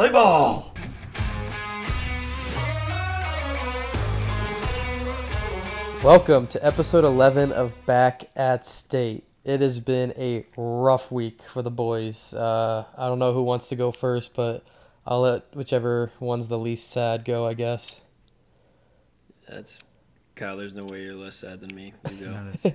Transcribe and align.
Play 0.00 0.08
ball! 0.08 0.72
Welcome 6.02 6.46
to 6.46 6.66
episode 6.66 7.04
11 7.04 7.52
of 7.52 7.74
Back 7.84 8.30
at 8.34 8.64
State. 8.64 9.24
It 9.44 9.60
has 9.60 9.78
been 9.78 10.14
a 10.16 10.46
rough 10.56 11.12
week 11.12 11.42
for 11.52 11.60
the 11.60 11.70
boys. 11.70 12.32
Uh, 12.32 12.86
I 12.96 13.08
don't 13.08 13.18
know 13.18 13.34
who 13.34 13.42
wants 13.42 13.68
to 13.68 13.76
go 13.76 13.92
first, 13.92 14.34
but 14.34 14.64
I'll 15.06 15.20
let 15.20 15.54
whichever 15.54 16.10
one's 16.18 16.48
the 16.48 16.58
least 16.58 16.88
sad 16.88 17.26
go, 17.26 17.46
I 17.46 17.52
guess. 17.52 18.00
That's 19.46 19.80
Kyle. 20.34 20.56
There's 20.56 20.72
no 20.72 20.84
way 20.84 21.02
you're 21.02 21.12
less 21.12 21.36
sad 21.36 21.60
than 21.60 21.76
me. 21.76 21.92
You 22.10 22.24
go. 22.24 22.72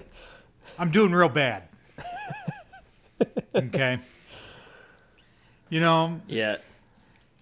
I'm 0.77 0.91
doing 0.91 1.11
real 1.11 1.29
bad. 1.29 1.69
okay. 3.55 3.97
You 5.71 5.79
know, 5.79 6.21
yeah, 6.27 6.57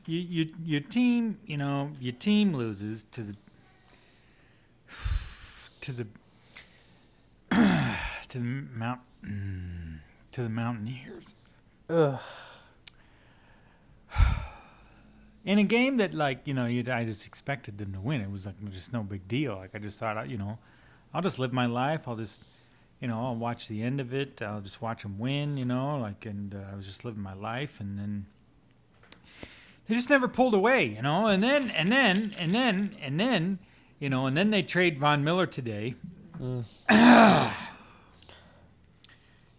you, 0.05 0.19
you, 0.19 0.49
your 0.63 0.81
team, 0.81 1.39
you 1.45 1.57
know, 1.57 1.91
your 1.99 2.13
team 2.13 2.53
loses 2.53 3.03
to 3.11 3.23
the 3.23 3.35
to 5.81 5.91
the 5.91 6.07
to 8.29 8.39
the 8.39 8.65
mount 8.75 9.01
to 10.31 10.41
the 10.41 10.49
Mountaineers 10.49 11.35
Ugh. 11.89 12.19
in 15.45 15.59
a 15.59 15.63
game 15.63 15.97
that, 15.97 16.13
like, 16.13 16.41
you 16.45 16.53
know, 16.53 16.65
I 16.65 17.05
just 17.05 17.25
expected 17.25 17.77
them 17.77 17.93
to 17.93 17.99
win. 17.99 18.21
It 18.21 18.31
was 18.31 18.45
like 18.45 18.55
just 18.71 18.91
no 18.93 19.03
big 19.03 19.27
deal. 19.27 19.55
Like 19.55 19.75
I 19.75 19.79
just 19.79 19.99
thought, 19.99 20.29
you 20.29 20.37
know, 20.37 20.57
I'll 21.13 21.21
just 21.21 21.39
live 21.39 21.53
my 21.53 21.67
life. 21.67 22.07
I'll 22.07 22.15
just, 22.15 22.41
you 22.99 23.07
know, 23.07 23.19
I'll 23.19 23.35
watch 23.35 23.67
the 23.67 23.83
end 23.83 23.99
of 23.99 24.13
it. 24.13 24.41
I'll 24.41 24.61
just 24.61 24.81
watch 24.81 25.03
them 25.03 25.19
win. 25.19 25.57
You 25.57 25.65
know, 25.65 25.99
like, 25.99 26.25
and 26.25 26.55
uh, 26.55 26.71
I 26.71 26.75
was 26.75 26.85
just 26.85 27.05
living 27.05 27.21
my 27.21 27.33
life, 27.33 27.79
and 27.79 27.99
then 27.99 28.25
they 29.87 29.95
just 29.95 30.09
never 30.09 30.27
pulled 30.27 30.53
away. 30.53 30.85
You 30.85 31.01
know, 31.01 31.27
and 31.27 31.41
then 31.43 31.69
and 31.71 31.91
then 31.91 32.33
and 32.39 32.53
then 32.53 32.95
and 33.01 33.19
then, 33.19 33.59
you 33.99 34.09
know, 34.09 34.25
and 34.27 34.35
then 34.37 34.49
they 34.51 34.61
trade 34.63 34.97
Von 34.99 35.23
Miller 35.23 35.45
today. 35.45 35.95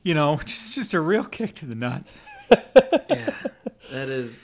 you 0.03 0.15
know, 0.15 0.37
just 0.45 0.75
just 0.75 0.95
a 0.95 1.01
real 1.01 1.25
kick 1.25 1.55
to 1.57 1.67
the 1.67 1.75
nuts. 1.75 2.19
yeah. 3.11 3.35
That 3.91 4.09
is. 4.09 4.41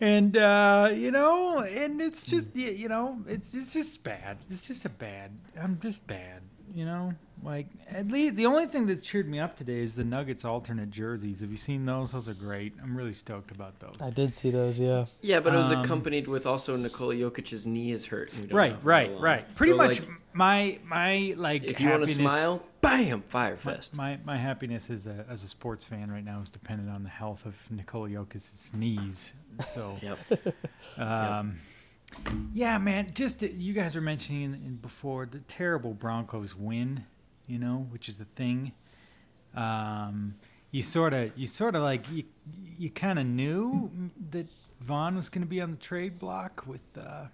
and 0.00 0.36
uh, 0.36 0.90
you 0.94 1.10
know, 1.10 1.60
and 1.60 2.00
it's 2.00 2.26
just 2.26 2.54
y- 2.54 2.62
you 2.62 2.88
know, 2.88 3.18
it's 3.26 3.54
it's 3.54 3.72
just 3.72 4.02
bad. 4.02 4.38
It's 4.50 4.66
just 4.66 4.84
a 4.84 4.88
bad. 4.88 5.32
I'm 5.60 5.78
just 5.80 6.06
bad. 6.06 6.42
You 6.74 6.84
know, 6.86 7.14
like 7.42 7.66
at 7.90 8.08
least 8.08 8.36
the 8.36 8.46
only 8.46 8.66
thing 8.66 8.86
that's 8.86 9.06
cheered 9.06 9.28
me 9.28 9.38
up 9.40 9.56
today 9.56 9.80
is 9.80 9.94
the 9.94 10.04
Nuggets 10.04 10.44
alternate 10.44 10.90
jerseys. 10.90 11.40
Have 11.40 11.50
you 11.50 11.56
seen 11.56 11.84
those? 11.84 12.12
Those 12.12 12.28
are 12.28 12.34
great. 12.34 12.74
I'm 12.82 12.96
really 12.96 13.12
stoked 13.12 13.50
about 13.50 13.78
those. 13.80 13.96
I 14.00 14.10
did 14.10 14.32
see 14.34 14.50
those, 14.50 14.78
yeah. 14.78 15.06
Yeah, 15.20 15.40
but 15.40 15.54
it 15.54 15.56
was 15.56 15.72
Um, 15.72 15.82
accompanied 15.84 16.28
with 16.28 16.46
also 16.46 16.76
Nikola 16.76 17.14
Jokic's 17.14 17.66
knee 17.66 17.92
is 17.92 18.06
hurt. 18.06 18.32
and 18.34 18.48
don't 18.48 18.56
Right, 18.56 18.76
right, 18.84 19.10
right. 19.18 19.54
Pretty 19.54 19.72
So, 19.72 19.76
much 19.76 20.00
like, 20.00 20.08
my 20.34 20.78
my 20.84 21.34
like 21.36 21.64
if 21.64 21.80
you 21.80 21.90
want 21.90 22.06
to 22.06 22.12
smile, 22.12 22.64
bam, 22.80 23.22
Fire 23.28 23.52
My, 23.52 23.56
Fest. 23.56 23.96
my 23.96 24.18
my 24.24 24.36
happiness 24.36 24.88
as 24.90 25.06
a 25.06 25.26
as 25.28 25.42
a 25.42 25.48
sports 25.48 25.84
fan 25.84 26.10
right 26.10 26.24
now 26.24 26.40
is 26.40 26.50
dependent 26.50 26.88
on 26.94 27.02
the 27.02 27.10
health 27.10 27.44
of 27.44 27.54
Nikola 27.70 28.08
Jokic's 28.08 28.72
knees. 28.74 29.32
So 29.68 29.96
Yep. 30.02 30.18
Um, 30.96 31.56
Yeah, 32.54 32.78
man. 32.78 33.10
Just 33.14 33.42
you 33.42 33.72
guys 33.72 33.94
were 33.94 34.00
mentioning 34.00 34.42
in, 34.42 34.54
in 34.54 34.76
before 34.76 35.26
the 35.26 35.38
terrible 35.40 35.94
Broncos 35.94 36.54
win, 36.56 37.04
you 37.46 37.58
know, 37.58 37.86
which 37.90 38.08
is 38.08 38.18
the 38.18 38.24
thing. 38.36 38.72
Um, 39.54 40.34
you 40.70 40.82
sort 40.82 41.12
of, 41.12 41.32
you 41.36 41.46
sort 41.46 41.74
of 41.76 41.82
like 41.82 42.10
you, 42.10 42.24
you 42.78 42.90
kind 42.90 43.18
of 43.18 43.26
knew 43.26 43.90
that 44.30 44.46
Von 44.80 45.16
was 45.16 45.28
going 45.28 45.42
to 45.42 45.48
be 45.48 45.60
on 45.60 45.72
the 45.72 45.76
trade 45.76 46.18
block 46.18 46.64
with, 46.66 46.80
uh, 46.98 47.26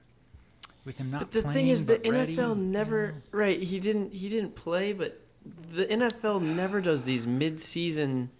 with 0.85 0.97
him 0.99 1.11
not. 1.11 1.21
But 1.21 1.31
the 1.31 1.43
playing, 1.43 1.55
thing 1.55 1.69
is, 1.69 1.85
the 1.87 2.01
ready, 2.05 2.37
NFL 2.37 2.57
you 2.57 2.63
never 2.63 3.13
know? 3.13 3.39
right. 3.39 3.63
He 3.63 3.79
didn't. 3.79 4.13
He 4.13 4.29
didn't 4.29 4.55
play, 4.57 4.93
but 4.93 5.21
the 5.73 5.85
NFL 5.87 6.43
never 6.43 6.81
does 6.81 7.05
these 7.05 7.27
mid-season 7.27 8.31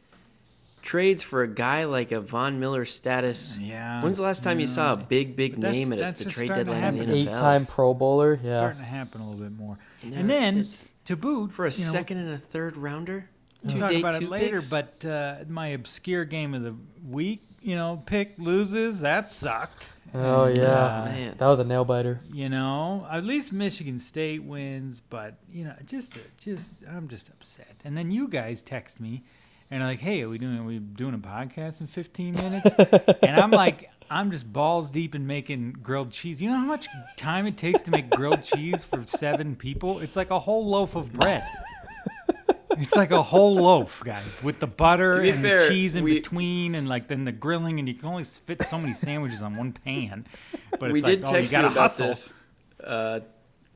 trades 0.83 1.23
for 1.23 1.43
a 1.43 1.49
guy 1.49 1.85
like 1.85 2.13
a 2.13 2.21
Von 2.21 2.59
Miller 2.61 2.85
status. 2.85 3.59
Yeah. 3.59 4.01
When's 4.01 4.17
the 4.17 4.23
last 4.25 4.43
time 4.43 4.59
you 4.61 4.67
saw 4.67 4.95
a 4.95 4.97
big, 4.97 5.37
big 5.37 5.61
that's- 5.61 5.73
name 5.73 5.93
at 5.93 6.21
a, 6.21 6.25
the 6.25 6.31
trade 6.31 6.49
deadline 6.49 6.83
in 6.99 7.09
the 7.09 7.15
NFL? 7.15 7.31
Eight-time 7.33 7.67
Pro 7.67 7.95
Bowler, 7.95 8.33
Yeah. 8.35 8.39
It's 8.39 8.47
yeah. 8.49 8.57
starting 8.57 8.79
to 8.81 8.87
happen 8.87 9.21
a 9.21 9.31
little 9.31 9.45
bit 9.49 9.57
more. 9.57 9.79
you 10.03 10.13
and 10.15 10.29
then 10.31 10.59
it's- 10.59 10.83
to 11.09 11.17
boot, 11.17 11.53
for 11.53 11.67
a 11.67 11.71
you 11.71 11.85
know, 11.85 11.91
second 11.91 12.19
and 12.19 12.31
a 12.31 12.39
third 12.39 12.77
rounder, 12.77 13.29
We'll 13.63 13.75
two 13.75 13.79
talk 13.81 13.91
day 13.91 13.99
about 14.01 14.15
two 14.15 14.27
it 14.27 14.31
later, 14.31 14.57
picks? 14.59 14.71
but 14.71 15.05
uh, 15.05 15.37
my 15.49 15.69
obscure 15.69 16.25
game 16.25 16.55
of 16.55 16.63
the 16.63 16.75
week, 17.09 17.43
you 17.61 17.75
know, 17.77 18.03
pick 18.07 18.35
loses. 18.39 19.01
That 19.01 19.31
sucked. 19.31 19.89
Oh, 20.15 20.45
And, 20.45 20.57
yeah. 20.57 20.65
uh, 20.65 21.05
man. 21.07 21.35
That 21.37 21.49
was 21.49 21.59
a 21.59 21.65
nail 21.65 21.85
biter. 21.85 22.21
you 22.33 22.49
know, 22.49 23.07
at 23.11 23.25
least 23.25 23.53
Michigan 23.53 23.99
State 23.99 24.43
wins, 24.43 25.01
but 25.11 25.35
you 25.53 25.65
know, 25.65 25.75
just, 25.85 26.17
just, 26.39 26.71
I'm 26.89 27.09
just 27.09 27.29
upset. 27.29 27.75
And 27.85 27.95
then 27.97 28.11
you 28.11 28.29
guys 28.29 28.63
text 28.63 29.01
me, 29.01 29.25
and 29.71 29.83
are 29.83 29.87
like, 29.87 30.01
"Hey, 30.01 30.23
are 30.23 30.29
we 30.31 30.39
doing? 30.39 30.57
Are 30.59 30.65
we 30.65 30.79
doing 30.79 31.13
a 31.15 31.19
podcast 31.19 31.83
in 31.83 31.89
15 31.89 32.35
minutes?" 32.37 32.71
and 33.23 33.39
I'm 33.39 33.51
like, 33.51 33.91
I'm 34.11 34.31
just 34.31 34.53
balls 34.53 34.91
deep 34.91 35.15
in 35.15 35.27
making 35.27 35.77
grilled 35.83 36.11
cheese. 36.11 36.41
You 36.41 36.51
know 36.51 36.57
how 36.57 36.67
much 36.67 36.87
time 37.17 37.47
it 37.47 37.57
takes 37.57 37.83
to 37.83 37.91
make 37.91 38.11
grilled 38.11 38.43
cheese 38.43 38.83
for 38.83 39.05
seven 39.07 39.55
people? 39.57 40.01
It's 40.01 40.17
like 40.17 40.31
a 40.31 40.39
whole 40.39 40.67
loaf 40.67 40.97
of 40.97 41.13
bread. 41.13 41.45
It's 42.81 42.95
like 42.95 43.11
a 43.11 43.23
whole 43.23 43.57
loaf, 43.57 44.03
guys, 44.05 44.41
with 44.43 44.61
the 44.61 44.69
butter 44.69 45.21
and 45.21 45.43
fair, 45.43 45.65
the 45.65 45.69
cheese 45.69 45.97
in 45.97 46.05
we- 46.05 46.15
between, 46.15 46.75
and 46.77 46.89
like 46.89 47.09
then 47.09 47.25
the 47.25 47.33
grilling, 47.33 47.81
and 47.81 47.89
you 47.89 47.95
can 47.95 48.09
only 48.09 48.23
fit 48.23 48.63
so 48.63 48.79
many 48.79 48.95
sandwiches 48.95 49.43
on 49.43 49.57
one 49.57 49.73
pan. 49.73 50.27
But 50.79 50.93
we 50.93 51.01
it's 51.01 51.03
like, 51.03 51.19
did 51.19 51.29
oh, 51.29 51.33
text 51.33 51.53
you 51.53 51.59
you, 51.59 51.65
about 51.65 51.77
hustle. 51.77 52.07
this 52.07 52.33
uh, 52.85 53.21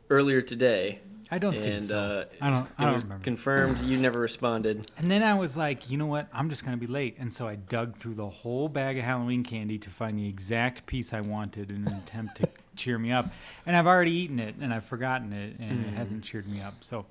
earlier 0.08 0.40
today, 0.40 1.00
I 1.32 1.38
don't 1.38 1.54
think 1.54 1.64
and 1.66 1.84
so. 1.86 1.96
uh, 1.98 2.24
I 2.42 2.50
don't. 2.50 2.68
I 2.76 2.82
it 2.82 2.84
don't 2.84 2.92
was 2.92 3.04
remember. 3.04 3.24
confirmed. 3.24 3.80
You 3.80 3.96
never 3.96 4.20
responded. 4.20 4.90
and 4.98 5.10
then 5.10 5.22
I 5.22 5.32
was 5.32 5.56
like, 5.56 5.88
you 5.88 5.96
know 5.96 6.04
what? 6.04 6.28
I'm 6.30 6.50
just 6.50 6.62
gonna 6.62 6.76
be 6.76 6.86
late, 6.86 7.16
and 7.18 7.32
so 7.32 7.48
I 7.48 7.54
dug 7.56 7.96
through 7.96 8.14
the 8.14 8.28
whole 8.28 8.68
bag 8.68 8.98
of 8.98 9.04
Halloween 9.04 9.42
candy 9.42 9.78
to 9.78 9.88
find 9.88 10.18
the 10.18 10.28
exact 10.28 10.84
piece 10.84 11.14
I 11.14 11.22
wanted 11.22 11.70
in 11.70 11.88
an 11.88 11.94
attempt 11.94 12.36
to 12.36 12.48
cheer 12.76 12.98
me 12.98 13.12
up. 13.12 13.32
And 13.64 13.74
I've 13.74 13.86
already 13.86 14.12
eaten 14.12 14.38
it, 14.38 14.56
and 14.60 14.74
I've 14.74 14.84
forgotten 14.84 15.32
it, 15.32 15.58
and 15.58 15.86
it 15.86 15.94
hasn't 15.94 16.22
cheered 16.22 16.46
me 16.50 16.60
up. 16.60 16.74
So 16.84 17.06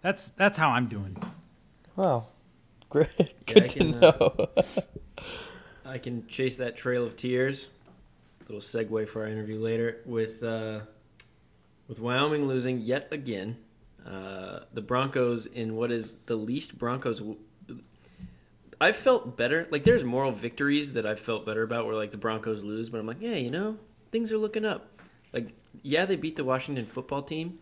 that's 0.00 0.28
that's 0.28 0.56
how 0.56 0.70
I'm 0.70 0.86
doing. 0.86 1.16
Wow. 1.96 2.28
Great. 2.88 3.08
Yeah, 3.18 3.26
Good 3.46 3.62
I 3.64 3.66
to 3.66 3.78
can, 3.80 3.94
uh, 3.94 4.00
know. 4.00 4.48
I 5.84 5.98
can 5.98 6.24
chase 6.28 6.54
that 6.58 6.76
trail 6.76 7.04
of 7.04 7.16
tears. 7.16 7.70
Little 8.48 8.60
segue 8.60 9.08
for 9.08 9.22
our 9.22 9.28
interview 9.28 9.58
later 9.58 10.02
with 10.06 10.40
uh, 10.44 10.82
with 11.88 11.98
Wyoming 12.00 12.46
losing 12.48 12.80
yet 12.80 13.08
again. 13.12 13.56
Uh, 14.06 14.60
the 14.72 14.80
Broncos 14.82 15.46
in 15.46 15.74
what 15.76 15.90
is 15.90 16.14
the 16.26 16.36
least 16.36 16.78
Broncos. 16.78 17.18
w- 17.18 17.38
I 18.80 18.92
felt 18.92 19.36
better. 19.36 19.66
Like 19.70 19.84
there's 19.84 20.04
moral 20.04 20.32
victories 20.32 20.92
that 20.92 21.06
I 21.06 21.14
felt 21.14 21.46
better 21.46 21.62
about 21.62 21.86
where 21.86 21.94
like 21.94 22.10
the 22.10 22.16
Broncos 22.18 22.62
lose, 22.62 22.90
but 22.90 22.98
I'm 22.98 23.06
like, 23.06 23.20
yeah, 23.20 23.34
you 23.36 23.50
know, 23.50 23.78
things 24.12 24.32
are 24.32 24.38
looking 24.38 24.64
up. 24.64 25.00
Like 25.32 25.48
yeah, 25.82 26.04
they 26.04 26.16
beat 26.16 26.36
the 26.36 26.44
Washington 26.44 26.86
football 26.86 27.22
team, 27.22 27.58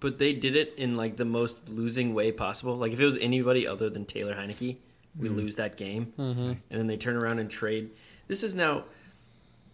but 0.00 0.18
they 0.18 0.32
did 0.32 0.56
it 0.56 0.74
in 0.78 0.96
like 0.96 1.16
the 1.16 1.24
most 1.24 1.68
losing 1.68 2.14
way 2.14 2.32
possible. 2.32 2.76
Like 2.76 2.92
if 2.92 3.00
it 3.00 3.04
was 3.04 3.18
anybody 3.18 3.66
other 3.66 3.90
than 3.90 4.04
Taylor 4.06 4.34
Heinicke, 4.34 4.76
we 5.18 5.28
lose 5.28 5.56
that 5.56 5.76
game, 5.76 6.12
Mm-hmm. 6.18 6.40
and 6.40 6.60
then 6.70 6.86
they 6.86 6.96
turn 6.96 7.16
around 7.16 7.38
and 7.38 7.50
trade. 7.50 7.90
This 8.28 8.42
is 8.42 8.54
now 8.54 8.84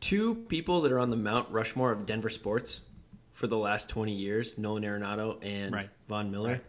two 0.00 0.34
people 0.34 0.80
that 0.82 0.92
are 0.92 0.98
on 0.98 1.10
the 1.10 1.16
Mount 1.16 1.48
Rushmore 1.50 1.92
of 1.92 2.04
Denver 2.04 2.28
sports 2.28 2.80
for 3.38 3.46
the 3.46 3.56
last 3.56 3.88
20 3.88 4.12
years: 4.12 4.58
Nolan 4.58 4.82
Arenado 4.82 5.38
and 5.44 5.72
Right. 5.72 5.88
Von 6.08 6.30
Miller. 6.32 6.50
Right. 6.54 6.64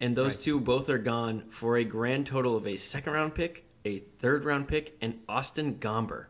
And 0.00 0.16
those 0.16 0.36
Right. 0.36 0.42
two 0.44 0.60
both 0.60 0.88
are 0.90 0.98
gone 0.98 1.42
for 1.50 1.76
a 1.76 1.82
grand 1.84 2.24
total 2.24 2.56
of 2.56 2.68
a 2.68 2.76
second 2.76 3.14
round 3.14 3.34
pick, 3.34 3.64
a 3.84 3.98
third 4.20 4.44
round 4.44 4.68
pick, 4.68 4.96
and 5.00 5.18
Austin 5.28 5.74
Gomber. 5.80 6.26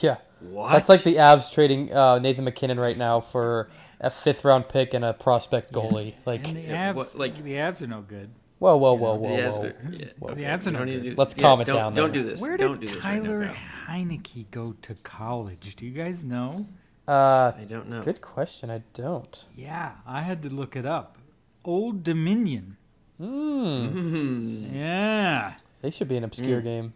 Yeah. 0.00 0.16
What? 0.40 0.72
That's 0.72 0.88
like 0.88 1.02
the 1.02 1.16
Avs 1.16 1.52
trading 1.52 1.92
uh, 1.94 2.18
Nathan 2.18 2.44
MacKinnon 2.44 2.80
right 2.80 2.96
now 2.96 3.20
for 3.20 3.68
a 4.00 4.08
fifth 4.10 4.42
round 4.42 4.70
pick 4.70 4.94
and 4.94 5.04
a 5.04 5.12
prospect 5.12 5.70
goalie. 5.70 6.14
Like, 6.24 6.48
And 6.48 6.56
the 6.56 6.64
Avs, 6.68 6.94
what- 6.94 7.14
like- 7.18 7.42
the 7.42 7.54
Avs 7.56 7.82
are 7.82 7.86
no 7.88 8.00
good. 8.00 8.30
whoa, 8.58 8.74
whoa, 8.78 8.94
whoa, 8.94 9.14
The 9.14 9.18
whoa, 9.18 9.28
Avs 9.36 9.52
whoa. 9.52 9.62
are- 9.64 9.92
yeah, 9.92 10.04
Whoa. 10.18 10.34
The 10.34 10.42
Avs 10.44 10.66
are 10.66 10.70
no 10.70 10.78
don't 10.78 10.86
need 10.86 10.92
to 10.94 11.00
good. 11.00 11.10
do- 11.10 11.16
Let's 11.16 11.34
yeah, 11.36 11.42
calm 11.42 11.60
it 11.60 11.64
down 11.66 11.92
Don't 11.92 12.12
there. 12.12 12.22
do 12.22 12.28
this. 12.28 12.40
Where 12.40 12.56
don't 12.56 12.80
did 12.80 12.86
do 12.88 12.94
this 12.94 13.02
Tyler 13.02 13.38
right 13.40 13.48
now. 13.48 13.92
Heinicke 13.94 14.50
go 14.50 14.72
to 14.80 14.94
college? 15.02 15.76
Do 15.76 15.84
you 15.84 15.92
guys 15.92 16.24
know? 16.24 16.66
Uh, 17.08 17.52
I 17.58 17.64
don't 17.64 17.88
know. 17.88 18.02
good 18.02 18.20
question. 18.20 18.70
I 18.70 18.82
don't. 18.92 19.44
Yeah, 19.56 19.92
I 20.06 20.20
had 20.20 20.42
to 20.42 20.50
look 20.50 20.76
it 20.76 20.84
up. 20.84 21.16
Old 21.64 22.02
Dominion. 22.02 22.76
Hmm. 23.18 23.86
Hmm. 23.86 24.66
Yeah, 24.76 25.54
They 25.82 25.90
should 25.90 26.08
be 26.08 26.16
an 26.16 26.24
obscure 26.24 26.60
Mm. 26.60 26.64
game. 26.64 26.94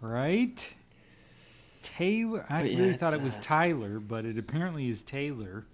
right. 0.00 0.74
Taylor. 1.82 2.46
I 2.48 2.62
But 2.62 2.72
yeah, 2.72 2.78
really 2.78 2.94
thought 2.94 3.12
it 3.14 3.20
was 3.22 3.36
uh, 3.36 3.40
Tyler, 3.42 3.98
but 4.00 4.24
it 4.24 4.38
apparently 4.38 4.88
is 4.88 5.02
Taylor. 5.02 5.66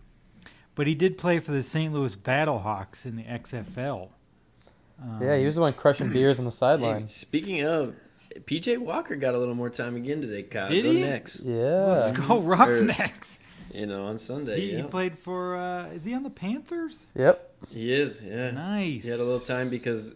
But 0.75 0.87
he 0.87 0.95
did 0.95 1.19
play 1.19 1.39
for 1.39 1.53
the 1.53 1.63
St. 1.63 1.93
Louis 1.93 2.17
Battlehawks 2.17 3.05
in 3.05 3.17
the 3.17 3.25
XFL. 3.25 4.09
Um, 5.03 5.21
yeah, 5.23 5.37
he 5.37 5.45
was 5.45 5.55
the 5.57 5.61
one 5.61 5.73
crushing 5.75 6.11
beers 6.11 6.39
on 6.39 6.45
the 6.45 6.51
Hey, 6.51 6.57
sideline. 6.57 7.09
speaking 7.09 7.63
of 7.63 7.95
PJ 8.47 8.79
Walker 8.79 9.17
got 9.17 9.35
a 9.35 9.39
little 9.39 9.55
more 9.55 9.71
time 9.71 9.97
again 9.97 10.21
today, 10.21 10.43
Kyle. 10.45 10.69
Did 10.69 10.85
Go 10.85 10.93
he? 10.93 11.03
next. 11.03 11.41
Yeah. 11.41 11.85
Let's 11.87 12.11
go 12.13 12.41
Roughnecks. 12.41 13.39
You 13.73 13.87
know, 13.87 14.07
on 14.07 14.19
Sunday. 14.19 14.61
He, 14.61 14.71
yeah. 14.73 14.77
he 14.79 14.83
played 14.85 15.19
for. 15.19 15.57
Uh, 15.57 15.87
is 15.89 16.05
he 16.05 16.15
on 16.15 16.23
the 16.23 16.31
Panthers? 16.31 17.07
Yep. 17.15 17.55
He 17.71 17.93
is, 17.93 18.23
yeah. 18.25 18.51
Nice. 18.51 19.05
He 19.05 19.11
had 19.11 19.21
a 19.21 19.25
little 19.25 19.41
time 19.41 19.69
because 19.69 20.15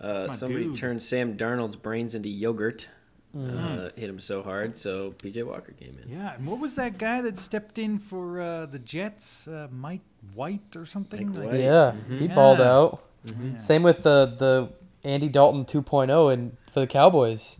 uh, 0.00 0.32
somebody 0.32 0.64
dude. 0.64 0.74
turned 0.74 1.02
Sam 1.02 1.36
Darnold's 1.36 1.76
brains 1.76 2.14
into 2.14 2.28
yogurt. 2.28 2.88
Mm-hmm. 3.36 3.58
Uh, 3.58 3.88
hit 3.94 4.08
him 4.08 4.18
so 4.18 4.42
hard, 4.42 4.76
so 4.76 5.10
PJ 5.18 5.44
Walker 5.44 5.72
came 5.72 5.98
in. 6.02 6.10
Yeah, 6.10 6.34
and 6.34 6.46
what 6.46 6.58
was 6.60 6.76
that 6.76 6.96
guy 6.96 7.20
that 7.20 7.38
stepped 7.38 7.78
in 7.78 7.98
for 7.98 8.40
uh, 8.40 8.66
the 8.66 8.78
Jets? 8.78 9.46
Uh, 9.46 9.68
Mike 9.70 10.00
White 10.34 10.74
or 10.74 10.86
something? 10.86 11.26
Mike 11.28 11.36
Like- 11.36 11.46
White. 11.48 11.60
Yeah. 11.60 11.92
Mhm. 12.08 12.18
He 12.20 12.28
balled 12.28 12.58
Yeah. 12.58 12.72
out. 12.72 13.04
Yeah. 13.26 13.58
Same 13.58 13.82
with 13.82 14.02
the 14.02 14.34
the 14.38 14.70
Andy 15.04 15.28
Dalton 15.28 15.64
2.0 15.66 16.32
and 16.32 16.56
for 16.72 16.80
the 16.80 16.86
Cowboys. 16.86 17.58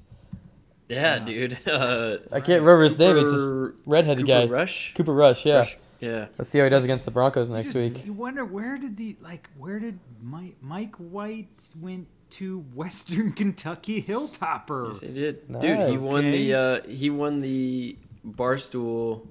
Yeah, 0.89 1.17
Yeah. 1.17 1.25
dude. 1.25 1.59
Uh, 1.67 2.17
I 2.33 2.41
can't 2.41 2.63
remember 2.63 2.83
his 2.85 2.99
name. 2.99 3.17
It's 3.17 3.33
just 3.33 3.49
redheaded 3.87 4.27
Cooper 4.27 4.47
guy. 4.47 4.53
Rush. 4.53 4.95
Cooper 4.95 5.13
Rush. 5.15 5.45
Yeah. 5.47 5.57
Rush. 5.59 5.77
Yeah. 6.01 6.27
Let's 6.39 6.49
see 6.51 6.59
how 6.59 6.65
he 6.65 6.71
does 6.71 6.85
against 6.85 7.05
the 7.05 7.11
Broncos 7.11 7.49
You 7.49 7.57
next 7.57 7.73
just- 7.73 7.79
week. 7.95 8.07
You 8.07 8.13
wonder 8.13 8.45
where 8.45 8.79
did 8.79 8.97
the 8.97 9.17
like 9.21 9.49
where 9.59 9.79
did 9.81 9.99
Mike 10.23 10.57
Mike 10.63 10.95
White 10.97 11.69
went 11.81 12.07
to 12.31 12.61
Western 12.75 13.33
Kentucky 13.41 14.01
Hilltopper? 14.03 14.89
Yes, 14.89 15.01
he 15.01 15.09
did. 15.09 15.61
Dude, 15.61 15.89
he 15.91 15.99
won 15.99 16.31
the 16.31 16.55
uh, 16.55 16.83
he 16.87 17.11
won 17.11 17.41
the 17.41 17.97
Barstool. 18.27 19.27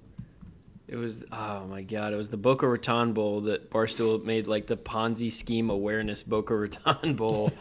It 0.89 0.95
was 0.95 1.25
oh 1.31 1.65
my 1.67 1.81
god! 1.81 2.13
It 2.13 2.17
was 2.17 2.29
the 2.29 2.37
Boca 2.37 2.65
Raton 2.67 3.11
Bowl 3.13 3.41
that 3.41 3.69
Barstool 3.69 4.23
made 4.23 4.47
like 4.47 4.67
the 4.67 4.77
Ponzi 4.77 5.31
scheme 5.31 5.69
awareness 5.69 6.23
Boca 6.23 6.55
Raton 6.55 7.13
Bowl, 7.17 7.51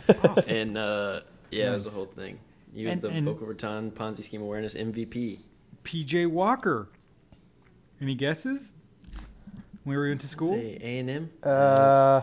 and 0.47 0.77
uh, 0.79 1.21
yeah, 1.51 1.71
it 1.71 1.75
was 1.75 1.85
the 1.85 1.91
whole 1.91 2.07
thing. 2.07 2.39
He 2.77 2.85
was 2.85 2.93
And- 2.95 3.03
the 3.03 3.09
and- 3.09 3.25
Boca 3.27 3.45
Raton 3.45 3.91
Ponzi 3.91 4.23
scheme 4.23 4.43
awareness 4.43 4.75
MVP. 4.75 5.39
PJ 5.83 6.27
Walker. 6.31 6.89
Any 8.01 8.15
guesses? 8.15 8.75
When 9.85 9.99
we 9.99 10.09
went 10.09 10.21
to 10.21 10.29
school? 10.29 10.55
A 10.55 10.79
and 10.99 11.09
M. 11.09 11.31
Uh, 11.43 12.21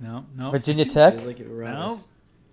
No, 0.00 0.24
no. 0.36 0.50
Virginia 0.50 0.84
Tech. 0.86 1.14
Feels 1.14 1.26
like 1.26 1.38
it 1.40 1.46
No. 1.46 1.98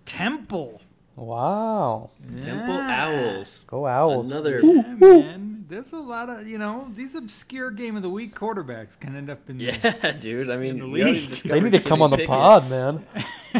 Temple. 0.06 0.80
Wow. 1.16 2.10
Temple 2.40 2.74
Yeah. 2.74 3.34
Owls. 3.36 3.64
Go 3.66 3.86
Owls. 3.86 4.30
Another. 4.30 4.60
Yeah, 4.62 4.82
man. 4.98 5.64
There's 5.68 5.92
a 5.92 5.98
lot 5.98 6.28
of 6.28 6.46
you 6.46 6.58
know 6.58 6.88
these 6.94 7.14
obscure 7.14 7.70
game 7.70 7.96
of 7.96 8.02
the 8.02 8.08
week 8.10 8.34
quarterbacks 8.34 8.98
can 8.98 9.16
end 9.16 9.28
up 9.30 9.48
in. 9.50 9.58
the- 9.58 9.64
Yeah, 9.64 10.12
dude. 10.20 10.50
I 10.50 10.56
mean, 10.56 10.78
the 10.78 10.86
league. 10.86 11.30
They 11.30 11.60
need 11.60 11.72
to 11.72 11.80
come 11.80 11.90
Kenny 11.98 12.02
on 12.02 12.10
the 12.10 12.16
Pickett. 12.18 12.30
pod, 12.30 12.70
man. 12.70 13.04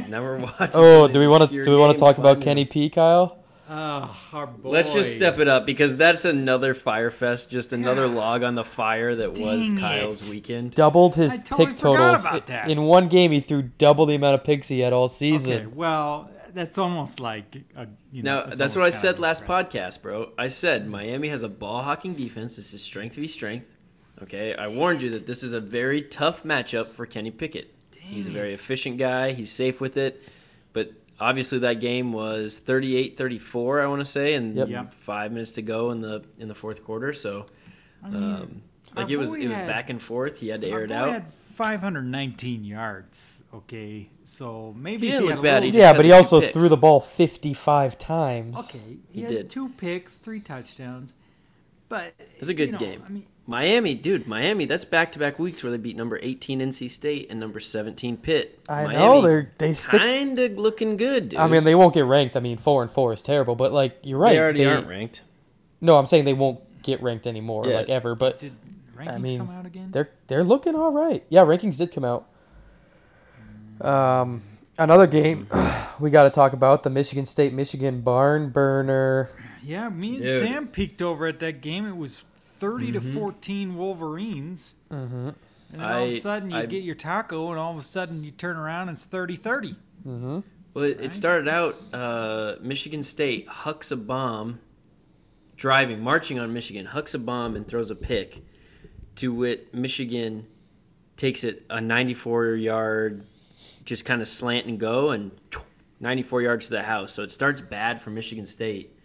Never 0.09 0.39
watch. 0.39 0.71
Oh, 0.75 1.09
do 1.09 1.19
we 1.19 1.27
want 1.27 1.41
want 1.41 1.51
to 1.51 1.65
do 1.65 1.71
we 1.71 1.77
want 1.77 1.97
to 1.97 1.99
talk 2.01 2.19
about 2.19 2.41
Kenny 2.41 2.65
P, 2.65 2.89
Kyle? 2.91 3.39
Oh, 3.73 4.21
our 4.33 4.49
boy. 4.49 4.71
Let's 4.71 4.93
just 4.93 5.13
step 5.13 5.39
it 5.39 5.47
up 5.47 5.65
because 5.65 5.95
that's 5.95 6.25
another 6.25 6.75
fire 6.75 7.13
fest, 7.13 7.51
just 7.51 7.73
another 7.73 8.09
log 8.09 8.43
on 8.43 8.57
the 8.57 8.65
fire 8.65 9.15
that 9.15 9.39
was 9.39 9.69
Kyle's 9.79 10.27
it. 10.27 10.31
weekend. 10.31 10.73
Doubled 10.73 11.15
his 11.15 11.35
I 11.35 11.37
totally 11.37 11.67
pick 11.69 11.77
totals 11.77 12.25
about 12.25 12.47
that. 12.47 12.69
in 12.69 12.83
one 12.83 13.09
game. 13.09 13.31
He 13.31 13.39
threw 13.39 13.63
double 13.63 14.07
the 14.07 14.17
amount 14.17 14.35
of 14.35 14.43
picks 14.43 14.67
he 14.67 14.81
had 14.81 14.93
all 14.93 15.07
season. 15.09 15.53
Okay, 15.53 15.67
well, 15.67 16.29
that's 16.53 16.79
almost 16.79 17.21
like 17.21 17.63
a, 17.77 17.87
you 18.11 18.25
know. 18.25 18.45
Now, 18.45 18.57
that's 18.57 18.75
what 18.75 18.85
I 18.85 18.91
said 18.91 19.21
last 19.21 19.47
right. 19.47 19.71
podcast, 19.71 20.03
bro. 20.03 20.33
I 20.37 20.49
said 20.49 20.89
Miami 20.89 21.29
has 21.29 21.45
a 21.45 21.49
ball 21.49 21.83
hawking 21.83 22.15
defense. 22.15 22.57
This 22.57 22.75
is 22.75 22.83
strength 22.83 23.15
v 23.15 23.29
strength. 23.29 23.67
Okay, 24.21 24.53
I 24.53 24.67
warned 24.67 25.01
you 25.01 25.11
that 25.11 25.27
this 25.27 25.45
is 25.45 25.53
a 25.53 25.61
very 25.61 26.03
tough 26.03 26.43
matchup 26.43 26.89
for 26.89 27.07
Kenny 27.07 27.31
Pickett. 27.31 27.73
He's 27.97 28.27
a 28.27 28.33
very 28.33 28.53
efficient 28.53 28.99
guy. 28.99 29.31
He's 29.31 29.53
safe 29.53 29.81
with 29.81 29.97
it. 29.97 30.21
But 30.73 31.00
obviously 31.21 31.59
that 31.61 31.81
game 31.81 32.13
was 32.13 32.61
38-34, 32.65 33.83
I 33.83 33.87
want 33.87 34.01
to 34.01 34.05
say, 34.05 34.35
and 34.35 34.57
Yep. 34.57 34.69
Yep. 34.69 34.95
5 34.95 35.33
minutes 35.33 35.53
to 35.53 35.63
go 35.63 35.91
in 35.91 36.01
the 36.01 36.25
in 36.39 36.49
the 36.49 36.55
fourth 36.55 36.83
quarter, 36.85 37.13
so 37.13 37.47
I 38.03 38.09
mean, 38.09 38.23
um, 38.23 38.63
like 38.97 39.11
it 39.11 39.17
was 39.17 39.35
it 39.35 39.45
was 39.45 39.53
had- 39.53 39.67
back 39.69 39.91
and 39.91 40.03
forth. 40.03 40.41
He 40.41 40.49
had 40.49 40.61
to 40.63 40.69
air 40.69 40.85
it 40.85 40.89
boy 40.89 40.95
out. 40.95 41.13
had 41.13 41.33
519 41.33 42.65
yards. 42.65 43.43
Okay, 43.53 44.09
so 44.25 44.73
maybe 44.79 45.07
He 45.07 45.13
didn't 45.13 45.29
had 45.29 45.37
look 45.37 45.39
a 45.41 45.43
bad, 45.49 45.55
little- 45.63 45.71
he 45.73 45.79
Yeah, 45.79 45.89
had 45.89 45.97
but 45.97 46.05
he 46.07 46.13
also 46.13 46.41
picks. 46.41 46.53
threw 46.53 46.69
the 46.69 46.77
ball 46.77 47.01
55 47.01 47.99
times. 47.99 48.57
Okay, 48.77 48.85
he, 48.87 48.99
He 49.13 49.21
had 49.23 49.29
did. 49.31 49.51
two 49.51 49.69
picks, 49.71 50.19
three 50.19 50.41
touchdowns, 50.41 51.15
but 51.89 52.15
it 52.19 52.39
was 52.41 52.49
a 52.49 52.55
good 52.55 52.69
you 52.69 52.73
know, 52.73 52.79
game. 52.79 53.03
I 53.05 53.11
mean, 53.11 53.27
Miami, 53.51 53.95
dude, 53.95 54.29
Miami. 54.29 54.65
That's 54.65 54.85
back 54.85 55.11
to 55.13 55.19
back 55.19 55.39
weeks 55.41 55.63
where 55.65 55.73
they 55.73 55.77
beat 55.77 55.97
number 55.97 56.21
18 56.23 56.61
NC 56.61 56.89
State 56.89 57.27
and 57.31 57.41
number 57.41 57.59
17 57.59 58.17
Pitt. 58.19 58.61
I 58.69 58.85
Miami 58.85 58.95
know 58.99 59.21
they're 59.23 59.53
they 59.59 59.75
stick. 59.75 60.01
kind 60.01 60.39
of 60.39 60.53
looking 60.57 60.97
good, 60.97 61.31
dude. 61.31 61.41
I 61.41 61.49
mean, 61.49 61.65
they 61.65 61.75
won't 61.75 61.93
get 61.93 62.05
ranked. 62.05 62.37
I 62.37 62.41
mean, 62.41 62.59
four 62.59 62.81
and 62.83 62.91
four 62.93 63.13
is 63.13 63.23
terrible, 63.23 63.57
but 63.57 63.73
like 63.73 63.99
you're 64.05 64.19
right. 64.21 64.35
they 64.35 64.39
already 64.39 64.61
they- 64.61 64.67
aren't 64.71 64.87
ranked. 64.87 65.23
No, 65.81 65.97
I'm 65.99 66.07
saying 66.07 66.27
they 66.27 66.33
won't 66.33 66.61
get 66.85 67.03
ranked 67.03 67.27
anymore, 67.27 67.67
Yeah. 67.67 67.77
like 67.79 67.89
ever. 67.89 68.15
But 68.15 68.39
did 68.39 68.53
rankings 68.97 69.13
I 69.13 69.19
mean, 69.19 69.39
come 69.39 69.51
out 69.51 69.67
again? 69.67 69.89
they're 69.91 70.11
they're 70.29 70.45
looking 70.45 70.77
all 70.77 70.93
right. 70.93 71.25
Yeah, 71.29 71.41
rankings 71.41 71.77
did 71.79 71.91
come 71.93 72.05
out. 72.05 72.27
Um, 73.81 74.43
another 74.79 75.07
game 75.07 75.49
we 76.01 76.11
got 76.11 76.25
to 76.25 76.31
talk 76.31 76.53
about 76.53 76.83
the 76.83 76.91
Michigan 76.91 77.27
State 77.27 77.53
Michigan 77.53 78.03
barn 78.03 78.51
burner. 78.51 79.31
Yeah, 79.63 79.89
me 79.89 80.17
and 80.17 80.25
Dude. 80.25 80.43
Sam 80.43 80.69
peeked 80.69 81.03
over 81.03 81.27
at 81.27 81.39
that 81.39 81.61
game. 81.61 81.87
It 81.87 81.97
was 81.97 82.25
30 82.61 82.93
to 82.93 83.01
Mhm. 83.01 83.15
14 83.15 83.77
Wolverines. 83.77 84.75
Mm-hmm. 84.91 85.29
And 85.73 85.81
then 85.81 85.81
all 85.81 86.05
of 86.05 86.09
a 86.15 86.21
sudden 86.21 86.51
you 86.51 86.57
I- 86.59 86.67
get 86.67 86.85
your 86.85 86.95
taco, 86.95 87.51
and 87.51 87.59
all 87.59 87.73
of 87.73 87.79
a 87.79 87.83
sudden 87.83 88.23
you 88.23 88.31
turn 88.31 88.57
around 88.57 88.89
and 88.89 88.97
it's 88.97 89.05
30 89.07 89.37
30. 89.37 89.73
Mm-hmm. 90.07 90.41
Well, 90.75 90.85
it, 90.85 90.97
Right. 90.99 91.07
it 91.07 91.15
started 91.15 91.49
out 91.49 91.77
uh, 91.93 92.57
Michigan 92.61 93.03
State 93.03 93.49
hucks 93.49 93.91
a 93.91 93.97
bomb, 93.97 94.61
driving, 95.57 96.01
marching 96.03 96.39
on 96.39 96.53
Michigan, 96.53 96.87
hucks 96.87 97.15
a 97.15 97.19
bomb 97.19 97.57
and 97.57 97.67
throws 97.67 97.91
a 97.91 97.97
pick. 97.97 98.43
To 99.17 99.33
wit, 99.35 99.75
Michigan 99.75 100.47
takes 101.17 101.45
it 101.45 101.65
a 101.71 101.81
94 101.81 102.55
yard, 102.55 103.27
just 103.85 104.05
kind 104.05 104.23
of 104.23 104.29
slant 104.29 104.67
and 104.67 104.79
go, 104.79 105.11
and 105.11 105.33
94 105.99 106.43
yards 106.43 106.65
to 106.67 106.71
the 106.71 106.83
house. 106.83 107.13
So 107.13 107.23
it 107.23 107.33
starts 107.33 107.61
bad 107.61 108.01
for 108.01 108.11
Michigan 108.11 108.47
State. 108.47 108.97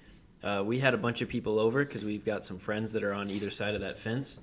Uh, 0.46 0.64
we 0.64 0.80
had 0.80 0.94
a 0.94 0.98
bunch 0.98 1.22
of 1.22 1.28
people 1.28 1.60
over 1.60 1.84
because 1.84 2.06
we've 2.06 2.24
got 2.24 2.46
some 2.46 2.58
friends 2.60 2.92
that 2.94 3.04
are 3.04 3.14
on 3.14 3.30
either 3.32 3.50
side 3.50 3.74
of 3.76 3.82
that 3.82 3.98
fence. 3.98 4.40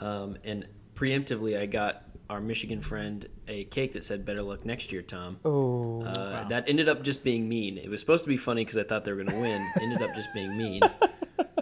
Um, 0.00 0.36
and 0.42 0.66
preemptively, 0.94 1.58
I 1.58 1.66
got 1.66 2.02
our 2.30 2.40
Michigan 2.40 2.80
friend 2.80 3.26
a 3.46 3.64
cake 3.64 3.92
that 3.92 4.02
said 4.04 4.24
"Better 4.24 4.42
luck 4.42 4.64
next 4.64 4.90
year, 4.90 5.02
Tom." 5.02 5.36
Oh, 5.44 6.00
Uh, 6.02 6.04
Wow. 6.14 6.46
That 6.48 6.66
ended 6.68 6.88
up 6.88 7.02
just 7.02 7.22
being 7.22 7.46
mean. 7.48 7.76
It 7.76 7.90
was 7.90 8.00
supposed 8.00 8.24
to 8.24 8.28
be 8.30 8.38
funny 8.38 8.62
because 8.64 8.78
I 8.78 8.82
thought 8.84 9.04
they 9.04 9.12
were 9.12 9.22
going 9.22 9.36
to 9.36 9.40
win. 9.40 9.70
ended 9.82 10.00
up 10.02 10.14
just 10.14 10.32
being 10.34 10.56
mean. 10.56 10.82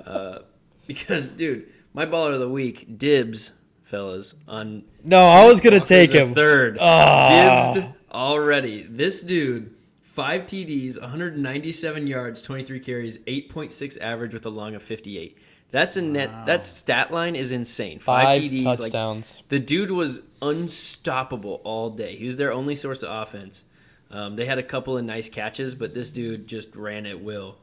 Uh, 0.05 0.40
because, 0.87 1.26
dude, 1.26 1.69
my 1.94 2.05
baller 2.05 2.34
of 2.34 2.40
the 2.40 2.49
week, 2.49 2.99
dibs, 2.99 3.52
fellas, 3.82 4.34
on. 4.46 4.82
no, 5.03 5.19
I 5.19 5.46
was 5.46 5.58
gonna 5.60 5.81
take 5.81 6.12
him. 6.12 6.34
Third. 6.34 6.77
Ah. 6.79 7.72
Dibsed 7.74 7.94
already. 8.12 8.82
This 8.82 9.22
dude, 9.22 9.74
five 10.13 10.43
TDs, 10.43 11.01
197 11.01 12.07
yards, 12.07 12.43
23 12.43 12.81
carries, 12.81 13.19
8.6 13.19 14.01
average 14.01 14.35
with 14.35 14.45
a 14.45 14.51
long 14.51 14.75
of 14.75 14.83
58. 14.83 15.39
That's 15.71 15.97
a 15.97 16.03
net. 16.03 16.31
Wow. 16.31 16.45
That 16.45 16.67
stat 16.67 17.11
line 17.11 17.35
is 17.35 17.51
insane. 17.51 17.99
Five, 17.99 18.25
Five 18.25 18.43
TDs, 18.43 18.65
like 18.65 18.79
touchdowns. 18.79 19.43
the 19.49 19.59
dude 19.59 19.91
was 19.91 20.21
unstoppable 20.43 21.63
all 21.65 21.89
day. 21.89 22.15
He 22.17 22.27
was 22.27 22.37
their 22.37 22.53
only 22.53 22.75
source 22.75 23.03
of 23.03 23.11
offense. 23.11 23.65
Um, 24.11 24.37
they 24.37 24.45
had 24.45 24.59
a 24.59 24.63
couple 24.63 24.99
of 24.99 25.05
nice 25.05 25.31
catches, 25.31 25.75
but 25.75 25.95
this 25.95 26.11
dude 26.11 26.47
just 26.47 26.77
ran 26.77 27.07
at 27.07 27.19
will. 27.19 27.57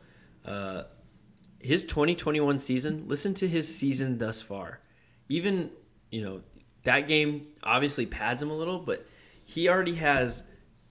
Uh, 0.44 0.84
his 1.60 1.84
2021 1.84 2.58
season, 2.58 3.08
listen 3.08 3.36
to 3.36 3.48
his 3.48 3.74
season 3.74 4.18
thus 4.18 4.42
far. 4.42 4.80
Even, 5.28 5.70
you 6.10 6.24
know, 6.24 6.42
that 6.86 7.08
game 7.08 7.50
obviously 7.62 8.08
pads 8.08 8.42
him 8.42 8.50
a 8.50 8.56
little, 8.56 8.80
but 8.80 9.06
he 9.46 9.70
already 9.70 9.94
has 9.96 10.42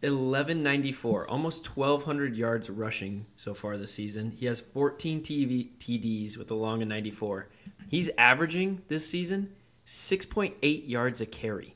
1194, 0.01 1.29
almost 1.29 1.77
1,200 1.77 2.37
yards 2.37 2.71
rushing 2.71 3.27
so 3.37 3.53
far 3.55 3.77
this 3.77 3.93
season. 3.93 4.31
He 4.31 4.47
has 4.47 4.61
14 4.61 5.21
TV, 5.23 5.71
TDs 5.79 6.37
with 6.37 6.51
a 6.51 6.55
long 6.55 6.83
of 6.83 6.89
94. 6.89 7.49
He's 7.89 8.09
averaging 8.17 8.83
this 8.89 9.09
season 9.09 9.51
6.8 9.87 10.89
yards 10.89 11.21
a 11.21 11.27
carry 11.27 11.75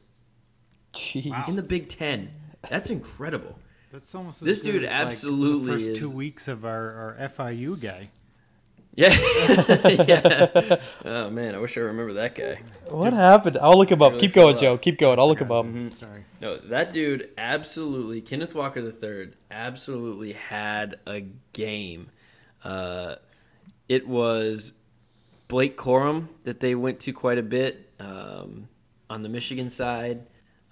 Jeez. 0.95 1.49
in 1.49 1.57
the 1.57 1.63
Big 1.63 1.89
Ten. 1.89 2.31
That's 2.69 2.91
incredible. 2.91 3.59
That's 3.91 4.15
almost 4.15 4.41
as 4.43 4.47
This 4.47 4.63
good 4.63 4.73
dude 4.73 4.85
as, 4.85 4.91
like, 4.91 5.07
absolutely 5.07 5.67
the 5.67 5.73
first 5.73 5.89
is- 5.89 5.99
two 5.99 6.15
weeks 6.17 6.47
of 6.49 6.65
our, 6.65 7.17
our 7.19 7.29
FIU 7.29 7.81
guy. 7.81 8.11
Yeah. 8.95 9.09
yeah. 9.89 10.77
Oh, 11.05 11.31
man. 11.31 11.55
I 11.55 11.59
wish 11.59 11.77
I 11.77 11.81
remember 11.81 12.15
that 12.15 12.35
guy. 12.35 12.61
What 12.89 13.13
happened? 13.13 13.59
I'll 13.61 13.79
look 13.79 13.91
him 13.91 14.03
up. 14.03 14.13
Really 14.13 14.21
Keep 14.21 14.35
going, 14.35 14.57
fell 14.57 14.63
Joe. 14.63 14.79
Keep 14.79 14.99
going. 14.99 15.19
I'll 15.19 15.29
look 15.29 15.41
him 15.41 15.51
up. 15.51 15.65
Mm-hmm. 15.65 15.89
Sorry. 15.89 16.25
No, 16.41 16.59
that 16.59 16.93
dude 16.93 17.31
absolutely, 17.39 18.21
Kenneth 18.21 18.55
Walker 18.55 18.81
III, 18.81 19.33
absolutely 19.51 20.33
had 20.33 20.97
a 21.07 21.25
game. 21.53 22.11
Uh, 22.65 23.17
it 23.89 24.07
was 24.07 24.75
Blake 25.49 25.77
Corum 25.77 26.29
that 26.45 26.61
they 26.61 26.75
went 26.75 27.01
to 27.01 27.13
quite 27.13 27.39
a 27.39 27.43
bit 27.43 27.91
um, 27.99 28.69
on 29.09 29.23
the 29.23 29.29
Michigan 29.29 29.71
side. 29.71 30.27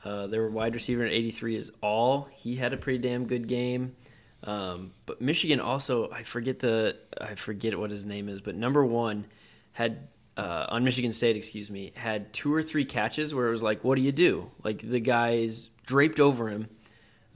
Uh, 0.04 0.26
their 0.26 0.48
wide 0.48 0.74
receiver 0.74 1.04
at 1.04 1.12
83 1.12 1.56
is 1.56 1.72
all. 1.82 2.28
He 2.32 2.56
had 2.56 2.72
a 2.72 2.76
pretty 2.76 2.98
damn 2.98 3.26
good 3.26 3.46
game. 3.46 3.94
Um, 4.42 4.92
but 5.06 5.20
Michigan 5.20 5.61
also, 5.61 6.11
I 6.11 6.23
forget 6.23 6.59
the, 6.61 6.97
I 7.20 7.35
forget 7.35 7.78
what 7.78 7.90
his 7.90 8.06
name 8.06 8.28
is, 8.28 8.40
but 8.40 8.54
number 8.54 8.85
one 8.85 9.26
had 9.73 10.09
uh, 10.37 10.66
on 10.70 10.85
Michigan 10.85 11.12
State, 11.12 11.37
excuse 11.37 11.70
me, 11.70 11.92
had 11.94 12.32
two 12.32 12.52
or 12.52 12.62
three 12.62 12.85
catches 12.85 13.35
where 13.35 13.49
it 13.49 13.50
was 13.50 13.62
like, 13.62 13.85
what 13.85 13.97
do 13.97 14.02
you 14.02 14.12
do? 14.12 14.50
Like 14.64 14.80
the 14.80 15.00
guy's 15.00 15.68
draped 15.85 16.20
over 16.20 16.49
him. 16.49 16.68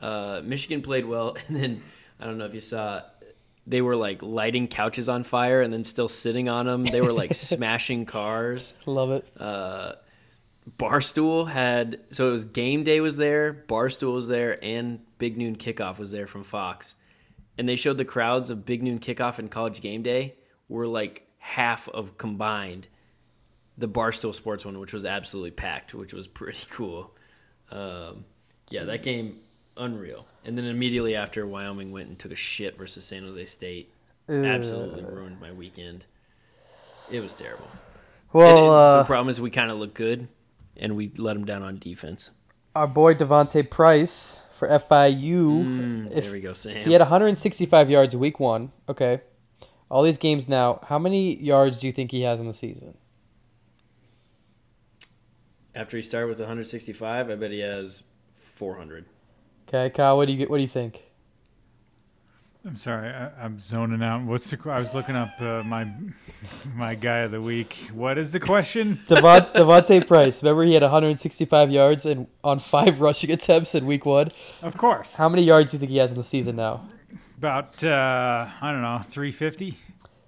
Uh, 0.00 0.40
Michigan 0.42 0.80
played 0.80 1.04
well, 1.04 1.36
and 1.48 1.56
then 1.56 1.82
I 2.18 2.24
don't 2.24 2.38
know 2.38 2.46
if 2.46 2.54
you 2.54 2.60
saw, 2.60 3.02
they 3.66 3.82
were 3.82 3.96
like 3.96 4.22
lighting 4.22 4.68
couches 4.68 5.08
on 5.08 5.24
fire 5.24 5.60
and 5.60 5.72
then 5.72 5.84
still 5.84 6.08
sitting 6.08 6.48
on 6.48 6.66
them. 6.66 6.84
They 6.84 7.00
were 7.00 7.12
like 7.12 7.34
smashing 7.34 8.06
cars. 8.06 8.74
Love 8.86 9.10
it. 9.10 9.26
Uh, 9.38 9.92
Barstool 10.78 11.48
had 11.48 12.00
so 12.10 12.28
it 12.28 12.32
was 12.32 12.44
game 12.44 12.84
day 12.84 13.00
was 13.00 13.16
there, 13.16 13.52
Barstool 13.68 14.14
was 14.14 14.28
there, 14.28 14.58
and 14.64 15.00
Big 15.18 15.36
Noon 15.36 15.56
Kickoff 15.56 15.98
was 15.98 16.10
there 16.10 16.26
from 16.26 16.42
Fox, 16.42 16.94
and 17.58 17.68
they 17.68 17.76
showed 17.76 17.98
the 17.98 18.04
crowds 18.04 18.50
of 18.50 18.64
Big 18.64 18.82
Noon 18.82 18.98
Kickoff 18.98 19.38
and 19.38 19.50
College 19.50 19.80
Game 19.80 20.02
Day 20.02 20.34
were 20.68 20.86
like 20.86 21.26
half 21.38 21.88
of 21.90 22.16
combined 22.16 22.88
the 23.76 23.88
Barstool 23.88 24.34
Sports 24.34 24.64
one, 24.64 24.78
which 24.80 24.92
was 24.94 25.04
absolutely 25.04 25.50
packed, 25.50 25.92
which 25.94 26.14
was 26.14 26.26
pretty 26.28 26.58
cool. 26.70 27.14
Um, 27.70 28.24
yeah, 28.70 28.84
that 28.84 29.02
game 29.02 29.38
unreal. 29.76 30.26
And 30.44 30.56
then 30.56 30.64
immediately 30.64 31.14
after, 31.16 31.46
Wyoming 31.46 31.90
went 31.92 32.08
and 32.08 32.18
took 32.18 32.32
a 32.32 32.36
shit 32.36 32.78
versus 32.78 33.04
San 33.04 33.22
Jose 33.24 33.44
State. 33.46 33.92
Absolutely 34.28 35.04
ruined 35.04 35.40
my 35.40 35.52
weekend. 35.52 36.06
It 37.12 37.20
was 37.20 37.34
terrible. 37.34 37.66
Well, 38.32 38.66
it- 38.66 38.70
uh, 38.70 38.98
the 39.02 39.06
problem 39.06 39.28
is 39.28 39.40
we 39.40 39.50
kind 39.50 39.70
of 39.70 39.78
look 39.78 39.92
good, 39.94 40.28
and 40.76 40.96
we 40.96 41.12
let 41.16 41.34
them 41.34 41.44
down 41.44 41.62
on 41.62 41.78
defense. 41.78 42.30
our 42.74 42.86
boy 42.86 43.14
D'Vonte 43.14 43.70
Price 43.70 44.42
for 44.58 44.68
FIU. 44.68 45.64
Mm, 45.64 46.10
there 46.10 46.32
we 46.32 46.40
go, 46.40 46.52
Sam. 46.52 46.84
He 46.84 46.92
had 46.92 47.00
165 47.00 47.90
yards 47.90 48.16
week 48.16 48.40
one. 48.40 48.72
Okay. 48.88 49.20
All 49.90 50.02
these 50.02 50.18
games 50.18 50.48
now. 50.48 50.80
How 50.88 50.98
many 50.98 51.36
yards 51.42 51.80
do 51.80 51.86
you 51.86 51.92
think 51.92 52.10
he 52.10 52.22
has 52.22 52.40
in 52.40 52.46
the 52.46 52.52
season? 52.52 52.94
After 55.74 55.96
he 55.96 56.02
started 56.02 56.28
with 56.28 56.38
165, 56.38 57.30
I 57.30 57.34
bet 57.34 57.50
he 57.50 57.60
has 57.60 58.02
400. 58.34 59.06
Okay, 59.68 59.90
Kyle. 59.90 60.16
What 60.16 60.26
do 60.28 60.34
you? 60.34 60.46
What 60.46 60.56
do 60.56 60.62
you 60.62 60.68
think? 60.68 61.03
I'm 62.66 62.76
sorry, 62.76 63.10
I, 63.10 63.30
I'm 63.44 63.58
zoning 63.60 64.02
out. 64.02 64.22
What's 64.22 64.48
the? 64.50 64.58
I 64.70 64.78
was 64.80 64.94
looking 64.94 65.14
up 65.16 65.28
uh, 65.38 65.62
my 65.64 65.86
my 66.74 66.94
guy 66.94 67.18
of 67.18 67.30
the 67.30 67.40
week. 67.42 67.90
What 67.92 68.16
is 68.16 68.32
the 68.32 68.40
question? 68.40 69.00
Devon, 69.06 69.42
D'Vonte 69.54 70.06
Price. 70.06 70.42
Remember, 70.42 70.64
he 70.64 70.72
had 70.72 70.82
165 70.82 71.70
yards 71.70 72.06
and 72.06 72.26
on 72.42 72.58
five 72.60 73.00
rushing 73.02 73.30
attempts 73.30 73.74
in 73.74 73.84
week 73.84 74.06
one. 74.06 74.30
Of 74.62 74.78
course, 74.78 75.16
How 75.16 75.28
many 75.28 75.42
yards 75.42 75.72
do 75.72 75.76
you 75.76 75.78
think 75.80 75.90
he 75.90 75.98
has 75.98 76.10
in 76.10 76.16
the 76.16 76.24
season 76.24 76.56
now? 76.56 76.88
about 77.36 77.84
uh, 77.84 78.46
I 78.62 78.72
don't 78.72 78.80
know, 78.80 78.98
350. 79.02 79.76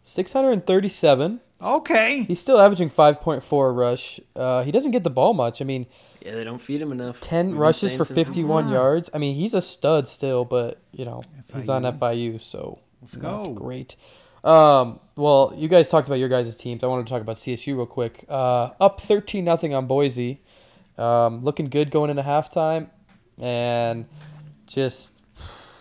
637. 0.06 1.40
Okay, 1.60 2.22
He's 2.24 2.38
still 2.38 2.60
averaging 2.60 2.90
5.4 2.90 3.74
rush. 3.74 4.20
Uh, 4.36 4.62
he 4.62 4.70
doesn't 4.70 4.90
get 4.92 5.04
the 5.04 5.10
ball 5.10 5.32
much. 5.32 5.62
I 5.62 5.64
mean, 5.64 5.86
Yeah, 6.24 6.34
they 6.34 6.44
don't 6.44 6.60
feed 6.60 6.82
him 6.82 6.92
enough. 6.92 7.18
10 7.20 7.48
We've 7.48 7.56
rushes 7.56 7.94
for 7.94 8.04
51 8.04 8.68
yards. 8.68 9.08
I 9.14 9.18
mean, 9.18 9.34
he's 9.34 9.54
a 9.54 9.62
stud 9.62 10.06
still, 10.06 10.44
but, 10.44 10.80
you 10.92 11.04
know, 11.06 11.22
he's 11.54 11.68
on 11.70 11.82
FIU. 11.82 11.98
FIU, 11.98 12.40
so 12.40 12.78
let's 13.00 13.16
not 13.16 13.44
go. 13.44 13.52
great. 13.54 13.96
Um, 14.44 15.00
well, 15.16 15.54
you 15.56 15.66
guys 15.66 15.88
talked 15.88 16.06
about 16.06 16.18
your 16.20 16.28
guys' 16.28 16.54
teams. 16.56 16.84
I 16.84 16.86
wanted 16.88 17.06
to 17.06 17.10
talk 17.10 17.22
about 17.22 17.36
CSU 17.36 17.74
real 17.74 17.86
quick. 17.86 18.24
Uh, 18.28 18.70
up 18.78 19.00
13 19.00 19.42
nothing 19.44 19.74
on 19.74 19.86
Boise. 19.86 20.42
Um, 20.98 21.42
looking 21.42 21.66
good 21.66 21.90
going 21.90 22.10
into 22.10 22.22
halftime, 22.22 22.90
and 23.38 24.06
just 24.66 25.12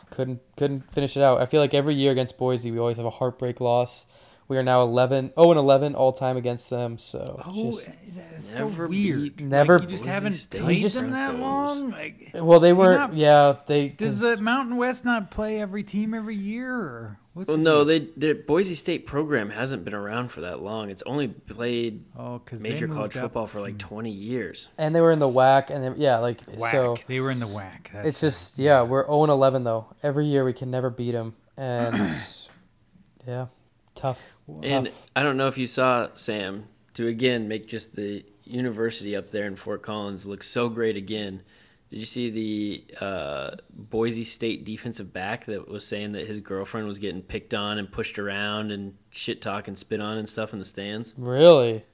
couldn't 0.10 0.42
couldn't 0.58 0.90
finish 0.92 1.16
it 1.16 1.24
out. 1.24 1.42
I 1.42 1.46
feel 1.46 1.62
like 1.62 1.74
every 1.74 1.96
year 1.96 2.12
against 2.12 2.38
Boise, 2.38 2.72
we 2.72 2.80
always 2.80 2.98
have 2.98 3.06
a 3.06 3.12
heartbreak 3.12 3.62
loss. 3.62 4.06
We 4.48 4.58
are 4.58 4.64
now 4.64 4.84
11, 4.84 5.32
0 5.36 5.52
and 5.52 5.58
11 5.60 5.96
all 5.96 6.12
time 6.14 6.38
against 6.38 6.70
them. 6.70 7.00
So 7.00 7.42
Oh, 7.46 7.72
just, 7.72 7.90
eh, 7.90 7.92
that's 8.32 8.58
Never 8.60 8.84
so 8.86 8.90
weird. 8.90 9.38
beat- 9.38 9.42
Never- 9.48 9.80
like, 9.80 9.84
you 9.84 9.90
just 9.90 10.06
haven't 10.06 10.34
State 10.34 10.62
played 10.62 10.82
just- 10.82 11.00
them 11.00 11.12
that 11.12 11.40
long. 11.40 11.90
Like, 11.90 12.30
well, 12.36 12.60
they 12.60 12.72
weren't. 12.72 13.00
not- 13.00 13.14
yeah, 13.16 13.56
they. 13.66 13.90
does 13.90 14.22
'cause- 14.22 14.38
the 14.38 14.44
Mountain 14.44 14.78
West 14.78 15.04
not 15.04 15.32
play 15.32 15.60
every 15.60 15.82
team 15.84 16.14
every 16.14 16.36
year? 16.36 16.72
Or 16.76 17.20
what's 17.34 17.48
Well, 17.50 17.58
no, 17.58 17.84
they 17.84 18.08
the 18.16 18.34
Boise 18.34 18.76
State 18.76 19.08
program 19.08 19.50
hasn't 19.50 19.84
been 19.84 19.96
around 19.96 20.28
for 20.30 20.42
that 20.42 20.62
long. 20.62 20.92
It's 20.92 21.02
only 21.08 21.28
played 21.30 22.04
oh, 22.16 22.40
major 22.62 22.88
college 22.88 23.14
football 23.14 23.48
for 23.48 23.62
like 23.62 23.80
20 23.80 24.12
years. 24.12 24.70
and 24.78 24.94
they 24.94 25.02
were 25.02 25.12
in 25.12 25.18
the 25.18 25.28
WAC, 25.28 25.72
and 25.72 25.84
they, 25.84 26.00
yeah, 26.04 26.20
like 26.20 26.46
WAC. 26.46 26.72
so. 26.72 26.98
they 27.08 27.20
were 27.20 27.32
in 27.32 27.40
the 27.40 27.48
WAC. 27.48 27.92
That's 27.92 28.08
It's 28.10 28.22
just 28.22 28.60
yeah, 28.60 28.84
we're 28.84 29.06
0 29.08 29.24
and 29.24 29.32
11 29.32 29.64
though. 29.64 29.88
Every 30.04 30.28
year 30.28 30.46
we 30.46 30.54
can 30.54 30.70
never 30.70 30.92
beat 30.92 31.14
them, 31.14 31.34
and 31.58 31.96
yeah, 33.28 33.48
tough. 33.96 34.35
And. 34.64 34.92
I 35.16 35.24
don't 35.24 35.38
know 35.38 35.48
if 35.48 35.58
you 35.58 35.68
saw 35.68 36.10
Sam 36.16 36.66
to 36.94 37.08
again 37.08 37.48
make 37.48 37.68
just 37.68 37.96
the 37.96 38.26
university 38.44 39.16
up 39.16 39.32
there 39.32 39.48
in 39.48 39.56
Fort 39.56 39.82
Collins 39.82 40.26
look 40.26 40.44
so 40.44 40.70
great 40.70 40.98
again. 40.98 41.42
Did 41.90 42.00
you 42.00 42.06
see 42.06 42.30
the 42.30 43.06
uh, 43.06 43.56
Boise 43.70 44.24
State 44.24 44.66
defensive 44.66 45.14
back 45.14 45.46
that 45.46 45.68
was 45.70 45.86
saying 45.86 46.14
that 46.14 46.28
his 46.28 46.40
girlfriend 46.40 46.88
was 46.88 47.00
getting 47.00 47.22
picked 47.22 47.54
on 47.54 47.78
and 47.78 47.92
pushed 47.92 48.20
around 48.20 48.72
and 48.72 48.96
shit 49.12 49.42
talk 49.42 49.68
and 49.68 49.78
spit 49.78 50.02
on 50.02 50.18
and 50.18 50.28
stuff 50.28 50.52
in 50.52 50.60
the 50.60 50.66
stands? 50.66 51.14
Really? 51.18 51.86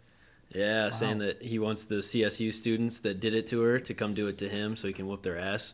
Yeah, 0.54 0.90
saying 0.90 1.20
that 1.20 1.42
he 1.42 1.60
wants 1.60 1.86
the 1.86 1.96
CSU 1.96 2.54
students 2.54 3.00
that 3.02 3.20
did 3.20 3.34
it 3.34 3.48
to 3.48 3.62
her 3.62 3.80
to 3.80 3.94
come 3.94 4.14
do 4.14 4.28
it 4.28 4.38
to 4.40 4.50
him 4.50 4.76
so 4.76 4.88
he 4.88 4.94
can 4.94 5.08
whoop 5.08 5.24
their 5.24 5.38
ass. 5.38 5.74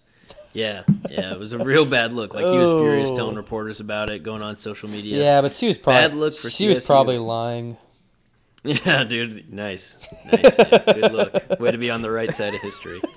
Yeah, 0.58 0.84
yeah, 1.10 1.34
it 1.34 1.40
was 1.40 1.54
a 1.54 1.60
real 1.60 1.86
bad 1.86 2.14
look. 2.14 2.34
Like 2.34 2.46
he 2.46 2.58
was 2.58 2.82
furious 2.82 3.12
Oh. 3.12 3.16
telling 3.16 3.36
reporters 3.36 3.80
about 3.80 4.10
it, 4.10 4.24
going 4.24 4.42
on 4.42 4.58
social 4.58 4.90
media. 4.90 5.18
Yeah, 5.24 5.42
but 5.42 5.54
she 5.54 5.68
was 5.68 5.78
probably 5.78 6.02
Bad 6.02 6.14
look 6.16 6.34
for 6.36 6.50
she 6.50 6.68
was 6.68 6.84
probably 6.86 7.20
lying. 7.20 7.78
Yeah, 8.64 9.04
dude, 9.06 9.54
nice, 9.54 9.98
nice, 10.30 10.56
Sam. 10.56 10.68
good 10.86 11.14
look. 11.14 11.60
Way 11.60 11.72
to 11.72 11.78
be 11.78 11.90
on 11.92 12.02
the 12.02 12.10
right 12.12 12.34
side 12.34 12.54
of 12.56 12.62
history. 12.62 13.02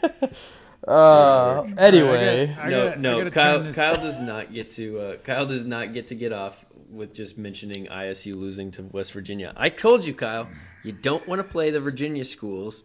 Uh, 0.88 1.66
anyway, 1.76 2.56
I 2.58 2.68
no, 2.70 2.84
gotta- 2.86 2.92
I 2.92 3.00
no, 3.00 3.18
gotta 3.18 3.30
Kyle, 3.30 3.56
turn 3.58 3.64
this- 3.66 3.76
Kyle 3.76 3.96
does 4.00 4.18
not 4.18 4.52
get 4.52 4.70
to. 4.72 4.98
Uh, 4.98 5.16
Kyle 5.18 5.46
does 5.46 5.64
not 5.64 5.92
get 5.92 6.06
to 6.08 6.14
get 6.14 6.32
off 6.32 6.64
with 6.90 7.14
just 7.14 7.36
mentioning 7.38 7.86
ISU 7.86 8.34
losing 8.34 8.70
to 8.72 8.82
West 8.84 9.12
Virginia. 9.12 9.52
I 9.56 9.68
told 9.68 10.06
you, 10.06 10.14
Kyle, 10.14 10.48
you 10.82 10.92
don't 10.92 11.26
want 11.28 11.38
to 11.40 11.44
play 11.44 11.70
the 11.70 11.80
Virginia 11.80 12.24
schools 12.24 12.84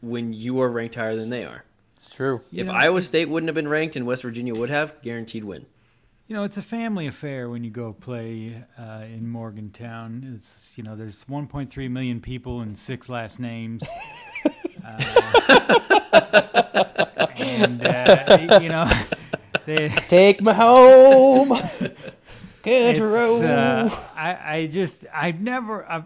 when 0.00 0.32
you 0.32 0.60
are 0.60 0.70
ranked 0.70 0.94
higher 0.94 1.16
than 1.16 1.30
they 1.30 1.44
are. 1.44 1.64
It's 2.06 2.12
true. 2.14 2.40
If 2.52 2.66
know- 2.66 2.72
Iowa 2.72 3.00
State 3.00 3.28
wouldn't 3.28 3.46
have 3.48 3.54
been 3.54 3.68
ranked 3.68 3.94
and 3.94 4.04
West 4.06 4.22
Virginia 4.22 4.54
would 4.56 4.70
have, 4.70 5.00
guaranteed 5.02 5.44
win. 5.44 5.66
You 6.26 6.34
know, 6.36 6.42
it's 6.44 6.56
a 6.56 6.62
family 6.62 7.06
affair 7.06 7.48
when 7.48 7.62
you 7.62 7.70
go 7.70 7.92
play 7.92 8.64
uh, 8.78 9.02
in 9.04 9.28
Morgantown. 9.28 10.32
It's 10.34 10.72
you 10.76 10.82
know, 10.82 10.96
there's 10.96 11.24
1.3 11.24 11.90
million 11.90 12.20
people 12.20 12.60
and 12.60 12.76
six 12.76 13.08
last 13.08 13.38
names. 13.40 13.82
Uh, 14.84 14.98
and 17.36 17.86
uh, 17.86 18.58
you 18.60 18.68
know, 18.68 18.84
they, 19.66 19.88
Take 20.08 20.40
me 20.42 20.52
home, 20.52 21.50
country 21.50 23.00
road. 23.00 23.44
uh, 23.44 23.88
I 24.16 24.38
I 24.56 24.66
just 24.66 25.06
I've 25.14 25.40
never 25.40 25.88
I've, 25.88 26.04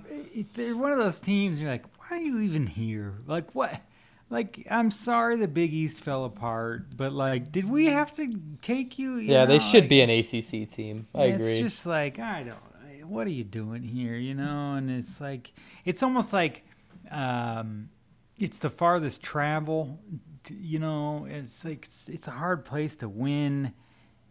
they're 0.54 0.76
one 0.76 0.92
of 0.92 0.98
those 0.98 1.20
teams. 1.20 1.58
You're 1.60 1.70
like, 1.70 1.84
why 1.98 2.18
are 2.18 2.20
you 2.20 2.40
even 2.40 2.66
here? 2.66 3.14
Like 3.26 3.54
what? 3.54 3.80
Like 4.28 4.66
I'm 4.70 4.90
sorry 4.90 5.36
the 5.36 5.46
Big 5.48 5.72
East 5.72 6.00
fell 6.00 6.24
apart, 6.24 6.96
but 6.96 7.12
like, 7.12 7.52
did 7.52 7.68
we 7.70 7.86
have 7.86 8.12
to 8.16 8.40
take 8.60 8.98
you? 8.98 9.16
You 9.16 9.32
yeah, 9.32 9.44
they 9.46 9.60
should 9.60 9.84
like- 9.84 9.88
be 9.90 10.00
an 10.02 10.10
ACC 10.10 10.68
team. 10.68 11.06
I 11.14 11.24
it's 11.26 11.42
agree. 11.42 11.52
It's 11.58 11.74
just 11.74 11.86
like 11.86 12.18
I 12.18 12.42
don't. 12.42 13.08
What 13.08 13.26
are 13.28 13.30
you 13.30 13.44
doing 13.44 13.84
here? 13.84 14.16
You 14.16 14.34
know, 14.34 14.74
and 14.74 14.90
it's 14.90 15.20
like 15.20 15.52
it's 15.84 16.02
almost 16.02 16.32
like 16.32 16.64
um, 17.12 17.88
it's 18.36 18.58
the 18.58 18.70
farthest 18.70 19.22
travel. 19.22 20.00
t- 20.42 20.54
You 20.60 20.80
know, 20.80 21.26
it's 21.30 21.64
like 21.64 21.84
it's, 21.84 22.08
it's 22.08 22.26
a 22.26 22.32
hard 22.32 22.64
place 22.64 22.96
to 22.96 23.08
win. 23.08 23.72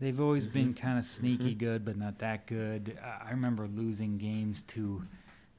They've 0.02 0.20
always 0.20 0.46
been 0.46 0.74
kind 0.74 1.00
of 1.00 1.06
sneaky 1.06 1.56
good, 1.56 1.86
but 1.86 1.96
not 1.96 2.20
that 2.20 2.48
good. 2.48 2.98
Uh, 3.02 3.24
I 3.28 3.32
remember 3.32 3.66
losing 3.66 4.18
games 4.18 4.62
to 4.64 5.04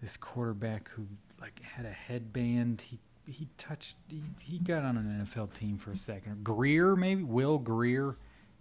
this 0.02 0.18
quarterback 0.18 0.90
who 0.90 1.06
like 1.40 1.58
had 1.62 1.86
a 1.86 1.90
headband. 1.90 2.82
He 2.82 2.98
he 3.26 3.48
touched. 3.58 3.96
He, 4.08 4.22
he 4.40 4.58
got 4.58 4.84
on 4.84 4.96
an 4.96 5.26
NFL 5.26 5.52
team 5.52 5.78
for 5.78 5.90
a 5.92 5.96
second. 5.96 6.44
Grier, 6.44 6.96
maybe 6.96 7.22
Will 7.22 7.58
Grier. 7.58 8.16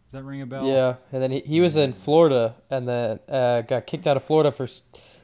Does 0.05 0.11
that 0.11 0.23
ring 0.23 0.41
a 0.41 0.45
bell? 0.45 0.67
yeah, 0.67 0.95
and 1.11 1.21
then 1.23 1.31
he, 1.31 1.39
he 1.41 1.61
was 1.61 1.75
in 1.75 1.91
Florida, 1.93 2.55
and 2.69 2.87
then 2.87 3.19
uh, 3.27 3.61
got 3.61 3.87
kicked 3.87 4.05
out 4.07 4.17
of 4.17 4.23
Florida 4.23 4.51
for. 4.51 4.67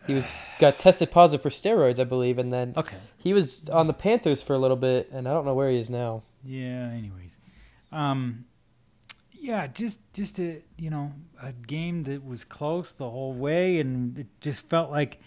He 0.07 0.15
was 0.15 0.25
got 0.57 0.79
tested 0.79 1.11
positive 1.11 1.43
for 1.43 1.49
steroids, 1.49 1.99
I 1.99 2.03
believe, 2.05 2.39
and 2.39 2.51
then 2.51 2.73
Okay. 2.75 2.97
he 3.17 3.33
was 3.33 3.69
on 3.69 3.85
the 3.85 3.93
Panthers 3.93 4.41
for 4.41 4.53
a 4.55 4.57
little 4.57 4.75
bit, 4.77 5.09
and 5.11 5.27
I 5.27 5.31
don't 5.33 5.45
know 5.45 5.53
where 5.53 5.69
he 5.69 5.77
is 5.77 5.91
now. 5.91 6.23
Yeah. 6.43 6.89
Anyways, 6.89 7.37
um, 7.91 8.45
yeah, 9.31 9.67
just 9.67 9.99
just 10.13 10.39
a 10.39 10.63
you 10.79 10.89
know 10.89 11.13
a 11.41 11.53
game 11.53 12.03
that 12.05 12.25
was 12.25 12.43
close 12.43 12.93
the 12.93 13.09
whole 13.09 13.33
way, 13.33 13.79
and 13.79 14.17
it 14.17 14.27
just 14.41 14.61
felt 14.61 14.89
like 14.89 15.19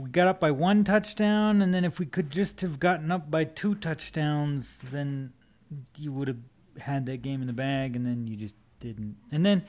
we 0.00 0.08
got 0.10 0.26
up 0.28 0.40
by 0.40 0.50
one 0.50 0.84
touchdown, 0.84 1.60
and 1.62 1.72
then 1.74 1.84
if 1.84 1.98
we 1.98 2.06
could 2.06 2.30
just 2.30 2.60
have 2.60 2.78
gotten 2.80 3.10
up 3.10 3.30
by 3.30 3.44
two 3.44 3.74
touchdowns, 3.74 4.82
then 4.90 5.32
you 5.96 6.12
would 6.12 6.28
have 6.28 6.38
had 6.80 7.06
that 7.06 7.22
game 7.22 7.40
in 7.40 7.46
the 7.46 7.52
bag, 7.52 7.96
and 7.96 8.06
then 8.06 8.26
you 8.26 8.36
just 8.36 8.54
didn't. 8.80 9.16
And 9.30 9.44
then 9.44 9.64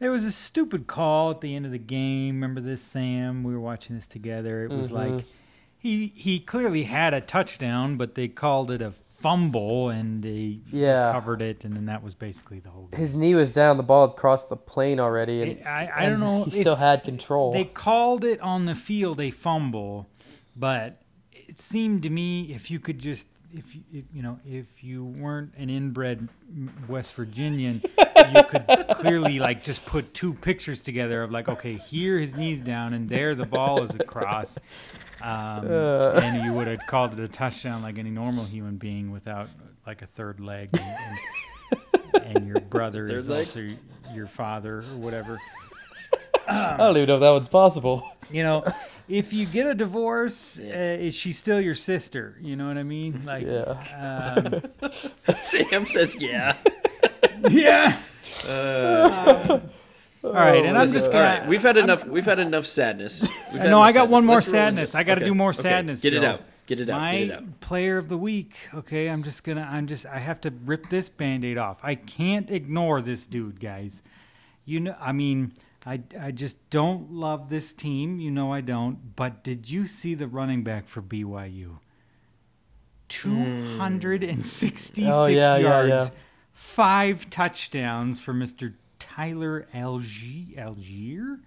There 0.00 0.10
was 0.10 0.24
a 0.24 0.32
stupid 0.32 0.88
call 0.88 1.30
at 1.30 1.40
the 1.40 1.54
end 1.54 1.64
of 1.66 1.72
the 1.72 1.78
game. 1.78 2.34
Remember 2.34 2.60
this, 2.60 2.82
Sam? 2.82 3.44
We 3.44 3.54
were 3.54 3.60
watching 3.60 3.94
this 3.94 4.08
together. 4.08 4.64
It 4.64 4.70
was 4.72 4.90
Mhm. 4.90 4.92
like 5.16 5.24
he 5.78 6.08
he 6.16 6.40
clearly 6.40 6.82
had 6.82 7.14
a 7.14 7.20
touchdown, 7.20 7.96
but 7.96 8.16
they 8.16 8.26
called 8.26 8.72
it 8.72 8.82
a 8.82 8.92
fumble 9.24 9.88
and 9.88 10.22
they 10.22 10.58
Yeah. 10.70 11.10
covered 11.12 11.40
it, 11.40 11.64
and 11.64 11.74
then 11.74 11.86
that 11.86 12.02
was 12.02 12.14
basically 12.14 12.58
the 12.60 12.68
whole 12.68 12.88
game. 12.88 13.00
His 13.00 13.14
knee 13.14 13.34
was 13.34 13.50
down. 13.50 13.78
The 13.78 13.82
ball 13.82 14.06
had 14.08 14.16
crossed 14.18 14.50
the 14.50 14.56
plane 14.56 15.00
already, 15.00 15.40
and 15.40 15.50
It- 15.52 15.66
I, 15.66 15.86
I 15.86 16.02
and 16.04 16.10
don't 16.12 16.20
know. 16.20 16.44
He 16.44 16.50
still 16.50 16.76
had 16.76 17.02
control. 17.04 17.50
They 17.52 17.64
called 17.64 18.22
it 18.22 18.38
on 18.40 18.66
the 18.66 18.74
field 18.74 19.18
a 19.22 19.30
fumble, 19.30 20.06
but 20.54 21.00
it 21.32 21.58
seemed 21.58 22.02
to 22.02 22.10
me 22.10 22.52
if 22.52 22.70
you 22.70 22.78
could 22.78 22.98
just 22.98 23.28
if 23.56 23.74
you 23.74 23.82
if, 23.94 24.04
you 24.12 24.20
know 24.22 24.40
if 24.44 24.82
you 24.84 25.04
weren't 25.04 25.54
an 25.56 25.70
inbred 25.70 26.28
West 26.88 27.14
Virginian, 27.14 27.80
you 28.34 28.42
could 28.42 28.66
clearly 28.96 29.38
like 29.38 29.62
just 29.64 29.86
put 29.86 30.12
two 30.12 30.34
pictures 30.34 30.82
together 30.82 31.22
of 31.22 31.30
like 31.30 31.48
okay 31.48 31.74
here 31.76 32.18
his 32.18 32.34
knees 32.34 32.60
down 32.60 32.92
and 32.92 33.08
there 33.08 33.34
the 33.34 33.46
ball 33.46 33.82
is 33.82 33.94
across. 33.94 34.58
Um, 35.24 35.70
Uh. 35.70 36.20
and 36.22 36.44
you 36.44 36.52
would 36.52 36.66
have 36.66 36.86
called 36.86 37.14
it 37.14 37.20
a 37.20 37.28
touchdown 37.28 37.82
like 37.82 37.98
any 37.98 38.10
normal 38.10 38.44
human 38.44 38.76
being 38.76 39.10
without 39.10 39.48
like 39.86 40.02
a 40.02 40.06
third 40.06 40.38
leg 40.38 40.68
and, 40.74 40.98
and, 42.14 42.36
and 42.36 42.46
your 42.46 42.60
brother 42.70 43.06
is 43.06 43.26
leg? 43.28 43.46
also 43.46 43.68
your 44.14 44.26
father 44.26 44.78
or 44.80 44.96
whatever. 44.98 45.38
I 46.46 46.76
don't 46.76 46.96
even 46.98 47.08
know 47.08 47.14
if 47.14 47.20
that 47.22 47.30
one's 47.30 47.48
possible. 47.48 48.06
you 48.30 48.42
know, 48.42 48.62
if 49.08 49.32
you 49.32 49.46
get 49.46 49.66
a 49.66 49.74
divorce, 49.74 50.58
uh, 50.60 50.62
is 51.00 51.14
she 51.14 51.32
still 51.32 51.58
your 51.60 51.74
sister? 51.74 52.36
You 52.42 52.54
know 52.56 52.66
what 52.68 52.76
I 52.76 52.82
mean? 52.82 53.22
Like, 53.24 53.46
Yeah. 53.46 54.34
um, 54.36 54.90
Sam 55.40 55.86
says, 55.86 56.16
"Yeah." 56.20 56.56
yeah. 57.48 57.96
Uh, 58.46 59.60
All 60.24 60.32
right, 60.32 60.64
and 60.64 60.76
oh, 60.76 60.80
I'm 60.80 60.86
just 60.88 61.12
gonna. 61.12 61.24
right, 61.40 61.46
we've 61.48 61.62
had 61.62 61.76
enough. 61.76 62.06
We've 62.06 62.24
had 62.24 62.38
enough 62.38 62.66
sadness. 62.66 63.22
We've 63.52 63.60
had 63.60 63.70
No, 63.70 63.80
I 63.80 63.90
enough 63.90 63.94
got 63.94 64.08
one 64.08 64.24
more 64.24 64.36
Let's 64.36 64.50
sadness. 64.50 64.94
I 64.94 65.02
gotta 65.02 65.20
okay, 65.20 65.28
do 65.28 65.34
more 65.34 65.50
okay, 65.50 65.60
sadness, 65.62 66.00
Get 66.00 66.14
it 66.14 66.24
out. 66.24 66.42
Get 66.66 66.80
it 66.80 66.88
out. 66.88 66.98
My 66.98 67.12
Get 67.12 67.22
it 67.28 67.32
out. 67.32 67.60
player 67.60 67.98
of 67.98 68.08
the 68.08 68.16
week. 68.16 68.56
Okay, 68.72 69.08
I'm 69.08 69.22
just 69.22 69.44
gonna. 69.44 69.68
I'm 69.70 69.86
just. 69.86 70.06
I 70.06 70.18
have 70.18 70.40
to 70.42 70.50
rip 70.64 70.88
this 70.88 71.10
band-aid 71.10 71.58
off. 71.58 71.78
I 71.82 71.94
can't 71.94 72.50
ignore 72.50 73.02
this 73.02 73.26
dude, 73.26 73.60
guys. 73.60 74.02
You 74.64 74.80
know, 74.80 74.96
I 74.98 75.12
mean, 75.12 75.52
I 75.84 76.00
I 76.18 76.30
just 76.30 76.70
don't 76.70 77.12
love 77.12 77.50
this 77.50 77.74
team. 77.74 78.18
You 78.18 78.30
know, 78.30 78.50
I 78.50 78.62
don't. 78.62 79.14
But 79.16 79.44
did 79.44 79.70
you 79.70 79.86
see 79.86 80.14
the 80.14 80.26
running 80.26 80.64
back 80.64 80.88
for 80.88 81.02
BYU? 81.02 81.66
Hmm. 81.66 81.76
Two 83.08 83.76
hundred 83.76 84.24
and 84.24 84.44
sixty-six 84.44 85.14
Oh, 85.14 85.26
yeah, 85.26 85.56
yeah, 85.56 85.58
yards, 85.58 86.06
yeah. 86.06 86.14
five 86.52 87.28
touchdowns 87.28 88.18
for 88.20 88.32
Mister 88.32 88.74
Tyler 89.04 89.66
Allgeier. 89.74 90.56
Allgeier, 90.58 91.38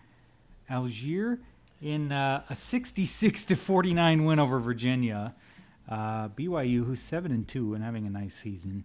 Allgeier 0.70 1.40
in 1.82 2.12
uh, 2.12 2.44
a 2.50 2.56
66 2.56 3.46
to 3.46 3.56
49 3.56 4.26
win 4.26 4.40
over 4.40 4.60
Virginia. 4.60 5.34
Uh, 5.90 6.28
BYU, 6.30 6.86
who's 6.86 7.00
seven 7.00 7.32
and 7.32 7.48
two 7.48 7.74
and 7.74 7.84
having 7.84 8.06
a 8.06 8.10
nice 8.10 8.36
season. 8.36 8.84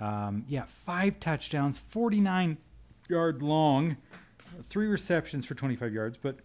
Um, 0.00 0.44
yeah, 0.48 0.64
five 0.68 1.18
touchdowns, 1.18 1.78
49 1.78 2.58
yard 3.08 3.42
long, 3.42 3.96
three 4.62 4.86
receptions 4.86 5.44
for 5.46 5.54
25 5.54 5.92
yards, 5.92 6.16
but 6.20 6.36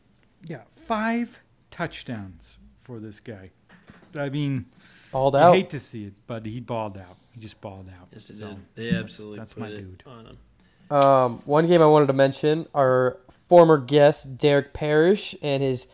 yeah, 0.48 0.62
five 0.88 1.40
touchdowns 1.70 2.58
for 2.78 3.00
this 3.00 3.20
guy. 3.20 3.52
I 4.18 4.30
mean, 4.30 4.66
Balled 5.12 5.36
I 5.36 5.42
out. 5.44 5.54
hate 5.56 5.70
to 5.72 5.80
see 5.80 6.06
it, 6.06 6.14
but 6.28 6.46
he 6.46 6.60
balled 6.62 6.98
out. 6.98 7.18
He 7.34 7.40
just 7.42 7.60
balled 7.62 7.90
out. 8.00 8.08
Yes, 8.12 8.30
it 8.30 8.38
So, 8.38 8.48
did. 8.48 8.58
They 8.76 8.84
that's- 8.86 9.04
absolutely 9.04 9.38
That's 9.40 9.54
put 9.54 9.62
my 9.62 9.68
it 9.68 9.78
dude. 9.78 10.04
on 10.08 10.26
him. 10.26 10.38
Um, 10.94 11.42
one 11.46 11.66
game 11.68 11.82
I 11.82 11.86
wanted 11.88 12.08
to 12.08 12.14
mention 12.14 12.68
our 12.76 13.18
former 13.50 13.78
guest 13.78 14.38
Derek 14.38 14.74
Parish 14.74 15.36
and 15.42 15.64
his 15.64 15.88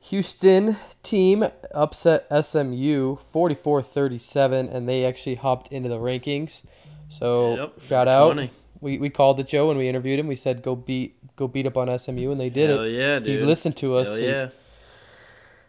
Houston 0.00 0.76
team 1.02 1.44
upset 1.74 2.26
SMU 2.28 3.16
44-37 3.34 4.74
and 4.74 4.88
they 4.88 5.04
actually 5.04 5.36
hopped 5.36 5.72
into 5.72 5.88
the 5.88 5.96
rankings. 5.98 6.64
So 7.08 7.56
Yep, 7.56 7.80
shout 7.88 8.08
out. 8.08 8.32
20. 8.34 8.50
We 8.80 8.98
we 8.98 9.10
called 9.10 9.38
it 9.38 9.46
Joe 9.46 9.70
and 9.70 9.78
we 9.78 9.88
interviewed 9.88 10.18
him. 10.18 10.26
We 10.26 10.34
said 10.34 10.62
go 10.62 10.74
beat 10.74 11.16
go 11.36 11.46
beat 11.46 11.66
up 11.66 11.76
on 11.76 11.96
SMU 11.98 12.32
and 12.32 12.40
they 12.40 12.50
did 12.50 12.68
Hell 12.70 12.80
it. 12.82 12.90
yeah, 12.90 13.18
dude. 13.20 13.40
He 13.40 13.46
listened 13.46 13.76
to 13.78 13.96
us. 13.96 14.18
Hell 14.18 14.28
yeah. 14.28 14.48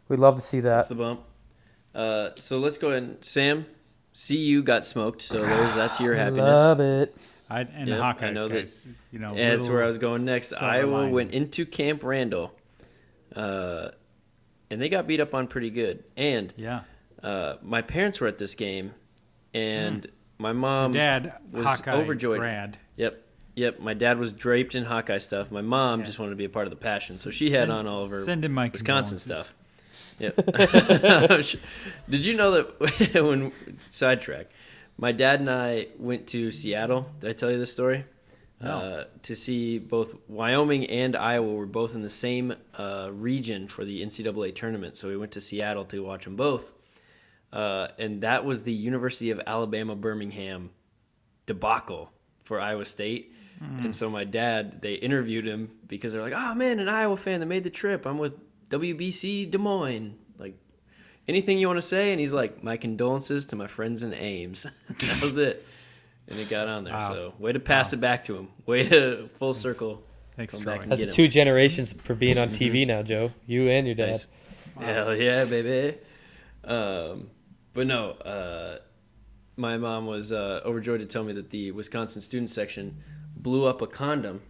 We'd 0.10 0.19
love 0.19 0.36
to 0.36 0.41
see 0.41 0.60
That's 0.60 0.88
that. 0.88 0.96
the 0.96 1.00
bump. 1.02 1.22
Uh, 1.93 2.30
so 2.36 2.58
let's 2.60 2.78
go 2.78 2.89
ahead. 2.89 3.04
And, 3.04 3.24
Sam, 3.24 3.65
CU 4.28 4.63
got 4.63 4.84
smoked, 4.86 5.22
so 5.22 5.38
that's 5.38 6.00
your 6.00 6.15
happiness. 6.15 6.58
Love 6.58 6.80
it. 6.80 7.15
I, 7.54 7.62
and 7.62 7.88
Yep, 7.88 7.98
the 7.98 8.04
I 8.04 8.13
Hawkeyes 8.13 8.34
know 8.34 8.48
that- 8.48 8.88
you 9.12 9.20
know, 9.20 9.36
that's 9.36 9.68
where 9.70 9.84
I 9.84 9.88
was 9.88 9.98
going 9.98 10.26
next. 10.26 10.54
Iowa 10.54 10.92
lining. 10.92 11.12
went 11.13 11.32
into 11.32 11.66
Camp 11.66 12.04
Randall, 12.04 12.52
uh, 13.36 13.89
and 14.70 14.82
they 14.82 14.89
got 14.89 15.08
beat 15.08 15.20
up 15.20 15.34
on 15.34 15.48
pretty 15.48 15.70
good. 15.70 16.04
And 16.18 16.54
Yeah, 16.58 16.82
uh, 17.22 17.56
my 17.62 17.82
parents 17.82 18.20
were 18.20 18.28
at 18.28 18.38
this 18.38 18.56
game, 18.56 18.92
and 19.54 20.08
my 20.38 20.54
mom. 20.54 20.94
Dad 20.94 21.34
was 21.52 21.66
Hawkeye 21.66 21.94
overjoyed. 21.94 22.39
grad. 22.39 22.78
Yep, 22.98 23.24
yep. 23.56 23.80
My 23.80 23.94
dad 23.94 24.18
was 24.18 24.32
draped 24.32 24.74
in 24.76 24.84
Hawkeye 24.86 25.20
stuff. 25.20 25.52
My 25.52 25.62
mom 25.62 26.00
Yeah. 26.00 26.06
just 26.08 26.20
wanted 26.20 26.32
to 26.32 26.36
be 26.38 26.46
a 26.46 26.50
part 26.50 26.66
of 26.66 26.72
the 26.72 26.78
passion, 26.78 27.16
so 27.18 27.30
she 27.32 27.52
had 27.52 27.62
Send- 27.63 27.72
on 27.72 27.88
all 27.88 28.04
of 28.04 28.10
her 28.10 28.22
send 28.22 28.44
him 28.46 28.52
my 28.54 28.70
Wisconsin 28.70 29.20
stuff. 29.20 29.54
Yep. 30.20 30.36
Did 32.10 32.26
you 32.26 32.36
know 32.36 32.52
that 32.52 33.13
when 33.26 33.52
sidetrack, 33.89 34.48
my 34.98 35.12
dad 35.12 35.40
and 35.40 35.50
I 35.50 35.88
went 35.98 36.28
to 36.28 36.52
Seattle? 36.52 37.08
Did 37.20 37.30
I 37.30 37.34
tell 37.34 37.52
you 37.52 37.58
this 37.58 37.72
story? 37.72 38.06
No. 38.62 38.78
Uh, 38.78 39.04
to 39.24 39.36
see 39.36 39.78
both 39.78 40.16
Wyoming 40.30 40.86
and 40.86 41.16
Iowa 41.16 41.54
were 41.54 41.66
both 41.66 41.96
in 41.96 42.02
the 42.02 42.10
same 42.10 42.56
uh, 42.78 43.10
region 43.12 43.68
for 43.68 43.84
the 43.84 44.02
NCAA 44.02 44.56
tournament, 44.56 44.96
so 44.96 45.10
we 45.10 45.18
went 45.18 45.34
to 45.34 45.42
Seattle 45.42 45.84
to 45.86 46.02
watch 46.02 46.24
them 46.24 46.36
both. 46.38 46.72
Uh, 47.52 47.90
and 48.00 48.22
that 48.22 48.46
was 48.46 48.64
the 48.64 48.72
University 48.74 49.32
of 49.32 49.42
Alabama 49.46 49.96
Birmingham 49.96 50.72
debacle 51.46 52.10
for 52.44 52.60
Iowa 52.60 52.86
State. 52.86 53.34
And 53.80 53.96
so 53.96 54.10
my 54.10 54.26
dad, 54.26 54.82
they 54.82 54.96
interviewed 54.96 55.48
him 55.48 55.72
because 55.88 56.12
they're 56.12 56.22
like, 56.22 56.34
"Oh 56.36 56.54
man, 56.54 56.80
an 56.80 56.90
Iowa 56.90 57.16
fan 57.16 57.40
that 57.40 57.46
made 57.46 57.64
the 57.64 57.70
trip. 57.70 58.06
I'm 58.06 58.18
with 58.18 58.34
WBC 58.70 59.50
Des 59.50 59.58
Moines. 59.58 60.16
Like, 61.26 61.30
anything 61.30 61.58
you 61.58 61.68
want 61.68 61.78
to 61.78 61.82
say?" 61.82 62.12
And 62.12 62.20
he's 62.20 62.34
like, 62.34 62.64
"My 62.64 62.78
condolences 62.78 63.46
to 63.48 63.56
my 63.56 63.68
friends 63.68 64.04
in 64.04 64.14
Ames." 64.14 64.64
that 64.90 65.20
was 65.22 65.38
it. 65.38 65.66
And 66.28 66.40
it 66.40 66.50
got 66.50 66.68
on 66.68 66.84
there. 66.86 66.94
Wow. 66.94 67.10
So 67.10 67.34
way 67.38 67.52
to 67.52 67.60
pass 67.60 67.92
it 67.94 68.00
back 68.00 68.24
to 68.26 68.38
him. 68.38 68.48
Way 68.66 68.88
to 68.90 69.30
full 69.40 69.54
circle. 69.54 70.04
Thanks, 70.38 70.54
Come 70.54 70.64
Troy. 70.64 70.74
back 70.74 70.84
and 70.84 70.92
That's 70.92 71.02
get 71.06 71.10
him. 71.10 71.16
two 71.16 71.28
generations 71.28 71.94
for 71.94 72.16
being 72.16 72.38
on 72.38 72.50
TV 72.50 72.88
now, 72.88 73.04
Joe. 73.04 73.32
You 73.46 73.70
and 73.70 73.86
your 73.86 73.96
dad. 73.96 74.08
Nice. 74.08 74.28
Hell 74.80 75.16
yeah, 75.16 75.46
baby. 75.46 75.98
Um, 76.64 77.30
but 77.74 77.88
no, 77.88 78.12
uh, 78.12 78.80
my 79.58 79.78
mom 79.78 80.08
was 80.08 80.32
uh, 80.32 80.62
overjoyed 80.66 81.02
to 81.02 81.06
tell 81.06 81.24
me 81.24 81.34
that 81.34 81.50
the 81.52 81.72
Wisconsin 81.72 82.22
student 82.22 82.50
section 82.50 83.04
blew 83.36 83.66
up 83.66 83.82
a 83.82 83.88
condom 83.88 84.42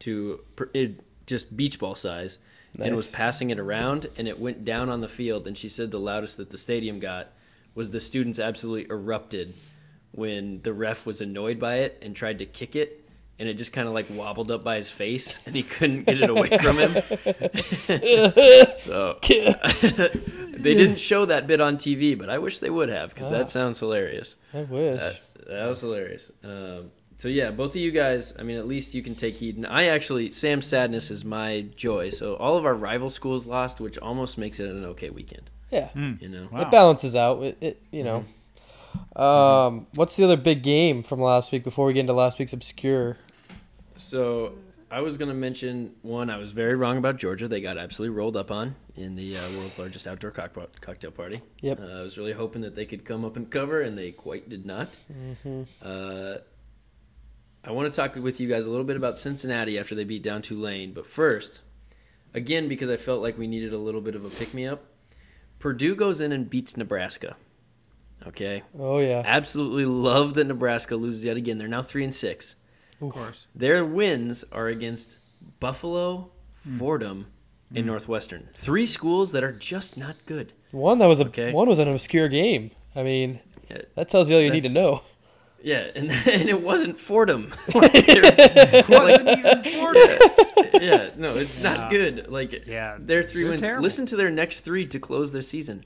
to 0.00 0.40
pr- 0.54 0.64
it, 0.74 1.00
just 1.26 1.56
beach 1.56 1.78
ball 1.78 1.94
size 1.94 2.38
and 2.78 2.94
was 2.94 3.10
passing 3.10 3.50
it 3.50 3.58
around, 3.58 4.06
and 4.16 4.28
it 4.28 4.38
went 4.38 4.64
down 4.64 4.88
on 4.88 5.00
the 5.00 5.08
field. 5.08 5.46
And 5.46 5.56
she 5.58 5.68
said 5.68 5.90
the 5.90 5.98
loudest 6.00 6.36
that 6.38 6.50
the 6.50 6.58
stadium 6.58 6.98
got 7.00 7.28
was 7.74 7.90
the 7.90 8.00
students 8.00 8.38
absolutely 8.38 8.90
erupted 8.90 9.54
when 10.12 10.60
the 10.62 10.72
ref 10.72 11.06
was 11.06 11.20
annoyed 11.20 11.58
by 11.60 11.76
it 11.76 11.98
and 12.02 12.14
tried 12.16 12.38
to 12.40 12.46
kick 12.46 12.74
it. 12.76 12.96
And 13.38 13.48
it 13.48 13.54
just 13.54 13.72
kind 13.72 13.88
of 13.88 13.94
like 13.94 14.04
wobbled 14.10 14.50
up 14.50 14.62
by 14.62 14.76
his 14.76 14.90
face, 14.90 15.40
and 15.46 15.56
he 15.56 15.62
couldn't 15.62 16.04
get 16.04 16.20
it 16.20 16.28
away 16.28 16.48
from 16.58 16.76
him. 16.76 16.92
so 18.84 19.18
they 19.22 20.74
didn't 20.74 20.98
show 21.00 21.24
that 21.24 21.46
bit 21.46 21.60
on 21.60 21.76
TV, 21.76 22.18
but 22.18 22.28
I 22.28 22.38
wish 22.38 22.58
they 22.58 22.68
would 22.70 22.88
have 22.90 23.14
because 23.14 23.28
Ah. 23.32 23.38
that 23.38 23.48
sounds 23.48 23.78
hilarious. 23.78 24.36
I 24.52 24.62
wish. 24.62 25.00
That 25.46 25.66
was 25.66 25.80
hilarious. 25.80 26.30
Um, 26.44 26.90
so 27.20 27.28
yeah, 27.28 27.50
both 27.50 27.72
of 27.72 27.76
you 27.76 27.90
guys. 27.90 28.32
I 28.38 28.42
mean, 28.44 28.56
at 28.56 28.66
least 28.66 28.94
you 28.94 29.02
can 29.02 29.14
take 29.14 29.36
heed. 29.36 29.58
And 29.58 29.66
I 29.66 29.88
actually, 29.88 30.30
Sam's 30.30 30.66
sadness 30.66 31.10
is 31.10 31.22
my 31.22 31.66
joy. 31.76 32.08
So 32.08 32.34
all 32.36 32.56
of 32.56 32.64
our 32.64 32.74
rival 32.74 33.10
schools 33.10 33.46
lost, 33.46 33.78
which 33.78 33.98
almost 33.98 34.38
makes 34.38 34.58
it 34.58 34.74
an 34.74 34.86
okay 34.86 35.10
weekend. 35.10 35.50
yeah. 35.70 35.90
Hmm. 35.90 36.14
You 36.18 36.30
know. 36.30 36.48
Wow. 36.50 36.62
It 36.62 36.70
balances 36.70 37.14
out. 37.14 37.42
It, 37.42 37.58
it 37.60 37.82
you 37.90 38.04
know. 38.04 38.24
Um, 39.22 39.86
what's 39.96 40.16
the 40.16 40.24
other 40.24 40.38
big 40.38 40.62
game 40.62 41.02
from 41.02 41.20
last 41.20 41.52
week 41.52 41.62
before 41.62 41.84
we 41.84 41.92
get 41.92 42.00
into 42.00 42.14
last 42.14 42.38
week's 42.38 42.54
obscure? 42.54 43.18
So 43.96 44.54
I 44.90 45.02
was 45.02 45.18
gonna 45.18 45.34
mention 45.34 45.92
one. 46.00 46.30
I 46.30 46.38
was 46.38 46.52
very 46.52 46.74
wrong 46.74 46.96
about 46.96 47.18
Georgia. 47.18 47.48
They 47.48 47.60
got 47.60 47.76
absolutely 47.76 48.16
rolled 48.16 48.36
up 48.38 48.50
on 48.50 48.76
in 48.96 49.14
the 49.14 49.36
uh, 49.36 49.50
world's 49.50 49.78
largest 49.78 50.06
outdoor 50.06 50.30
cock- 50.30 50.80
cocktail 50.80 51.10
party. 51.10 51.42
Yep. 51.60 51.80
Uh, 51.80 51.84
I 51.84 52.02
was 52.02 52.16
really 52.16 52.32
hoping 52.32 52.62
that 52.62 52.74
they 52.74 52.86
could 52.86 53.04
come 53.04 53.26
up 53.26 53.36
and 53.36 53.50
cover, 53.50 53.82
and 53.82 53.98
they 53.98 54.10
quite 54.10 54.48
did 54.48 54.64
not. 54.64 54.98
Mm-hmm. 55.12 55.62
Uh, 55.82 56.38
I 57.64 57.72
want 57.72 57.92
to 57.92 57.96
talk 57.96 58.14
with 58.16 58.40
you 58.40 58.48
guys 58.48 58.66
a 58.66 58.70
little 58.70 58.84
bit 58.84 58.96
about 58.96 59.18
Cincinnati 59.18 59.78
after 59.78 59.94
they 59.94 60.04
beat 60.04 60.22
down 60.22 60.42
Tulane. 60.42 60.92
But 60.92 61.06
first, 61.06 61.60
again, 62.34 62.68
because 62.68 62.88
I 62.88 62.96
felt 62.96 63.22
like 63.22 63.36
we 63.36 63.46
needed 63.46 63.72
a 63.72 63.78
little 63.78 64.00
bit 64.00 64.14
of 64.14 64.24
a 64.24 64.30
pick 64.30 64.54
me 64.54 64.66
up, 64.66 64.84
Purdue 65.58 65.94
goes 65.94 66.20
in 66.20 66.32
and 66.32 66.48
beats 66.48 66.76
Nebraska. 66.76 67.36
Okay. 68.26 68.62
Oh 68.78 68.98
yeah. 68.98 69.22
Absolutely 69.24 69.84
love 69.84 70.34
that 70.34 70.46
Nebraska 70.46 70.96
loses 70.96 71.24
yet 71.24 71.36
again. 71.36 71.58
They're 71.58 71.68
now 71.68 71.82
three 71.82 72.04
and 72.04 72.14
six. 72.14 72.56
Of 73.00 73.10
course. 73.10 73.46
Their 73.54 73.84
wins 73.84 74.44
are 74.52 74.68
against 74.68 75.18
Buffalo. 75.58 76.30
Fordham, 76.78 77.26
and 77.74 77.84
mm. 77.84 77.86
Northwestern. 77.86 78.48
Three 78.54 78.86
schools 78.86 79.32
that 79.32 79.42
are 79.42 79.52
just 79.52 79.96
not 79.96 80.16
good. 80.26 80.52
One 80.72 80.98
that 80.98 81.06
was 81.06 81.20
a 81.20 81.26
Okay. 81.26 81.52
one 81.52 81.68
was 81.68 81.78
an 81.78 81.88
obscure 81.88 82.28
game. 82.28 82.70
I 82.94 83.02
mean, 83.02 83.40
that 83.94 84.08
tells 84.08 84.28
you 84.28 84.36
all 84.36 84.42
you 84.42 84.50
need 84.50 84.64
to 84.64 84.72
know. 84.72 85.02
Yeah 85.62 85.90
and, 85.94 86.10
and 86.26 86.48
it 86.48 86.60
wasn't 86.60 86.98
Fordham. 86.98 87.52
Wasn't 87.74 89.28
even 89.28 89.64
Florida. 89.64 90.18
yeah, 90.80 91.10
no, 91.16 91.36
it's 91.36 91.58
Yeah. 91.58 91.62
not 91.74 91.90
good. 91.90 92.28
Like, 92.28 92.66
Yeah, 92.66 92.96
their 92.98 93.22
3 93.22 93.42
they're 93.42 93.50
wins. 93.50 93.62
terrible. 93.62 93.82
Listen 93.82 94.06
to 94.06 94.16
their 94.16 94.30
next 94.30 94.60
three 94.60 94.86
to 94.86 94.98
close 94.98 95.32
their 95.32 95.42
season: 95.42 95.84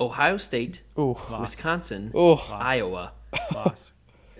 Ohio 0.00 0.36
State, 0.36 0.82
Ooh, 0.98 1.16
Wisconsin, 1.38 2.12
ooh. 2.14 2.38
Iowa. 2.50 3.12
Loss. 3.54 3.92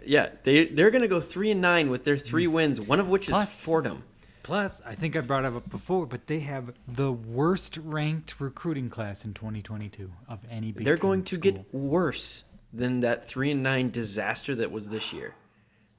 Yeah, 0.04 0.30
they 0.44 0.66
they're 0.66 0.90
gonna 0.90 1.08
go 1.08 1.20
three 1.20 1.50
and 1.50 1.60
nine 1.60 1.90
with 1.90 2.04
their 2.04 2.16
three 2.16 2.46
mm. 2.46 2.52
wins. 2.52 2.80
One 2.80 3.00
of 3.00 3.08
which 3.08 3.28
is 3.28 3.34
Plus- 3.34 3.56
Fordham. 3.56 4.04
Plus, 4.42 4.80
I 4.86 4.94
think 4.94 5.16
I 5.16 5.20
brought 5.20 5.44
it 5.44 5.52
up 5.54 5.68
before, 5.68 6.06
but 6.06 6.26
they 6.26 6.40
have 6.40 6.72
the 6.88 7.12
worst 7.12 7.76
ranked 7.76 8.40
recruiting 8.40 8.88
class 8.88 9.24
in 9.26 9.34
2022 9.34 10.10
of 10.28 10.38
any 10.50 10.72
Big 10.72 10.84
They're 10.84 10.96
going 10.96 11.24
to 11.24 11.34
school. 11.34 11.52
get 11.52 11.74
worse 11.74 12.44
than 12.72 13.00
that 13.00 13.26
three 13.26 13.50
and 13.50 13.62
nine 13.62 13.90
disaster 13.90 14.54
that 14.56 14.70
was 14.70 14.88
this 14.88 15.12
year. 15.12 15.34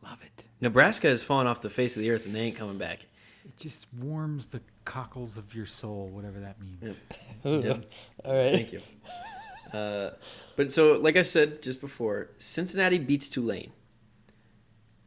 Love 0.03 0.19
it. 0.23 0.43
Nebraska 0.59 1.07
has 1.07 1.23
fallen 1.23 1.47
off 1.47 1.61
the 1.61 1.69
face 1.69 1.95
of 1.95 2.03
the 2.03 2.11
earth 2.11 2.25
and 2.25 2.35
they 2.35 2.41
ain't 2.41 2.57
coming 2.57 2.77
back. 2.77 3.05
It 3.43 3.57
just 3.57 3.87
warms 3.99 4.47
the 4.47 4.61
cockles 4.85 5.37
of 5.37 5.53
your 5.55 5.65
soul, 5.65 6.07
whatever 6.07 6.39
that 6.39 6.57
means. 6.59 6.99
Ooh. 7.45 7.61
Yep. 7.67 7.91
All 8.25 8.33
right. 8.35 8.51
Thank 8.51 8.73
you. 8.73 8.81
Uh, 9.73 10.11
but 10.55 10.71
so, 10.71 10.93
like 10.93 11.15
I 11.15 11.21
said 11.21 11.61
just 11.61 11.81
before, 11.81 12.29
Cincinnati 12.37 12.99
beats 12.99 13.27
Tulane 13.29 13.71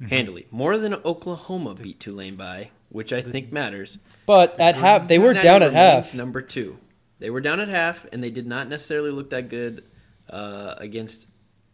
handily, 0.09 0.47
more 0.51 0.79
than 0.79 0.95
Oklahoma 0.95 1.75
beat 1.75 2.01
Tulane 2.01 2.37
by, 2.37 2.71
which 2.89 3.13
I 3.13 3.21
think 3.23 3.53
matters. 3.53 3.99
But 4.27 4.59
at 4.59 4.75
half, 4.75 5.09
they 5.09 5.19
were 5.19 5.35
down 5.35 5.63
at 5.63 5.73
half. 5.73 6.15
Number 6.15 6.41
two, 6.41 6.79
they 7.19 7.31
were 7.31 7.41
down 7.41 7.61
at 7.61 7.69
half, 7.69 8.07
and 8.13 8.23
they 8.23 8.31
did 8.31 8.47
not 8.47 8.69
necessarily 8.69 9.11
look 9.11 9.31
that 9.31 9.49
good 9.49 9.85
uh, 10.31 10.75
against 10.79 11.27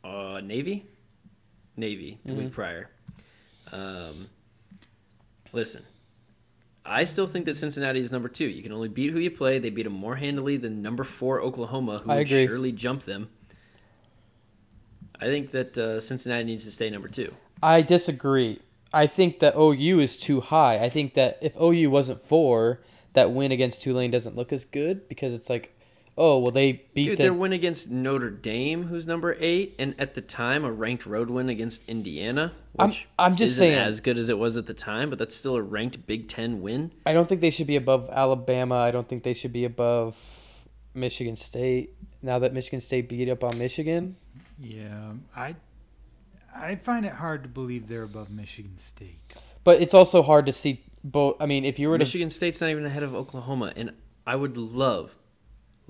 uh, 0.05 0.41
Navy. 0.43 0.87
Navy 1.77 2.19
the 2.25 2.33
Mm-hmm. 2.33 2.43
week 2.45 2.53
prior. 2.53 2.91
Um, 3.73 4.29
listen, 5.53 5.83
I 6.85 7.05
still 7.05 7.27
think 7.27 7.45
that 7.45 7.57
Cincinnati 7.57 8.01
is 8.01 8.11
number 8.11 8.29
two. 8.29 8.47
You 8.47 8.63
can 8.63 8.73
only 8.73 8.89
beat 8.89 9.13
who 9.13 9.19
you 9.21 9.31
play. 9.31 9.59
They 9.59 9.71
beat 9.71 9.85
them 9.85 9.93
more 9.93 10.17
handily 10.17 10.57
than 10.57 10.83
number 10.83 11.05
four 11.05 11.41
Oklahoma, 11.41 11.99
who 12.05 12.09
would 12.11 12.29
surely 12.29 12.73
jump 12.73 13.03
them. 13.05 13.29
I 15.21 15.27
think 15.27 15.51
that 15.53 15.77
uh, 15.79 16.01
Cincinnati 16.01 16.45
needs 16.45 16.65
to 16.65 16.71
stay 16.73 16.89
number 16.91 17.09
two. 17.09 17.35
I 17.63 17.83
disagree. 17.83 18.61
I 18.93 19.07
think 19.07 19.39
that 19.41 19.55
OU 19.57 20.01
is 20.01 20.17
too 20.17 20.41
high. 20.41 20.79
I 20.83 20.89
think 20.89 21.15
that 21.15 21.39
if 21.43 21.55
OU 21.61 21.91
wasn't 21.91 22.23
four, 22.23 22.81
that 23.13 23.31
win 23.31 23.53
against 23.53 23.83
Tulane 23.83 24.11
doesn't 24.11 24.35
look 24.35 24.53
as 24.53 24.65
good 24.65 25.09
because 25.09 25.33
it's 25.35 25.49
like, 25.51 25.79
oh 26.22 26.38
well, 26.38 26.52
they 26.52 26.72
beat 26.94 27.04
Dude, 27.06 27.18
the 27.18 27.22
their 27.24 27.33
win 27.33 27.52
against 27.52 27.90
Notre 27.90 28.28
Dame, 28.30 28.85
who's 28.85 29.06
number 29.06 29.37
eight, 29.40 29.74
and 29.78 29.94
at 29.98 30.12
the 30.14 30.20
time 30.20 30.64
a 30.64 30.70
ranked 30.70 31.06
road 31.06 31.30
win 31.30 31.48
against 31.48 31.83
Indiana, 31.88 32.52
I'm- 32.78 32.92
I'm 33.18 33.37
just 33.37 33.52
isn't 33.52 33.62
saying. 33.62 33.78
as 33.78 34.00
good 34.00 34.18
as 34.18 34.28
it 34.28 34.38
was 34.38 34.56
at 34.59 34.66
the 34.66 34.74
time, 34.74 35.09
but 35.09 35.18
that's 35.18 35.35
still 35.35 35.56
a 35.56 35.62
ranked 35.62 36.06
Big 36.06 36.28
Ten 36.28 36.61
win. 36.61 36.92
I 37.06 37.12
don't 37.14 37.26
think 37.28 37.40
they 37.40 37.50
should 37.50 37.66
be 37.66 37.76
above 37.76 38.11
Alabama. 38.12 38.76
I 38.76 38.90
don't 38.90 39.09
think 39.09 39.22
they 39.22 39.33
should 39.35 39.52
be 39.52 39.64
above 39.64 40.14
Michigan 40.94 41.37
State. 41.37 41.94
Now 42.22 42.38
that 42.38 42.52
Michigan 42.52 42.80
State 42.80 43.09
beat 43.09 43.28
up 43.30 43.42
on 43.42 43.56
Michigan, 43.59 44.16
Yeah, 44.61 45.12
I 45.35 45.56
I 46.54 46.74
find 46.74 47.06
it 47.06 47.12
hard 47.14 47.44
to 47.44 47.48
believe 47.48 47.88
they're 47.88 48.02
above 48.02 48.28
Michigan 48.30 48.76
State. 48.76 49.18
but 49.64 49.80
it's 49.80 49.94
also 49.94 50.22
hard 50.22 50.44
to 50.46 50.52
see 50.52 50.85
both. 51.02 51.37
I 51.40 51.46
mean, 51.46 51.64
if 51.64 51.78
you 51.78 51.88
were 51.88 51.96
to 51.96 52.02
Michigan 52.04 52.28
State's 52.28 52.61
not 52.61 52.68
even 52.68 52.85
ahead 52.85 53.02
of 53.02 53.14
Oklahoma, 53.14 53.72
and 53.74 53.92
I 54.26 54.37
would 54.37 54.56
love, 54.59 55.16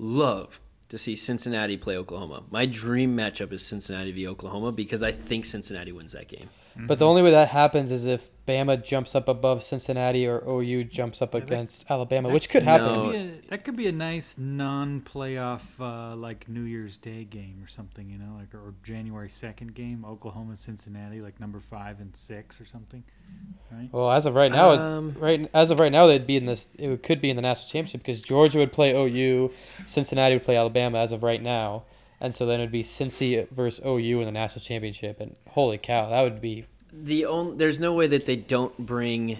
love 0.01 0.59
to 0.89 0.97
see 0.97 1.15
Cincinnati 1.15 1.77
play 1.77 1.95
Oklahoma. 1.95 2.43
My 2.49 2.65
dream 2.65 3.15
matchup 3.15 3.53
is 3.53 3.65
Cincinnati 3.65 4.11
v 4.11 4.27
Oklahoma 4.27 4.71
because 4.71 5.03
I 5.03 5.11
think 5.11 5.45
Cincinnati 5.45 5.91
wins 5.91 6.11
that 6.13 6.27
game. 6.27 6.49
But 6.75 6.99
the 6.99 7.05
only 7.07 7.21
way 7.21 7.31
that 7.31 7.49
happens 7.49 7.91
is 7.91 8.05
if 8.05 8.29
Bama 8.47 8.83
jumps 8.83 9.13
up 9.13 9.27
above 9.27 9.61
Cincinnati 9.63 10.25
or 10.27 10.41
OU 10.47 10.85
jumps 10.85 11.21
up 11.21 11.31
that- 11.31 11.43
against 11.43 11.89
Alabama, 11.91 12.29
which 12.29 12.49
could 12.49 12.63
happen. 12.63 12.87
No. 12.87 13.11
Could 13.11 13.15
a- 13.15 13.49
that 13.49 13.63
could 13.63 13.75
be 13.75 13.87
a 13.87 13.91
nice 13.91 14.37
non-playoff, 14.37 15.61
uh, 15.79 16.15
like 16.15 16.47
New 16.49 16.63
Year's 16.63 16.97
Day 16.97 17.23
game 17.23 17.61
or 17.63 17.67
something, 17.67 18.09
you 18.09 18.17
know, 18.17 18.35
like 18.39 18.53
or 18.53 18.73
January 18.83 19.29
second 19.29 19.75
game, 19.75 20.03
Oklahoma 20.05 20.55
Cincinnati, 20.55 21.21
like 21.21 21.39
number 21.39 21.59
five 21.59 21.99
and 21.99 22.15
six 22.15 22.59
or 22.59 22.65
something, 22.65 23.03
right? 23.71 23.89
Well, 23.91 24.11
as 24.11 24.25
of 24.25 24.35
right 24.35 24.51
now, 24.51 24.71
Um, 24.71 25.15
right 25.19 25.49
as 25.53 25.69
of 25.71 25.79
right 25.79 25.91
now, 25.91 26.07
they'd 26.07 26.27
be 26.27 26.37
in 26.37 26.45
this. 26.45 26.67
It 26.77 27.03
could 27.03 27.21
be 27.21 27.29
in 27.29 27.35
the 27.35 27.41
national 27.41 27.69
championship 27.69 28.01
because 28.01 28.21
Georgia 28.21 28.57
would 28.59 28.73
play 28.73 28.91
OU, 28.95 29.51
Cincinnati 29.85 30.35
would 30.35 30.43
play 30.43 30.57
Alabama 30.57 30.99
as 30.99 31.11
of 31.11 31.23
right 31.23 31.41
now, 31.41 31.83
and 32.21 32.33
so 32.33 32.45
then 32.45 32.59
it'd 32.61 32.71
be 32.71 32.83
Cincy 32.83 33.49
versus 33.49 33.83
OU 33.85 34.19
in 34.21 34.25
the 34.25 34.31
national 34.31 34.61
championship. 34.61 35.19
And 35.19 35.35
holy 35.49 35.77
cow, 35.77 36.09
that 36.09 36.21
would 36.21 36.39
be 36.39 36.65
The 36.93 37.25
only 37.25 37.57
there's 37.57 37.79
no 37.79 37.93
way 37.93 38.07
that 38.07 38.25
they 38.25 38.35
don't 38.37 38.77
bring. 38.77 39.39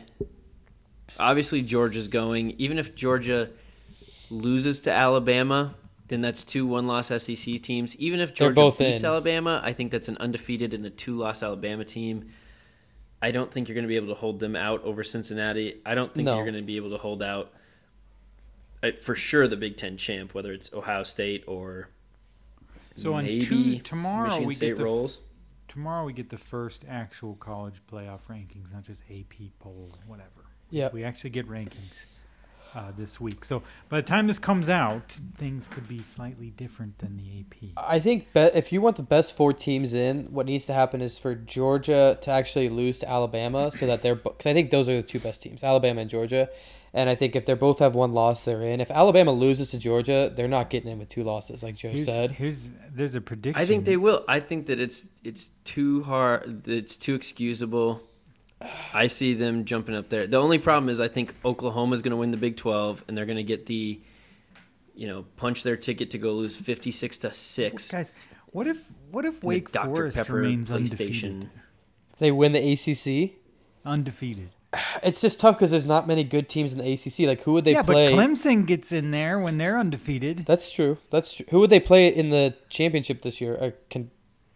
Obviously, 1.20 1.62
Georgia's 1.62 2.08
going. 2.08 2.52
Even 2.58 2.78
if 2.80 2.96
Georgia 2.96 3.50
loses 4.30 4.80
to 4.82 4.92
Alabama, 4.92 5.76
then 6.08 6.22
that's 6.22 6.44
two 6.44 6.66
one-loss 6.66 7.08
SEC 7.08 7.62
teams. 7.62 7.96
Even 7.98 8.20
if 8.20 8.34
Georgia 8.34 8.56
both 8.56 8.80
beats 8.80 9.04
in. 9.04 9.08
Alabama, 9.08 9.62
I 9.64 9.74
think 9.74 9.92
that's 9.92 10.08
an 10.08 10.18
undefeated 10.18 10.74
and 10.74 10.86
a 10.86 10.90
two-loss 10.90 11.44
Alabama 11.44 11.84
team. 11.86 12.32
I 13.22 13.30
don't 13.32 13.52
think 13.52 13.68
you're 13.68 13.76
going 13.76 13.84
to 13.84 13.90
be 13.90 13.98
able 13.98 14.08
to 14.08 14.16
hold 14.20 14.40
them 14.40 14.56
out 14.56 14.84
over 14.84 15.04
Cincinnati. 15.04 15.82
I 15.86 15.94
don't 15.94 16.12
think 16.14 16.26
No. 16.26 16.36
you're 16.36 16.46
going 16.46 16.56
to 16.56 16.62
be 16.64 16.78
able 16.78 16.90
to 16.92 16.98
hold 16.98 17.22
out. 17.22 17.54
uh, 18.82 18.92
For 19.00 19.14
sure, 19.14 19.48
the 19.48 19.58
Big 19.58 19.78
Ten 19.78 19.96
champ, 19.98 20.34
whether 20.34 20.52
it's 20.54 20.74
Ohio 20.74 21.04
State 21.04 21.44
or 21.46 21.90
So 23.02 23.14
on 23.14 23.26
two, 23.26 23.80
tomorrow 23.80 24.26
Michigan 24.28 24.48
we 24.48 24.54
State 24.54 24.68
get 24.70 24.78
the 24.78 24.84
rolls. 24.84 25.20
tomorrow 25.68 26.06
we 26.06 26.14
get 26.14 26.30
the 26.30 26.38
first 26.38 26.86
actual 26.90 27.36
college 27.36 27.82
playoff 27.92 28.20
rankings, 28.30 28.72
not 28.74 28.84
just 28.84 29.02
AP 29.10 29.50
poll, 29.60 29.90
whatever. 30.08 30.30
yeah. 30.70 30.90
We 30.94 31.04
actually 31.04 31.32
get 31.32 31.48
rankings 31.50 32.06
uh, 32.76 32.92
this 32.98 33.20
week. 33.20 33.44
So 33.44 33.64
by 33.90 33.98
the 34.02 34.08
time 34.08 34.28
this 34.28 34.40
comes 34.40 34.70
out, 34.70 35.18
things 35.36 35.68
could 35.68 35.88
be 35.88 36.02
slightly 36.02 36.52
different 36.52 36.98
than 37.00 37.18
the 37.18 37.40
AP. 37.42 37.72
I 37.78 38.00
think 38.00 38.32
be- 38.34 38.40
if 38.54 38.72
you 38.72 38.82
want 38.82 38.96
the 38.98 39.04
best 39.04 39.36
four 39.36 39.52
teams 39.54 39.94
in, 39.94 40.26
what 40.32 40.46
needs 40.46 40.66
to 40.68 40.74
happen 40.74 41.02
is 41.02 41.18
for 41.18 41.36
Georgia 41.36 42.18
to 42.22 42.32
actually 42.32 42.70
lose 42.70 43.00
to 43.00 43.10
Alabama, 43.10 43.72
so 43.72 43.88
that 43.88 44.02
they're 44.04 44.16
because 44.16 44.46
I 44.46 44.54
think 44.54 44.70
those 44.72 44.88
are 44.88 44.96
the 44.98 45.04
two 45.04 45.20
best 45.20 45.42
teams, 45.44 45.64
Alabama 45.64 46.02
and 46.02 46.10
Georgia. 46.10 46.50
And 46.94 47.10
I 47.10 47.16
think 47.16 47.38
if 47.38 47.46
they 47.46 47.54
both 47.54 47.80
have 47.80 47.96
one 47.96 48.14
loss, 48.14 48.44
they're 48.44 48.62
in. 48.64 48.82
If 48.82 48.92
Alabama 48.92 49.32
loses 49.32 49.72
to 49.72 49.78
Georgia, 49.78 50.32
they're 50.36 50.50
not 50.50 50.70
getting 50.70 50.92
in 50.92 51.00
with 51.00 51.08
two 51.08 51.24
losses, 51.24 51.64
like 51.64 51.76
Joe 51.76 51.90
Here's, 51.90 52.06
said. 52.06 52.32
here's 52.32 52.68
there's 52.94 53.16
a 53.16 53.22
prediction. 53.22 53.62
I 53.62 53.66
think 53.66 53.86
they 53.86 53.96
will. 53.96 54.26
I 54.28 54.42
think 54.42 54.66
that 54.66 54.80
it's 54.80 55.08
it's 55.24 55.52
too 55.64 56.04
hard. 56.04 56.68
It's 56.68 56.98
too 56.98 57.16
excusable. 57.16 58.02
I 58.94 59.08
see 59.08 59.34
them 59.34 59.64
jumping 59.66 59.96
up 59.96 60.10
there. 60.10 60.28
The 60.28 60.38
only 60.38 60.60
problem 60.60 60.90
is 60.90 61.00
I 61.00 61.08
think 61.08 61.34
Oklahoma 61.46 61.94
is 61.94 62.02
going 62.02 62.12
to 62.12 62.18
win 62.18 62.32
the 62.32 62.38
Big 62.38 62.58
Twelve, 62.58 63.04
and 63.08 63.18
they're 63.18 63.26
going 63.26 63.38
to 63.38 63.44
get 63.44 63.66
the, 63.68 64.02
you 64.94 65.08
know, 65.08 65.26
punch 65.38 65.64
their 65.64 65.78
ticket 65.78 66.12
to 66.12 66.18
go 66.18 66.34
lose 66.34 66.58
fifty 66.58 66.92
six 66.92 67.18
to 67.20 67.32
six. 67.32 67.90
guys. 67.90 68.12
What 68.48 68.68
if 68.68 68.86
what 69.10 69.24
if 69.24 69.42
Wake 69.42 69.72
Dr. 69.72 69.96
Forest 69.96 70.18
Pepper 70.18 70.34
remains 70.34 70.70
PlayStation. 70.70 70.76
undefeated? 70.76 71.50
If 72.12 72.20
they 72.20 72.32
win 72.32 72.52
the 72.52 72.74
ACC, 72.74 73.38
Undefeated. 73.86 74.50
It's 75.04 75.22
just 75.22 75.40
tough 75.40 75.58
because 75.58 75.72
there's 75.72 75.86
not 75.86 76.08
many 76.08 76.24
good 76.24 76.48
teams 76.48 76.72
in 76.72 76.80
the 76.80 76.92
ACC. 76.94 77.28
Like 77.28 77.44
who 77.44 77.54
would 77.54 77.66
they 77.66 77.74
yeah, 77.74 77.82
play? 77.82 78.10
Yeah, 78.10 78.16
but 78.16 78.22
Clemson 78.22 78.66
gets 78.66 78.92
in 78.92 79.12
there 79.12 79.40
when 79.40 79.58
they're 79.58 79.78
undefeated. 79.78 80.46
That's 80.46 80.72
true. 80.72 80.98
That's 81.10 81.34
true. 81.34 81.46
Who 81.50 81.60
would 81.60 81.70
they 81.70 81.80
play 81.80 82.08
in 82.08 82.30
the 82.30 82.56
championship 82.70 83.22
this 83.22 83.42
year? 83.42 83.58
Uh, 83.60 83.72
can, 83.90 84.12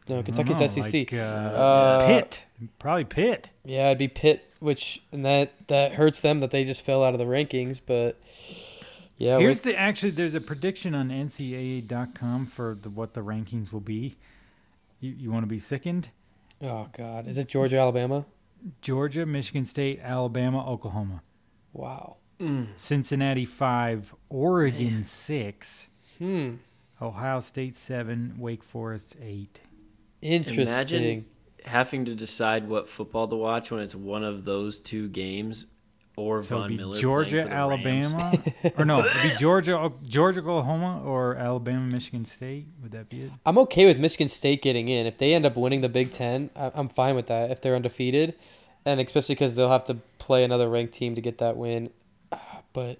no, 0.07 0.23
Kentucky's 0.23 0.59
know, 0.59 0.67
SEC. 0.67 0.93
Like, 0.93 1.13
uh, 1.13 1.17
Uh, 1.17 2.07
Pitt, 2.07 2.43
probably 2.79 3.05
Pitt. 3.05 3.49
Yeah, 3.65 3.87
it'd 3.87 3.97
be 3.97 4.07
Pitt, 4.07 4.51
which 4.59 5.01
and 5.11 5.25
that 5.25 5.67
that 5.67 5.93
hurts 5.93 6.21
them 6.21 6.39
that 6.39 6.51
they 6.51 6.63
just 6.63 6.81
fell 6.81 7.03
out 7.03 7.13
of 7.13 7.19
the 7.19 7.25
rankings. 7.25 7.81
But 7.85 8.19
yeah, 9.17 9.37
Here's 9.37 9.61
the 9.61 9.75
actually. 9.75 10.11
There's 10.11 10.35
a 10.35 10.41
prediction 10.41 10.95
on 10.95 11.09
NCAA.com 11.09 12.45
for 12.47 12.77
the, 12.81 12.89
what 12.89 13.13
the 13.13 13.21
rankings 13.21 13.73
will 13.73 13.81
be. 13.81 14.15
You 14.99 15.13
you 15.17 15.31
want 15.31 15.43
to 15.43 15.47
be 15.47 15.59
sickened? 15.59 16.09
oh 16.61 16.87
god, 16.95 17.27
is 17.27 17.37
it 17.37 17.47
Georgia, 17.49 17.77
Alabama? 17.77 18.25
Georgia, 18.81 19.25
Michigan 19.25 19.65
State, 19.65 19.99
Alabama, 20.01 20.65
Oklahoma, 20.69 21.21
Wow. 21.73 22.17
Cincinnati 22.77 23.45
five, 23.45 24.13
Oregon 24.29 25.03
six, 25.03 25.87
Hmm. 26.19 26.55
Ohio 27.01 27.39
State 27.39 27.75
seven, 27.75 28.35
Wake 28.37 28.63
Forest 28.63 29.15
eight. 29.21 29.59
Interesting. 30.21 30.63
Imagine 30.67 31.25
having 31.65 32.05
to 32.05 32.15
decide 32.15 32.67
what 32.67 32.87
football 32.89 33.27
to 33.27 33.35
watch 33.35 33.71
when 33.71 33.79
it's 33.81 33.95
one 33.95 34.23
of 34.23 34.43
those 34.45 34.79
two 34.79 35.07
games, 35.09 35.65
or 36.17 36.43
So 36.43 36.55
Von 36.57 36.65
it'd 36.65 36.77
be 36.77 36.83
Miller. 36.83 36.99
Georgia, 36.99 37.39
for 37.39 37.43
the 37.45 37.49
Rams. 37.85 38.13
Alabama, 38.13 38.43
or 38.77 38.85
no, 38.85 38.99
it'd 39.05 39.21
be 39.21 39.35
Georgia, 39.37 39.91
Georgia, 40.03 40.39
Oklahoma, 40.39 41.01
or 41.03 41.35
Alabama, 41.35 41.81
Michigan 41.85 42.23
State. 42.25 42.67
Would 42.81 42.91
that 42.91 43.09
be 43.09 43.23
it? 43.23 43.31
I'm 43.45 43.57
okay 43.59 43.85
with 43.85 43.97
Michigan 43.99 44.29
State 44.29 44.61
getting 44.61 44.87
in 44.87 45.05
if 45.05 45.17
they 45.17 45.33
end 45.33 45.45
up 45.45 45.55
winning 45.57 45.81
the 45.81 45.89
Big 45.89 46.11
Ten. 46.11 46.49
I'm 46.55 46.89
fine 46.89 47.15
with 47.15 47.27
that 47.27 47.51
if 47.51 47.61
they're 47.61 47.75
undefeated. 47.75 48.35
And 48.85 48.99
especially 49.01 49.35
because 49.35 49.55
they'll 49.55 49.69
have 49.71 49.85
to 49.85 49.95
play 50.19 50.43
another 50.43 50.69
ranked 50.69 50.93
team 50.93 51.15
to 51.15 51.21
get 51.21 51.37
that 51.39 51.57
win. 51.57 51.89
But 52.73 52.99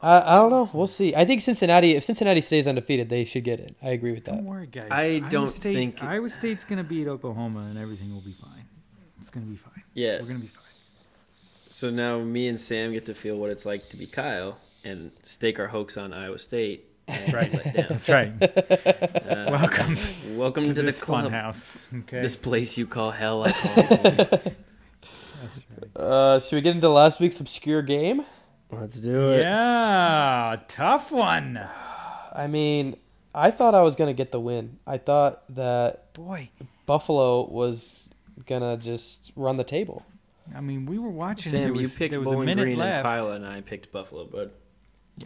I, 0.00 0.20
I 0.22 0.36
don't 0.36 0.50
know. 0.50 0.70
We'll 0.72 0.86
see. 0.86 1.14
I 1.14 1.26
think 1.26 1.42
Cincinnati. 1.42 1.96
If 1.96 2.04
Cincinnati 2.04 2.40
stays 2.40 2.66
undefeated, 2.66 3.10
they 3.10 3.26
should 3.26 3.44
get 3.44 3.60
it. 3.60 3.76
I 3.82 3.90
agree 3.90 4.12
with 4.12 4.24
that. 4.24 4.36
Don't 4.36 4.44
worry, 4.46 4.66
guys. 4.66 4.88
I 4.90 5.02
Iowa 5.16 5.28
don't 5.28 5.46
State, 5.48 5.74
think- 5.74 6.02
Iowa 6.02 6.28
State's 6.30 6.64
gonna 6.64 6.82
beat 6.84 7.06
Oklahoma, 7.06 7.66
and 7.68 7.78
everything 7.78 8.12
will 8.14 8.22
be 8.22 8.32
fine. 8.40 8.64
It's 9.18 9.28
gonna 9.28 9.44
be 9.46 9.56
fine. 9.56 9.82
Yeah. 9.92 10.20
We're 10.20 10.28
gonna 10.28 10.38
be 10.40 10.46
fine. 10.46 10.62
So 11.68 11.90
now 11.90 12.20
me 12.20 12.48
and 12.48 12.58
Sam 12.58 12.92
get 12.92 13.04
to 13.06 13.14
feel 13.14 13.36
what 13.36 13.50
it's 13.50 13.66
like 13.66 13.90
to 13.90 13.98
be 13.98 14.06
Kyle 14.06 14.56
and 14.82 15.10
stake 15.22 15.58
our 15.60 15.66
hopes 15.66 15.98
on 15.98 16.14
Iowa 16.14 16.38
State. 16.38 16.86
That's 17.06 17.32
right. 17.38 17.52
That's 17.74 18.08
right. 18.08 18.32
Uh, 18.42 19.50
Welcome 19.50 19.98
welcome 20.38 20.64
to 20.64 20.72
to, 20.74 20.82
this 20.82 20.98
the 21.00 21.06
fun 21.06 21.22
club. 21.24 21.32
house. 21.32 21.86
Okay. 21.94 22.22
This 22.22 22.34
place 22.34 22.78
you 22.78 22.86
call 22.86 23.10
hell. 23.10 23.44
I 23.44 23.52
call 23.52 24.24
home. 24.24 24.56
That's 25.46 25.64
right. 25.70 25.96
Uh, 25.96 26.40
should 26.40 26.56
we 26.56 26.60
get 26.60 26.74
into 26.74 26.88
last 26.88 27.20
week's 27.20 27.40
obscure 27.40 27.82
game? 27.82 28.24
Let's 28.70 28.98
do 29.00 29.32
it. 29.32 29.40
Yeah, 29.40 30.56
tough 30.68 31.12
one. 31.12 31.60
I 32.34 32.46
mean, 32.48 32.96
I 33.34 33.50
thought 33.50 33.74
I 33.74 33.82
was 33.82 33.96
gonna 33.96 34.12
get 34.12 34.32
the 34.32 34.40
win. 34.40 34.78
I 34.86 34.98
thought 34.98 35.42
that 35.54 36.12
Boy, 36.14 36.50
Buffalo 36.84 37.48
was 37.48 38.08
gonna 38.46 38.76
just 38.76 39.32
run 39.36 39.56
the 39.56 39.64
table. 39.64 40.04
I 40.54 40.60
mean, 40.60 40.86
we 40.86 40.98
were 40.98 41.10
watching. 41.10 41.50
Sam, 41.50 41.74
was, 41.74 41.92
you 41.92 41.98
picked 41.98 42.12
there 42.12 42.20
was 42.20 42.30
a 42.30 42.32
Bowling 42.34 42.46
minute 42.46 42.62
Green, 42.64 42.78
left. 42.78 42.96
and 42.98 43.02
Kyle 43.04 43.32
and 43.32 43.46
I 43.46 43.60
picked 43.62 43.90
Buffalo. 43.92 44.24
But 44.30 44.52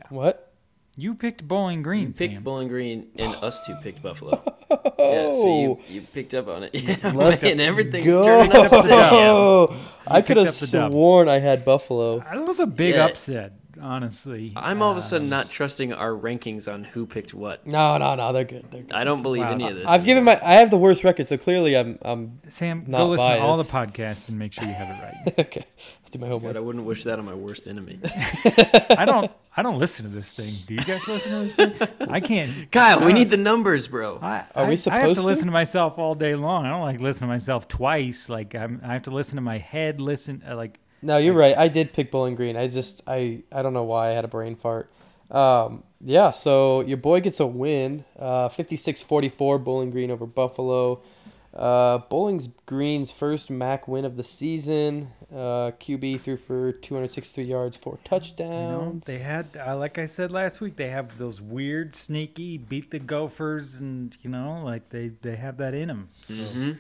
What? 0.09 0.49
You 0.96 1.14
picked 1.14 1.46
Bowling 1.46 1.83
Green. 1.83 2.09
you 2.09 2.12
picked 2.14 2.35
Sam. 2.35 2.42
Bowling 2.42 2.68
Green, 2.68 3.07
and 3.16 3.35
us 3.37 3.64
two 3.66 3.74
picked 3.83 4.03
Buffalo. 4.03 4.42
Yeah, 5.00 5.33
so 5.33 5.61
you, 5.61 5.81
you 5.88 6.00
picked 6.03 6.33
up 6.35 6.46
on 6.46 6.62
it. 6.62 6.74
Yeah, 6.74 7.11
Let's 7.14 7.42
man, 7.42 7.59
everything's 7.59 8.07
Go! 8.07 8.24
turning 8.24 8.53
upside 8.55 8.88
down. 9.11 9.81
I 10.07 10.22
could 10.22 10.37
have 10.37 10.48
up 10.48 10.55
the 10.55 10.66
dub. 10.68 10.92
sworn 10.92 11.29
I 11.29 11.38
had 11.40 11.64
Buffalo. 11.64 12.20
That 12.20 12.46
was 12.46 12.61
a 12.61 12.66
big 12.68 12.94
Yeah. 12.94 13.07
upset, 13.07 13.55
honestly. 13.81 14.53
I'm 14.55 14.81
all 14.83 14.90
of 14.92 14.96
a 14.98 15.00
Um, 15.00 15.05
sudden 15.07 15.29
not 15.29 15.50
trusting 15.50 15.92
our 15.92 16.11
rankings 16.12 16.72
on 16.72 16.85
who 16.85 17.05
picked 17.07 17.35
what. 17.35 17.66
No, 17.66 17.98
no, 17.98 18.14
no, 18.14 18.33
they're 18.33 18.44
good. 18.44 18.64
They're 18.70 18.83
good. 18.83 18.92
I 18.92 19.03
don't 19.03 19.22
believe 19.22 19.42
Wow. 19.42 19.53
any 19.53 19.68
of 19.68 19.74
this. 19.74 19.88
I've 19.88 20.05
given 20.05 20.22
my. 20.22 20.38
I 20.44 20.53
have 20.55 20.70
the 20.70 20.79
worst 20.79 21.03
record, 21.03 21.26
so 21.26 21.37
clearly 21.37 21.76
I'm. 21.76 21.98
I'm 22.03 22.38
Sam, 22.48 22.85
not 22.87 22.98
go 22.98 23.07
listen 23.09 23.26
to 23.26 23.38
all 23.40 23.57
the 23.57 23.64
podcasts 23.64 24.29
and 24.29 24.38
make 24.38 24.53
sure 24.53 24.64
you 24.64 24.74
have 24.74 24.88
it 24.88 25.03
right. 25.03 25.38
okay. 25.46 25.64
Let's 26.12 26.16
do 26.16 26.27
my 26.27 26.27
But 26.29 26.33
homework. 26.33 26.57
I 26.57 26.61
wouldn't 26.61 26.85
wish 26.87 27.05
that 27.05 27.18
on 27.20 27.25
my 27.25 27.35
worst 27.35 27.68
enemy. 27.68 27.99
I 28.05 29.05
don't. 29.07 29.31
I 29.57 29.62
don't 29.62 29.79
listen 29.79 30.07
to 30.07 30.11
this 30.11 30.33
thing. 30.33 30.55
Do 30.66 30.75
you 30.75 30.81
guys 30.81 31.07
listen 31.07 31.31
to 31.31 31.40
this 31.42 31.55
thing? 31.55 31.75
I 32.09 32.18
can't. 32.20 32.70
Kyle, 32.73 33.01
I 33.01 33.07
we 33.07 33.12
need 33.12 33.31
the 33.31 33.37
numbers, 33.37 33.87
bro. 33.87 34.18
I, 34.20 34.44
Are 34.57 34.66
we 34.66 34.75
I- 34.77 34.90
I 34.90 34.99
have 35.01 35.09
to 35.11 35.14
to? 35.16 35.23
listen 35.23 35.46
to 35.46 35.53
myself 35.53 35.99
all 35.99 36.14
day 36.16 36.35
long. 36.35 36.66
I 36.66 36.70
don't 36.70 36.81
like 36.83 37.01
listening 37.01 37.29
to 37.29 37.35
myself 37.35 37.68
twice. 37.68 38.29
Like 38.29 38.55
I'm, 38.57 38.81
I 38.85 38.92
have 38.94 39.03
to 39.05 39.11
listen 39.12 39.37
to 39.37 39.42
my 39.42 39.59
head. 39.59 40.01
Listen, 40.01 40.42
uh, 40.49 40.57
like 40.57 40.81
No, 41.03 41.16
you're 41.18 41.35
right. 41.35 41.57
I 41.57 41.68
did 41.68 41.92
pick 41.92 42.11
Bowling 42.11 42.35
Green. 42.35 42.57
I 42.57 42.66
just 42.66 43.03
I 43.07 43.42
I 43.53 43.62
don't 43.62 43.73
know 43.75 43.85
why 43.85 44.09
I 44.11 44.12
had 44.12 44.25
a 44.25 44.29
brain 44.29 44.57
fart. 44.57 44.90
Um, 45.31 45.85
yeah, 46.01 46.33
so 46.33 46.81
your 46.81 46.96
boy 46.96 47.20
gets 47.20 47.38
a 47.38 47.46
win. 47.46 48.05
Uh, 48.18 48.49
56-44 48.49 49.62
Bowling 49.62 49.90
Green 49.92 50.11
over 50.11 50.27
Buffalo. 50.27 51.03
Uh, 51.52 51.98
Bowling 51.98 52.52
Green's 52.66 53.10
first 53.10 53.50
MAC 53.50 53.88
win 53.88 54.04
of 54.04 54.16
the 54.16 54.22
season. 54.22 55.08
Uh, 55.32 55.72
QB 55.80 56.20
threw 56.20 56.36
for 56.36 56.70
263 56.72 57.44
yards, 57.44 57.76
four 57.76 57.94
you 57.94 57.98
touchdowns. 58.04 58.94
know, 58.94 59.00
they 59.04 59.18
had. 59.18 59.46
Uh, 59.56 59.76
like 59.76 59.98
I 59.98 60.06
said 60.06 60.30
last 60.30 60.60
week, 60.60 60.76
they 60.76 60.88
have 60.88 61.18
those 61.18 61.40
weird, 61.40 61.94
sneaky, 61.94 62.56
beat 62.56 62.90
the 62.92 63.00
Gophers, 63.00 63.80
and 63.80 64.14
you 64.22 64.30
know, 64.30 64.62
like 64.64 64.90
they 64.90 65.08
they 65.22 65.36
have 65.36 65.56
that 65.56 65.74
in 65.74 65.88
them. 65.88 66.08
So 66.22 66.34
Mhm. 66.34 66.78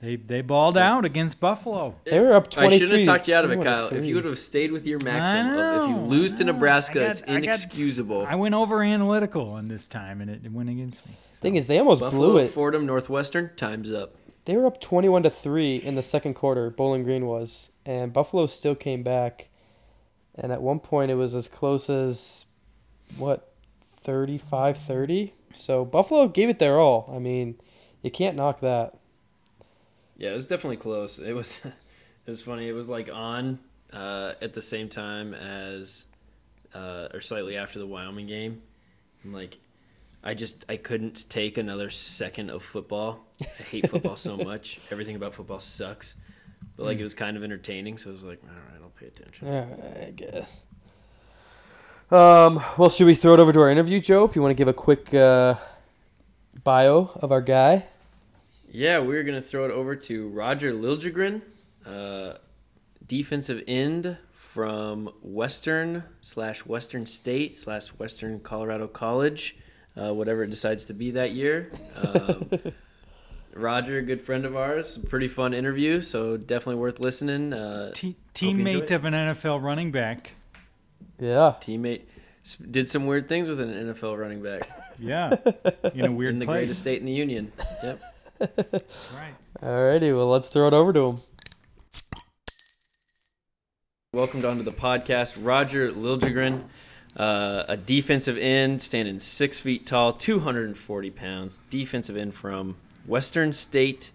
They 0.00 0.16
they 0.16 0.40
balled 0.42 0.78
out 0.78 1.04
against 1.04 1.40
Buffalo. 1.40 1.96
They 2.04 2.20
were 2.20 2.34
up 2.34 2.46
I 2.48 2.66
23. 2.66 2.78
shouldn't 2.78 2.98
have 2.98 3.06
talked 3.16 3.28
you 3.28 3.34
out 3.34 3.44
of 3.44 3.50
it, 3.50 3.62
Kyle. 3.62 3.88
If 3.88 4.04
you 4.04 4.14
would 4.14 4.24
have 4.24 4.38
stayed 4.38 4.70
with 4.72 4.86
your 4.86 5.00
maxim 5.00 5.58
I 5.58 5.76
of 5.76 5.82
if 5.84 5.90
you 5.90 5.96
lose 6.02 6.32
to 6.34 6.44
Nebraska, 6.44 7.00
got- 7.00 7.10
it's 7.10 7.22
I 7.22 7.26
got- 7.26 7.36
inexcusable. 7.44 8.24
I 8.26 8.34
went 8.36 8.54
over 8.54 8.82
analytical 8.82 9.50
on 9.50 9.68
this 9.68 9.86
time, 9.88 10.20
and 10.20 10.30
it, 10.30 10.42
it 10.44 10.52
went 10.52 10.68
against 10.70 11.06
me. 11.06 11.12
So. 11.32 11.40
Thing 11.42 11.56
is, 11.56 11.66
they 11.66 11.78
almost 11.78 12.00
Buffalo, 12.00 12.30
blew 12.32 12.38
it. 12.38 12.48
Fordham, 12.50 12.86
Northwestern, 12.86 13.50
time's 13.56 13.92
up. 13.92 14.14
They 14.44 14.56
were 14.56 14.66
up 14.66 14.80
21 14.80 15.24
to 15.24 15.30
3 15.30 15.76
in 15.76 15.94
the 15.94 16.02
second 16.02 16.34
quarter, 16.34 16.70
Bowling 16.70 17.04
Green 17.04 17.26
was, 17.26 17.70
and 17.84 18.12
Buffalo 18.12 18.46
still 18.46 18.74
came 18.74 19.02
back. 19.02 19.48
And 20.34 20.52
at 20.52 20.62
one 20.62 20.78
point 20.80 21.10
it 21.10 21.16
was 21.16 21.34
as 21.34 21.48
close 21.48 21.90
as 21.90 22.44
what 23.18 23.52
35-30. 24.06 25.32
So 25.54 25.84
Buffalo 25.84 26.28
gave 26.28 26.48
it 26.48 26.58
their 26.58 26.78
all. 26.78 27.12
I 27.14 27.18
mean, 27.18 27.56
you 28.02 28.10
can't 28.10 28.36
knock 28.36 28.60
that. 28.60 28.94
Yeah, 30.18 30.32
it 30.32 30.34
was 30.34 30.46
definitely 30.46 30.76
close. 30.76 31.18
It 31.18 31.32
was, 31.32 31.64
it 31.64 31.72
was 32.30 32.42
funny. 32.42 32.68
It 32.68 32.72
was 32.72 32.88
like 32.88 33.08
on 33.12 33.58
uh, 33.92 34.34
at 34.42 34.52
the 34.52 34.60
same 34.60 34.88
time 34.88 35.32
as, 35.32 36.06
uh, 36.74 37.08
or 37.14 37.20
slightly 37.20 37.56
after 37.56 37.78
the 37.78 37.86
Wyoming 37.86 38.26
game. 38.26 38.60
And 39.22 39.32
like, 39.32 39.56
I 40.22 40.34
just 40.34 40.66
I 40.68 40.76
couldn't 40.76 41.30
take 41.30 41.56
another 41.56 41.88
second 41.90 42.50
of 42.50 42.62
football. 42.62 43.24
I 43.40 43.62
hate 43.62 43.88
football 43.88 44.16
so 44.16 44.36
much. 44.44 44.80
Everything 44.90 45.16
about 45.16 45.34
football 45.34 45.60
sucks. 45.60 46.16
But 46.76 46.84
like, 46.84 46.98
it 46.98 47.02
was 47.02 47.14
kind 47.14 47.36
of 47.36 47.44
entertaining, 47.44 47.98
so 47.98 48.10
I 48.10 48.12
was 48.12 48.24
like, 48.24 48.40
all 48.44 48.50
right, 48.50 48.80
I'll 48.82 48.90
pay 48.90 49.06
attention. 49.06 49.48
All 49.48 49.64
right, 49.64 50.06
I 50.06 50.10
guess. 50.10 50.60
Um, 52.10 52.62
well, 52.76 52.88
should 52.88 53.06
we 53.06 53.14
throw 53.14 53.34
it 53.34 53.40
over 53.40 53.52
to 53.52 53.60
our 53.60 53.70
interview, 53.70 54.00
Joe? 54.00 54.24
If 54.24 54.34
you 54.34 54.42
want 54.42 54.50
to 54.50 54.56
give 54.56 54.68
a 54.68 54.72
quick 54.72 55.12
uh, 55.12 55.54
bio 56.64 57.10
of 57.16 57.30
our 57.30 57.42
guy. 57.42 57.84
Yeah, 58.70 58.98
we're 58.98 59.22
gonna 59.24 59.40
throw 59.42 59.64
it 59.64 59.70
over 59.70 59.96
to 59.96 60.28
Roger 60.28 60.72
Liljegren, 60.72 61.42
uh, 61.86 62.34
defensive 63.06 63.62
end 63.66 64.16
from 64.32 65.10
Western 65.22 66.04
slash 66.20 66.66
Western 66.66 67.06
State 67.06 67.56
slash 67.56 67.88
Western 67.88 68.40
Colorado 68.40 68.86
College, 68.86 69.56
uh, 69.96 70.12
whatever 70.12 70.42
it 70.44 70.50
decides 70.50 70.84
to 70.86 70.94
be 70.94 71.10
that 71.12 71.32
year. 71.32 71.70
Um, 71.96 72.48
Roger, 73.54 73.98
a 73.98 74.02
good 74.02 74.20
friend 74.20 74.44
of 74.44 74.54
ours, 74.56 74.98
pretty 74.98 75.26
fun 75.28 75.52
interview, 75.54 76.00
so 76.00 76.36
definitely 76.36 76.76
worth 76.80 77.00
listening. 77.00 77.52
Uh, 77.52 77.90
Te- 77.92 78.16
teammate 78.34 78.90
of 78.92 79.04
an 79.04 79.14
NFL 79.14 79.62
running 79.62 79.90
back. 79.90 80.34
Yeah. 81.18 81.54
teammate 81.60 82.02
did 82.70 82.88
some 82.88 83.06
weird 83.06 83.28
things 83.28 83.48
with 83.48 83.60
an 83.60 83.70
NFL 83.70 84.16
running 84.18 84.42
back 84.42 84.68
Yeah, 84.98 85.34
in 85.94 86.04
a 86.04 86.12
weird 86.12 86.34
in 86.34 86.38
the 86.38 86.46
place. 86.46 86.58
greatest 86.60 86.80
state 86.80 87.00
in 87.00 87.04
the 87.06 87.12
union. 87.12 87.52
Yep. 87.82 88.00
That's 88.38 89.08
right. 89.14 89.34
Alrighty, 89.62 90.14
well, 90.16 90.28
let's 90.28 90.48
throw 90.48 90.68
it 90.68 90.74
over 90.74 90.92
to 90.92 91.00
him. 91.06 91.20
Welcomed 94.12 94.44
onto 94.44 94.62
the 94.62 94.72
podcast, 94.72 95.36
Roger 95.40 95.90
Liljegren, 95.92 96.64
uh, 97.16 97.64
a 97.68 97.76
defensive 97.76 98.38
end, 98.38 98.80
standing 98.80 99.18
six 99.20 99.58
feet 99.60 99.86
tall, 99.86 100.12
240 100.12 101.10
pounds, 101.10 101.60
defensive 101.70 102.16
end 102.16 102.34
from 102.34 102.76
Western 103.06 103.52
State 103.52 104.10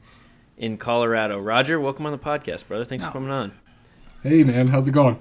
in 0.57 0.77
Colorado. 0.77 1.39
Roger, 1.39 1.79
welcome 1.79 2.05
on 2.05 2.11
the 2.11 2.17
podcast, 2.17 2.67
brother. 2.67 2.85
Thanks 2.85 3.03
Oh. 3.03 3.07
for 3.07 3.13
coming 3.13 3.31
on. 3.31 3.51
Hey 4.23 4.43
man, 4.43 4.67
how's 4.67 4.87
it 4.87 4.91
going? 4.93 5.19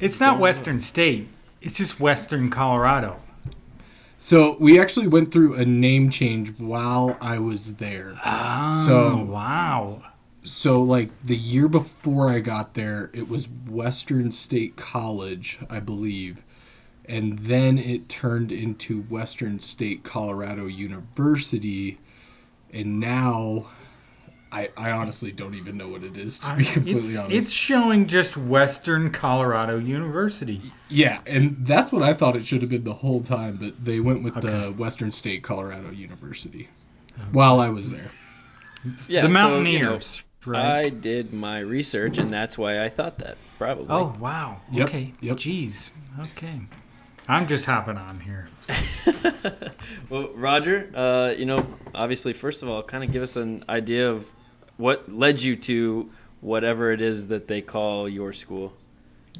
It's 0.00 0.20
not 0.20 0.38
Western 0.38 0.80
State. 0.80 1.28
It's 1.60 1.76
just 1.76 2.00
Western 2.00 2.50
Colorado. 2.50 3.20
So 4.20 4.56
we 4.58 4.80
actually 4.80 5.06
went 5.06 5.30
through 5.32 5.54
a 5.54 5.64
name 5.64 6.10
change 6.10 6.58
while 6.58 7.16
I 7.20 7.38
was 7.38 7.74
there. 7.74 8.18
Oh, 8.24 8.84
So- 8.86 9.16
wow. 9.16 10.02
So 10.42 10.82
like 10.82 11.10
the 11.24 11.36
year 11.36 11.68
before 11.68 12.28
I 12.30 12.40
got 12.40 12.74
there, 12.74 13.10
it 13.12 13.28
was 13.28 13.48
Western 13.48 14.32
State 14.32 14.76
College, 14.76 15.58
I 15.68 15.78
believe. 15.80 16.42
And 17.04 17.38
then 17.40 17.78
it 17.78 18.08
turned 18.08 18.50
into 18.50 19.02
Western 19.02 19.60
State 19.60 20.04
Colorado 20.04 20.66
University. 20.66 21.98
And 22.72 22.98
now 22.98 23.66
I, 24.50 24.70
I 24.76 24.90
honestly 24.90 25.30
don't 25.32 25.54
even 25.54 25.76
know 25.76 25.88
what 25.88 26.02
it 26.04 26.16
is 26.16 26.38
to 26.40 26.54
be 26.56 26.64
completely 26.64 27.00
it's, 27.00 27.16
honest. 27.16 27.32
it's 27.34 27.52
showing 27.52 28.06
just 28.06 28.36
Western 28.36 29.10
Colorado 29.10 29.78
University. 29.78 30.72
Yeah, 30.88 31.20
and 31.26 31.56
that's 31.66 31.92
what 31.92 32.02
I 32.02 32.14
thought 32.14 32.34
it 32.36 32.46
should 32.46 32.62
have 32.62 32.70
been 32.70 32.84
the 32.84 32.94
whole 32.94 33.20
time, 33.20 33.56
but 33.60 33.84
they 33.84 34.00
went 34.00 34.22
with 34.22 34.36
Okay. 34.38 34.48
the 34.48 34.72
Western 34.72 35.12
State 35.12 35.42
Colorado 35.42 35.90
University 35.90 36.68
while 37.32 37.60
I 37.60 37.68
was 37.68 37.90
there. 37.92 38.10
Yeah, 39.08 39.22
the 39.22 39.28
so, 39.28 39.32
Mountaineers, 39.32 40.22
you 40.46 40.52
know, 40.52 40.58
right? 40.58 40.84
I 40.86 40.88
did 40.88 41.32
my 41.34 41.58
research, 41.60 42.16
and 42.18 42.32
that's 42.32 42.56
why 42.56 42.82
I 42.82 42.88
thought 42.88 43.18
that, 43.18 43.36
probably. 43.58 43.86
oh, 43.90 44.16
wow. 44.18 44.60
Yep, 44.72 44.88
Okay. 44.88 45.12
yep. 45.20 45.36
Jeez. 45.36 45.90
Okay. 46.18 46.60
I'm 47.30 47.46
just 47.46 47.66
hopping 47.66 47.98
on 47.98 48.20
here. 48.20 48.48
Well, 50.08 50.30
Roger, 50.34 50.90
uh, 50.94 51.34
you 51.36 51.44
know, 51.44 51.66
obviously, 51.94 52.32
first 52.32 52.62
of 52.62 52.68
all, 52.68 52.82
kind 52.82 53.04
of 53.04 53.12
give 53.12 53.22
us 53.22 53.36
an 53.36 53.64
idea 53.68 54.10
of 54.10 54.32
what 54.78 55.12
led 55.12 55.42
you 55.42 55.56
to 55.56 56.10
whatever 56.40 56.90
it 56.92 57.00
is 57.02 57.26
that 57.26 57.46
they 57.48 57.60
call 57.60 58.08
your 58.08 58.32
school. 58.32 58.72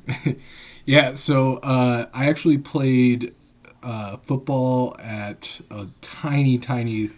Yeah, 0.84 1.12
so 1.14 1.56
uh, 1.58 2.06
I 2.14 2.30
actually 2.30 2.56
played 2.56 3.34
uh, 3.82 4.16
football 4.16 4.96
at 4.98 5.60
a 5.70 5.88
tiny, 6.00 6.56
tiny 6.56 7.10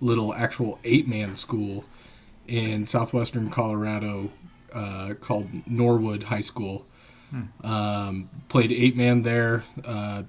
little 0.00 0.32
actual 0.32 0.78
eight 0.84 1.06
man 1.06 1.34
school 1.34 1.84
in 2.48 2.86
southwestern 2.86 3.50
Colorado 3.50 4.30
uh, 4.72 5.12
called 5.20 5.50
Norwood 5.66 6.22
High 6.24 6.40
School. 6.40 6.86
Um, 7.62 8.30
played 8.48 8.72
eight 8.72 8.96
man 8.96 9.20
there. 9.20 9.64
Uh, 9.84 10.22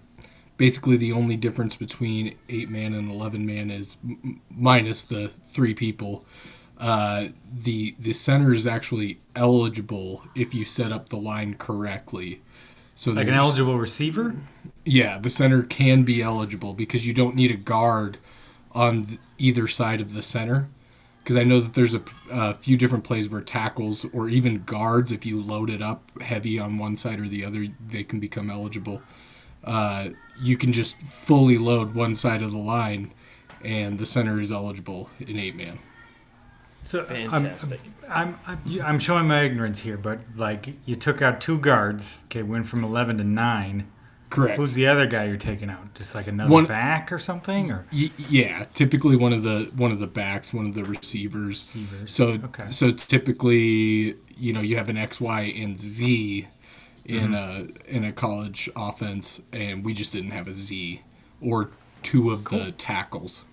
basically, 0.57 0.97
the 0.97 1.13
only 1.13 1.37
difference 1.37 1.77
between 1.77 2.35
eight 2.49 2.69
man 2.69 2.93
and 2.93 3.09
eleven 3.09 3.45
man 3.45 3.71
is 3.71 3.95
m- 4.03 4.41
minus 4.49 5.05
the 5.05 5.29
three 5.53 5.73
people. 5.73 6.25
Uh, 6.81 7.27
the 7.53 7.95
the 7.99 8.11
center 8.11 8.53
is 8.53 8.65
actually 8.65 9.19
eligible 9.35 10.23
if 10.35 10.53
you 10.55 10.65
set 10.65 10.91
up 10.91 11.09
the 11.09 11.17
line 11.17 11.53
correctly. 11.53 12.41
So 12.95 13.11
Like 13.11 13.27
an 13.27 13.35
eligible 13.35 13.77
receiver? 13.77 14.35
yeah, 14.83 15.17
the 15.19 15.29
center 15.29 15.61
can 15.63 16.03
be 16.03 16.21
eligible 16.21 16.73
because 16.73 17.05
you 17.07 17.13
don't 17.13 17.35
need 17.35 17.51
a 17.51 17.55
guard 17.55 18.17
on 18.73 19.19
either 19.37 19.67
side 19.67 20.01
of 20.01 20.13
the 20.13 20.21
center. 20.23 20.67
Because 21.23 21.37
I 21.37 21.43
know 21.43 21.59
that 21.59 21.75
there's 21.75 21.93
a, 21.93 22.01
a 22.31 22.55
few 22.55 22.75
different 22.77 23.03
plays 23.03 23.29
where 23.29 23.41
tackles 23.41 24.05
or 24.11 24.27
even 24.27 24.63
guards, 24.63 25.11
if 25.11 25.23
you 25.23 25.39
load 25.39 25.69
it 25.69 25.79
up 25.81 26.09
heavy 26.19 26.57
on 26.57 26.79
one 26.79 26.95
side 26.95 27.19
or 27.19 27.27
the 27.27 27.45
other, 27.45 27.67
they 27.89 28.03
can 28.03 28.19
become 28.19 28.49
eligible. 28.49 29.03
Uh, 29.63 30.09
you 30.39 30.57
can 30.57 30.73
just 30.73 30.99
fully 31.03 31.59
load 31.59 31.93
one 31.93 32.15
side 32.15 32.41
of 32.41 32.51
the 32.51 32.57
line, 32.57 33.13
and 33.63 33.99
the 33.99 34.05
center 34.07 34.39
is 34.41 34.51
eligible 34.51 35.11
in 35.19 35.37
eight 35.37 35.55
man. 35.55 35.77
So 36.83 37.05
I'm- 37.05 37.45
I'm, 38.09 38.37
I'm 38.45 38.81
I'm 38.83 38.99
showing 38.99 39.27
my 39.27 39.43
ignorance 39.43 39.79
here, 39.79 39.97
but 39.97 40.19
like 40.35 40.73
you 40.85 40.95
took 40.97 41.21
out 41.21 41.39
two 41.39 41.57
guards. 41.59 42.23
Okay, 42.25 42.43
went 42.43 42.67
from 42.67 42.83
eleven 42.83 43.17
to 43.19 43.23
nine. 43.23 43.87
Correct. 44.29 44.57
Who's 44.57 44.73
the 44.75 44.87
other 44.87 45.05
guy 45.07 45.25
you're 45.25 45.35
taking 45.37 45.69
out? 45.69 45.93
Just 45.93 46.15
like 46.15 46.27
another 46.27 46.49
One- 46.51 46.65
back 46.65 47.11
or 47.11 47.19
something, 47.19 47.69
or 47.71 47.85
Y- 47.93 48.11
yeah, 48.17 48.65
typically 48.73 49.15
one 49.15 49.31
of 49.33 49.43
the 49.43 49.71
one 49.75 49.91
of 49.91 49.99
the 49.99 50.07
backs, 50.07 50.53
one 50.53 50.65
of 50.67 50.73
the 50.73 50.83
receivers. 50.83 51.47
receivers? 51.73 52.13
So 52.13 52.33
Okay. 52.45 52.65
so 52.69 52.91
typically, 52.91 54.15
you 54.37 54.53
know, 54.53 54.61
you 54.61 54.77
have 54.77 54.89
an 54.89 54.97
X, 54.97 55.19
Y, 55.21 55.41
and 55.55 55.77
Z 55.77 56.47
in 57.05 57.31
mm-hmm. 57.31 57.33
a 57.33 57.89
in 57.95 58.03
a 58.03 58.11
college 58.11 58.69
offense, 58.75 59.41
and 59.53 59.83
we 59.85 59.93
just 59.93 60.11
didn't 60.11 60.31
have 60.31 60.47
a 60.47 60.53
Z 60.53 61.01
or 61.41 61.69
two 62.03 62.31
of 62.31 62.45
the 62.45 62.71
tackles. 62.73 63.43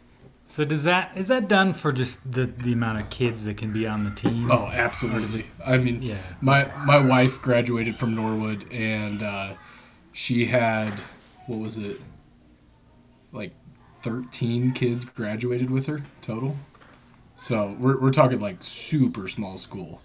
So 0.50 0.64
does 0.64 0.84
that 0.84 1.12
is 1.14 1.28
that 1.28 1.46
done 1.46 1.74
for 1.74 1.92
just 1.92 2.32
the 2.32 2.46
the 2.46 2.72
amount 2.72 3.00
of 3.00 3.10
kids 3.10 3.44
that 3.44 3.58
can 3.58 3.70
be 3.70 3.86
on 3.86 4.04
the 4.04 4.10
team? 4.10 4.50
Oh, 4.50 4.66
absolutely. 4.72 5.46
I 5.64 5.76
mean, 5.76 6.00
Yeah. 6.02 6.16
my 6.40 6.70
my 6.86 6.98
wife 6.98 7.42
graduated 7.42 7.98
from 7.98 8.14
Norwood, 8.14 8.64
and 8.72 9.22
uh, 9.22 9.54
she 10.12 10.46
had 10.46 10.94
what 11.46 11.58
was 11.58 11.76
it, 11.76 12.00
like 13.30 13.52
thirteen 14.02 14.72
kids 14.72 15.04
graduated 15.04 15.68
with 15.70 15.84
her 15.84 16.02
total. 16.22 16.56
So 17.36 17.76
we're 17.78 18.00
we're 18.00 18.10
talking 18.10 18.40
like 18.40 18.56
super 18.60 19.28
small 19.28 19.58
school. 19.58 20.00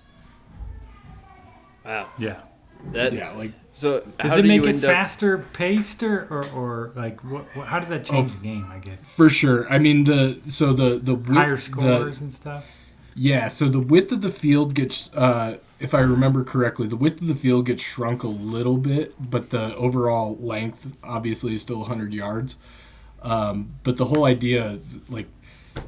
Wow. 1.85 2.09
yeah. 2.17 2.41
That, 2.91 3.13
Yeah, 3.13 3.31
like 3.31 3.53
So 3.75 4.03
Does 4.19 4.37
it 4.37 4.41
do 4.43 4.47
make 4.47 4.61
you 4.61 4.67
it 4.69 4.75
end 4.75 4.85
up- 4.85 4.91
faster 4.91 5.39
paced 5.53 6.03
or, 6.03 6.27
or, 6.29 6.45
or 6.51 6.91
like 6.95 7.21
what, 7.21 7.45
what? 7.55 7.67
How 7.67 7.79
does 7.79 7.89
that 7.89 8.05
change 8.05 8.31
Oh, 8.31 8.35
the 8.35 8.43
game? 8.43 8.67
I 8.71 8.77
guess 8.77 9.03
For 9.03 9.29
sure. 9.29 9.67
I 9.71 9.79
mean 9.79 10.03
the 10.03 10.39
so 10.45 10.73
the 10.73 10.99
the 10.99 11.15
width, 11.15 11.33
higher 11.33 11.55
the- 11.55 11.61
scores 11.61 12.21
and 12.21 12.33
stuff. 12.33 12.65
yeah. 13.15 13.47
So 13.47 13.67
the 13.69 13.79
width 13.79 14.11
of 14.11 14.21
the 14.21 14.29
field 14.29 14.75
gets, 14.75 15.11
uh, 15.15 15.57
if 15.79 15.93
I 15.95 15.99
remember 16.01 16.43
correctly, 16.43 16.87
the 16.87 16.95
width 16.95 17.21
of 17.21 17.27
the 17.27 17.35
field 17.35 17.65
gets 17.65 17.81
shrunk 17.83 18.21
a 18.23 18.27
little 18.27 18.77
bit, 18.77 19.15
but 19.19 19.49
the 19.49 19.75
overall 19.75 20.37
length 20.39 20.95
obviously 21.03 21.55
is 21.55 21.61
still 21.63 21.79
100 21.79 22.13
yards. 22.13 22.55
Um, 23.23 23.75
but 23.83 23.97
the 23.97 24.05
whole 24.05 24.25
idea, 24.25 24.65
is, 24.83 24.99
like, 25.09 25.27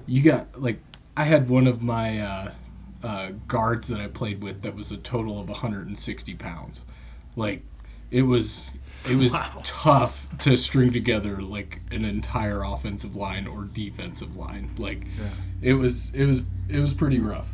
you 0.07 0.21
got 0.23 0.59
like 0.59 0.79
I 1.15 1.25
had 1.25 1.49
one 1.49 1.67
of 1.67 1.83
my 1.83 2.19
uh, 2.19 2.51
uh, 3.03 3.31
guards 3.47 3.87
that 3.89 3.99
I 4.01 4.07
played 4.07 4.41
with 4.41 4.63
that 4.63 4.75
was 4.75 4.91
a 4.91 4.97
total 4.97 5.39
of 5.39 5.49
160 5.49 6.33
pounds. 6.35 6.81
Like, 7.37 7.63
it 8.11 8.23
was 8.23 8.71
it 9.09 9.15
was 9.17 9.33
Wow. 9.33 9.61
tough 9.63 10.27
to 10.39 10.57
string 10.57 10.91
together 10.91 11.41
like 11.41 11.81
an 11.91 12.03
entire 12.05 12.63
offensive 12.63 13.15
line 13.15 13.45
or 13.47 13.63
defensive 13.65 14.35
line. 14.35 14.71
Like, 14.77 15.03
Yeah. 15.19 15.29
it 15.61 15.73
was 15.73 16.13
it 16.15 16.25
was 16.25 16.43
it 16.69 16.79
was 16.79 16.93
pretty 16.93 17.19
rough. 17.19 17.49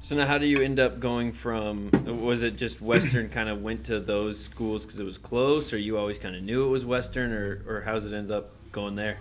So 0.00 0.16
now, 0.16 0.26
how 0.26 0.36
do 0.36 0.46
you 0.46 0.60
end 0.60 0.80
up 0.80 1.00
going 1.00 1.32
from? 1.32 1.90
Was 2.04 2.42
it 2.42 2.58
just 2.58 2.82
Western 2.82 3.30
kind 3.30 3.48
of 3.48 3.62
went 3.62 3.84
to 3.84 4.00
those 4.00 4.38
schools 4.38 4.84
because 4.84 5.00
it 5.00 5.04
was 5.04 5.16
close, 5.16 5.72
or 5.72 5.78
you 5.78 5.96
always 5.96 6.18
kind 6.18 6.36
of 6.36 6.42
knew 6.42 6.64
it 6.66 6.68
was 6.68 6.84
Western, 6.84 7.32
or 7.32 7.62
or 7.66 7.80
how's 7.82 8.04
it 8.04 8.12
ends 8.12 8.30
up 8.30 8.50
going 8.72 8.96
there? 8.96 9.16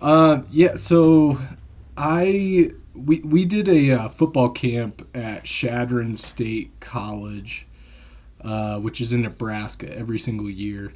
Uh, 0.00 0.42
yeah. 0.50 0.76
So 0.76 1.38
I 1.96 2.70
we 2.94 3.20
we 3.24 3.44
did 3.44 3.68
a 3.68 3.90
uh, 3.92 4.08
football 4.08 4.48
camp 4.50 5.06
at 5.14 5.44
Chadron 5.44 6.14
State 6.14 6.70
College, 6.80 7.66
uh, 8.44 8.78
which 8.78 9.00
is 9.00 9.12
in 9.12 9.22
Nebraska 9.22 9.92
every 9.96 10.18
single 10.18 10.50
year, 10.50 10.92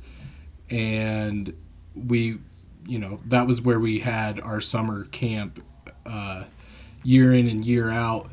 and 0.70 1.54
we, 1.94 2.38
you 2.86 2.98
know, 2.98 3.20
that 3.26 3.46
was 3.46 3.62
where 3.62 3.78
we 3.78 4.00
had 4.00 4.40
our 4.40 4.60
summer 4.60 5.04
camp, 5.06 5.62
uh, 6.04 6.44
year 7.02 7.32
in 7.32 7.48
and 7.48 7.64
year 7.64 7.90
out. 7.90 8.30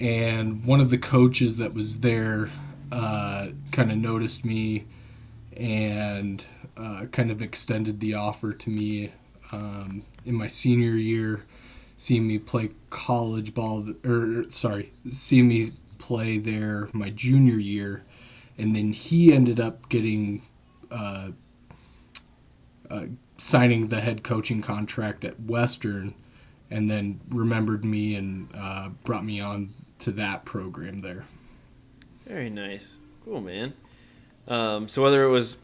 And 0.00 0.64
one 0.64 0.80
of 0.80 0.90
the 0.90 0.98
coaches 0.98 1.56
that 1.58 1.72
was 1.72 2.00
there, 2.00 2.50
uh, 2.90 3.48
kind 3.70 3.90
of 3.92 3.98
noticed 3.98 4.44
me, 4.44 4.86
and 5.56 6.44
uh, 6.76 7.06
kind 7.12 7.30
of 7.30 7.40
extended 7.40 8.00
the 8.00 8.14
offer 8.14 8.52
to 8.52 8.70
me 8.70 9.12
um, 9.52 10.02
in 10.24 10.34
my 10.34 10.48
senior 10.48 10.96
year, 10.96 11.44
seeing 11.96 12.26
me 12.26 12.38
play 12.38 12.70
college 12.90 13.54
ball, 13.54 13.86
or 14.04 14.44
sorry, 14.50 14.90
seeing 15.08 15.48
me 15.48 15.70
play 15.98 16.38
there 16.38 16.88
my 16.92 17.10
junior 17.10 17.58
year, 17.58 18.02
and 18.58 18.74
then 18.74 18.92
he 18.92 19.32
ended 19.32 19.60
up 19.60 19.88
getting 19.88 20.42
uh, 20.90 21.30
uh, 22.90 23.06
signing 23.36 23.88
the 23.88 24.00
head 24.00 24.22
coaching 24.22 24.62
contract 24.62 25.24
at 25.24 25.40
Western, 25.40 26.14
and 26.70 26.90
then 26.90 27.20
remembered 27.28 27.84
me 27.84 28.14
and 28.14 28.48
uh, 28.54 28.88
brought 29.02 29.24
me 29.24 29.40
on 29.40 29.72
to 29.98 30.12
that 30.12 30.44
program 30.44 31.00
there. 31.00 31.24
Very 32.26 32.50
nice, 32.50 32.98
cool 33.24 33.40
man. 33.40 33.74
Um, 34.48 34.88
so 34.88 35.02
whether 35.02 35.24
it 35.24 35.30
was 35.30 35.56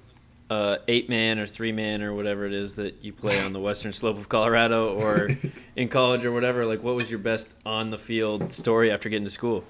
uh, 0.50 0.78
eight 0.88 1.08
man 1.08 1.38
or 1.38 1.46
three 1.46 1.72
man 1.72 2.02
or 2.02 2.12
whatever 2.12 2.44
it 2.44 2.52
is 2.52 2.74
that 2.74 3.04
you 3.04 3.12
play 3.12 3.40
on 3.40 3.52
the 3.52 3.60
western 3.60 3.92
slope 3.92 4.18
of 4.18 4.28
Colorado 4.28 4.94
or 4.96 5.30
in 5.76 5.88
college 5.88 6.24
or 6.24 6.32
whatever, 6.32 6.66
like 6.66 6.82
what 6.82 6.96
was 6.96 7.10
your 7.10 7.20
best 7.20 7.54
on 7.64 7.90
the 7.90 7.98
field 7.98 8.52
story 8.52 8.90
after 8.90 9.08
getting 9.08 9.24
to 9.24 9.30
school? 9.30 9.64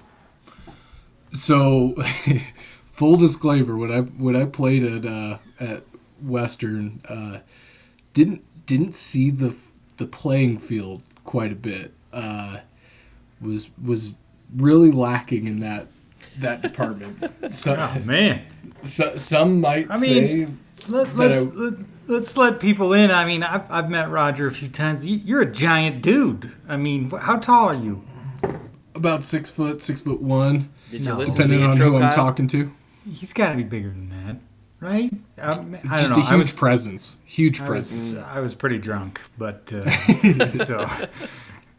So, 1.33 1.95
full 3.01 3.17
disclaimer: 3.17 3.77
when 3.79 3.91
I 3.91 4.01
when 4.03 4.37
I 4.37 4.45
played 4.45 4.85
at 4.85 5.07
uh, 5.07 5.39
at 5.59 5.83
Western, 6.23 7.01
uh, 7.09 7.39
didn't 8.13 8.43
didn't 8.67 8.95
see 8.95 9.31
the 9.31 9.57
the 9.97 10.05
playing 10.07 10.59
field 10.59 11.01
quite 11.25 11.51
a 11.51 11.55
bit. 11.57 11.93
Uh, 12.13 12.59
was 13.41 13.71
was 13.83 14.15
really 14.55 14.91
lacking 14.93 15.47
in 15.47 15.61
that 15.61 15.87
that 16.39 16.61
department. 16.63 17.17
So, 17.51 17.75
Oh 17.79 17.99
man, 18.05 18.43
so 18.85 19.17
some 19.17 19.61
might 19.61 19.87
I 19.91 19.99
mean- 19.99 20.47
say 20.47 20.53
let, 20.89 21.17
let's, 21.17 21.41
I- 21.41 21.45
let, 21.55 21.75
let's 22.07 22.37
let 22.37 22.61
people 22.61 22.93
in. 22.93 23.11
I 23.11 23.25
mean, 23.25 23.43
I've, 23.43 23.69
I've 23.71 23.91
met 23.91 24.09
Roger 24.11 24.47
a 24.47 24.53
few 24.53 24.69
times. 24.69 25.05
You, 25.05 25.17
you're 25.17 25.41
a 25.43 25.51
giant 25.51 26.01
dude. 26.03 26.53
I 26.69 26.77
mean, 26.77 27.11
how 27.11 27.37
tall 27.39 27.69
are 27.75 27.83
you? 27.83 28.03
about 28.95 29.23
six 29.23 29.49
foot, 29.51 29.81
six 29.83 30.03
foot 30.03 30.21
one, 30.21 30.69
Did 30.91 31.01
you 31.01 31.09
No. 31.13 31.17
listen 31.19 31.37
depending 31.37 31.59
to 31.59 31.63
the 31.65 31.69
on 31.69 31.73
intro, 31.73 31.91
who 31.91 31.97
I'm 32.05 32.13
talking 32.13 32.47
to. 32.49 32.73
He's 33.11 33.33
got 33.33 33.51
to 33.51 33.57
be 33.57 33.63
bigger 33.65 33.89
than 33.89 34.09
that, 34.11 34.37
right? 34.81 35.13
Um, 35.39 35.77
I 35.89 35.97
Just 35.97 36.09
don't 36.09 36.11
know. 36.11 36.19
a 36.19 36.23
huge 36.23 36.33
I 36.33 36.37
was, 36.37 36.53
presence, 36.53 37.17
huge 37.25 37.61
I 37.61 37.67
presence. 37.67 38.11
was, 38.11 38.17
I 38.17 38.41
was 38.41 38.55
pretty 38.55 38.79
drunk, 38.79 39.21
but 39.39 39.73
uh, 39.73 39.91
so 40.55 40.87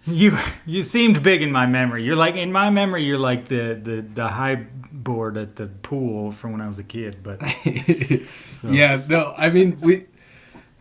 you 0.06 0.38
you 0.65 0.84
seemed 0.84 1.22
big 1.24 1.41
in 1.41 1.52
my 1.52 1.65
memory. 1.65 2.04
You're 2.04 2.15
like 2.15 2.36
in 2.36 2.52
my 2.52 2.70
memory. 2.70 3.04
You're 3.04 3.20
like 3.20 3.48
the 3.48 3.80
the 3.82 4.02
the 4.02 4.28
high 4.28 4.56
board 4.91 5.38
at 5.38 5.56
the 5.56 5.67
pool 5.67 6.32
from 6.32 6.52
when 6.54 6.62
I 6.62 6.67
was 6.67 6.80
a 6.80 6.84
kid. 6.84 7.17
But 7.24 7.39
so, 8.48 8.69
Yeah, 8.69 9.02
no, 9.08 9.34
I 9.38 9.50
mean 9.50 9.79
we. 9.82 10.06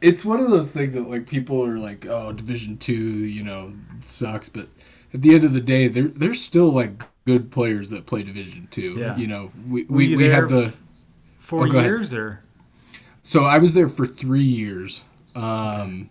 It's 0.01 0.25
one 0.25 0.41
of 0.41 0.51
those 0.51 0.73
things 0.73 0.95
that 0.95 1.09
like 1.09 1.27
people 1.27 1.65
are 1.65 1.79
like, 1.79 2.07
oh, 2.07 2.33
Division 2.33 2.79
Two, 2.79 2.95
you 2.95 3.43
know, 3.45 3.75
sucks, 4.01 4.49
but 4.49 4.69
at 5.13 5.23
the 5.23 5.35
end 5.35 5.45
of 5.45 5.53
the 5.53 5.61
day, 5.61 5.89
they're 5.89 6.09
they're 6.09 6.35
still 6.35 6.71
like 6.71 7.03
good 7.27 7.51
players 7.51 7.91
that 7.91 8.07
play 8.07 8.23
Division 8.23 8.69
Two. 8.71 8.97
Yeah. 8.99 9.17
You 9.17 9.27
know, 9.27 9.51
we 9.69 9.85
Were 9.85 9.97
we, 9.97 10.17
we 10.17 10.29
had 10.29 10.49
the 10.49 10.73
four 11.39 11.67
Oh, 11.67 11.71
ahead. 11.71 11.85
years 11.85 12.13
or 12.13 12.43
so 13.23 13.45
I 13.45 13.59
was 13.59 13.75
there 13.75 13.89
for 13.89 14.07
three 14.07 14.43
years. 14.43 15.03
Um, 15.35 16.11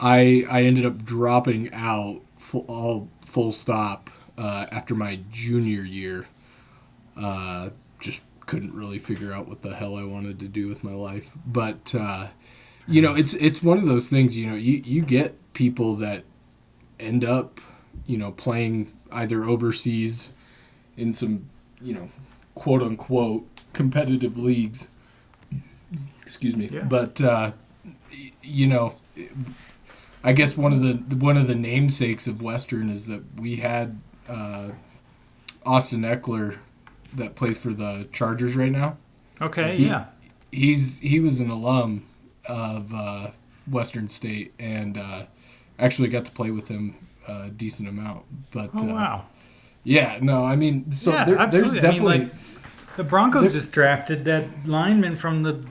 I 0.00 0.44
I 0.50 0.62
ended 0.64 0.84
up 0.84 1.04
dropping 1.04 1.72
out 1.72 2.20
full, 2.36 2.64
all 2.68 3.08
full 3.24 3.52
stop 3.52 4.10
uh, 4.36 4.66
after 4.70 4.94
my 4.94 5.20
junior 5.30 5.82
year. 5.82 6.26
Uh, 7.16 7.70
just 8.00 8.24
couldn't 8.46 8.74
really 8.74 8.98
figure 8.98 9.32
out 9.32 9.48
what 9.48 9.62
the 9.62 9.74
hell 9.74 9.96
I 9.96 10.04
wanted 10.04 10.40
to 10.40 10.48
do 10.48 10.68
with 10.68 10.82
my 10.84 10.92
life. 10.92 11.30
But 11.46 11.94
uh, 11.94 12.28
you 12.86 13.00
know, 13.00 13.14
it's 13.14 13.32
it's 13.34 13.62
one 13.62 13.78
of 13.78 13.86
those 13.86 14.08
things. 14.08 14.36
You 14.38 14.48
know, 14.48 14.54
you 14.56 14.82
you 14.84 15.02
get 15.02 15.36
people 15.54 15.94
that 15.96 16.24
end 17.00 17.24
up, 17.24 17.60
you 18.06 18.16
know, 18.18 18.32
playing 18.32 18.92
either 19.10 19.44
overseas 19.44 20.32
in 20.96 21.12
some, 21.12 21.48
you 21.80 21.94
know, 21.94 22.08
quote 22.54 22.82
unquote 22.82 23.46
competitive 23.72 24.36
leagues. 24.38 24.88
Excuse 26.20 26.56
me, 26.56 26.68
Yeah. 26.72 26.84
but 26.84 27.20
uh, 27.20 27.52
you 28.42 28.66
know, 28.66 28.94
I 30.24 30.32
guess 30.32 30.56
one 30.56 30.72
of 30.72 30.80
the 30.82 31.16
one 31.16 31.36
of 31.36 31.48
the 31.48 31.54
namesakes 31.54 32.26
of 32.26 32.40
Western 32.40 32.88
is 32.88 33.06
that 33.08 33.22
we 33.40 33.56
had 33.56 34.00
uh, 34.28 34.70
Austin 35.66 36.02
Ekeler 36.02 36.58
that 37.14 37.34
plays 37.34 37.58
for 37.58 37.74
the 37.74 38.08
Chargers 38.12 38.56
right 38.56 38.72
now. 38.72 38.96
Okay, 39.40 39.76
He- 39.76 39.86
yeah. 39.86 40.06
He's 40.50 40.98
he 41.00 41.18
was 41.20 41.40
an 41.40 41.50
alum 41.50 42.04
of 42.46 42.92
uh, 42.94 43.30
Western 43.66 44.08
State 44.08 44.52
and 44.58 44.96
uh, 44.98 45.24
actually 45.78 46.08
got 46.08 46.24
to 46.26 46.30
play 46.30 46.50
with 46.50 46.68
him 46.68 46.94
a 47.28 47.48
decent 47.50 47.88
amount. 47.88 48.24
But 48.50 48.70
Oh 48.74 48.88
uh, 48.88 48.94
wow. 48.94 49.26
yeah, 49.84 50.18
no, 50.22 50.44
I 50.44 50.56
mean, 50.56 50.92
so 50.92 51.12
Yeah, 51.12 51.24
there, 51.24 51.46
there's 51.48 51.74
absolutely. 51.74 51.80
I 51.80 51.90
mean, 51.92 52.02
definitely 52.02 52.18
like, 52.26 52.34
The 52.96 53.04
Broncos 53.04 53.52
just 53.52 53.72
drafted 53.72 54.24
that 54.26 54.44
lineman 54.66 55.16
from 55.16 55.42
the 55.42 55.64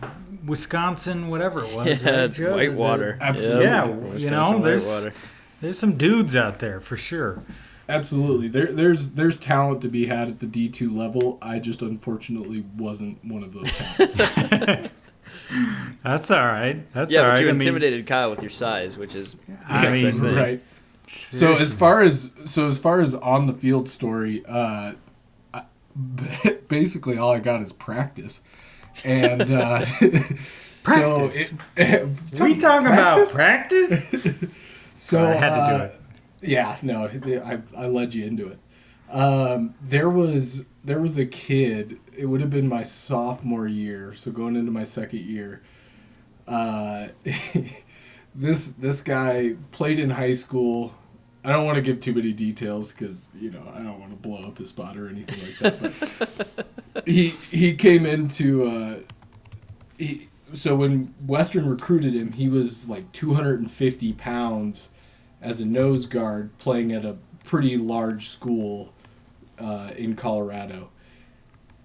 Wisconsin, 0.46 1.30
whatever 1.30 1.64
it 1.64 1.72
was. 1.74 2.02
Yeah, 2.04 2.22
right, 2.22 2.32
Joe? 2.32 2.54
Whitewater. 2.56 3.18
Absolutely. 3.22 3.64
Yeah, 3.66 3.86
Wisconsin 3.86 4.20
you 4.20 4.30
know, 4.32 4.60
there's 4.62 4.86
Whitewater. 4.88 5.14
there's 5.62 5.78
some 5.80 5.98
dudes 5.98 6.36
out 6.36 6.60
there 6.60 6.80
for 6.80 6.98
sure. 6.98 7.44
absolutely 7.90 8.48
there 8.48 8.68
there's 8.72 9.12
there's 9.12 9.40
talent 9.40 9.82
to 9.82 9.88
be 9.90 10.08
had 10.08 10.28
at 10.30 10.40
the 10.40 10.46
D 10.48 10.70
two 10.70 10.90
level. 10.96 11.38
I 11.42 11.60
just 11.60 11.82
unfortunately 11.82 12.66
wasn't 12.78 13.24
one 13.24 13.44
of 13.44 13.54
those 13.54 13.72
talents. 13.74 14.90
That's 16.04 16.32
all 16.32 16.46
right. 16.46 16.90
That's 16.94 17.12
Yeah, 17.12 17.22
all 17.22 17.26
but 17.28 17.34
right. 17.34 17.42
you 17.42 17.50
I 17.50 17.52
mean, 17.54 17.62
intimidated 17.62 18.08
Kyle 18.08 18.30
with 18.30 18.42
your 18.42 18.50
size, 18.50 18.98
which 18.98 19.16
is 19.16 19.36
I 19.68 19.90
mean, 19.90 20.04
next 20.04 20.62
best 21.12 21.34
So 21.34 21.54
as 21.54 21.74
far 21.74 22.02
as 22.02 22.32
so 22.46 22.68
as 22.68 22.78
far 22.80 23.02
as 23.02 23.14
on 23.16 23.48
the 23.48 23.54
field 23.54 23.88
story, 23.88 24.44
uh, 24.48 24.94
I, 25.54 25.64
basically 26.68 27.18
all 27.18 27.32
I 27.32 27.40
got 27.40 27.62
is 27.62 27.72
practice, 27.74 28.42
and 29.04 29.50
uh, 29.52 29.86
so 30.82 31.30
Practice? 31.30 31.54
it, 31.78 32.10
we 32.40 32.58
talking 32.58 32.88
about 32.88 33.28
practice? 33.30 34.14
So 34.96 35.26
I 35.26 35.34
had 35.34 35.50
to 35.50 35.56
do 35.56 35.84
uh, 35.84 35.86
it. 35.86 36.02
Yeah, 36.44 36.78
no, 36.82 37.08
I, 37.44 37.62
I 37.78 37.88
led 37.88 38.14
you 38.14 38.26
into 38.26 38.48
it. 38.48 38.60
Um, 39.12 39.76
there 39.82 40.10
was 40.10 40.66
there 40.84 41.02
was 41.02 41.18
a 41.18 41.26
kid. 41.26 42.00
It 42.18 42.26
would 42.26 42.42
have 42.42 42.50
been 42.50 42.68
my 42.68 42.84
sophomore 42.84 43.68
year, 43.68 44.14
so 44.14 44.32
going 44.32 44.56
into 44.56 44.72
my 44.72 44.84
second 44.84 45.20
year. 45.22 45.62
Uh, 46.48 47.10
this 48.36 48.72
this 48.72 49.02
guy 49.02 49.56
played 49.72 50.00
in 50.00 50.12
high 50.12 50.34
school. 50.34 50.94
I 51.44 51.52
don't 51.52 51.66
want 51.66 51.78
to 51.78 51.82
give 51.82 52.00
too 52.00 52.14
many 52.14 52.34
details 52.34 52.92
because 52.92 53.30
you 53.40 53.52
know 53.52 53.64
I 53.74 53.80
don't 53.80 54.00
want 54.00 54.12
to 54.12 54.18
blow 54.18 54.44
up 54.44 54.58
his 54.58 54.70
spot 54.70 54.98
or 54.98 55.10
anything 55.10 55.40
like 55.42 55.60
that. 55.60 56.68
But 56.94 57.06
he 57.08 57.30
he 57.30 57.74
came 57.76 58.06
into 58.06 58.66
uh, 58.66 59.00
he 59.98 60.30
so 60.54 60.76
when 60.76 61.14
Western 61.26 61.68
recruited 61.68 62.14
him, 62.14 62.34
he 62.34 62.48
was 62.48 62.90
like 62.90 63.12
250 63.12 64.14
pounds 64.14 64.90
as 65.42 65.62
a 65.62 65.66
nose 65.66 66.06
guard 66.06 66.56
playing 66.58 66.92
at 66.92 67.06
a 67.06 67.18
pretty 67.44 67.78
large 67.78 68.28
school 68.28 68.94
uh, 69.60 69.92
in 69.96 70.16
Colorado. 70.16 70.90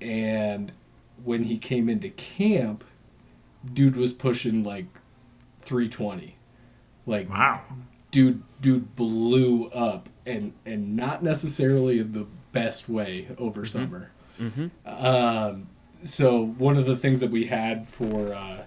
And 0.01 0.73
when 1.25 1.45
he 1.45 1.59
came 1.59 1.89
into 1.89 2.11
camp, 2.11 2.85
dude 3.73 3.97
was 3.97 4.13
pushing 4.13 4.63
like 4.63 4.87
320. 5.61 6.37
Like 7.07 7.31
Wow. 7.31 7.63
Dude 8.11 8.43
dude 8.61 8.95
blew 8.97 9.67
up 9.69 10.09
and 10.25 10.53
and 10.65 10.97
not 10.97 11.23
necessarily 11.23 11.99
in 11.99 12.13
the 12.13 12.27
best 12.53 12.89
way 12.89 13.29
over 13.39 13.65
summer. 13.65 14.11
Um, 14.85 15.69
so 16.03 16.45
one 16.45 16.77
of 16.77 16.87
the 16.87 16.97
things 16.97 17.21
that 17.21 17.31
we 17.31 17.47
had 17.47 17.89
for 17.89 18.33
uh, 18.35 18.65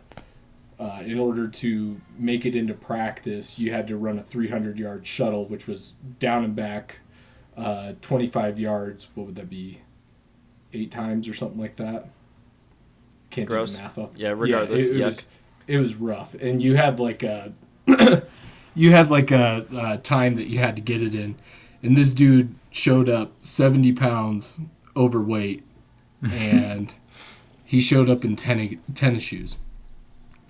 uh, 0.80 1.04
in 1.06 1.20
order 1.20 1.48
to 1.48 2.00
make 2.18 2.46
it 2.46 2.56
into 2.56 2.74
practice, 2.74 3.60
you 3.60 3.72
had 3.72 3.88
to 3.88 3.98
run 3.98 4.18
a 4.18 4.24
300 4.24 4.80
yard 4.80 5.06
shuttle, 5.06 5.46
which 5.46 5.68
was 5.68 5.94
down 6.20 6.44
and 6.44 6.56
back, 6.56 7.00
uh, 7.58 7.94
25 8.02 8.60
yards. 8.60 9.08
What 9.14 9.28
would 9.28 9.36
that 9.36 9.50
be? 9.50 9.82
Eight 10.74 10.92
times 10.92 11.28
or 11.28 11.34
something 11.34 11.60
like 11.60 11.76
that. 11.78 12.08
Can't 13.32 13.48
Gross. 13.48 13.72
do 13.72 13.78
the 13.78 13.84
math 13.84 13.98
off. 13.98 14.12
Yeah, 14.16 14.34
regardless, 14.36 14.88
it, 14.88 14.96
it 14.96 15.04
was 15.04 15.26
it 15.68 15.78
was 15.78 15.96
rough, 15.96 16.34
and 16.36 16.62
you 16.64 16.76
had 16.76 17.00
like 17.00 17.24
a 17.24 17.54
you 18.80 18.92
had 18.92 19.10
like 19.10 19.32
a, 19.32 19.66
uh 19.76 19.98
time 19.98 20.36
that 20.36 20.48
you 20.48 20.60
had 20.60 20.76
to 20.76 20.82
get 20.82 21.02
it 21.04 21.14
in, 21.14 21.36
and 21.84 21.98
this 21.98 22.14
dude 22.14 22.56
showed 22.72 23.10
up 23.10 23.32
70 23.40 23.94
pounds 23.94 24.60
overweight, 24.96 25.64
and 26.22 26.94
he 27.66 27.80
showed 27.82 28.10
up 28.10 28.24
in 28.26 28.36
tennis 28.36 28.76
tennis 28.96 29.24
shoes. 29.24 29.58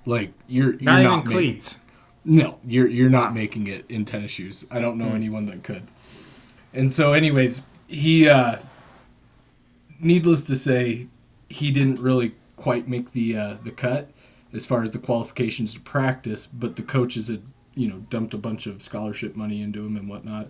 Like 0.05 0.31
you're 0.47 0.73
you're 0.73 0.81
Not, 0.93 1.03
not, 1.03 1.17
even 1.19 1.25
ma- 1.25 1.31
cleats. 1.31 1.77
no, 2.25 2.59
you're 2.65 2.87
you're 2.87 3.09
not 3.21 3.33
making 3.33 3.67
it 3.67 3.85
in 3.89 4.05
tennis 4.05 4.31
shoes. 4.31 4.65
I 4.71 4.79
don't 4.79 4.97
know 4.97 5.13
anyone 5.13 5.45
that 5.47 5.63
could. 5.63 5.83
And 6.73 6.93
so, 6.93 7.13
anyways, 7.13 7.63
he, 7.87 8.29
uh, 8.29 8.57
needless 9.99 10.43
to 10.43 10.55
say, 10.55 11.07
he 11.49 11.71
didn't 11.71 11.99
really 11.99 12.35
quite 12.55 12.87
make 12.87 13.11
the 13.11 13.35
uh, 13.37 13.57
the 13.63 13.71
cut 13.71 14.11
as 14.53 14.65
far 14.65 14.83
as 14.83 14.91
the 14.91 14.99
qualifications 14.99 15.73
to 15.73 15.79
practice. 15.79 16.47
But 16.51 16.75
the 16.75 16.81
coaches 16.83 17.27
had, 17.27 17.41
you 17.79 17.87
know, 17.87 17.99
dumped 18.09 18.33
a 18.33 18.37
bunch 18.37 18.67
of 18.67 18.81
scholarship 18.81 19.35
money 19.35 19.61
into 19.61 19.85
him 19.85 19.95
and 19.95 20.09
whatnot, 20.09 20.47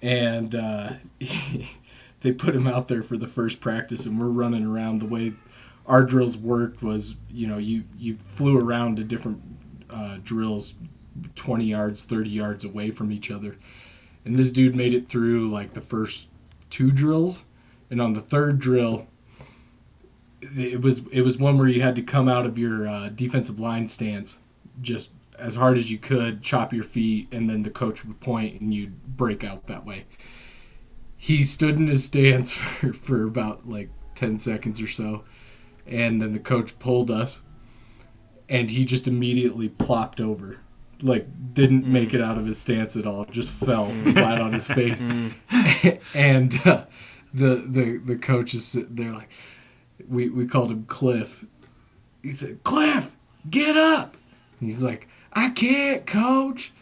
and 0.00 0.54
uh, 0.54 0.94
they 2.20 2.32
put 2.32 2.54
him 2.54 2.66
out 2.66 2.88
there 2.88 3.02
for 3.02 3.16
the 3.16 3.26
first 3.28 3.60
practice, 3.60 4.04
and 4.04 4.18
we're 4.18 4.26
running 4.26 4.66
around 4.66 4.98
the 4.98 5.06
way 5.06 5.34
our 5.86 6.02
drills 6.02 6.36
worked 6.36 6.82
was, 6.82 7.16
you 7.30 7.46
know, 7.46 7.58
you 7.58 7.84
you 7.96 8.16
flew 8.16 8.58
around 8.58 8.96
to 8.96 9.04
different 9.04 9.40
uh, 9.90 10.18
drills 10.22 10.74
20 11.34 11.64
yards, 11.64 12.04
30 12.04 12.30
yards 12.30 12.64
away 12.64 12.90
from 12.90 13.12
each 13.12 13.30
other. 13.30 13.56
And 14.24 14.36
this 14.36 14.50
dude 14.50 14.74
made 14.74 14.94
it 14.94 15.08
through 15.08 15.50
like 15.50 15.74
the 15.74 15.80
first 15.80 16.28
two 16.70 16.90
drills. 16.90 17.44
And 17.90 18.00
on 18.00 18.14
the 18.14 18.20
third 18.20 18.58
drill, 18.58 19.06
it 20.40 20.80
was 20.80 21.06
it 21.12 21.22
was 21.22 21.38
one 21.38 21.58
where 21.58 21.68
you 21.68 21.82
had 21.82 21.94
to 21.96 22.02
come 22.02 22.28
out 22.28 22.46
of 22.46 22.58
your 22.58 22.88
uh, 22.88 23.08
defensive 23.08 23.60
line 23.60 23.86
stance 23.86 24.38
just 24.80 25.10
as 25.42 25.56
hard 25.56 25.76
as 25.76 25.90
you 25.90 25.98
could, 25.98 26.42
chop 26.42 26.72
your 26.72 26.84
feet, 26.84 27.28
and 27.32 27.50
then 27.50 27.62
the 27.62 27.70
coach 27.70 28.04
would 28.04 28.20
point 28.20 28.60
and 28.60 28.72
you'd 28.72 29.16
break 29.16 29.42
out 29.42 29.66
that 29.66 29.84
way. 29.84 30.04
He 31.16 31.42
stood 31.42 31.76
in 31.76 31.88
his 31.88 32.04
stance 32.04 32.52
for, 32.52 32.92
for 32.92 33.24
about 33.24 33.68
like 33.68 33.90
10 34.14 34.38
seconds 34.38 34.80
or 34.80 34.86
so. 34.86 35.24
And 35.86 36.22
then 36.22 36.32
the 36.32 36.38
coach 36.38 36.78
pulled 36.78 37.10
us 37.10 37.42
and 38.48 38.70
he 38.70 38.84
just 38.84 39.08
immediately 39.08 39.68
plopped 39.68 40.20
over. 40.20 40.60
Like 41.02 41.26
didn't 41.52 41.84
make 41.84 42.14
it 42.14 42.20
out 42.20 42.38
of 42.38 42.46
his 42.46 42.58
stance 42.58 42.94
at 42.94 43.06
all 43.06 43.24
just 43.24 43.50
fell 43.50 43.86
flat 44.12 44.40
on 44.40 44.52
his 44.52 44.68
face. 44.68 45.02
And 46.14 46.54
uh, 46.64 46.84
the 47.34 47.64
the 47.66 48.00
the 48.04 48.16
coach 48.16 48.54
is 48.54 48.64
sitting 48.64 48.94
there 48.94 49.12
like 49.12 49.30
we 50.08 50.28
we 50.28 50.46
called 50.46 50.70
him 50.70 50.84
cliff. 50.84 51.44
He 52.22 52.30
said 52.32 52.62
cliff 52.62 53.16
get 53.50 53.76
up. 53.76 54.16
He's 54.60 54.82
like 54.82 55.08
i 55.34 55.50
can't 55.50 56.06
coach 56.06 56.72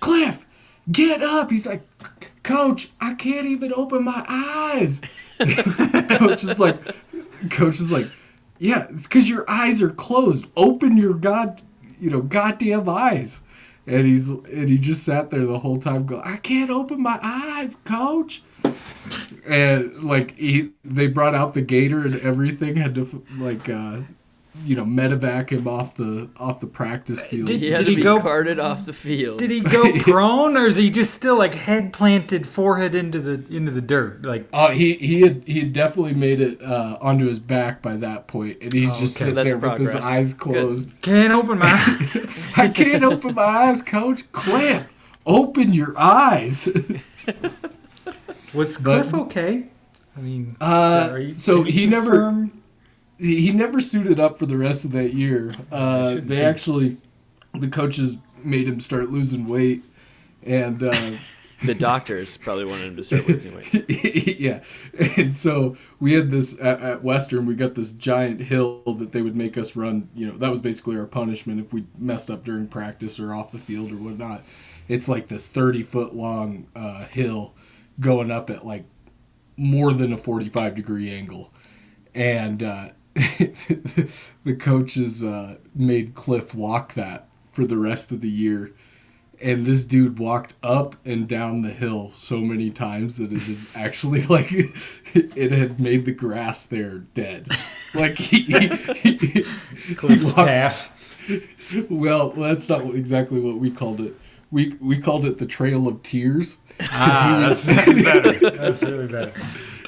cliff 0.00 0.46
get 0.90 1.22
up 1.22 1.50
he's 1.50 1.66
like 1.66 1.82
coach 2.42 2.90
i 3.00 3.14
can't 3.14 3.46
even 3.46 3.72
open 3.74 4.04
my 4.04 4.24
eyes 4.28 5.00
coach 6.18 6.44
is 6.44 6.58
like 6.60 6.78
coach 7.50 7.80
is 7.80 7.90
like 7.90 8.06
yeah, 8.58 8.86
it's 8.90 9.06
because 9.06 9.28
your 9.28 9.48
eyes 9.48 9.82
are 9.82 9.90
closed. 9.90 10.46
Open 10.56 10.96
your 10.96 11.14
god, 11.14 11.60
you 12.00 12.10
know, 12.10 12.22
goddamn 12.22 12.88
eyes. 12.88 13.40
And 13.86 14.04
he's 14.04 14.28
and 14.28 14.68
he 14.68 14.78
just 14.78 15.04
sat 15.04 15.30
there 15.30 15.46
the 15.46 15.58
whole 15.58 15.78
time, 15.78 16.06
going, 16.06 16.22
"I 16.22 16.38
can't 16.38 16.70
open 16.70 17.00
my 17.00 17.20
eyes, 17.22 17.76
coach." 17.84 18.42
And 19.46 20.02
like 20.02 20.36
he, 20.36 20.70
they 20.84 21.06
brought 21.06 21.36
out 21.36 21.54
the 21.54 21.60
gator 21.60 22.00
and 22.00 22.18
everything. 22.20 22.76
Had 22.76 22.96
to 22.96 23.24
like, 23.38 23.68
uh, 23.68 23.98
you 24.64 24.74
know, 24.74 24.84
medevac 24.84 25.50
him 25.50 25.68
off 25.68 25.94
the 25.96 26.28
off 26.38 26.60
the 26.60 26.66
practice 26.66 27.20
field. 27.20 27.46
Did- 27.48 27.60
He 27.60 27.70
had 27.70 27.78
did 27.78 27.84
to 27.86 27.90
he 27.90 27.96
be 27.96 28.02
go- 28.02 28.20
carted 28.20 28.58
off 28.58 28.84
the 28.86 28.92
field. 28.92 29.38
Did 29.38 29.50
he 29.50 29.60
go 29.78 29.92
prone, 30.00 30.56
or 30.56 30.66
is 30.66 30.76
he 30.76 30.90
just 30.90 31.14
still 31.14 31.36
like 31.36 31.54
head 31.54 31.92
planted, 31.92 32.46
forehead 32.46 32.94
into 32.94 33.20
the 33.20 33.44
into 33.54 33.70
the 33.70 33.80
dirt? 33.80 34.22
Like 34.24 34.48
Oh, 34.52 34.68
he 34.70 34.94
he 34.94 35.20
had 35.22 35.42
he 35.46 35.60
had 35.60 35.72
definitely 35.72 36.14
made 36.14 36.40
it 36.40 36.60
uh, 36.62 36.98
onto 37.00 37.26
his 37.26 37.38
back 37.38 37.82
by 37.82 37.96
that 37.98 38.26
point, 38.26 38.58
and 38.62 38.72
he's 38.72 38.90
Oh, 38.90 39.00
just 39.00 39.16
okay. 39.16 39.30
sitting 39.30 39.34
That's 39.34 39.48
there 39.50 39.58
with 39.58 39.78
his 39.80 39.90
progress. 39.90 40.04
eyes 40.04 40.32
Good. 40.32 40.40
closed. 40.40 40.92
can't 41.02 41.32
open 41.32 41.58
my. 41.58 41.72
I 42.56 42.68
can't 42.68 43.04
open 43.04 43.34
my 43.34 43.42
eyes, 43.42 43.82
Coach. 43.82 44.30
Cliff, 44.32 44.86
open 45.26 45.72
your 45.74 45.94
eyes. 45.98 46.68
Was 48.54 48.78
But- 48.78 49.02
Cliff 49.02 49.14
okay? 49.14 49.64
I 50.16 50.20
mean, 50.22 50.56
Uh, 50.60 51.16
you- 51.20 51.34
so 51.36 51.62
he 51.62 51.86
never 51.86 52.10
confirm? 52.12 52.62
He, 53.18 53.42
he 53.42 53.52
never 53.52 53.80
suited 53.80 54.20
up 54.20 54.38
for 54.38 54.46
the 54.46 54.56
rest 54.56 54.84
of 54.84 54.92
that 54.92 55.14
year. 55.14 55.50
Uh, 55.70 56.14
they 56.14 56.20
be. 56.20 56.40
actually 56.40 56.98
the 57.54 57.68
coaches 57.68 58.16
made 58.42 58.68
him 58.68 58.80
start 58.80 59.10
losing 59.10 59.46
weight, 59.46 59.82
and 60.42 60.82
uh, 60.82 61.10
the 61.64 61.74
doctors 61.74 62.36
probably 62.36 62.64
wanted 62.64 62.88
him 62.88 62.96
to 62.96 63.04
start 63.04 63.28
losing 63.28 63.54
weight. 63.54 63.88
yeah. 64.38 64.60
And 65.16 65.36
so 65.36 65.76
we 66.00 66.12
had 66.12 66.30
this 66.30 66.60
at, 66.60 66.80
at 66.80 67.02
Western, 67.02 67.46
we 67.46 67.54
got 67.54 67.74
this 67.74 67.92
giant 67.92 68.40
hill 68.40 68.82
that 68.98 69.12
they 69.12 69.22
would 69.22 69.36
make 69.36 69.56
us 69.56 69.76
run. 69.76 70.08
You 70.14 70.28
know, 70.28 70.38
that 70.38 70.50
was 70.50 70.60
basically 70.60 70.98
our 70.98 71.06
punishment 71.06 71.60
if 71.60 71.72
we 71.72 71.84
messed 71.98 72.30
up 72.30 72.44
during 72.44 72.68
practice 72.68 73.18
or 73.18 73.34
off 73.34 73.52
the 73.52 73.58
field 73.58 73.92
or 73.92 73.96
whatnot. 73.96 74.42
It's 74.88 75.08
like 75.08 75.28
this 75.28 75.48
30 75.48 75.82
foot 75.82 76.14
long 76.14 76.66
uh, 76.76 77.06
hill 77.06 77.54
going 77.98 78.30
up 78.30 78.50
at 78.50 78.64
like 78.64 78.84
more 79.56 79.92
than 79.92 80.12
a 80.12 80.18
45 80.18 80.74
degree 80.74 81.10
angle. 81.10 81.52
And 82.14 82.62
uh, 82.62 82.90
the 84.44 84.54
coaches 84.58 85.24
uh, 85.24 85.56
made 85.74 86.14
Cliff 86.14 86.54
walk 86.54 86.94
that 86.94 87.28
for 87.52 87.66
the 87.66 87.78
rest 87.78 88.12
of 88.12 88.20
the 88.20 88.30
year 88.30 88.72
and 89.40 89.66
this 89.66 89.84
dude 89.84 90.18
walked 90.18 90.54
up 90.62 90.96
and 91.04 91.28
down 91.28 91.62
the 91.62 91.70
hill 91.70 92.10
so 92.14 92.38
many 92.38 92.70
times 92.70 93.16
that 93.18 93.32
it 93.32 93.40
had 93.40 93.56
actually 93.74 94.22
like 94.26 94.50
it 95.14 95.52
had 95.52 95.80
made 95.80 96.04
the 96.04 96.12
grass 96.12 96.66
there 96.66 96.98
dead. 97.14 97.48
Like 97.94 98.18
he, 98.18 98.42
he, 98.42 98.68
he, 99.14 99.94
Cliff's 99.94 100.26
walked- 100.26 100.36
path. 100.36 100.92
well, 101.90 102.30
that's 102.30 102.68
not 102.68 102.94
exactly 102.94 103.40
what 103.40 103.56
we 103.56 103.70
called 103.70 104.00
it. 104.00 104.14
We 104.50 104.76
we 104.80 104.98
called 104.98 105.24
it 105.24 105.38
the 105.38 105.46
Trail 105.46 105.88
of 105.88 106.02
Tears. 106.02 106.56
Ah, 106.80 107.46
that's, 107.48 107.64
that's 107.64 108.02
better. 108.02 108.50
That's 108.50 108.82
really 108.82 109.08
better. 109.08 109.32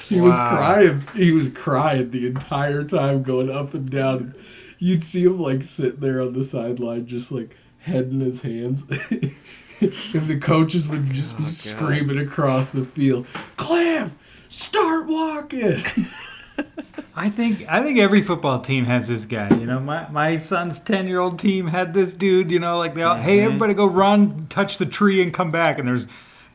He 0.09 0.19
was 0.19 0.33
crying. 0.33 1.03
He 1.15 1.31
was 1.31 1.49
crying 1.49 2.11
the 2.11 2.27
entire 2.27 2.83
time 2.83 3.23
going 3.23 3.49
up 3.49 3.73
and 3.73 3.89
down. 3.89 4.33
You'd 4.79 5.03
see 5.03 5.23
him 5.23 5.39
like 5.39 5.63
sitting 5.63 5.99
there 5.99 6.21
on 6.21 6.33
the 6.33 6.43
sideline, 6.43 7.05
just 7.05 7.31
like 7.31 7.55
head 7.79 8.05
in 8.05 8.19
his 8.19 8.41
hands. 8.41 8.89
and 9.11 9.31
the 9.79 10.39
coaches 10.41 10.87
would 10.87 11.11
just 11.11 11.37
be 11.37 11.43
oh, 11.45 11.47
screaming 11.47 12.17
across 12.17 12.71
the 12.71 12.85
field, 12.85 13.27
"Clam, 13.55 14.17
start 14.49 15.07
walking. 15.07 15.83
I 17.15 17.29
think 17.29 17.65
I 17.67 17.83
think 17.83 17.99
every 17.99 18.21
football 18.21 18.61
team 18.61 18.85
has 18.85 19.07
this 19.07 19.25
guy. 19.25 19.49
You 19.49 19.65
know, 19.65 19.79
my 19.79 20.09
my 20.09 20.37
son's 20.37 20.79
ten 20.79 21.07
year 21.07 21.19
old 21.19 21.39
team 21.39 21.67
had 21.67 21.93
this 21.93 22.13
dude. 22.13 22.51
You 22.51 22.59
know, 22.59 22.77
like 22.77 22.95
they 22.95 23.03
all, 23.03 23.17
hey, 23.17 23.41
everybody 23.41 23.73
go 23.73 23.85
run, 23.85 24.47
touch 24.49 24.77
the 24.77 24.85
tree, 24.85 25.21
and 25.21 25.33
come 25.33 25.51
back. 25.51 25.79
And 25.79 25.87
there's, 25.87 26.07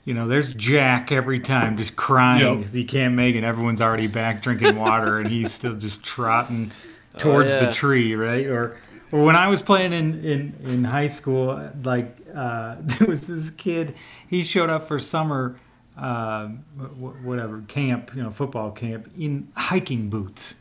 you 0.05 0.13
know, 0.15 0.29
there's 0.29 0.53
Jack 0.55 1.13
every 1.13 1.41
time 1.41 1.77
just 1.77 1.97
crying 1.97 2.45
Yep. 2.45 2.59
because 2.59 2.73
he 2.73 2.85
can't 2.85 3.15
make 3.15 3.35
it. 3.37 3.45
Everyone's 3.45 3.81
already 3.81 4.07
back 4.07 4.43
drinking 4.43 4.77
water, 4.77 5.19
and 5.19 5.29
he's 5.31 5.53
still 5.53 5.75
just 5.75 6.03
trotting 6.03 6.73
towards 7.19 7.55
yeah. 7.55 7.67
the 7.67 7.73
tree, 7.73 8.15
right? 8.15 8.47
Or 8.47 8.77
or 9.13 9.25
when 9.25 9.37
I 9.37 9.49
was 9.49 9.63
playing 9.63 9.93
in 9.93 10.25
in 10.25 10.55
in 10.65 10.85
high 10.85 11.07
school, 11.07 11.71
like 11.83 12.17
uh, 12.35 12.77
there 12.81 13.09
was 13.09 13.27
this 13.27 13.51
kid. 13.51 13.95
He 14.29 14.43
showed 14.45 14.71
up 14.71 14.89
for 14.89 14.99
summer. 14.99 15.59
Uh, 15.97 16.49
whatever 16.99 17.63
camp, 17.69 18.11
you 18.17 18.23
know, 18.25 18.33
football 18.33 18.73
camp 18.73 19.09
in 19.17 19.47
hiking 19.55 20.11
boots, 20.11 20.55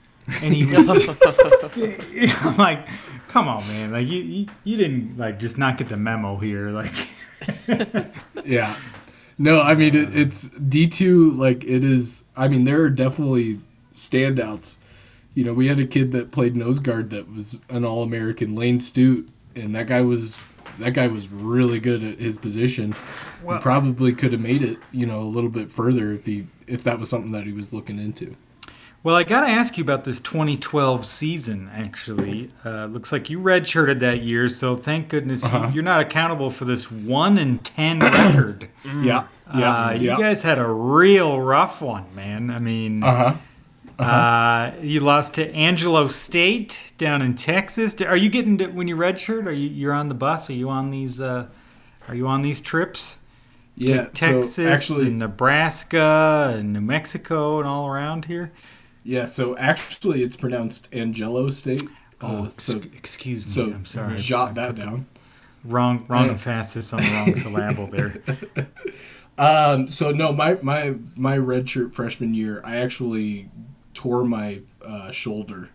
and 0.43 0.53
he 0.53 0.63
was. 0.71 0.87
I'm 2.43 2.55
like, 2.57 2.87
come 3.29 3.47
on, 3.47 3.67
man! 3.67 3.91
Like 3.91 4.07
you, 4.07 4.21
you, 4.21 4.47
you 4.63 4.77
didn't 4.77 5.17
like 5.17 5.39
just 5.39 5.57
not 5.57 5.77
get 5.77 5.89
the 5.89 5.97
memo 5.97 6.37
here. 6.37 6.69
Like, 6.69 6.93
yeah. 8.45 8.75
No, 9.37 9.61
I 9.61 9.73
mean 9.73 9.95
it, 9.95 10.15
it's 10.15 10.49
D 10.49 10.87
two. 10.87 11.31
Like 11.31 11.63
it 11.63 11.83
is. 11.83 12.23
I 12.35 12.47
mean 12.47 12.63
there 12.65 12.81
are 12.81 12.89
definitely 12.89 13.59
standouts. 13.93 14.75
You 15.33 15.43
know, 15.43 15.53
we 15.53 15.67
had 15.67 15.79
a 15.79 15.87
kid 15.87 16.11
that 16.11 16.31
played 16.31 16.55
nose 16.55 16.79
guard 16.79 17.09
that 17.09 17.31
was 17.31 17.59
an 17.69 17.83
All 17.83 18.03
American, 18.03 18.55
Lane 18.55 18.77
Stute, 18.77 19.27
and 19.55 19.73
that 19.75 19.87
guy 19.87 20.01
was 20.01 20.37
that 20.79 20.93
guy 20.93 21.07
was 21.07 21.29
really 21.29 21.79
good 21.79 22.03
at 22.03 22.19
his 22.19 22.37
position. 22.37 22.95
Well- 23.43 23.57
he 23.57 23.61
probably 23.61 24.13
could 24.13 24.31
have 24.31 24.41
made 24.41 24.61
it, 24.61 24.77
you 24.91 25.05
know, 25.05 25.19
a 25.19 25.21
little 25.21 25.49
bit 25.49 25.71
further 25.71 26.13
if 26.13 26.25
he 26.25 26.47
if 26.67 26.83
that 26.83 26.99
was 26.99 27.09
something 27.09 27.31
that 27.31 27.45
he 27.45 27.53
was 27.53 27.73
looking 27.73 27.99
into. 27.99 28.35
Well, 29.03 29.15
I 29.15 29.23
got 29.23 29.41
to 29.41 29.47
ask 29.47 29.77
you 29.77 29.83
about 29.83 30.05
this 30.05 30.19
2012 30.19 31.05
season. 31.05 31.69
Actually, 31.73 32.51
uh, 32.65 32.85
looks 32.85 33.11
like 33.11 33.29
you 33.29 33.39
redshirted 33.39 33.99
that 33.99 34.21
year, 34.21 34.47
so 34.49 34.75
thank 34.75 35.09
goodness 35.09 35.43
Uh-huh. 35.45 35.67
you, 35.67 35.75
you're 35.75 35.83
not 35.83 35.99
accountable 36.01 36.49
for 36.49 36.65
this 36.65 36.89
one 36.89 37.37
and 37.37 37.63
ten 37.63 37.99
record. 37.99 38.69
Yeah, 38.85 39.27
yeah, 39.53 39.85
uh, 39.87 39.91
you 39.91 40.07
yeah. 40.07 40.17
guys 40.17 40.41
had 40.43 40.57
a 40.57 40.67
real 40.67 41.39
rough 41.41 41.81
one, 41.81 42.13
man. 42.15 42.49
I 42.49 42.59
mean, 42.59 43.03
uh 43.03 43.15
huh. 43.33 43.37
Uh, 43.99 44.71
you 44.81 44.99
lost 44.99 45.35
to 45.35 45.53
Angelo 45.53 46.07
State 46.07 46.93
down 46.97 47.21
in 47.21 47.35
Texas. 47.35 48.01
Are 48.01 48.17
you 48.17 48.27
getting 48.29 48.57
to, 48.57 48.67
when 48.67 48.87
you 48.87 48.95
redshirt? 48.95 49.45
Are 49.45 49.51
you 49.51 49.69
you're 49.69 49.93
on 49.93 50.07
the 50.07 50.15
bus? 50.15 50.49
Are 50.49 50.53
you 50.53 50.69
on 50.69 50.89
these? 50.89 51.21
Uh, 51.21 51.47
are 52.07 52.15
you 52.15 52.25
on 52.27 52.41
these 52.41 52.59
trips 52.59 53.17
Yeah, 53.75 54.05
to 54.05 54.09
Texas 54.09 54.55
so 54.55 54.67
actually, 54.67 55.07
and 55.07 55.19
Nebraska 55.19 56.55
and 56.57 56.73
New 56.73 56.81
Mexico 56.81 57.59
and 57.59 57.67
all 57.67 57.87
around 57.87 58.25
here? 58.25 58.51
Yeah. 59.03 59.25
So 59.25 59.55
actually, 59.57 60.23
it's 60.23 60.35
pronounced 60.35 60.87
Angelo 60.93 61.49
State. 61.49 61.83
Oh, 62.21 62.45
Uh, 62.45 62.49
so 62.49 62.81
excuse 62.95 63.41
me. 63.45 63.51
so 63.51 63.63
I'm 63.73 63.85
sorry. 63.85 64.15
Jot 64.17 64.55
that 64.55 64.75
down. 64.75 65.07
Wrong, 65.63 66.05
wrong 66.07 66.25
Yeah. 66.25 66.31
emphasis 66.33 66.91
on 66.93 67.03
the 67.03 67.09
wrong 67.09 67.35
syllable 67.75 67.87
there. 67.87 68.21
Um, 69.37 69.87
so 69.87 70.11
no, 70.11 70.31
my 70.31 70.57
my 70.61 70.95
my 71.15 71.37
redshirt 71.37 71.93
freshman 71.93 72.33
year, 72.33 72.61
I 72.63 72.77
actually 72.77 73.49
tore 73.93 74.23
my 74.23 74.61
uh, 74.85 75.09
shoulder, 75.11 75.69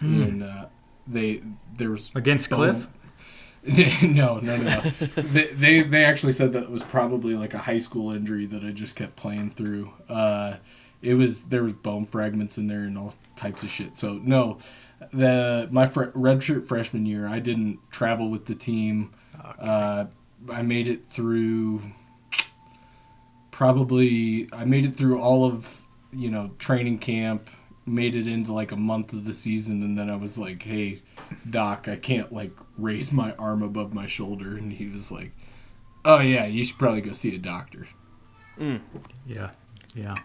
and 0.00 0.42
uh, 0.42 0.66
they 1.06 1.42
there 1.78 1.90
was 1.90 2.10
Against 2.14 2.50
bone- 2.50 2.86
Cliff? 3.62 4.02
no, 4.02 4.38
no, 4.40 4.56
no. 4.56 4.56
no. 4.56 4.80
they, 5.16 5.46
they 5.48 5.82
they 5.82 6.04
actually 6.04 6.32
said 6.32 6.52
that 6.52 6.64
it 6.64 6.70
was 6.70 6.82
probably 6.82 7.34
like 7.34 7.54
a 7.54 7.58
high 7.58 7.78
school 7.78 8.10
injury 8.12 8.46
that 8.46 8.62
I 8.64 8.70
just 8.70 8.96
kept 8.96 9.16
playing 9.16 9.50
through. 9.52 9.92
Uh, 10.08 10.56
it 11.02 11.14
was 11.14 11.46
there 11.46 11.62
was 11.62 11.72
bone 11.72 12.06
fragments 12.06 12.58
in 12.58 12.66
there 12.66 12.80
and 12.80 12.96
all 12.98 13.14
types 13.36 13.62
of 13.62 13.70
shit. 13.70 13.96
So 13.96 14.14
no, 14.14 14.58
the 15.12 15.68
my 15.70 15.86
fr- 15.86 16.04
redshirt 16.06 16.66
freshman 16.66 17.06
year, 17.06 17.26
I 17.26 17.38
didn't 17.38 17.78
travel 17.90 18.30
with 18.30 18.46
the 18.46 18.54
team. 18.54 19.12
Uh, 19.58 20.06
I 20.50 20.62
made 20.62 20.88
it 20.88 21.08
through. 21.08 21.82
Probably, 23.50 24.48
I 24.52 24.64
made 24.64 24.86
it 24.86 24.96
through 24.96 25.20
all 25.20 25.44
of 25.44 25.82
you 26.12 26.30
know 26.30 26.50
training 26.58 26.98
camp. 26.98 27.50
Made 27.86 28.14
it 28.14 28.26
into 28.26 28.52
like 28.52 28.72
a 28.72 28.76
month 28.76 29.12
of 29.12 29.24
the 29.24 29.32
season, 29.32 29.82
and 29.82 29.98
then 29.98 30.10
I 30.10 30.16
was 30.16 30.38
like, 30.38 30.62
"Hey, 30.62 31.02
doc, 31.48 31.88
I 31.88 31.96
can't 31.96 32.32
like 32.32 32.52
raise 32.76 33.10
my 33.10 33.32
arm 33.32 33.62
above 33.62 33.92
my 33.94 34.06
shoulder," 34.06 34.56
and 34.56 34.72
he 34.72 34.86
was 34.86 35.10
like, 35.10 35.32
"Oh 36.04 36.18
yeah, 36.20 36.44
you 36.46 36.62
should 36.62 36.78
probably 36.78 37.00
go 37.00 37.12
see 37.12 37.34
a 37.34 37.38
doctor." 37.38 37.88
Yeah, 39.26 39.50
yeah. 39.94 40.16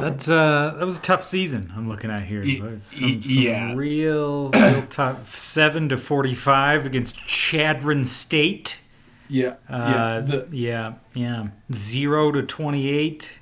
That's 0.00 0.28
uh, 0.28 0.74
that 0.78 0.84
was 0.86 0.98
a 0.98 1.02
tough 1.02 1.24
season. 1.24 1.72
I'm 1.76 1.88
looking 1.88 2.10
at 2.10 2.24
here. 2.24 2.42
Some, 2.78 3.22
some 3.22 3.42
yeah. 3.42 3.74
real, 3.74 4.50
real 4.54 4.86
tough. 4.86 5.36
Seven 5.36 5.88
to 5.88 5.96
forty-five 5.96 6.86
against 6.86 7.24
Chadron 7.26 8.04
State. 8.04 8.82
Yeah, 9.28 9.56
Uh, 9.68 9.76
yeah. 9.78 10.20
The, 10.20 10.48
yeah, 10.52 10.92
yeah. 11.14 11.48
Zero 11.72 12.32
to 12.32 12.42
twenty-eight. 12.42 13.40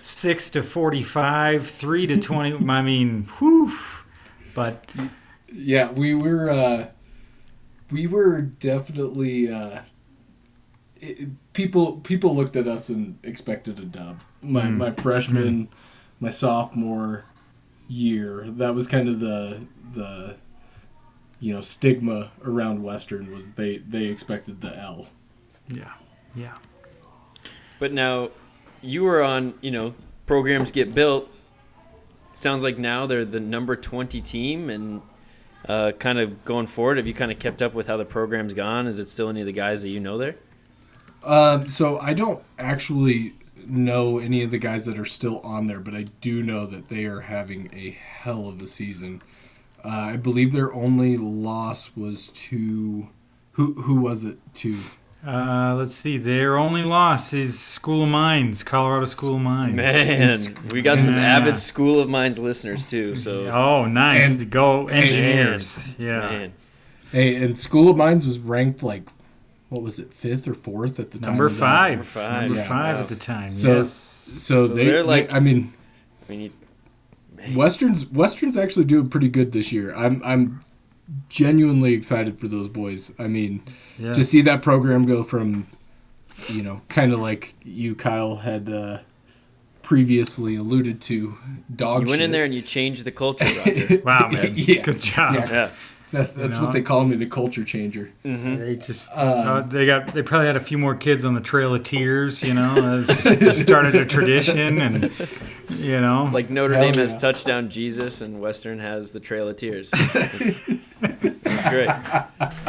Six 0.00 0.48
to 0.50 0.62
forty-five. 0.62 1.66
Three 1.66 2.06
to 2.06 2.16
twenty. 2.16 2.52
I 2.68 2.82
mean, 2.82 3.26
whew. 3.38 3.72
But 4.54 4.84
yeah, 5.52 5.90
we 5.90 6.14
were 6.14 6.48
uh, 6.50 6.88
we 7.90 8.06
were 8.06 8.40
definitely 8.40 9.50
uh, 9.50 9.80
it, 10.96 11.28
people 11.52 11.96
people 11.98 12.34
looked 12.34 12.56
at 12.56 12.66
us 12.66 12.88
and 12.88 13.18
expected 13.22 13.78
a 13.78 13.84
dub. 13.84 14.20
My 14.42 14.62
Mm. 14.62 14.76
my 14.76 14.90
freshman, 14.92 15.68
my 16.20 16.30
sophomore 16.30 17.24
year, 17.88 18.44
that 18.48 18.74
was 18.74 18.86
kind 18.88 19.08
of 19.08 19.20
the 19.20 19.60
the 19.92 20.36
you 21.40 21.52
know 21.52 21.60
stigma 21.60 22.30
around 22.44 22.82
Western 22.82 23.32
was 23.32 23.52
they 23.52 23.78
they 23.78 24.04
expected 24.06 24.60
the 24.60 24.76
L. 24.78 25.06
yeah, 25.68 25.92
yeah. 26.34 26.54
But 27.78 27.92
now, 27.92 28.30
you 28.82 29.02
were 29.04 29.22
on, 29.22 29.54
you 29.62 29.70
know, 29.70 29.94
programs 30.26 30.70
get 30.70 30.94
built. 30.94 31.30
Sounds 32.34 32.62
like 32.62 32.76
now 32.78 33.06
they're 33.06 33.24
the 33.24 33.40
number 33.40 33.74
20 33.74 34.20
team 34.20 34.68
and 34.68 35.00
uh, 35.66 35.92
kind 35.92 36.18
of 36.18 36.44
going 36.44 36.66
forward. 36.66 36.98
Have 36.98 37.06
you 37.06 37.14
kind 37.14 37.32
of 37.32 37.38
kept 37.38 37.62
up 37.62 37.72
with 37.72 37.86
how 37.86 37.96
the 37.96 38.04
program's 38.04 38.52
gone? 38.54 38.86
Is 38.86 38.98
it 38.98 39.08
still 39.10 39.28
any 39.30 39.40
of 39.40 39.46
the 39.46 39.52
guys 39.52 39.80
that 39.82 39.88
you 39.88 39.98
know 40.00 40.18
there? 40.18 40.36
Um, 41.24 41.66
so 41.66 41.98
I 41.98 42.12
don't 42.14 42.42
actually 42.58 43.32
know 43.66 44.18
any 44.18 44.42
of 44.42 44.50
the 44.50 44.58
guys 44.58 44.84
that 44.86 44.98
are 44.98 45.04
still 45.04 45.40
on 45.40 45.66
there, 45.66 45.80
but 45.80 45.94
I 45.94 46.04
do 46.20 46.42
know 46.42 46.66
that 46.66 46.88
they 46.88 47.04
are 47.04 47.20
having 47.20 47.70
a 47.74 47.90
hell 47.90 48.48
of 48.48 48.60
a 48.62 48.66
season. 48.66 49.20
Uh, 49.84 49.88
I 49.88 50.16
believe 50.16 50.52
their 50.52 50.72
only 50.74 51.16
loss 51.16 51.96
was 51.96 52.28
to 52.28 53.08
who? 53.52 53.74
Who 53.82 53.94
was 53.96 54.24
it 54.24 54.38
to? 54.54 54.76
Uh, 55.26 55.74
let's 55.76 55.94
see. 55.94 56.16
Their 56.16 56.56
only 56.56 56.82
loss 56.82 57.32
is 57.34 57.58
School 57.58 58.04
of 58.04 58.08
Mines, 58.08 58.62
Colorado 58.62 59.04
School 59.04 59.36
of 59.36 59.42
Mines. 59.42 59.74
Man, 59.76 60.38
we 60.72 60.80
got 60.80 61.00
some 61.02 61.12
Yeah. 61.12 61.36
avid 61.36 61.58
School 61.58 62.00
of 62.00 62.08
Mines 62.08 62.38
listeners 62.38 62.86
too. 62.86 63.14
So, 63.14 63.46
Oh, 63.50 63.84
nice. 63.84 64.38
And- 64.38 64.50
Go 64.50 64.88
engineers. 64.88 65.88
yeah. 65.98 66.20
man, 66.20 66.52
Hey, 67.12 67.34
and 67.36 67.58
School 67.58 67.90
of 67.90 67.96
Mines 67.98 68.24
was 68.24 68.38
ranked 68.38 68.82
like 68.82 69.02
what 69.70 69.82
was 69.82 69.98
it, 69.98 70.12
fifth 70.12 70.46
or 70.46 70.54
fourth 70.54 71.00
at 71.00 71.10
the 71.12 71.18
time? 71.18 71.30
Number 71.32 71.46
of 71.46 71.56
five. 71.56 71.90
Number 71.92 72.04
five, 72.04 72.42
Number 72.42 72.56
yeah. 72.58 72.68
five 72.68 72.96
Wow. 72.96 73.00
at 73.02 73.08
the 73.08 73.16
time. 73.16 73.50
So 73.50 73.76
yes. 73.78 73.92
so, 73.92 74.66
So 74.66 74.74
they, 74.74 74.84
they're 74.84 75.02
they- 75.02 75.08
like- 75.08 75.32
I 75.32 75.40
mean, 75.40 75.72
I 76.28 76.32
mean, 76.32 76.40
you, 76.42 77.56
Westerns 77.56 78.04
Westerns 78.06 78.56
actually 78.58 78.84
doing 78.84 79.08
pretty 79.08 79.28
good 79.28 79.52
this 79.52 79.72
year. 79.72 79.94
I'm 79.96 80.20
I'm 80.24 80.62
genuinely 81.28 81.94
excited 81.94 82.38
for 82.38 82.46
those 82.48 82.68
boys. 82.68 83.12
I 83.18 83.26
mean, 83.28 83.62
Yeah. 83.98 84.12
to 84.12 84.22
see 84.22 84.42
that 84.42 84.60
program 84.62 85.06
go 85.06 85.22
from, 85.24 85.66
you 86.48 86.62
know, 86.62 86.82
kind 86.88 87.12
of 87.12 87.18
like 87.20 87.54
you, 87.64 87.94
Kyle, 87.94 88.36
had 88.36 88.68
uh, 88.68 88.98
previously 89.82 90.54
alluded 90.54 91.00
to, 91.02 91.36
dog. 91.74 92.02
you 92.02 92.08
went 92.10 92.22
in 92.22 92.30
there 92.30 92.44
and 92.44 92.54
you 92.54 92.62
changed 92.62 93.04
the 93.04 93.10
culture, 93.10 93.44
wow, 94.04 94.28
man. 94.30 94.52
Yeah. 94.54 94.82
Good 94.82 95.00
job. 95.00 95.34
Yeah. 95.34 95.70
yeah. 96.12 96.22
That, 96.22 96.34
that's 96.34 96.56
You 96.56 96.62
what 96.64 96.72
they 96.72 96.82
call 96.82 97.04
me, 97.04 97.16
the 97.16 97.26
culture 97.26 97.64
changer. 97.64 98.10
hmm 98.22 98.56
They 98.56 98.76
just 98.76 99.12
Um, 99.16 99.48
uh, 99.48 99.60
they 99.62 99.86
got 99.86 100.12
they 100.12 100.22
probably 100.22 100.46
had 100.46 100.56
a 100.56 100.60
few 100.60 100.78
more 100.78 100.94
kids 100.94 101.24
on 101.24 101.34
the 101.34 101.40
Trail 101.40 101.74
of 101.74 101.82
Tears, 101.84 102.42
you 102.42 102.54
know. 102.54 103.02
Just, 103.04 103.40
just 103.40 103.60
started 103.62 103.94
a 103.94 104.04
tradition, 104.04 104.80
and 104.80 105.12
you 105.70 106.00
know, 106.00 106.28
Like 106.32 106.50
Notre 106.50 106.74
Hell 106.74 106.82
Dame 106.90 107.00
has 107.02 107.16
touchdown 107.16 107.68
Jesus, 107.70 108.20
and 108.20 108.40
Western 108.40 108.78
has 108.80 109.10
the 109.12 109.20
Trail 109.20 109.48
of 109.48 109.56
Tears. 109.56 109.90
It's, 111.02 111.34
it's 111.44 111.68
great. 111.68 111.88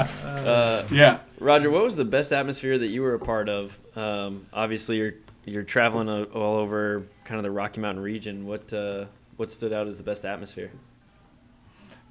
Uh, 0.01 0.85
Yeah. 0.91 1.19
Roger, 1.39 1.69
what 1.69 1.83
was 1.83 1.95
the 1.95 2.05
best 2.05 2.31
atmosphere 2.33 2.77
that 2.77 2.87
you 2.87 3.01
were 3.01 3.13
a 3.13 3.19
part 3.19 3.49
of? 3.49 3.77
Um, 3.95 4.45
obviously, 4.53 4.97
you're 4.97 5.13
you're 5.45 5.63
traveling 5.63 6.07
uh, 6.09 6.23
all 6.33 6.57
over 6.57 7.03
kind 7.25 7.37
of 7.37 7.43
the 7.43 7.51
Rocky 7.51 7.81
Mountain 7.81 8.03
region. 8.03 8.45
What 8.45 8.71
uh, 8.73 9.05
what 9.37 9.51
stood 9.51 9.73
out 9.73 9.87
as 9.87 9.97
the 9.97 10.03
best 10.03 10.25
atmosphere? 10.25 10.71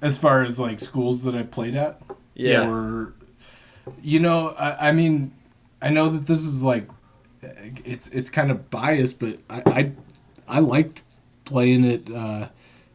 As 0.01 0.17
far 0.17 0.43
as 0.43 0.59
like 0.59 0.79
schools 0.79 1.23
that 1.23 1.35
I 1.35 1.43
played 1.43 1.75
at, 1.75 2.01
Yeah, 2.35 2.69
or 2.69 3.13
you 4.01 4.19
know, 4.19 4.49
I, 4.57 4.89
I 4.89 4.91
mean, 4.91 5.31
I 5.81 5.89
know 5.89 6.09
that 6.09 6.27
this 6.27 6.39
is 6.39 6.63
like, 6.63 6.87
it's 7.41 8.07
it's 8.09 8.29
kind 8.29 8.51
of 8.51 8.69
biased, 8.69 9.19
but 9.19 9.37
I 9.49 9.61
I, 9.65 9.91
I 10.47 10.59
liked 10.59 11.03
playing 11.45 11.83
it, 11.83 12.09
uh, 12.11 12.47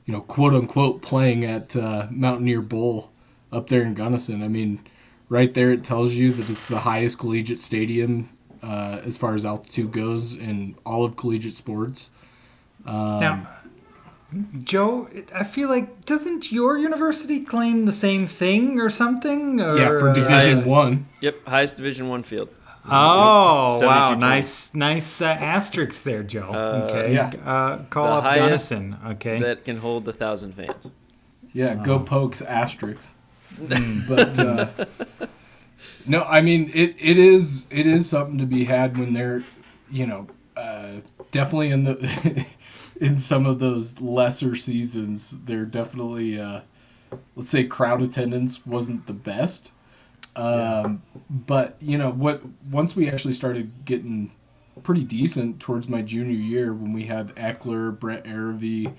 you 0.05 0.13
know, 0.13 0.21
quote 0.21 0.55
unquote, 0.55 1.03
playing 1.03 1.45
at 1.45 1.77
uh, 1.77 2.07
Mountaineer 2.11 2.63
Bowl 2.63 3.11
up 3.53 3.69
there 3.69 3.83
in 3.83 3.95
Gunnison. 3.95 4.43
I 4.43 4.49
mean, 4.49 4.83
right 5.29 5.53
there 5.53 5.71
it 5.73 5.85
tells 5.85 6.15
you 6.15 6.33
that 6.33 6.51
it's 6.51 6.69
the 6.69 6.81
highest 6.81 7.19
collegiate 7.19 7.61
stadium 7.61 8.29
uh, 8.63 9.01
as 9.05 9.17
far 9.17 9.35
as 9.35 9.45
altitude 9.45 9.93
goes 9.93 10.35
in 10.35 10.77
all 10.85 11.05
of 11.05 11.17
collegiate 11.17 11.57
sports. 11.57 12.11
Um, 12.85 13.21
now, 13.21 13.49
Joe, 14.59 15.09
I 15.35 15.45
feel 15.45 15.69
like 15.69 16.05
doesn't 16.05 16.51
your 16.51 16.77
university 16.77 17.41
claim 17.41 17.85
the 17.87 17.93
same 17.93 18.27
thing 18.27 18.81
or 18.81 18.91
something? 18.91 19.61
Or, 19.61 19.79
yeah, 19.79 19.89
for 19.89 20.11
uh, 20.11 20.15
Division 20.15 20.33
highest- 20.35 20.67
One. 20.67 21.07
yep, 21.21 21.35
highest 21.47 21.77
Division 21.77 22.09
One 22.09 22.23
field. 22.23 22.49
Oh 22.89 23.79
72 23.81 23.87
wow, 23.87 24.05
total. 24.11 24.21
nice, 24.21 24.75
nice 24.75 25.21
uh, 25.21 25.27
asterisks 25.27 26.03
there, 26.03 26.23
Joe. 26.23 26.51
Uh, 26.53 26.89
okay, 26.91 27.15
yeah. 27.15 27.33
uh, 27.45 27.79
call 27.91 28.07
The 28.07 28.13
up 28.13 28.23
highest 28.25 28.71
Gunnison. 28.71 28.97
Okay, 29.13 29.41
That 29.41 29.65
can 29.65 29.79
hold 29.79 30.07
a 30.09 30.13
thousand 30.13 30.53
fans. 30.55 30.89
Yeah, 31.53 31.75
go 31.75 31.99
Pokes 31.99 32.43
asterisks. 32.43 33.13
but 34.09 34.39
uh, 34.39 34.69
no, 36.05 36.23
I 36.25 36.41
mean 36.43 36.71
it, 36.75 36.95
it 36.99 37.17
is 37.19 37.65
it 37.71 37.87
is 37.87 38.09
something 38.09 38.39
to 38.39 38.47
be 38.47 38.65
had 38.65 38.99
when 38.99 39.15
they're 39.15 39.43
you 39.91 40.07
know 40.07 40.27
uh, 40.57 40.97
definitely 41.33 41.71
in 41.71 41.85
the 41.85 42.47
in 43.01 43.19
some 43.19 43.47
of 43.47 43.59
those 43.59 44.01
lesser 44.01 44.57
seasons 44.57 45.35
they're 45.45 45.65
definitely 45.65 46.39
uh, 46.41 46.61
let's 47.35 47.51
say 47.51 47.65
crowd 47.65 48.03
attendance 48.03 48.67
wasn't 48.67 49.07
the 49.07 49.13
best. 49.13 49.71
Um, 50.35 51.03
But 51.31 51.77
you 51.81 51.99
know 51.99 52.11
what? 52.11 52.43
Once 52.71 52.95
we 52.95 53.09
actually 53.09 53.35
started 53.35 53.85
getting 53.85 54.33
pretty 54.83 55.05
decent 55.05 55.61
towards 55.61 55.89
my 55.89 56.03
junior 56.03 56.37
year, 56.37 56.73
when 56.73 56.93
we 56.93 57.07
had 57.07 57.35
Ekeler, 57.37 57.99
Brett 57.99 58.25
Aravy, 58.25 58.95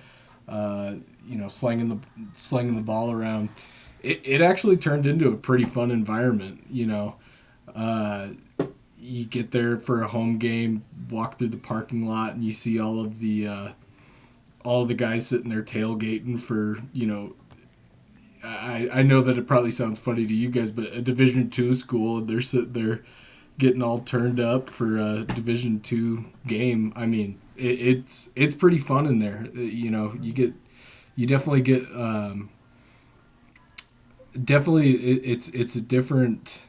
uh, 0.48 0.96
you 1.28 1.38
know, 1.38 1.48
slinging 1.48 1.90
the 1.90 2.00
slinging 2.34 2.76
the 2.76 2.82
ball 2.82 3.12
around, 3.12 3.50
it, 4.02 4.22
it 4.24 4.42
actually 4.42 4.78
turned 4.78 5.06
into 5.06 5.30
a 5.30 5.38
pretty 5.38 5.66
fun 5.66 5.92
environment. 5.92 6.66
You 6.70 6.88
know, 6.88 7.16
uh, 7.76 8.30
you 9.00 9.26
get 9.26 9.52
there 9.52 9.78
for 9.78 10.02
a 10.02 10.08
home 10.08 10.38
game, 10.40 10.84
walk 11.10 11.38
through 11.38 11.50
the 11.50 11.58
parking 11.58 12.08
lot, 12.08 12.34
and 12.34 12.44
you 12.44 12.54
see 12.54 12.80
all 12.80 13.00
of 13.00 13.20
the 13.20 13.48
uh, 13.48 13.70
all 14.68 14.86
the 14.86 14.94
guys 14.94 15.26
sitting 15.28 15.50
there 15.50 15.64
tailgating 15.64 16.40
for 16.40 16.78
you 16.94 17.08
know. 17.08 17.34
I, 18.44 18.90
I 18.94 19.02
know 19.02 19.22
that 19.22 19.38
it 19.38 19.48
probably 19.48 19.72
sounds 19.72 20.00
funny 20.00 20.26
to 20.26 20.34
you 20.34 20.50
guys, 20.50 20.72
but 20.72 20.86
a 20.94 21.02
Division 21.02 21.50
two 21.50 21.74
school, 21.74 22.22
they're 22.22 22.42
sitting 22.42 22.74
there 22.74 23.04
getting 23.58 23.82
all 23.82 24.00
turned 24.00 24.40
up 24.40 24.70
for 24.70 24.98
a 24.98 25.24
Division 25.24 25.80
two 25.80 26.26
game. 26.46 26.94
I 26.96 27.06
mean, 27.08 27.40
it, 27.56 27.82
it's 27.92 28.30
it's 28.36 28.56
pretty 28.56 28.78
fun 28.78 29.08
in 29.08 29.20
there. 29.20 29.48
Uh, 29.56 29.62
You 29.62 29.90
know, 29.92 30.16
you 30.22 30.34
get 30.34 30.54
you 31.16 31.26
definitely 31.28 31.62
get 31.62 31.84
um, 31.96 32.50
definitely 34.44 34.92
it, 34.94 35.22
it's 35.26 35.50
it's 35.50 35.76
a 35.76 35.82
different. 35.82 36.60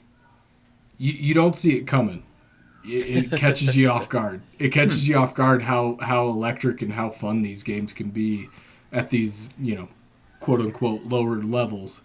You, 0.97 1.13
you 1.13 1.35
don't 1.35 1.55
see 1.55 1.77
it 1.77 1.87
coming. 1.87 2.23
It, 2.85 3.33
it 3.33 3.39
catches 3.39 3.77
you 3.77 3.91
off 3.91 4.09
guard. 4.09 4.41
It 4.59 4.71
catches 4.73 5.07
you 5.09 5.17
off 5.19 5.35
guard 5.35 5.63
how 5.63 5.99
how 6.01 6.29
electric 6.29 6.83
and 6.83 6.93
how 6.93 7.11
fun 7.11 7.43
these 7.43 7.63
games 7.63 7.93
can 7.93 8.11
be 8.11 8.49
at 8.93 9.11
these 9.11 9.51
you 9.61 9.75
know 9.75 9.89
quote 10.41 10.61
unquote 10.61 11.03
lower 11.05 11.37
levels. 11.37 12.01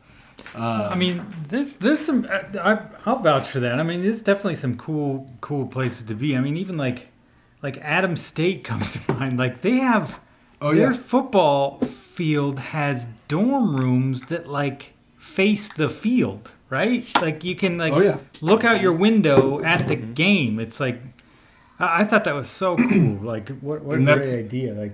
Uh, 0.55 0.89
I 0.91 0.95
mean, 0.95 1.25
there's 1.47 1.75
there's 1.77 1.99
some. 1.99 2.25
uh, 2.29 2.41
I, 2.59 2.85
I'll 3.05 3.19
vouch 3.19 3.47
for 3.47 3.59
that. 3.61 3.79
I 3.79 3.83
mean, 3.83 4.01
there's 4.03 4.21
definitely 4.23 4.55
some 4.55 4.75
cool 4.77 5.29
cool 5.41 5.67
places 5.67 6.03
to 6.05 6.15
be. 6.15 6.35
I 6.35 6.41
mean, 6.41 6.57
even 6.57 6.75
like 6.75 7.07
like 7.61 7.77
Adams 7.77 8.21
State 8.21 8.63
comes 8.69 8.91
to 8.93 9.13
mind. 9.13 9.37
Like 9.37 9.61
they 9.61 9.77
have 9.77 10.19
Oh, 10.61 10.73
their 10.73 10.91
yeah. 10.91 10.97
football 10.97 11.79
field 11.81 12.57
has 12.59 13.07
dorm 13.27 13.75
rooms 13.75 14.23
that 14.23 14.47
like 14.47 14.93
face 15.17 15.71
the 15.71 15.89
field, 15.89 16.51
right? 16.73 17.03
Like 17.21 17.43
you 17.43 17.55
can 17.55 17.77
like 17.77 17.93
Oh, 17.93 18.01
yeah. 18.01 18.17
look 18.41 18.63
out 18.63 18.81
your 18.81 18.93
window 18.93 19.63
at 19.63 19.87
the 19.87 19.95
game. 19.95 20.59
It's 20.59 20.79
like 20.79 20.97
I, 21.79 22.01
I 22.01 22.03
thought 22.05 22.23
that 22.25 22.35
was 22.35 22.49
so 22.49 22.75
cool. 22.75 23.17
Like 23.33 23.49
what 23.59 23.83
what 23.83 23.93
a 23.93 23.97
And 23.97 24.05
great 24.05 24.33
idea. 24.45 24.73
Like 24.73 24.93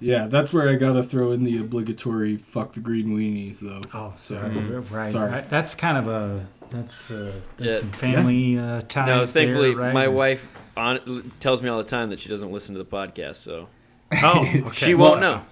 yeah, 0.00 0.26
that's 0.26 0.52
where 0.52 0.68
I 0.68 0.74
gotta 0.74 1.02
throw 1.02 1.30
in 1.32 1.44
the 1.44 1.58
obligatory 1.58 2.36
fuck 2.36 2.72
the 2.74 2.80
green 2.80 3.08
weenies 3.16 3.60
though. 3.60 3.80
oh 3.94 4.12
So, 4.18 4.34
sorry 4.36 4.58
right. 4.98 5.12
sorry. 5.12 5.32
I- 5.32 5.40
that's 5.42 5.74
kind 5.74 5.96
of 5.98 6.08
a 6.08 6.46
that's 6.70 7.10
uh, 7.10 7.32
there's 7.58 7.72
Yeah. 7.74 7.78
some 7.80 7.90
family 7.92 8.58
uh, 8.58 8.80
ties. 8.88 9.06
No, 9.06 9.24
thankfully, 9.26 9.70
there, 9.74 9.82
right? 9.84 9.92
my 9.94 10.08
wife 10.08 10.48
on, 10.76 11.30
tells 11.38 11.60
me 11.62 11.68
all 11.68 11.76
the 11.78 11.84
time 11.96 12.08
that 12.10 12.18
she 12.18 12.28
doesn't 12.30 12.50
listen 12.50 12.74
to 12.74 12.78
the 12.82 12.90
podcast, 12.98 13.36
so 13.36 13.68
Oh, 14.22 14.40
okay. 14.56 14.70
she 14.72 14.94
won't 14.94 15.20
know. 15.20 15.42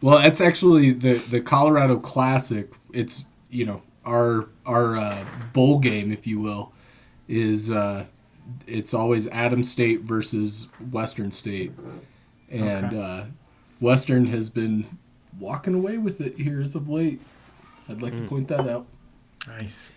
Well, 0.00 0.18
it's 0.18 0.40
actually 0.40 0.92
the 0.92 1.14
the 1.14 1.40
Colorado 1.40 1.98
Classic. 1.98 2.70
It's 2.92 3.24
you 3.50 3.64
know 3.66 3.82
our 4.06 4.48
our 4.64 4.96
uh, 4.96 5.24
bowl 5.52 5.78
game, 5.78 6.10
if 6.12 6.26
you 6.26 6.40
will, 6.40 6.72
is 7.28 7.70
uh, 7.70 8.06
it's 8.66 8.94
always 8.94 9.26
Adams 9.28 9.70
State 9.70 10.02
versus 10.02 10.68
Western 10.90 11.32
State, 11.32 11.72
and 12.50 12.86
Okay. 12.86 12.98
uh, 13.00 13.24
Western 13.80 14.26
has 14.28 14.48
been 14.48 14.86
walking 15.38 15.74
away 15.74 15.98
with 15.98 16.20
it 16.20 16.38
here 16.38 16.60
as 16.62 16.74
of 16.74 16.88
late. 16.88 17.20
I'd 17.88 18.00
like 18.02 18.16
to 18.16 18.22
point 18.24 18.48
that 18.48 18.66
out. 18.68 18.86
Nice. 19.46 19.90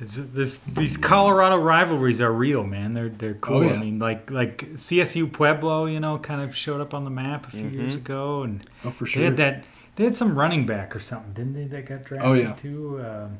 It's, 0.00 0.14
this, 0.16 0.58
these 0.58 0.96
Colorado 0.96 1.56
rivalries 1.56 2.20
are 2.20 2.32
real, 2.32 2.62
man. 2.62 2.94
They're 2.94 3.08
they're 3.08 3.34
cool. 3.34 3.56
Oh, 3.56 3.62
yeah. 3.62 3.72
I 3.72 3.78
mean, 3.78 3.98
like 3.98 4.30
like 4.30 4.58
CSU 4.74 5.32
Pueblo, 5.32 5.86
you 5.86 5.98
know, 5.98 6.18
kind 6.18 6.40
of 6.40 6.54
showed 6.54 6.80
up 6.80 6.94
on 6.94 7.02
the 7.02 7.10
map 7.10 7.48
a 7.48 7.50
few 7.50 7.66
years 7.68 7.96
ago, 7.96 8.42
and 8.44 8.64
Oh, 8.84 8.90
for 8.90 9.06
sure. 9.06 9.20
they 9.20 9.24
had 9.24 9.36
that. 9.38 9.64
They 9.98 10.04
had 10.04 10.14
some 10.14 10.38
running 10.38 10.64
back 10.64 10.94
or 10.94 11.00
something, 11.00 11.32
didn't 11.32 11.54
they? 11.54 11.64
That 11.64 11.86
got 11.86 12.04
drafted 12.04 12.28
Oh, 12.30 12.32
yeah. 12.34 12.52
too. 12.52 13.04
Um, 13.04 13.38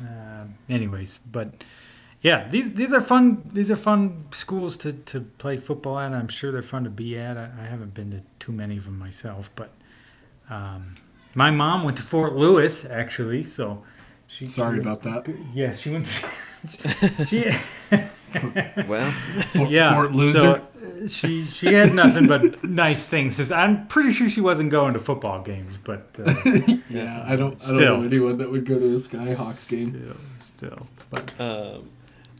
um, 0.00 0.54
anyways, 0.68 1.18
but 1.18 1.62
yeah, 2.22 2.48
these 2.48 2.72
these 2.74 2.92
are 2.92 3.00
fun. 3.00 3.42
These 3.52 3.70
are 3.70 3.76
fun 3.76 4.24
schools 4.32 4.76
to, 4.78 4.92
to 4.92 5.20
play 5.38 5.56
football 5.56 6.00
at. 6.00 6.12
I'm 6.12 6.26
sure 6.26 6.50
they're 6.50 6.60
fun 6.62 6.82
to 6.84 6.90
be 6.90 7.16
at. 7.16 7.36
I, 7.38 7.50
I 7.60 7.66
haven't 7.66 7.94
been 7.94 8.10
to 8.10 8.22
too 8.40 8.50
many 8.50 8.76
of 8.78 8.84
them 8.86 8.98
myself, 8.98 9.50
but 9.54 9.70
um, 10.50 10.96
my 11.36 11.50
mom 11.52 11.84
went 11.84 11.96
to 11.98 12.02
Fort 12.02 12.34
Lewis 12.34 12.84
actually, 12.84 13.44
so. 13.44 13.84
She, 14.26 14.46
Sorry 14.48 14.78
she- 14.78 14.80
about 14.80 15.02
that. 15.02 15.32
Yeah, 15.54 15.72
she 15.72 15.90
went. 15.90 16.06
she 17.28 17.44
Well, 18.88 19.10
Fort, 19.52 19.70
yeah. 19.70 19.94
Fort 19.94 20.12
Loser. 20.12 20.38
So 20.40 20.52
uh, 21.04 21.08
she 21.08 21.44
she 21.44 21.72
had 21.74 21.94
nothing 21.94 22.26
but 22.26 22.64
nice 22.64 23.06
things. 23.06 23.52
I'm 23.52 23.86
pretty 23.86 24.12
sure 24.12 24.28
she 24.28 24.40
wasn't 24.40 24.70
going 24.70 24.94
to 24.94 25.00
football 25.00 25.42
games, 25.42 25.78
but 25.82 26.08
uh, 26.18 26.34
yeah, 26.88 27.24
I 27.26 27.36
don't. 27.36 27.60
I 27.64 27.70
don't 27.70 27.80
know 27.80 28.02
anyone 28.02 28.38
that 28.38 28.50
would 28.50 28.64
go 28.64 28.74
to 28.74 28.80
the 28.80 28.98
Skyhawks 28.98 29.70
game. 29.70 29.88
Still, 29.88 30.16
still. 30.38 30.86
But 31.10 31.40
um, 31.40 31.90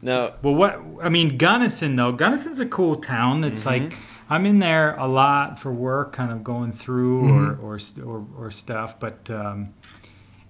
now 0.01 0.33
well, 0.41 0.55
what 0.55 0.81
I 1.01 1.09
mean, 1.09 1.37
Gunnison 1.37 1.95
though. 1.95 2.13
Gunnison's 2.13 2.59
a 2.59 2.65
cool 2.65 2.97
town. 2.97 3.43
It's 3.43 3.65
like 3.65 3.93
I'm 4.29 4.45
in 4.45 4.59
there 4.59 4.95
a 4.97 5.07
lot 5.07 5.59
for 5.59 5.71
work, 5.71 6.13
kind 6.13 6.31
of 6.31 6.43
going 6.43 6.71
through 6.71 7.29
or 7.29 7.55
or 7.55 7.79
or, 8.05 8.25
or 8.37 8.51
stuff. 8.51 8.99
But 8.99 9.29
um, 9.29 9.73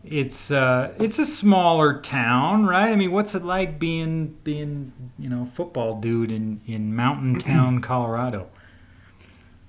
it's 0.04 0.52
uh, 0.52 0.94
it's 1.00 1.18
a 1.18 1.26
smaller 1.26 2.00
town, 2.02 2.66
right? 2.66 2.92
I 2.92 2.96
mean, 2.96 3.12
what's 3.12 3.36
it 3.36 3.44
like 3.44 3.80
being 3.80 4.38
being 4.44 4.92
you 5.18 5.30
know 5.30 5.46
football 5.46 6.00
dude 6.00 6.32
in 6.32 6.60
in 6.68 6.96
mountain 6.96 7.40
town 7.40 7.82
Colorado? 7.82 8.50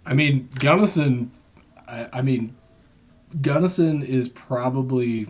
I 0.04 0.14
mean, 0.14 0.48
Gunnison. 0.58 1.32
I, 1.86 2.08
I 2.14 2.22
mean, 2.22 2.56
Gunnison 3.40 4.02
is 4.02 4.28
probably. 4.28 5.28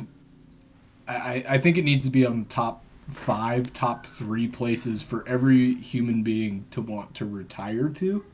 I, 1.06 1.44
I 1.46 1.58
think 1.58 1.76
it 1.76 1.84
needs 1.84 2.04
to 2.04 2.10
be 2.10 2.24
on 2.24 2.40
the 2.40 2.48
top 2.48 2.82
five, 3.10 3.74
top 3.74 4.06
three 4.06 4.48
places 4.48 5.02
for 5.02 5.26
every 5.28 5.74
human 5.74 6.22
being 6.22 6.64
to 6.70 6.80
want 6.80 7.14
to 7.16 7.26
retire 7.26 7.90
to. 7.90 8.24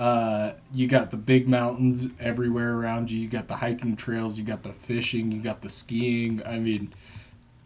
Uh, 0.00 0.54
you 0.72 0.86
got 0.86 1.10
the 1.10 1.16
big 1.18 1.46
mountains 1.46 2.08
everywhere 2.18 2.72
around 2.74 3.10
you. 3.10 3.20
You 3.20 3.28
got 3.28 3.48
the 3.48 3.56
hiking 3.56 3.96
trails. 3.96 4.38
You 4.38 4.44
got 4.44 4.62
the 4.62 4.72
fishing. 4.72 5.30
You 5.30 5.42
got 5.42 5.60
the 5.60 5.68
skiing. 5.68 6.40
I 6.46 6.58
mean, 6.58 6.94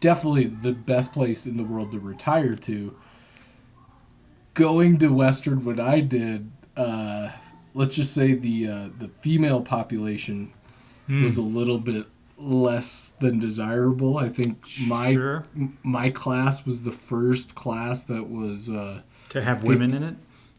definitely 0.01 0.43
the 0.47 0.73
best 0.73 1.13
place 1.13 1.45
in 1.45 1.55
the 1.55 1.63
world 1.63 1.93
to 1.93 1.99
retire 1.99 2.55
to. 2.55 2.93
Going 4.53 4.97
to 4.99 5.13
Western 5.13 5.63
when 5.63 5.79
I 5.79 6.01
did, 6.01 6.51
uh, 6.77 7.29
let's 7.73 7.95
just 7.95 8.13
say 8.13 8.33
the 8.33 8.67
uh, 8.67 8.87
the 8.99 9.07
female 9.07 9.61
population 9.61 10.51
was 11.07 11.37
a 11.37 11.41
little 11.41 11.77
bit 11.77 12.07
less 12.37 13.13
than 13.19 13.39
desirable. 13.39 14.17
I 14.17 14.27
think 14.27 14.57
my 14.87 15.13
Sure. 15.13 15.45
m- 15.55 15.77
my 15.83 16.09
class 16.09 16.65
was 16.65 16.83
the 16.83 16.91
first 16.91 17.53
class 17.55 18.03
that 18.05 18.29
was 18.29 18.69
uh, 18.69 19.03
To 19.29 19.41
have 19.41 19.63
women 19.63 19.93
in 19.93 20.03
it? 20.03 20.15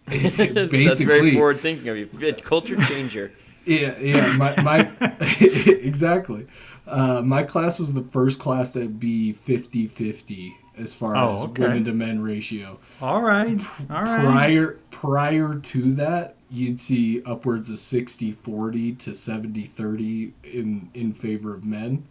Basically 0.06 0.86
That's 0.86 1.00
very 1.00 1.34
forward 1.34 1.60
thinking 1.60 1.88
of 1.88 1.96
you. 1.96 2.06
Culture 2.42 2.76
changer. 2.82 3.30
Yeah, 3.64 3.98
yeah, 3.98 4.36
my, 4.36 4.54
my 4.62 4.78
exactly. 5.40 6.46
Uh, 6.86 7.20
my 7.22 7.42
class 7.42 7.80
was 7.80 7.94
the 7.94 8.02
first 8.02 8.38
class 8.38 8.72
to 8.74 8.88
be 8.88 9.36
50-50 9.46 10.52
as 10.78 10.94
far 10.94 11.16
Oh, 11.16 11.36
as 11.36 11.42
okay. 11.50 11.62
women 11.62 11.84
to 11.86 11.92
men 11.92 12.22
ratio. 12.22 12.78
All 13.02 13.22
right, 13.22 13.58
all 13.90 14.02
right. 14.02 14.20
Prior 14.24 14.78
prior 14.92 15.56
to 15.56 15.92
that, 15.94 16.36
you'd 16.48 16.80
see 16.80 17.22
upwards 17.24 17.68
of 17.70 17.78
60-40 17.78 18.96
to 19.00 19.10
70-30 19.10 20.32
in 20.44 20.90
in 20.94 21.12
favor 21.12 21.52
of 21.52 21.64
men. 21.64 22.06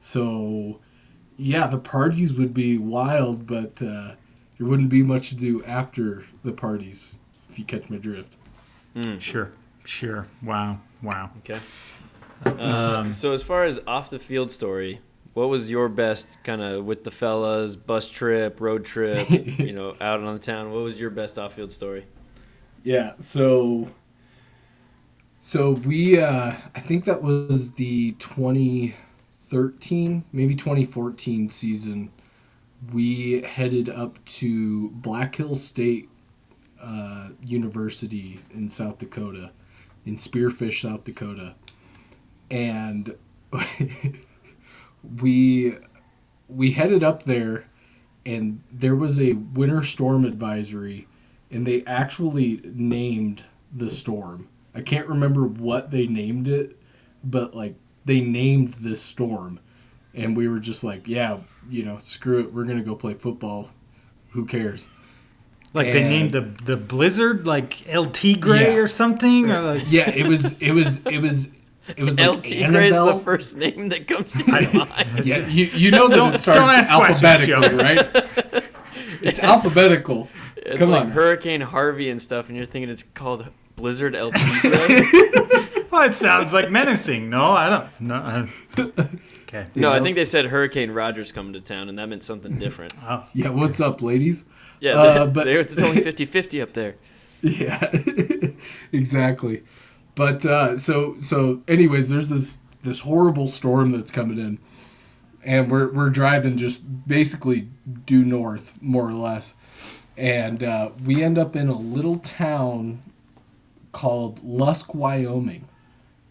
So, 0.00 0.80
yeah, 1.38 1.66
the 1.66 1.78
parties 1.78 2.34
would 2.34 2.52
be 2.52 2.76
wild, 2.76 3.46
but 3.46 3.80
uh, 3.82 4.12
there 4.58 4.66
wouldn't 4.66 4.90
be 4.90 5.02
much 5.02 5.30
to 5.30 5.34
do 5.34 5.64
after 5.64 6.24
the 6.44 6.52
parties, 6.52 7.14
if 7.50 7.58
you 7.58 7.64
catch 7.64 7.90
my 7.90 7.96
drift. 7.96 8.36
Sure, 9.18 9.50
sure. 9.84 10.26
Wow, 10.42 10.80
wow. 11.02 11.30
Okay. 11.38 11.60
Uh, 12.44 13.10
so 13.10 13.32
as 13.32 13.42
far 13.42 13.64
as 13.64 13.80
off 13.86 14.10
the 14.10 14.18
field 14.18 14.50
story, 14.50 15.00
what 15.34 15.48
was 15.48 15.70
your 15.70 15.88
best 15.88 16.42
kind 16.42 16.62
of 16.62 16.84
with 16.84 17.04
the 17.04 17.10
fellas, 17.10 17.76
bus 17.76 18.10
trip, 18.10 18.60
road 18.60 18.84
trip, 18.84 19.28
you 19.58 19.72
know, 19.72 19.94
out 20.00 20.20
on 20.20 20.34
the 20.34 20.40
town? 20.40 20.72
What 20.72 20.82
was 20.82 21.00
your 21.00 21.10
best 21.10 21.38
off 21.38 21.54
field 21.54 21.72
story? 21.72 22.06
Yeah, 22.82 23.12
so 23.18 23.88
so 25.38 25.72
we 25.72 26.18
uh 26.20 26.52
I 26.74 26.80
think 26.80 27.04
that 27.04 27.22
was 27.22 27.72
the 27.72 28.12
2013, 28.12 30.24
maybe 30.32 30.54
2014 30.54 31.50
season. 31.50 32.10
We 32.92 33.42
headed 33.42 33.90
up 33.90 34.24
to 34.24 34.88
Black 34.90 35.36
Hills 35.36 35.62
State 35.62 36.08
uh, 36.82 37.28
University 37.42 38.40
in 38.52 38.68
South 38.68 38.98
Dakota, 38.98 39.50
in 40.04 40.16
Spearfish, 40.16 40.82
South 40.82 41.04
Dakota. 41.04 41.54
And 42.50 43.16
we 45.20 45.74
we 46.48 46.72
headed 46.72 47.04
up 47.04 47.24
there 47.24 47.66
and 48.26 48.62
there 48.72 48.96
was 48.96 49.20
a 49.20 49.32
winter 49.32 49.82
storm 49.82 50.24
advisory 50.24 51.06
and 51.50 51.66
they 51.66 51.84
actually 51.84 52.60
named 52.64 53.44
the 53.72 53.90
storm. 53.90 54.48
I 54.74 54.82
can't 54.82 55.08
remember 55.08 55.44
what 55.44 55.90
they 55.90 56.06
named 56.06 56.48
it, 56.48 56.76
but 57.24 57.54
like 57.54 57.74
they 58.04 58.20
named 58.20 58.74
this 58.80 59.02
storm, 59.02 59.60
and 60.14 60.36
we 60.36 60.48
were 60.48 60.60
just 60.60 60.84
like, 60.84 61.06
yeah, 61.08 61.38
you 61.68 61.84
know, 61.84 61.98
screw 61.98 62.40
it, 62.40 62.52
we're 62.52 62.64
gonna 62.64 62.82
go 62.82 62.94
play 62.94 63.14
football. 63.14 63.70
Who 64.30 64.46
cares? 64.46 64.86
Like 65.72 65.92
they 65.92 66.02
named 66.02 66.32
the 66.32 66.40
the 66.64 66.76
blizzard 66.76 67.46
like 67.46 67.84
LT 67.94 68.40
Gray 68.40 68.72
Yeah. 68.74 68.80
or 68.80 68.88
something, 68.88 69.50
or 69.50 69.60
like 69.62 69.84
Yeah, 69.88 70.10
it 70.10 70.26
was, 70.26 70.54
it 70.60 70.72
was, 70.72 71.00
it 71.06 71.18
was, 71.18 71.50
it 71.96 72.02
was 72.02 72.16
like 72.18 72.28
LT 72.28 72.68
Gray's 72.68 72.92
the 72.92 73.20
first 73.24 73.56
name 73.56 73.88
that 73.90 74.06
comes 74.08 74.32
to 74.32 74.44
your 74.44 74.72
mind. 74.86 75.24
Yeah, 75.24 75.46
you, 75.46 75.66
you 75.66 75.90
know 75.92 76.08
that 76.08 76.16
Don't- 76.16 76.34
it 76.34 76.38
starts 76.40 76.58
don't 76.60 76.70
ask 76.70 76.90
alphabetically, 76.90 77.76
right? 77.76 78.64
It's 79.22 79.38
alphabetical. 79.38 80.28
It's 80.56 80.78
Come 80.80 80.90
like 80.90 81.02
on. 81.02 81.10
Hurricane 81.10 81.60
Harvey 81.60 82.08
and 82.08 82.20
stuff, 82.22 82.48
and 82.48 82.56
you're 82.56 82.64
thinking 82.64 82.88
it's 82.88 83.02
called 83.02 83.46
Blizzard 83.76 84.14
LT 84.14 84.32
Gray. 84.62 85.02
well, 85.90 86.04
it 86.08 86.14
sounds 86.14 86.54
like 86.54 86.70
menacing. 86.70 87.28
No, 87.28 87.50
I 87.52 87.68
don't. 87.68 88.00
No. 88.00 88.14
I, 88.14 88.80
okay. 89.42 89.66
no, 89.74 89.92
I 89.92 90.00
think 90.00 90.16
they 90.16 90.24
said 90.24 90.46
Hurricane 90.46 90.90
Rogers 90.90 91.32
coming 91.32 91.52
to 91.52 91.60
town, 91.60 91.90
and 91.90 91.98
that 91.98 92.08
meant 92.08 92.22
something 92.22 92.56
different. 92.56 92.94
Oh, 93.02 93.24
Yeah, 93.34 93.50
what's 93.50 93.78
up, 93.80 94.00
ladies? 94.00 94.44
Yeah, 94.80 94.92
Uh, 94.98 95.26
but- 95.34 95.44
they- 95.44 95.54
it's 95.58 95.80
only 95.80 96.02
50-50 96.02 96.62
up 96.62 96.72
there. 96.72 96.96
Yeah, 97.42 97.90
exactly. 98.92 99.62
But 100.14 100.44
uh, 100.44 100.76
so 100.78 101.16
so, 101.20 101.62
anyways, 101.68 102.08
there's 102.10 102.28
this 102.28 102.58
this 102.82 103.00
horrible 103.00 103.46
storm 103.48 103.92
that's 103.92 104.10
coming 104.10 104.38
in, 104.38 104.58
and 105.42 105.70
we're 105.70 105.90
we're 105.90 106.10
driving 106.10 106.56
just 106.58 106.82
basically 107.08 107.68
due 108.04 108.24
north, 108.24 108.76
more 108.82 109.08
or 109.08 109.14
less, 109.14 109.54
and 110.18 110.62
uh, 110.62 110.90
we 111.02 111.22
end 111.22 111.38
up 111.38 111.56
in 111.56 111.68
a 111.68 111.78
little 111.78 112.18
town 112.18 113.00
called 113.92 114.44
Lusk, 114.44 114.94
Wyoming. 114.94 115.66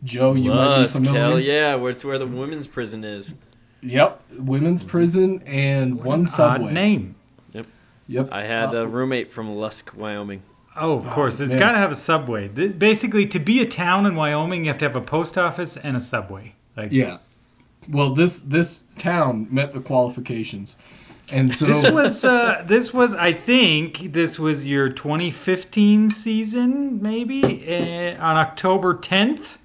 Joe, 0.04 0.34
you 0.36 0.54
Lusk, 0.54 0.96
might 0.96 1.00
be 1.02 1.08
familiar. 1.08 1.30
hell 1.32 1.40
yeah, 1.40 1.76
where 1.76 1.92
it's 1.92 2.06
where 2.06 2.20
the 2.20 2.28
women's 2.28 2.68
prison 2.68 3.04
is. 3.04 3.34
Yep, 3.82 4.22
women's 4.38 4.84
prison 4.84 5.42
and 5.46 6.04
one 6.04 6.28
subway. 6.28 6.68
odd 6.68 6.74
name. 6.74 7.16
Yep. 8.10 8.30
I 8.32 8.44
had 8.44 8.74
Uh, 8.76 8.80
a 8.80 8.88
roommate 8.88 9.32
from 9.32 9.56
Lusk, 9.56 9.92
Wyoming. 9.96 10.42
Oh, 10.76 10.94
of 10.94 11.08
course. 11.10 11.40
It's 11.40 11.52
man. 11.54 11.60
got 11.60 11.72
to 11.74 11.78
have 11.78 11.92
a 11.92 11.96
subway. 11.96 12.48
Th- 12.48 12.78
Basically, 12.78 13.26
to 13.28 13.40
be 13.40 13.62
a 13.62 13.66
town 13.66 14.06
in 14.06 14.16
Wyoming, 14.16 14.66
you 14.66 14.70
have 14.72 14.78
to 14.80 14.86
have 14.86 14.96
a 14.96 15.02
post 15.02 15.38
office 15.38 15.78
and 15.78 15.96
a 15.96 16.02
subway. 16.02 16.56
Like 16.76 16.92
Yeah. 16.92 17.18
Well, 17.90 18.14
this 18.14 18.40
this 18.40 18.84
town 18.98 19.48
met 19.50 19.74
the 19.74 19.80
qualifications, 19.80 20.76
and 21.32 21.54
so 21.54 21.66
This 21.66 21.90
was 21.92 22.26
uh, 22.26 22.64
this 22.68 22.94
was 22.94 23.16
I 23.16 23.32
think 23.32 24.14
this 24.14 24.38
was 24.40 24.66
your 24.68 24.90
2015 24.90 26.10
season 26.10 27.02
maybe 27.02 27.42
uh, 27.44 28.24
on 28.24 28.36
October 28.38 28.94
10th. 28.94 29.58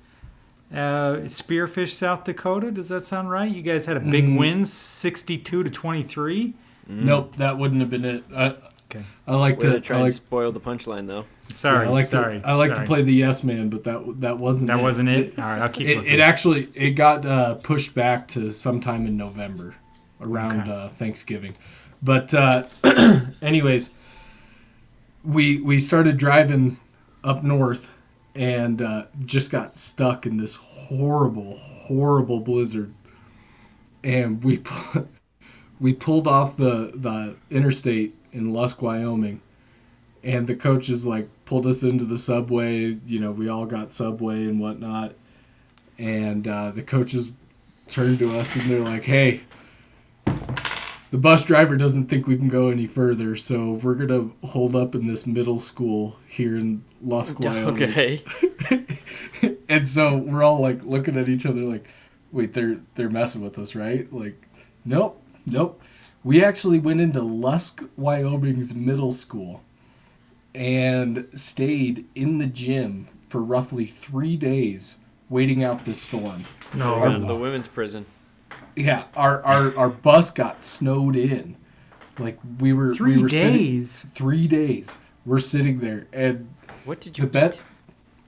Uh, 0.73 1.23
Spearfish, 1.27 1.91
South 1.91 2.25
Dakota. 2.25 2.71
Does 2.71 2.89
that 2.89 3.03
sound 3.03 3.31
right? 3.31 3.51
You 3.51 3.63
guys 3.63 3.87
had 3.87 3.97
a 3.97 4.01
big 4.01 4.27
Mm. 4.27 4.39
win, 4.39 4.65
62 4.65 5.63
to 5.63 5.71
23. 5.71 6.55
Nope, 6.87 7.37
that 7.37 7.59
wouldn't 7.59 7.81
have 7.81 7.91
been 7.91 8.05
it. 8.05 8.25
I, 8.35 8.57
Okay. 8.91 9.05
I 9.27 9.35
like 9.35 9.59
Way 9.59 9.67
to 9.67 9.73
to. 9.75 9.81
try 9.81 9.99
I 9.99 10.03
and 10.03 10.13
spoil 10.15 10.53
the 10.53 10.61
punchline, 10.61 11.09
though. 11.09 11.25
Sorry, 11.53 11.87
I 11.87 11.89
like 11.91 12.07
sorry. 12.07 12.41
to. 12.41 12.47
I 12.47 12.53
like 12.55 12.73
sorry. 12.75 12.87
to 12.87 12.87
play 12.89 13.03
the 13.03 13.13
yes 13.13 13.43
man, 13.43 13.69
but 13.69 13.83
that 13.85 14.21
that 14.21 14.39
wasn't. 14.39 14.69
That 14.69 14.79
it. 14.79 14.83
wasn't 14.83 15.09
it. 15.09 15.37
All 15.37 15.45
right, 15.45 15.59
I'll 15.63 15.69
keep 15.69 15.89
It, 15.89 15.97
looking. 15.97 16.13
it 16.13 16.21
actually 16.21 16.69
it 16.75 16.91
got 16.91 17.27
uh, 17.27 17.55
pushed 17.55 17.95
back 17.95 18.29
to 18.29 18.53
sometime 18.53 19.07
in 19.07 19.17
November, 19.17 19.75
around 20.21 20.61
Okay. 20.61 20.71
uh, 20.71 20.89
Thanksgiving. 20.91 21.57
But 22.03 22.33
uh, 22.35 22.65
anyways, 23.43 23.91
we 25.25 25.61
we 25.61 25.81
started 25.81 26.17
driving 26.17 26.79
up 27.25 27.43
north, 27.43 27.91
and 28.37 28.81
uh, 28.81 29.07
just 29.25 29.51
got 29.51 29.77
stuck 29.77 30.25
in 30.27 30.37
this 30.37 30.55
horrible, 30.55 31.57
horrible 31.59 32.41
blizzard, 32.41 32.93
and 34.05 34.45
we 34.45 34.59
pu- 34.65 35.09
we 35.85 35.93
pulled 35.93 36.27
off 36.27 36.57
the 36.57 36.93
the 36.95 37.37
interstate 37.51 38.15
in 38.33 38.55
Lusk, 38.55 38.81
Wyoming, 38.81 39.43
and 40.23 40.47
the 40.47 40.55
coaches 40.57 41.07
like 41.07 41.29
pulled 41.45 41.67
us 41.67 41.83
into 41.83 42.07
the 42.07 42.17
subway. 42.17 42.97
You 43.05 43.21
know, 43.21 43.33
we 43.33 43.51
all 43.51 43.67
got 43.67 43.93
subway 43.93 44.45
and 44.45 44.59
whatnot, 44.59 45.13
and 45.99 46.49
uh, 46.49 46.71
the 46.71 46.81
coaches 46.81 47.33
turned 47.91 48.19
to 48.21 48.35
us 48.35 48.57
and 48.57 48.65
they're 48.71 48.81
like, 48.81 49.05
"Hey." 49.05 49.43
The 51.11 51.19
bus 51.21 51.45
driver 51.45 51.77
doesn't 51.77 52.07
think 52.07 52.27
we 52.27 52.37
can 52.37 52.49
go 52.49 52.71
any 52.71 52.89
further, 52.89 53.37
so 53.37 53.75
we're 53.75 53.95
gonna 53.95 54.31
hold 54.49 54.75
up 54.75 54.97
in 54.97 55.07
this 55.07 55.27
middle 55.27 55.61
school 55.61 56.17
here 56.27 56.57
in 56.57 56.83
Lusk, 57.03 57.39
Wyoming. 57.41 57.83
Okay. 57.83 58.25
And 59.67 59.87
so 59.87 60.17
we're 60.17 60.43
all 60.43 60.61
like 60.61 60.85
looking 60.85 61.17
at 61.17 61.29
each 61.29 61.47
other 61.47 61.61
like, 61.63 61.89
wait, 62.33 62.53
they're 62.53 62.79
they're 62.95 63.11
messing 63.11 63.43
with 63.43 63.59
us, 63.59 63.75
right? 63.75 64.13
Like, 64.13 64.49
nope, 64.85 65.24
nope. 65.47 65.81
We 66.23 66.43
actually 66.43 66.79
went 66.79 67.01
into 67.01 67.21
Lusk, 67.21 67.83
Wyoming's 67.97 68.73
middle 68.75 69.13
school 69.13 69.61
and 70.55 71.27
stayed 71.35 72.07
in 72.15 72.39
the 72.39 72.47
gym 72.47 73.09
for 73.29 73.43
roughly 73.43 73.87
three 73.87 74.37
days 74.37 74.97
waiting 75.29 75.65
out 75.65 75.85
the 75.85 75.95
storm. 75.95 76.45
no, 76.75 76.97
Going 76.97 77.21
to 77.21 77.27
the 77.27 77.35
women's 77.35 77.69
prison. 77.69 78.07
yeah, 78.77 79.05
our, 79.17 79.43
our 79.43 79.77
our 79.77 79.89
bus 79.89 80.31
got 80.31 80.63
snowed 80.63 81.17
in. 81.17 81.57
Like 82.19 82.39
we 82.61 82.73
were 82.73 82.95
Three 82.95 83.17
we 83.17 83.23
were 83.25 83.29
sitting- 83.29 83.53
days. 83.57 84.07
three 84.15 84.47
days. 84.47 84.97
We're 85.27 85.39
sitting 85.41 85.81
there, 85.81 86.07
and 86.13 86.49
What 86.85 87.01
did 87.01 87.19
you 87.19 87.23
the 87.23 87.39
you 87.39 87.47
bet. 87.49 87.55
eat? 87.57 87.63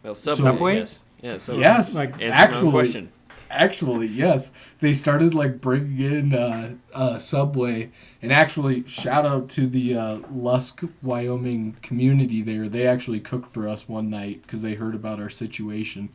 Well, 0.03 0.15
Subway. 0.15 0.43
Subway? 0.43 0.77
Yes. 0.79 1.01
Yeah. 1.23 1.37
So 1.39 1.57
Yes, 1.59 1.95
like, 1.95 2.11
Answer 2.13 2.19
my 2.21 2.27
own 2.27 2.33
actually, 2.33 2.71
question. 2.71 3.13
Actually, 3.51 4.07
yes. 4.09 4.51
They 4.81 4.93
started 4.93 5.35
like 5.35 5.61
bringing 5.61 6.01
in 6.01 6.35
uh, 6.35 6.75
uh, 6.93 7.19
Subway, 7.19 7.91
and 8.21 8.33
actually, 8.33 8.87
shout 8.87 9.25
out 9.25 9.49
to 9.51 9.67
the 9.67 9.97
uh, 9.97 10.19
Lusk, 10.31 10.83
Wyoming 11.03 11.77
community 11.83 12.43
there. 12.43 12.69
They 12.69 12.87
actually 12.87 13.21
cooked 13.21 13.55
for 13.55 13.67
us 13.69 13.89
one 13.89 14.11
night 14.11 14.43
because 14.43 14.63
they 14.63 14.75
heard 14.75 14.95
about 14.95 15.19
our 15.19 15.31
situation. 15.31 16.11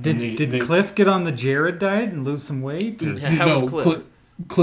Did, 0.00 0.18
they- 0.20 0.34
did 0.36 0.50
they- 0.50 0.60
Cliff 0.60 0.94
get 0.94 1.08
on 1.08 1.24
the 1.24 1.32
Jared 1.32 1.78
diet 1.78 2.10
and 2.12 2.24
lose 2.24 2.42
some 2.42 2.60
weight? 2.62 3.02
or- 3.02 3.14
Yeah, 3.14 3.30
how 3.30 3.48
was 3.50 3.62
no, 3.62 3.68
Cliff? 3.68 3.84
Cli- 3.86 4.02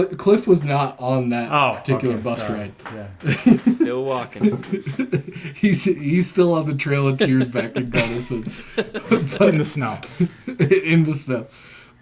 Cli- 0.06 0.16
Cliff 0.16 0.48
was 0.48 0.66
not 0.66 1.00
on 1.00 1.30
that 1.30 1.52
Oh, 1.52 1.78
particular 1.78 2.16
okay, 2.16 2.24
bus 2.24 2.46
sorry. 2.46 2.60
ride. 2.60 3.10
Yeah. 3.26 3.58
Still 3.68 4.04
walking. 4.04 4.62
He's 5.56 5.84
he's 5.86 6.30
still 6.30 6.54
on 6.54 6.66
the 6.68 6.76
Trail 6.76 7.08
of 7.08 7.18
Tears 7.18 7.48
back 7.48 7.76
in 7.76 7.90
Gunnison. 7.90 8.44
In 8.78 9.58
the 9.58 9.66
snow. 9.66 10.00
in 10.48 11.04
the 11.04 11.14
snow. 11.16 11.48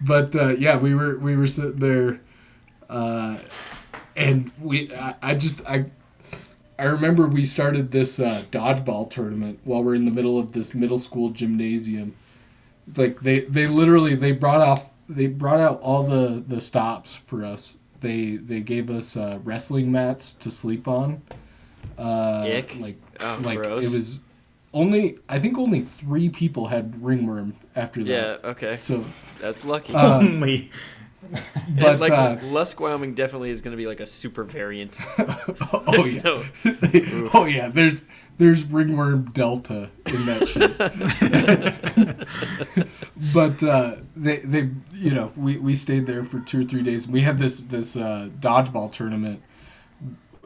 But 0.00 0.34
uh, 0.34 0.48
yeah, 0.50 0.76
we 0.76 0.94
were 0.94 1.18
we 1.18 1.36
were 1.36 1.46
sitting 1.46 1.78
there, 1.78 2.20
uh, 2.88 3.38
and 4.16 4.50
we 4.60 4.94
I, 4.94 5.14
I 5.22 5.34
just 5.34 5.66
I 5.66 5.90
I 6.78 6.84
remember 6.84 7.26
we 7.26 7.44
started 7.44 7.90
this 7.90 8.20
uh, 8.20 8.42
dodgeball 8.50 9.10
tournament 9.10 9.58
while 9.64 9.82
we're 9.82 9.96
in 9.96 10.04
the 10.04 10.10
middle 10.12 10.38
of 10.38 10.52
this 10.52 10.74
middle 10.74 10.98
school 10.98 11.30
gymnasium. 11.30 12.14
Like 12.96 13.20
they 13.20 13.40
they 13.40 13.66
literally 13.66 14.14
they 14.14 14.32
brought 14.32 14.60
off 14.60 14.88
they 15.08 15.26
brought 15.26 15.60
out 15.60 15.80
all 15.80 16.04
the 16.04 16.42
the 16.46 16.60
stops 16.60 17.16
for 17.16 17.44
us. 17.44 17.76
They 18.00 18.36
they 18.36 18.60
gave 18.60 18.90
us 18.90 19.16
uh, 19.16 19.40
wrestling 19.42 19.90
mats 19.90 20.32
to 20.34 20.50
sleep 20.50 20.86
on. 20.86 21.22
Uh, 21.98 22.46
Ick. 22.48 22.76
Like 22.78 22.96
Oh, 23.20 23.40
like 23.42 23.58
gross. 23.58 23.92
it 23.92 23.96
was 23.96 24.20
only 24.74 25.18
I 25.28 25.38
think 25.38 25.58
only 25.58 25.80
three 25.80 26.28
people 26.28 26.66
had 26.66 27.02
ringworm 27.02 27.54
after 27.74 28.02
that. 28.04 28.40
Yeah. 28.42 28.50
Okay. 28.50 28.76
So, 28.76 29.04
That's 29.40 29.64
lucky. 29.64 29.94
uh, 29.94 30.18
Only. 30.18 30.70
but 31.30 31.42
it's 31.92 32.00
like 32.00 32.12
uh, 32.12 32.36
Lusk, 32.44 32.78
Wyoming 32.80 33.14
definitely 33.14 33.50
is 33.50 33.60
going 33.60 33.72
to 33.72 33.76
be 33.76 33.86
like 33.88 33.98
a 34.00 34.06
super 34.06 34.44
variant. 34.44 34.96
oh 35.18 35.84
There's 35.92 36.16
yeah, 36.16 36.22
no- 36.22 37.30
oh 37.34 37.44
yeah. 37.44 37.68
There's 37.68 38.04
there's 38.38 38.62
ringworm 38.64 39.30
delta 39.32 39.90
in 40.06 40.26
that 40.26 40.46
shit. 40.46 40.78
but 43.34 43.62
uh, 43.62 43.96
they 44.16 44.36
they 44.38 44.70
you 44.94 45.10
know 45.10 45.32
we, 45.36 45.56
we 45.58 45.74
stayed 45.74 46.06
there 46.06 46.24
for 46.24 46.38
two 46.40 46.60
or 46.60 46.64
three 46.64 46.82
days. 46.82 47.08
We 47.08 47.22
had 47.22 47.38
this 47.38 47.58
this 47.58 47.96
uh, 47.96 48.28
dodgeball 48.38 48.92
tournament, 48.92 49.42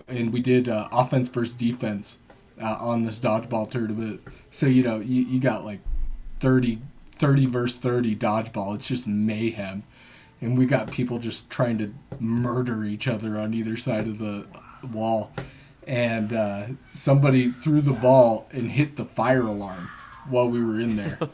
and 0.08 0.32
we 0.32 0.40
did 0.40 0.68
uh, 0.70 0.88
offense 0.90 1.28
versus 1.28 1.54
defense 1.54 2.18
uh, 2.62 2.76
on 2.80 3.02
this 3.02 3.18
dodgeball 3.18 3.70
tournament. 3.70 4.20
So 4.50 4.66
you 4.66 4.82
know 4.82 5.00
you, 5.00 5.22
you 5.24 5.40
got 5.40 5.64
like 5.64 5.80
30, 6.40 6.78
30 7.16 7.46
versus 7.46 7.78
thirty 7.78 8.16
dodgeball. 8.16 8.76
It's 8.76 8.88
just 8.88 9.06
mayhem. 9.06 9.82
And 10.40 10.58
we 10.58 10.66
got 10.66 10.90
people 10.90 11.18
just 11.18 11.50
trying 11.50 11.78
to 11.78 11.94
murder 12.18 12.84
each 12.84 13.06
other 13.06 13.38
on 13.38 13.54
either 13.54 13.76
side 13.76 14.08
of 14.08 14.18
the 14.18 14.46
wall. 14.92 15.32
And 15.86 16.32
uh, 16.32 16.66
somebody 16.92 17.52
threw 17.52 17.80
the 17.80 17.92
ball 17.92 18.48
and 18.50 18.70
hit 18.70 18.96
the 18.96 19.04
fire 19.04 19.42
alarm 19.42 19.88
while 20.28 20.48
we 20.48 20.64
were 20.64 20.80
in 20.80 20.96
there. 20.96 21.18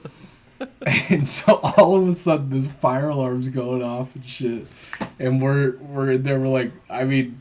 And 1.08 1.28
so 1.28 1.54
all 1.62 2.02
of 2.02 2.08
a 2.08 2.12
sudden 2.12 2.50
this 2.50 2.66
fire 2.66 3.10
alarm's 3.10 3.48
going 3.48 3.80
off 3.80 4.16
and 4.16 4.26
shit. 4.26 4.66
And 5.20 5.40
we're 5.40 5.76
we're 5.76 6.10
in 6.10 6.24
there. 6.24 6.40
We're 6.40 6.48
like 6.48 6.72
i 6.90 7.04
mean 7.04 7.40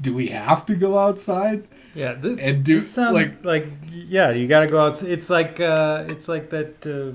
do 0.00 0.14
we 0.14 0.28
have 0.28 0.64
to 0.66 0.74
go 0.74 0.98
outside 0.98 1.66
Yeah, 1.98 2.14
th- 2.14 2.38
And 2.40 2.62
do- 2.64 2.76
this 2.76 2.88
sound, 2.96 3.14
like- 3.20 3.44
like 3.44 3.66
yeah, 3.92 4.30
you 4.30 4.46
got 4.46 4.60
to 4.60 4.68
go 4.68 4.78
out. 4.78 5.02
It's 5.02 5.28
like 5.38 5.58
uh, 5.60 6.04
it's 6.12 6.28
like 6.34 6.46
that. 6.50 6.72
Uh, 6.86 7.08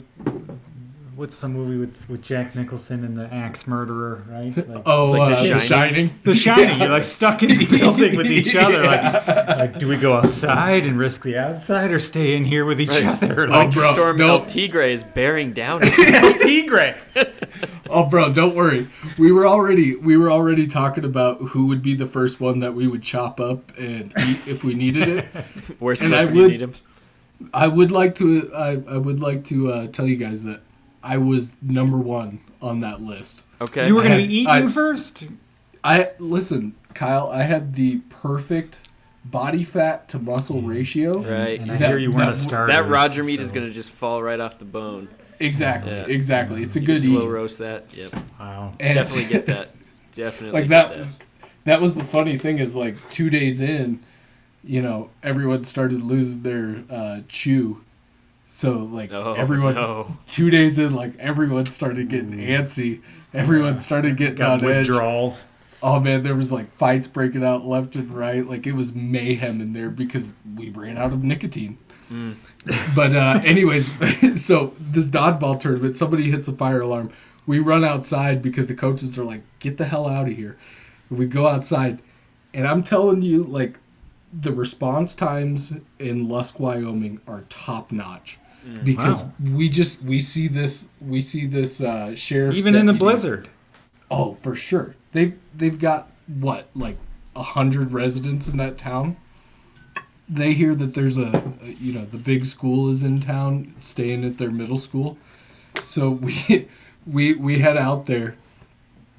what's 1.23 1.39
the 1.39 1.47
movie 1.47 1.77
with, 1.77 2.09
with 2.09 2.21
Jack 2.21 2.53
Nicholson 2.53 3.05
and 3.05 3.15
the 3.17 3.33
axe 3.33 3.65
murderer, 3.65 4.23
right? 4.29 4.51
Like, 4.67 4.83
oh 4.85 5.05
It's 5.05 5.13
like 5.13 5.37
uh, 5.37 5.41
The 5.43 5.49
the 5.53 5.59
Shining. 5.61 6.09
shining 6.09 6.19
The 6.23 6.35
Shining. 6.45 6.79
You're 6.79 6.89
like 6.89 7.05
stuck 7.05 7.41
in 7.43 7.57
the 7.57 7.65
building 7.65 8.17
with 8.17 8.25
each 8.27 8.53
other. 8.57 8.83
Yeah. 8.83 9.23
Like, 9.25 9.57
like, 9.57 9.79
do 9.79 9.87
we 9.87 9.95
go 9.95 10.15
outside 10.17 10.85
and 10.85 10.97
risk 10.99 11.23
the 11.23 11.37
outside, 11.37 11.91
or 11.91 11.99
stay 11.99 12.35
in 12.35 12.43
here 12.43 12.65
with 12.65 12.81
each 12.81 12.89
Right. 12.89 13.05
other? 13.05 13.45
Oh, 13.45 13.51
Like, 13.51 13.71
bro, 13.71 13.93
Storm 13.93 14.17
no. 14.17 14.27
El 14.27 14.45
Tigre 14.45 14.81
is 14.91 15.05
bearing 15.05 15.53
down. 15.53 15.79
Tigre. 15.79 16.97
Oh, 17.89 18.09
bro, 18.09 18.33
don't 18.33 18.53
worry. 18.53 18.89
We 19.17 19.31
were 19.31 19.47
already 19.47 19.95
we 19.95 20.17
were 20.17 20.29
already 20.29 20.67
talking 20.67 21.05
about 21.05 21.37
who 21.39 21.67
would 21.67 21.81
be 21.81 21.95
the 21.95 22.07
first 22.07 22.41
one 22.41 22.59
that 22.59 22.73
we 22.73 22.85
would 22.87 23.01
chop 23.03 23.39
up 23.39 23.71
and 23.77 24.11
eat 24.27 24.45
if 24.45 24.65
we 24.65 24.73
needed 24.73 25.07
it. 25.07 25.25
Where's 25.79 26.01
And 26.01 26.09
Cliff 26.11 26.29
I 26.29 26.33
would- 26.33 26.51
need 26.51 26.61
him? 26.61 26.73
I 27.53 27.67
would 27.69 27.91
like 27.91 28.15
to 28.15 28.51
I, 28.53 28.81
I 28.87 28.97
would 28.97 29.19
like 29.21 29.45
to 29.45 29.71
uh, 29.71 29.87
tell 29.87 30.05
you 30.07 30.15
guys 30.17 30.43
that 30.43 30.61
I 31.03 31.17
was 31.17 31.55
number 31.61 31.97
one 31.97 32.39
on 32.61 32.79
that 32.79 33.01
list. 33.01 33.43
Okay. 33.61 33.87
You 33.87 33.95
were 33.95 34.03
gonna 34.03 34.17
be 34.17 34.37
eaten 34.39 34.47
I- 34.51 34.67
first. 34.67 35.25
I 35.83 36.11
listen, 36.17 36.75
Kyle. 36.93 37.27
I 37.29 37.43
had 37.43 37.75
the 37.75 37.97
perfect 38.09 38.77
body 39.25 39.63
fat 39.63 40.07
to 40.09 40.19
muscle 40.19 40.61
ratio. 40.61 41.19
Right. 41.21 41.59
And 41.59 41.71
I 41.71 41.77
That- 41.77 41.89
hear 41.89 41.97
you 41.97 42.11
weren't 42.11 42.29
a 42.29 42.33
that- 42.33 42.37
starter. 42.37 42.71
that 42.71 42.87
Roger 42.89 43.23
meat 43.23 43.37
so- 43.37 43.43
is 43.43 43.51
going 43.51 43.67
to 43.67 43.73
just 43.73 43.91
fall 43.91 44.21
right 44.23 44.39
off 44.39 44.59
the 44.59 44.65
bone. 44.65 45.07
Exactly, 45.39 45.91
Yeah. 45.91 46.05
exactly. 46.07 46.61
It's 46.61 46.75
a 46.75 46.79
You 46.79 46.85
good 46.85 47.01
can 47.01 47.11
slow 47.11 47.25
eat. 47.25 47.29
roast 47.31 47.57
that. 47.59 47.85
Yep. 47.95 48.13
Wow. 48.39 48.73
And- 48.79 48.95
Definitely 48.95 49.25
get 49.25 49.45
that. 49.47 49.69
Definitely 50.13 50.61
like 50.61 50.69
get 50.69 50.95
that. 50.95 51.07
That 51.65 51.81
was 51.81 51.95
the 51.95 52.03
funny 52.03 52.37
thing 52.37 52.59
is 52.59 52.75
like 52.75 52.95
two 53.09 53.29
days 53.29 53.59
in, 53.61 53.99
you 54.63 54.81
know, 54.81 55.09
everyone 55.23 55.63
started 55.63 56.01
losing 56.03 56.43
their 56.43 56.83
uh, 56.89 57.19
chew. 57.27 57.81
So 58.55 58.73
like 58.73 59.11
Oh, 59.11 59.33
everyone 59.33 59.73
no. 59.73 60.15
two 60.27 60.51
days 60.51 60.77
in, 60.77 60.93
like 60.93 61.17
everyone 61.17 61.65
started 61.65 62.07
getting 62.07 62.33
antsy. 62.37 63.01
Everyone 63.33 63.79
started 63.79 64.15
getting 64.15 64.35
Got 64.35 64.63
on 64.63 64.69
edge. 64.69 64.87
withdrawals. 64.87 65.43
Oh 65.81 65.99
man, 65.99 66.21
there 66.21 66.35
was 66.35 66.51
like 66.51 66.71
fights 66.77 67.07
breaking 67.07 67.43
out 67.43 67.65
left 67.65 67.95
and 67.95 68.11
right. 68.15 68.47
Like 68.47 68.67
it 68.67 68.73
was 68.73 68.93
mayhem 68.93 69.59
in 69.59 69.73
there 69.73 69.89
because 69.89 70.33
we 70.55 70.69
ran 70.69 70.99
out 70.99 71.11
of 71.13 71.23
nicotine. 71.23 71.79
But 72.95 73.15
uh, 73.15 73.41
anyways, 73.43 73.87
so 74.45 74.75
this 74.79 75.05
dodgeball 75.05 75.59
tournament, 75.59 75.97
somebody 75.97 76.29
hits 76.29 76.45
the 76.45 76.53
fire 76.53 76.81
alarm. 76.81 77.11
We 77.47 77.57
run 77.57 77.83
outside 77.83 78.43
because 78.43 78.67
the 78.67 78.75
coaches 78.75 79.17
are 79.17 79.25
like, 79.25 79.41
"Get 79.57 79.77
the 79.79 79.85
hell 79.85 80.07
out 80.07 80.27
of 80.29 80.35
here!" 80.35 80.57
We 81.09 81.25
go 81.25 81.47
outside, 81.47 82.03
and 82.53 82.67
I'm 82.67 82.83
telling 82.83 83.23
you, 83.23 83.43
like, 83.43 83.79
the 84.31 84.53
response 84.53 85.15
times 85.15 85.73
in 85.97 86.29
Lusk, 86.29 86.59
Wyoming, 86.59 87.19
are 87.27 87.45
top 87.49 87.91
notch. 87.91 88.37
Because 88.83 89.21
Wow. 89.21 89.31
we 89.53 89.69
just 89.69 90.01
we 90.03 90.19
see 90.19 90.47
this 90.47 90.87
we 91.01 91.19
see 91.21 91.45
this 91.45 91.81
uh, 91.81 92.15
sheriff 92.15 92.55
Even 92.55 92.75
in 92.75 92.85
the 92.85 92.93
blizzard. 92.93 93.49
Oh, 94.09 94.37
for 94.41 94.55
sure. 94.55 94.95
They've 95.11 95.37
they've 95.55 95.77
got 95.77 96.09
what 96.27 96.69
like 96.73 96.97
a 97.35 97.43
hundred 97.43 97.91
residents 97.91 98.47
in 98.47 98.57
that 98.57 98.77
town. 98.77 99.17
They 100.29 100.53
hear 100.53 100.73
that 100.75 100.93
there's 100.93 101.17
a, 101.17 101.55
a 101.61 101.67
you 101.67 101.93
know 101.93 102.05
the 102.05 102.17
big 102.17 102.45
school 102.45 102.89
is 102.89 103.03
in 103.03 103.19
town, 103.19 103.73
staying 103.75 104.23
at 104.23 104.37
their 104.37 104.51
middle 104.51 104.77
school. 104.79 105.17
So 105.83 106.09
we 106.11 106.67
we 107.05 107.33
we 107.33 107.59
head 107.59 107.77
out 107.77 108.05
there. 108.05 108.35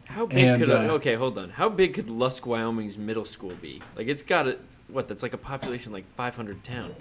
How 0.06 0.26
big 0.26 0.38
And, 0.38 0.60
could 0.62 0.70
uh, 0.70 0.94
okay? 0.94 1.14
Hold 1.16 1.36
on. 1.38 1.50
How 1.50 1.68
big 1.68 1.94
could 1.94 2.08
Lusk, 2.08 2.46
Wyoming's 2.46 2.96
middle 2.96 3.24
school 3.24 3.52
be? 3.60 3.82
Like 3.96 4.06
it's 4.06 4.22
got 4.22 4.46
a 4.48 4.58
what? 4.88 5.08
That's 5.08 5.22
like 5.22 5.34
a 5.34 5.38
population 5.38 5.92
like 5.92 6.04
500 6.14 6.62
town. 6.64 6.94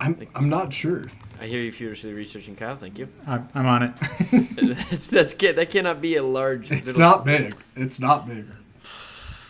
I'm 0.00 0.26
I'm 0.34 0.48
not 0.48 0.72
sure. 0.72 1.04
I 1.40 1.46
hear 1.46 1.60
you 1.60 1.70
furiously 1.72 2.12
researching 2.12 2.56
Kyle. 2.56 2.74
Thank 2.76 2.98
you. 2.98 3.08
I'm 3.26 3.48
I'm 3.54 3.66
on 3.66 3.82
it. 3.82 3.92
that's 4.90 5.08
that's 5.08 5.32
that 5.34 5.70
cannot 5.70 6.00
be 6.00 6.16
a 6.16 6.22
large. 6.22 6.70
It's 6.72 6.96
not 6.96 7.22
school. 7.22 7.24
big. 7.24 7.54
It's 7.76 8.00
not 8.00 8.26
big. 8.26 8.44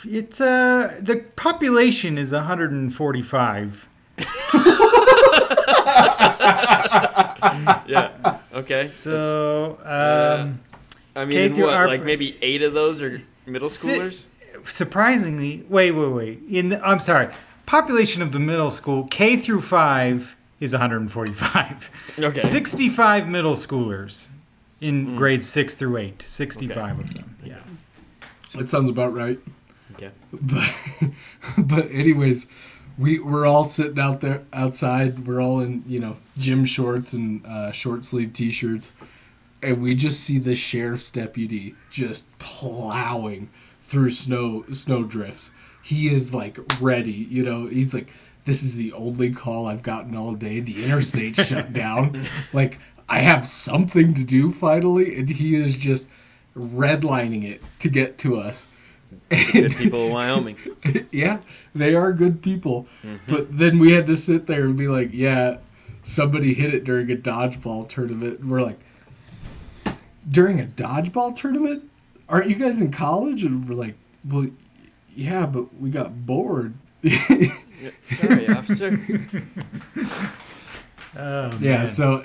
It's 0.05 0.41
uh 0.41 0.97
the 1.01 1.17
population 1.37 2.19
is 2.19 2.33
145. 2.33 3.89
Yeah. 7.87 8.11
Okay. 8.55 8.85
So 8.85 9.79
uh, 9.85 10.39
um, 10.43 10.61
I 11.17 11.25
mean, 11.25 11.33
K 11.33 11.45
in 11.47 11.55
through 11.55 11.67
what? 11.67 11.75
our- 11.75 11.89
Like 11.89 12.05
maybe 12.05 12.37
eight 12.43 12.63
of 12.63 12.75
those 12.75 13.01
are 13.01 13.23
middle 13.47 13.69
Si- 13.69 13.89
schoolers. 13.89 14.27
surprisingly, 14.65 15.65
wait, 15.69 15.93
wait, 15.93 16.09
wait. 16.13 16.43
In 16.51 16.69
the, 16.71 16.87
I'm 16.87 16.99
sorry. 16.99 17.29
Population 17.67 18.23
of 18.23 18.33
the 18.33 18.41
middle 18.41 18.71
school 18.71 19.05
K 19.11 19.37
through 19.37 19.61
5 19.63 20.37
is 20.61 20.73
145. 20.73 21.91
Okay. 22.19 22.39
65 22.39 23.29
middle 23.29 23.55
schoolers 23.55 24.29
in 24.81 25.17
grades 25.17 25.47
6 25.49 25.75
through 25.75 25.97
8. 25.97 26.23
65 26.23 27.01
of 27.01 27.15
them. 27.15 27.37
Yeah. 27.45 27.59
That 28.55 28.71
sounds 28.71 28.91
about 28.91 29.15
right. 29.15 29.39
Okay. 29.95 30.11
But 30.33 30.75
but 31.59 31.91
anyways, 31.91 32.47
we 32.97 33.19
we're 33.19 33.47
all 33.47 33.69
sitting 33.69 33.99
out 33.99 34.21
there 34.21 34.45
outside. 34.53 35.27
We're 35.27 35.41
all 35.41 35.61
in 35.61 35.85
you 35.87 36.01
know 36.01 36.17
gym 36.37 36.65
shorts 36.65 37.13
and 37.13 37.45
uh, 37.47 37.73
short 37.73 38.05
sleeve 38.05 38.33
t 38.33 38.51
shirts, 38.51 38.93
and 39.63 39.81
we 39.83 39.95
just 39.95 40.21
see 40.21 40.39
the 40.39 40.55
sheriff's 40.55 41.11
deputy 41.11 41.75
just 41.91 42.37
plowing 42.39 43.51
through 43.83 44.11
snow 44.11 44.65
snow 44.71 45.05
drifts. 45.05 45.51
He 45.83 46.09
is 46.09 46.35
like 46.35 46.59
ready, 46.81 47.13
you 47.13 47.45
know. 47.45 47.67
He's 47.67 47.95
like, 47.95 48.13
"This 48.49 48.63
is 48.63 48.77
the 48.77 48.93
only 48.95 49.31
call 49.31 49.67
I've 49.67 49.83
gotten 49.83 50.17
all 50.17 50.33
day. 50.33 50.61
The 50.61 50.85
interstate 50.85 51.37
shut 51.37 51.73
down. 51.85 52.27
Like, 52.53 52.81
I 53.09 53.21
have 53.21 53.47
something 53.47 54.15
to 54.15 54.25
do 54.25 54.51
finally." 54.51 55.19
And 55.19 55.29
he 55.29 55.55
is 55.55 55.77
just 55.77 56.09
redlining 56.57 57.45
it 57.45 57.63
to 57.81 57.89
get 57.89 58.19
to 58.19 58.37
us. 58.37 58.67
Good 59.31 59.77
people 59.77 60.07
of 60.07 60.13
Wyoming. 60.13 60.57
yeah, 61.13 61.39
they 61.75 61.95
are 61.95 62.13
good 62.13 62.43
people. 62.43 62.87
Mm-hmm. 63.03 63.33
But 63.33 63.57
then 63.57 63.79
we 63.79 63.93
had 63.93 64.07
to 64.07 64.17
sit 64.17 64.47
there 64.47 64.65
and 64.65 64.77
be 64.77 64.89
like, 64.89 65.11
yeah, 65.13 65.59
somebody 66.03 66.55
hit 66.55 66.75
it 66.75 66.85
during 66.85 67.11
a 67.11 67.17
dodgeball 67.17 67.89
tournament. 67.89 68.41
And 68.41 68.51
we're 68.51 68.63
like, 68.63 68.79
during 70.31 70.61
a 70.61 70.65
dodgeball 70.65 71.37
tournament? 71.37 71.85
Aren't 72.29 72.51
you 72.51 72.57
guys 72.57 72.81
in 72.81 72.91
college? 72.91 73.45
And 73.45 73.69
we're 73.69 73.75
like, 73.75 73.97
well, 74.29 74.49
yeah, 75.15 75.47
but 75.47 75.75
we 75.79 75.91
got 75.91 76.27
bored. 76.27 76.75
Sorry, 78.11 78.49
officer. 78.59 79.01
Oh, 81.17 81.51
yeah, 81.61 81.85
man. 81.85 81.91
so, 81.91 82.25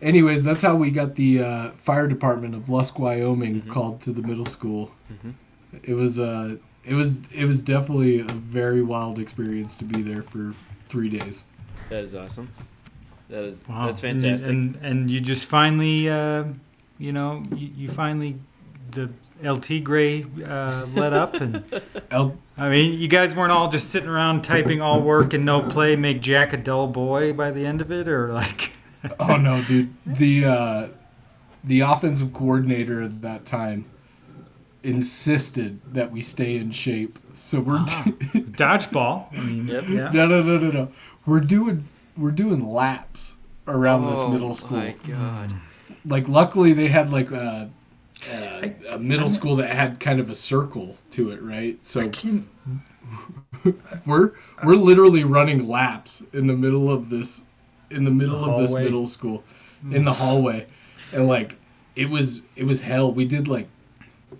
anyways, 0.00 0.44
that's 0.44 0.62
how 0.62 0.76
we 0.76 0.90
got 0.90 1.16
the 1.16 1.42
uh, 1.42 1.70
fire 1.82 2.06
department 2.06 2.54
of 2.54 2.68
Lusk, 2.68 2.98
Wyoming 2.98 3.62
called 3.62 4.00
to 4.02 4.12
the 4.12 4.22
middle 4.22 4.46
school. 4.46 4.90
It 5.82 5.94
was 5.94 6.18
uh, 6.18 6.56
it 6.84 6.94
was 6.94 7.20
it 7.32 7.46
was 7.46 7.62
definitely 7.62 8.20
a 8.20 8.24
very 8.24 8.82
wild 8.82 9.18
experience 9.18 9.76
to 9.78 9.84
be 9.84 10.02
there 10.02 10.22
for 10.22 10.52
three 10.88 11.08
days. 11.08 11.42
That 11.88 12.02
is 12.04 12.14
awesome. 12.14 12.50
That 13.30 13.44
is 13.44 13.64
Wow. 13.68 13.86
that's 13.86 14.02
And- 14.02 14.20
fantastic. 14.20 14.50
And 14.50 14.76
and, 14.82 15.10
you 15.10 15.20
just 15.20 15.46
finally, 15.46 16.10
uh, 16.10 16.44
you 16.98 17.12
know, 17.12 17.42
you, 17.54 17.70
you 17.74 17.88
finally 17.88 18.36
the 18.92 19.10
LT 19.42 19.82
Gray 19.82 20.24
uh, 20.46 20.86
let 20.94 21.12
up, 21.12 21.34
and 21.34 21.64
El- 22.10 22.38
I 22.56 22.68
mean, 22.68 22.98
you 22.98 23.08
guys 23.08 23.34
weren't 23.34 23.50
all 23.52 23.68
just 23.68 23.90
sitting 23.90 24.08
around 24.08 24.42
typing 24.44 24.80
all 24.80 25.00
work 25.02 25.32
and 25.32 25.44
no 25.44 25.60
play, 25.62 25.96
make 25.96 26.20
Jack 26.20 26.52
a 26.52 26.56
dull 26.56 26.86
boy 26.86 27.32
by 27.32 27.50
the 27.50 27.66
end 27.66 27.80
of 27.80 27.90
it, 27.90 28.08
or 28.08 28.32
like. 28.32 28.72
Oh 29.18 29.36
no, 29.36 29.60
dude. 29.64 29.92
The 30.06 30.44
uh, 30.44 30.88
the 31.64 31.80
offensive 31.80 32.32
coordinator 32.32 33.02
at 33.02 33.20
that 33.22 33.44
time 33.44 33.84
insisted 34.84 35.80
that 35.92 36.10
we 36.10 36.20
stay 36.20 36.56
in 36.56 36.70
shape. 36.70 37.18
So 37.34 37.60
we're 37.60 37.78
Dodgeball. 37.78 39.26
I 39.36 39.40
mean, 39.40 39.66
Yep. 39.68 39.84
yeah. 39.88 40.10
no 40.12 40.26
no 40.26 40.42
no 40.42 40.58
no 40.58 40.70
no. 40.70 40.92
We're 41.26 41.40
doing 41.40 41.88
we're 42.16 42.30
doing 42.30 42.68
laps 42.72 43.34
around 43.66 44.08
this 44.10 44.18
oh 44.18 44.28
middle 44.28 44.54
school. 44.54 44.78
my 44.78 44.94
god. 45.08 45.52
Like 46.04 46.28
luckily 46.28 46.72
they 46.72 46.88
had 46.88 47.10
like 47.10 47.30
a, 47.30 47.70
Uh, 48.30 48.68
a, 48.90 48.94
a 48.94 48.98
middle 48.98 49.28
school 49.28 49.56
that 49.56 49.70
had 49.74 49.98
kind 49.98 50.20
of 50.20 50.30
a 50.30 50.34
circle 50.34 50.96
to 51.10 51.30
it, 51.30 51.42
right? 51.42 51.74
I 51.74 51.78
So 51.82 52.08
can't. 52.08 52.46
we're 54.06 54.32
we're 54.64 54.76
literally 54.76 55.24
running 55.24 55.66
laps 55.68 56.22
in 56.32 56.46
the 56.46 56.52
middle 56.54 56.90
of 56.90 57.10
this 57.10 57.44
in 57.90 58.04
the 58.04 58.10
middle 58.10 58.40
The 58.42 58.50
of 58.50 58.60
this 58.60 58.72
middle 58.72 59.06
school 59.06 59.42
in 59.90 60.04
the 60.04 60.12
hallway 60.14 60.66
and 61.12 61.26
like 61.26 61.56
it 61.96 62.08
was 62.08 62.42
it 62.56 62.64
was 62.64 62.82
hell 62.82 63.12
we 63.12 63.24
did 63.24 63.48
like 63.48 63.68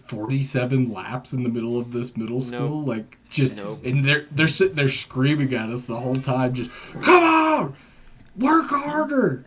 47 0.07 0.93
laps 0.93 1.33
in 1.33 1.43
the 1.43 1.49
middle 1.49 1.79
of 1.79 1.93
this 1.93 2.17
middle 2.17 2.39
Nope. 2.39 2.47
school 2.47 2.83
like 2.83 3.19
just 3.29 3.57
Nope. 3.57 3.81
and 3.85 4.05
they're 4.05 4.27
they're 4.31 4.47
sitting 4.47 4.77
there 4.77 4.89
screaming 4.89 5.53
at 5.55 5.69
us 5.71 5.87
the 5.87 5.97
whole 5.97 6.15
time 6.17 6.55
just 6.55 6.71
come 7.03 7.23
on 7.25 7.77
work 8.39 8.69
harder 8.71 9.45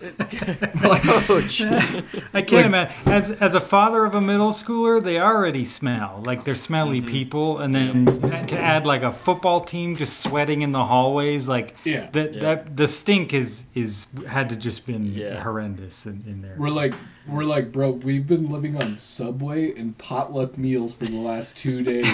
Ouch. 0.82 1.60
I 2.32 2.42
can't 2.42 2.52
Like- 2.52 2.66
imagine. 2.66 2.96
As 3.06 3.30
as 3.30 3.54
a 3.54 3.60
father 3.60 4.04
of 4.04 4.14
a 4.14 4.20
middle 4.20 4.50
schooler, 4.52 5.02
they 5.02 5.18
already 5.20 5.64
smell 5.64 6.22
like 6.24 6.44
they're 6.44 6.54
smelly 6.54 7.00
mm-hmm. 7.00 7.10
people, 7.10 7.58
and 7.58 7.74
then 7.74 8.06
to 8.46 8.58
add 8.58 8.86
like 8.86 9.02
a 9.02 9.12
football 9.12 9.60
team 9.60 9.96
just 9.96 10.20
sweating 10.20 10.62
in 10.62 10.72
the 10.72 10.84
hallways, 10.84 11.48
like 11.48 11.74
Yeah. 11.84 12.08
that 12.12 12.34
Yeah. 12.34 12.40
that 12.40 12.76
the 12.76 12.88
stink 12.88 13.34
is 13.34 13.64
is 13.74 14.06
had 14.28 14.48
to 14.48 14.56
just 14.56 14.86
been 14.86 15.12
Yeah. 15.12 15.42
horrendous 15.42 16.06
in, 16.06 16.24
in 16.26 16.42
there. 16.42 16.56
we're 16.58 16.70
like 16.70 16.94
we're 17.26 17.44
like 17.44 17.70
bro 17.70 17.90
we've 17.90 18.26
been 18.26 18.48
living 18.50 18.82
on 18.82 18.96
subway 18.96 19.74
and 19.76 19.96
potluck 19.98 20.56
meals 20.56 20.94
for 20.94 21.04
the 21.04 21.18
last 21.18 21.56
two 21.56 21.82
days 21.82 22.06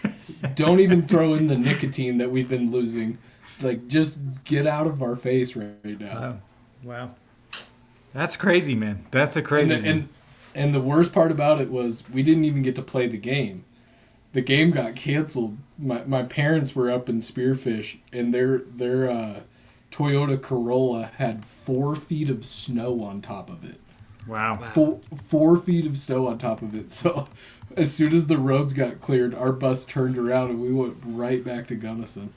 don't 0.54 0.80
even 0.80 1.06
throw 1.06 1.34
in 1.34 1.46
the 1.46 1.56
nicotine 1.56 2.18
that 2.18 2.30
we've 2.30 2.48
been 2.48 2.70
losing 2.70 3.18
like 3.60 3.86
just 3.88 4.20
get 4.44 4.66
out 4.66 4.86
of 4.86 5.02
our 5.02 5.14
face 5.16 5.54
right, 5.54 5.74
right 5.84 6.00
now 6.00 6.20
Wow, 6.20 6.38
wow, 6.82 7.14
that's 8.16 8.36
crazy, 8.36 8.74
man. 8.74 9.06
That's 9.10 9.36
a 9.36 9.40
and, 9.40 9.48
crazy. 9.48 9.76
the, 9.76 9.88
and 9.88 10.08
and 10.54 10.74
the 10.74 10.80
worst 10.80 11.12
part 11.12 11.30
about 11.30 11.60
it 11.60 11.70
was 11.70 12.04
we 12.10 12.22
didn't 12.22 12.44
even 12.44 12.62
get 12.62 12.74
to 12.76 12.82
play 12.82 13.06
the 13.06 13.18
game 13.18 13.64
the 14.32 14.40
game 14.40 14.70
got 14.70 14.96
canceled 14.96 15.58
my, 15.78 16.02
my 16.04 16.22
parents 16.22 16.74
were 16.74 16.90
up 16.90 17.08
in 17.10 17.20
spearfish 17.20 17.98
and 18.12 18.32
their 18.32 18.58
their 18.58 19.08
uh, 19.08 19.40
toyota 19.90 20.40
corolla 20.40 21.10
had 21.18 21.44
four 21.44 21.94
feet 21.94 22.30
of 22.30 22.44
snow 22.44 23.02
on 23.02 23.20
top 23.20 23.50
of 23.50 23.64
it 23.64 23.80
wow. 24.26 24.56
four, 24.72 25.00
four 25.16 25.58
feet 25.58 25.86
of 25.86 25.96
snow 25.98 26.26
on 26.26 26.38
top 26.38 26.62
of 26.62 26.74
it. 26.74 26.92
So 26.96 27.28
as 27.76 27.94
soon 27.94 28.14
as 28.14 28.26
the 28.26 28.38
roads 28.38 28.72
got 28.72 29.00
cleared, 29.00 29.34
our 29.34 29.52
bus 29.52 29.84
turned 29.84 30.16
around 30.16 30.50
and 30.50 30.62
we 30.62 30.72
went 30.72 30.96
right 31.04 31.44
back 31.44 31.66
to 31.68 31.74
Gunnison. 31.74 32.32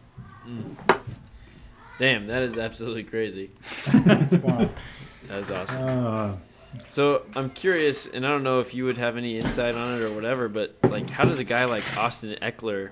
Damn, 1.97 2.27
that 2.27 2.41
is 2.43 2.57
absolutely 2.57 3.03
crazy. 3.03 3.51
wow. 3.93 4.69
That 5.29 5.39
is 5.39 5.51
awesome. 5.51 5.81
Uh, 6.05 6.35
So 6.89 7.23
I'm 7.35 7.49
curious, 7.49 8.05
and 8.07 8.25
I 8.25 8.29
don't 8.29 8.43
know 8.43 8.59
if 8.59 8.73
you 8.75 8.85
would 8.85 8.97
have 8.97 9.17
any 9.17 9.37
insight 9.37 9.73
on 9.75 9.95
it 9.99 10.03
or 10.03 10.13
whatever, 10.13 10.47
but 10.49 10.75
like, 10.83 11.09
how 11.09 11.23
does 11.23 11.39
a 11.39 11.43
guy 11.43 11.65
like 11.65 11.83
Austin 11.97 12.35
Ekeler 12.41 12.89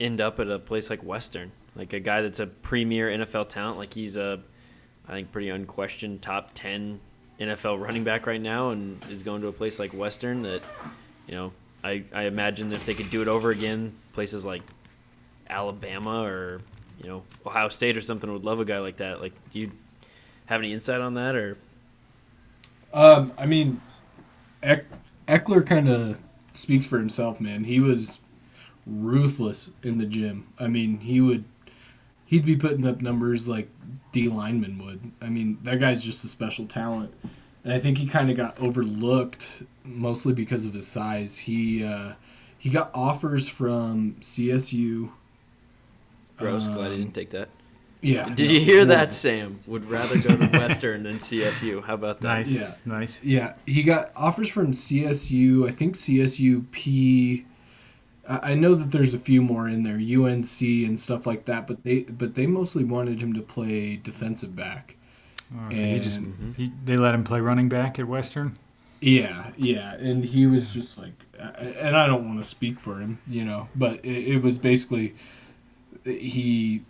end 0.00 0.20
up 0.20 0.40
at 0.40 0.50
a 0.50 0.58
place 0.58 0.90
like 0.90 1.02
Western? 1.02 1.52
Like 1.74 1.92
a 1.92 2.00
guy 2.00 2.20
that's 2.22 2.40
a 2.40 2.46
premier 2.46 3.08
NFL 3.08 3.48
talent, 3.48 3.78
like 3.78 3.94
he's 3.94 4.16
a, 4.16 4.40
I 5.08 5.12
think, 5.12 5.32
pretty 5.32 5.48
unquestioned 5.50 6.20
top 6.22 6.50
ten 6.52 7.00
NFL 7.40 7.80
running 7.80 8.04
back 8.04 8.26
right 8.26 8.40
now, 8.40 8.70
and 8.70 8.98
is 9.10 9.22
going 9.22 9.42
to 9.42 9.48
a 9.48 9.52
place 9.52 9.78
like 9.78 9.92
Western 9.92 10.42
that, 10.42 10.62
you 11.26 11.34
know, 11.34 11.52
I 11.84 12.04
I 12.14 12.22
imagine 12.24 12.72
if 12.72 12.84
they 12.86 12.94
could 12.94 13.10
do 13.10 13.22
it 13.22 13.28
over 13.28 13.50
again, 13.50 13.94
places 14.12 14.44
like 14.44 14.62
Alabama 15.48 16.22
or 16.22 16.60
you 17.02 17.08
know 17.08 17.22
Ohio 17.46 17.68
State 17.68 17.96
or 17.96 18.00
something 18.00 18.30
would 18.32 18.44
love 18.44 18.60
a 18.60 18.64
guy 18.64 18.78
like 18.78 18.96
that. 18.98 19.20
Like, 19.20 19.32
do 19.52 19.60
you 19.60 19.70
have 20.46 20.60
any 20.60 20.72
insight 20.72 21.00
on 21.00 21.14
that 21.14 21.34
or? 21.36 21.56
Um, 22.96 23.32
I 23.36 23.46
mean, 23.46 23.80
Eck, 24.62 24.86
Ekeler 25.28 25.64
kind 25.66 25.88
of 25.88 26.18
speaks 26.50 26.86
for 26.86 26.98
himself, 26.98 27.40
man. 27.40 27.64
He 27.64 27.78
was 27.78 28.20
ruthless 28.86 29.70
in 29.82 29.98
the 29.98 30.06
gym. 30.06 30.48
I 30.58 30.66
mean, 30.68 31.00
he 31.00 31.20
would 31.20 31.44
he'd 32.24 32.44
be 32.46 32.56
putting 32.56 32.86
up 32.86 33.00
numbers 33.00 33.46
like 33.48 33.68
D 34.12 34.28
lineman 34.28 34.78
would. 34.84 35.12
I 35.20 35.28
mean, 35.28 35.58
that 35.62 35.78
guy's 35.78 36.02
just 36.02 36.24
a 36.24 36.28
special 36.28 36.66
talent, 36.66 37.12
and 37.64 37.72
I 37.72 37.78
think 37.78 37.98
he 37.98 38.06
kind 38.06 38.30
of 38.30 38.36
got 38.36 38.58
overlooked 38.58 39.46
mostly 39.84 40.32
because 40.32 40.64
of 40.64 40.72
his 40.72 40.86
size. 40.88 41.38
He 41.38 41.84
uh, 41.84 42.14
he 42.58 42.70
got 42.70 42.90
offers 42.94 43.46
from 43.48 44.16
CSU. 44.22 45.12
Gross. 46.38 46.66
glad 46.66 46.88
he 46.88 46.94
Um, 46.94 47.00
didn't 47.02 47.14
take 47.14 47.30
that. 47.30 47.48
Yeah. 48.02 48.28
Did 48.34 48.48
no, 48.48 48.52
you 48.54 48.60
hear 48.60 48.74
horrible. 48.76 48.94
that, 48.94 49.12
Sam? 49.12 49.58
Would 49.66 49.88
rather 49.90 50.18
go 50.18 50.36
to 50.36 50.46
Western 50.58 51.02
than 51.04 51.18
CSU. 51.18 51.82
How 51.84 51.94
about 51.94 52.20
that? 52.20 52.28
nice, 52.28 52.60
Yeah. 52.60 52.92
nice. 52.92 53.24
Yeah, 53.24 53.54
he 53.66 53.82
got 53.82 54.12
offers 54.14 54.48
from 54.48 54.72
CSU. 54.72 55.66
I 55.68 55.72
think 55.72 55.94
CSUP. 55.96 57.44
I 58.28 58.52
I 58.52 58.54
know 58.54 58.74
that 58.74 58.90
there's 58.90 59.14
a 59.14 59.18
few 59.18 59.40
more 59.42 59.68
in 59.68 59.82
there, 59.82 59.96
UNC 59.96 60.60
and 60.60 60.98
stuff 61.00 61.26
like 61.26 61.44
that, 61.46 61.66
but 61.66 61.84
they 61.84 62.00
but 62.02 62.34
they 62.34 62.46
mostly 62.46 62.84
wanted 62.84 63.20
him 63.20 63.32
to 63.34 63.40
play 63.42 63.96
defensive 63.96 64.54
back. 64.56 64.96
Oh, 65.54 65.72
so 65.72 65.82
he 65.82 66.00
just 66.00 66.16
And- 66.18 66.26
mm-hmm. 66.34 66.52
he, 66.52 66.72
they 66.84 66.96
let 66.96 67.14
him 67.14 67.22
play 67.24 67.40
running 67.40 67.68
back 67.68 67.98
at 67.98 68.06
Western. 68.08 68.56
Yeah, 69.00 69.50
yeah, 69.56 69.94
and 69.94 70.24
he 70.24 70.46
was 70.46 70.72
just 70.72 70.96
like, 70.98 71.12
and 71.38 71.94
I 71.96 72.06
don't 72.06 72.26
want 72.26 72.42
to 72.42 72.48
speak 72.48 72.80
for 72.80 72.98
him, 72.98 73.18
you 73.28 73.44
know, 73.44 73.68
but 73.76 74.02
it, 74.04 74.28
it 74.36 74.42
was 74.42 74.56
basically 74.58 75.14
he 76.04 76.82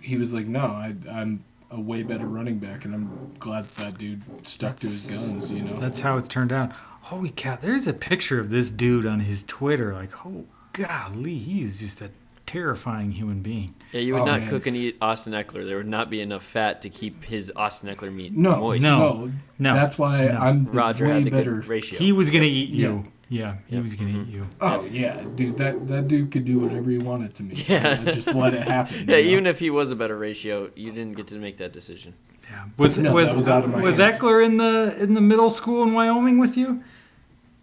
he 0.00 0.16
was 0.16 0.32
like, 0.34 0.46
no, 0.46 0.60
I, 0.60 0.94
I'm 1.10 1.44
a 1.70 1.80
way 1.80 2.02
better 2.02 2.26
running 2.26 2.58
back, 2.58 2.84
and 2.84 2.94
I'm 2.94 3.32
glad 3.38 3.64
that, 3.68 3.74
that 3.84 3.98
dude 3.98 4.22
stuck 4.46 4.76
to 4.76 4.86
his 4.86 5.10
guns, 5.10 5.50
you 5.50 5.62
know. 5.62 5.74
That's 5.76 6.00
how 6.00 6.16
it's 6.16 6.28
turned 6.28 6.52
out. 6.52 6.72
Holy 7.02 7.30
cow! 7.30 7.56
There's 7.56 7.86
a 7.86 7.92
picture 7.92 8.38
of 8.38 8.50
this 8.50 8.70
dude 8.70 9.06
on 9.06 9.20
his 9.20 9.42
Twitter. 9.42 9.94
Like, 9.94 10.26
oh 10.26 10.44
golly, 10.72 11.38
he's 11.38 11.80
just 11.80 12.00
a 12.02 12.10
terrifying 12.46 13.12
human 13.12 13.40
being. 13.42 13.74
Yeah, 13.92 14.00
you 14.00 14.14
would 14.14 14.22
Oh, 14.22 14.26
not 14.26 14.40
man. 14.40 14.48
cook 14.48 14.66
and 14.66 14.74
eat 14.76 14.96
Austin 15.02 15.32
Ekeler. 15.34 15.66
There 15.66 15.76
would 15.76 15.86
not 15.86 16.08
be 16.08 16.20
enough 16.22 16.42
fat 16.42 16.80
to 16.82 16.88
keep 16.90 17.24
his 17.24 17.52
Austin 17.54 17.94
Ekeler 17.94 18.14
meat 18.14 18.32
No, 18.34 18.56
moist. 18.56 18.82
No. 18.82 18.98
no, 18.98 19.32
No. 19.58 19.74
That's 19.74 19.98
why 19.98 20.26
No. 20.28 20.38
I'm 20.38 20.64
the 20.64 20.70
Roger 20.70 21.06
way 21.06 21.12
had 21.14 21.24
the 21.24 21.30
better. 21.30 21.56
good 21.56 21.66
ratio. 21.66 21.98
He 21.98 22.10
was 22.12 22.30
gonna 22.30 22.44
eat 22.44 22.70
you. 22.70 23.04
Yeah. 23.04 23.10
Yeah, 23.30 23.58
he 23.66 23.74
Yep. 23.76 23.84
was 23.84 23.94
gonna 23.94 24.22
eat 24.22 24.28
you. 24.28 24.48
Oh 24.60 24.84
yeah, 24.90 25.22
dude. 25.34 25.58
That 25.58 25.86
that 25.88 26.08
dude 26.08 26.30
could 26.30 26.44
do 26.46 26.60
whatever 26.60 26.90
he 26.90 26.98
wanted 26.98 27.34
to 27.36 27.42
me. 27.42 27.54
Yeah. 27.68 28.02
I 28.06 28.10
just 28.12 28.32
let 28.34 28.54
it 28.54 28.62
happen. 28.62 29.06
Yeah, 29.08 29.16
you 29.16 29.24
know? 29.24 29.30
even 29.32 29.46
if 29.46 29.58
he 29.58 29.68
was 29.70 29.90
a 29.90 29.96
better 29.96 30.16
ratio, 30.16 30.70
you 30.74 30.90
didn't 30.92 31.12
get 31.16 31.26
to 31.28 31.36
make 31.36 31.58
that 31.58 31.72
decision. 31.72 32.14
Yeah. 32.50 32.64
Was 32.78 32.98
No, 32.98 33.12
was 33.12 33.28
that 33.28 33.36
was 33.36 33.48
out 33.48 33.64
of 33.64 33.70
my 33.70 33.80
was. 33.80 33.98
Ekeler 33.98 34.42
in 34.44 34.56
the 34.56 34.96
in 35.00 35.12
the 35.14 35.20
middle 35.20 35.50
school 35.50 35.82
in 35.82 35.92
Wyoming 35.92 36.38
with 36.38 36.56
you? 36.56 36.82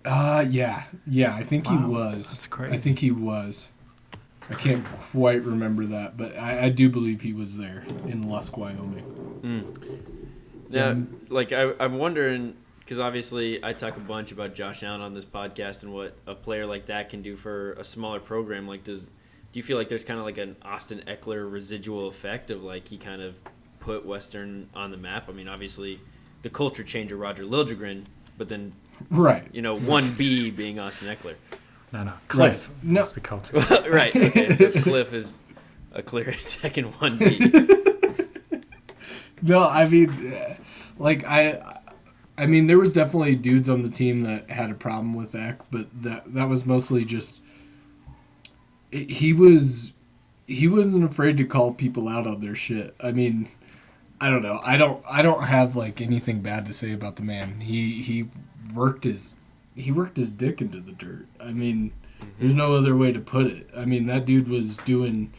Uh, 0.06 0.46
yeah, 0.48 0.84
yeah. 1.08 1.34
I 1.36 1.42
think 1.42 1.66
he 1.66 1.76
was. 1.76 2.30
that's 2.30 2.46
crazy. 2.46 2.76
I 2.76 2.78
think 2.78 3.00
he 3.00 3.10
was. 3.10 3.70
I 4.48 4.54
can't 4.54 4.86
quite 5.12 5.42
remember 5.42 5.84
that, 5.88 6.16
but 6.18 6.38
I, 6.38 6.66
I 6.66 6.70
do 6.70 6.88
believe 6.88 7.22
he 7.22 7.34
was 7.34 7.58
there 7.58 7.84
in 8.06 8.30
Lusk, 8.30 8.56
Wyoming. 8.56 9.74
Now, 10.70 10.90
Um, 10.92 11.22
like 11.30 11.52
I, 11.52 11.72
I'm 11.80 11.98
wondering 11.98 12.56
because 12.86 13.00
obviously 13.00 13.62
I 13.66 13.74
talk 13.74 13.98
a 13.98 14.00
bunch 14.00 14.32
about 14.32 14.54
Josh 14.54 14.84
Allen 14.84 15.02
on 15.02 15.14
this 15.14 15.26
podcast 15.26 15.84
and 15.84 15.92
what 15.94 16.16
a 16.28 16.36
player 16.36 16.66
like 16.66 16.86
that 16.86 17.10
can 17.10 17.22
do 17.24 17.36
for 17.36 17.74
a 17.74 17.84
smaller 17.84 18.20
program. 18.20 18.68
Like, 18.68 18.84
does 18.84 19.08
do 19.08 19.60
you 19.60 19.64
feel 19.64 19.78
like 19.78 19.90
there's 19.90 20.04
kind 20.04 20.20
of 20.20 20.26
like 20.26 20.38
an 20.38 20.56
Austin 20.64 21.02
Ekeler 21.08 21.52
residual 21.52 22.08
effect 22.08 22.52
of 22.52 22.64
like 22.64 22.88
he 22.88 22.98
kind 22.98 23.22
of 23.22 23.38
put 23.80 24.06
Western 24.06 24.70
on 24.76 24.92
the 24.92 24.98
map? 24.98 25.30
I 25.30 25.32
mean, 25.32 25.48
obviously 25.48 26.00
the 26.44 26.50
culture 26.50 26.84
changer 26.84 27.16
Roger 27.18 27.44
Liljegren, 27.44 28.04
but 28.38 28.48
then 28.50 28.72
Right. 29.10 29.48
you 29.52 29.62
know 29.62 29.78
one 29.78 30.14
B 30.14 30.52
being 30.52 30.80
Austin 30.80 31.08
Ekeler. 31.08 31.36
No, 31.92 32.04
no. 32.04 32.14
Cliff. 32.28 32.70
Right. 32.70 32.84
No. 32.84 33.06
the 33.06 33.20
culture. 33.20 33.54
right. 33.90 34.16
Okay. 34.16 34.56
So 34.56 34.72
Cliff 34.72 35.14
is 35.14 35.38
a 35.94 36.02
clear 36.04 36.34
second 36.40 36.86
one 37.00 37.18
B. 37.18 37.52
No, 39.42 39.64
I 39.64 39.88
mean, 39.88 40.10
uh, 40.34 40.56
like 40.98 41.26
I, 41.26 41.75
I 42.38 42.46
mean, 42.48 42.68
there 42.68 42.78
was 42.78 42.94
definitely 42.94 43.36
dudes 43.36 43.70
on 43.70 43.84
the 43.84 43.90
team 43.90 44.24
that 44.24 44.50
had 44.50 44.70
a 44.70 44.76
problem 44.76 45.14
with 45.14 45.36
Eck, 45.36 45.60
but 45.72 45.88
that 46.04 46.34
that 46.34 46.50
was 46.50 46.66
mostly 46.66 47.06
just 47.06 47.40
it- 48.92 49.10
he 49.10 49.34
was 49.34 49.94
he 50.48 50.68
wasn't 50.68 51.04
afraid 51.04 51.38
to 51.38 51.46
call 51.46 51.74
people 51.74 52.08
out 52.08 52.28
on 52.28 52.42
their 52.42 52.56
shit. 52.56 52.96
I 53.00 53.12
mean, 53.12 53.48
I 54.22 54.30
don't 54.30 54.44
know. 54.44 54.60
I 54.64 54.78
don't 54.78 55.04
I 55.10 55.22
don't 55.22 55.44
have 55.44 55.76
like 55.76 56.02
anything 56.02 56.42
bad 56.42 56.66
to 56.68 56.74
say 56.74 56.92
about 56.92 57.16
the 57.16 57.24
man. 57.24 57.62
He 57.62 58.02
he 58.02 58.28
worked 58.74 59.06
his 59.06 59.34
he 59.76 59.92
worked 59.92 60.18
his 60.18 60.32
dick 60.32 60.62
into 60.62 60.80
the 60.80 60.92
dirt. 60.92 61.28
I 61.40 61.52
mean, 61.52 61.92
there's 62.40 62.54
no 62.54 62.74
other 62.74 62.96
way 62.96 63.12
to 63.12 63.20
put 63.20 63.48
it. 63.48 63.70
I 63.76 63.86
mean, 63.86 64.08
that 64.08 64.26
dude 64.26 64.48
was 64.48 64.78
doing 64.78 65.32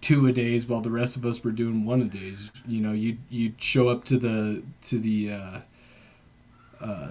two 0.00 0.26
a 0.26 0.32
days 0.32 0.66
while 0.66 0.80
the 0.80 0.90
rest 0.90 1.16
of 1.16 1.24
us 1.24 1.44
were 1.44 1.52
doing 1.52 1.84
one 1.84 2.00
a 2.02 2.04
days. 2.06 2.50
You 2.66 2.80
know, 2.80 2.92
you 2.92 3.18
you'd 3.30 3.62
show 3.62 3.88
up 3.88 4.04
to 4.06 4.18
the 4.18 4.62
to 4.86 4.98
the 4.98 5.32
uh, 5.32 5.58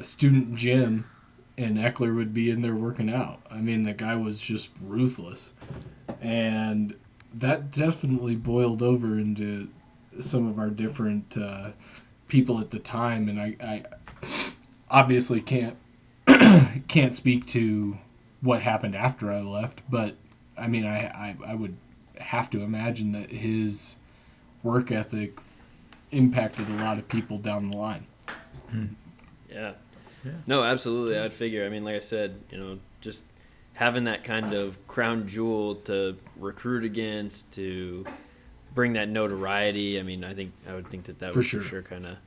student 0.02 0.56
gym, 0.56 1.06
and 1.58 1.78
Ekeler 1.78 2.16
would 2.16 2.34
be 2.34 2.50
in 2.50 2.62
there 2.62 2.76
working 2.76 3.10
out. 3.10 3.42
I 3.50 3.58
mean, 3.60 3.84
the 3.84 3.94
guy 3.94 4.16
was 4.16 4.40
just 4.40 4.70
ruthless, 4.82 5.52
and 6.22 6.96
that 7.34 7.72
definitely 7.72 8.36
boiled 8.36 8.82
over 8.82 9.18
into 9.18 9.70
some 10.20 10.48
of 10.48 10.60
our 10.60 10.70
different 10.70 11.38
uh, 11.38 11.72
people 12.28 12.60
at 12.60 12.72
the 12.72 12.80
time. 12.80 13.30
And 13.30 13.40
I, 13.40 13.56
I 13.62 13.84
obviously 14.90 15.42
can't 15.42 15.78
can't 16.88 17.16
speak 17.16 17.48
to 17.48 17.98
what 18.42 18.62
happened 18.62 18.96
after 18.96 19.32
I 19.32 19.42
left, 19.42 19.82
but 19.90 20.16
I 20.58 20.68
mean, 20.68 20.86
I, 20.86 21.06
I, 21.06 21.38
I 21.46 21.56
would 21.56 21.78
have 22.18 22.50
to 22.52 22.62
imagine 22.62 23.12
that 23.14 23.30
his 23.32 23.96
work 24.64 24.92
ethic 24.92 25.40
impacted 26.12 26.70
a 26.70 26.74
lot 26.84 26.98
of 26.98 27.08
people 27.08 27.38
down 27.38 27.70
the 27.70 27.78
line. 27.78 28.06
Yeah. 29.52 29.74
Yeah. 30.24 30.32
No, 30.47 30.64
absolutely. 30.64 31.18
I'd 31.18 31.34
figure. 31.34 31.66
I 31.66 31.70
mean, 31.70 31.84
like 31.84 31.95
I 31.95 31.99
said, 31.99 32.36
you 32.52 32.58
know, 32.58 32.78
just 33.02 33.26
having 33.74 34.04
that 34.04 34.24
kind 34.24 34.54
of 34.54 34.78
crown 34.88 35.28
jewel 35.28 35.76
to 35.76 36.16
recruit 36.38 36.84
against, 36.84 37.52
to 37.54 38.06
bring 38.76 38.93
that 38.93 39.10
notoriety. 39.10 39.99
I 39.99 40.04
mean, 40.04 40.24
I 40.24 40.34
think 40.34 40.54
I 40.70 40.76
would 40.76 40.88
think 40.88 41.06
that 41.06 41.20
that 41.20 41.32
For 41.34 41.39
would 41.39 41.45
sure. 41.45 41.62
for 41.62 41.68
sure 41.68 41.82
kind 41.82 42.06
of 42.06 42.18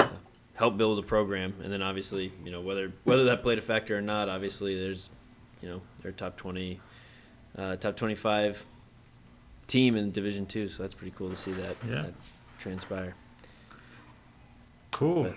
uh, 0.00 0.08
help 0.54 0.76
build 0.78 0.98
a 0.98 1.02
program. 1.02 1.54
And 1.62 1.70
then 1.72 1.82
obviously, 1.82 2.32
you 2.44 2.50
know, 2.50 2.60
whether 2.62 2.90
whether 3.04 3.24
that 3.24 3.42
played 3.42 3.58
a 3.58 3.62
factor 3.62 3.96
or 3.98 4.00
not, 4.02 4.28
obviously, 4.30 4.78
there's, 4.80 5.10
you 5.60 5.68
know, 5.68 5.82
they're 6.02 6.12
top 6.12 6.36
twenty, 6.38 6.80
uh, 7.58 7.76
top 7.76 7.96
twenty 7.96 8.14
five 8.14 8.64
team 9.66 9.96
in 9.96 10.10
Division 10.10 10.46
Two. 10.46 10.68
So 10.68 10.82
that's 10.82 10.94
pretty 10.94 11.12
cool 11.18 11.28
to 11.28 11.36
see 11.36 11.52
that, 11.52 11.76
Yeah. 11.86 12.02
that 12.02 12.14
transpire. 12.58 13.14
Cool. 14.90 15.24
But- 15.24 15.34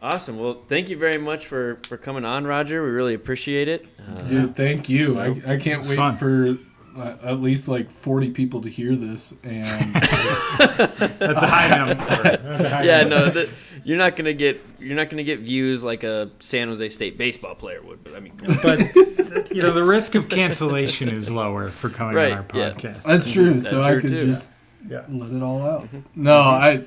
Awesome. 0.00 0.38
Well, 0.38 0.54
thank 0.54 0.88
you 0.88 0.96
very 0.96 1.18
much 1.18 1.46
for, 1.46 1.78
for 1.88 1.96
coming 1.96 2.24
on, 2.24 2.46
Roger. 2.46 2.82
We 2.84 2.90
really 2.90 3.14
appreciate 3.14 3.68
it. 3.68 3.86
Uh, 3.98 4.22
Dude, 4.22 4.56
thank 4.56 4.88
you. 4.88 5.18
I, 5.18 5.28
I 5.46 5.56
can't 5.56 5.84
wait 5.86 5.96
fun. 5.96 6.16
for 6.16 6.56
uh, 6.96 7.16
at 7.22 7.40
least 7.40 7.68
like 7.68 7.90
40 7.90 8.30
people 8.30 8.62
to 8.62 8.68
hear 8.68 8.94
this. 8.94 9.34
And 9.42 9.66
That's 9.94 11.42
a 11.42 11.46
high 11.46 11.68
number. 11.76 11.94
That's 11.94 12.64
a 12.64 12.68
high 12.70 12.82
yeah, 12.84 13.02
number. 13.02 13.16
no, 13.26 13.30
the, 13.30 13.50
you're 13.84 13.98
not 13.98 14.16
gonna 14.16 14.32
get 14.34 14.60
you're 14.78 14.96
not 14.96 15.08
gonna 15.08 15.24
get 15.24 15.40
views 15.40 15.82
like 15.82 16.02
a 16.04 16.30
San 16.40 16.68
Jose 16.68 16.88
State 16.90 17.16
baseball 17.16 17.54
player 17.54 17.80
would. 17.82 18.04
But 18.04 18.14
I 18.16 18.20
mean, 18.20 18.34
But 18.62 18.94
you 19.50 19.62
know, 19.62 19.72
the 19.72 19.84
risk 19.84 20.14
of 20.14 20.28
cancellation 20.28 21.08
is 21.08 21.30
lower 21.30 21.68
for 21.68 21.88
coming 21.88 22.14
Right, 22.14 22.32
on 22.32 22.38
our 22.38 22.46
yeah. 22.54 22.70
podcast. 22.72 23.02
that's 23.04 23.30
true. 23.30 23.54
That's 23.54 23.70
so 23.70 23.82
I 23.82 24.00
could 24.00 24.10
too. 24.10 24.26
just 24.26 24.50
yeah. 24.88 25.04
let 25.08 25.30
it 25.30 25.42
all 25.42 25.62
out. 25.62 25.88
No, 26.14 26.38
I 26.40 26.84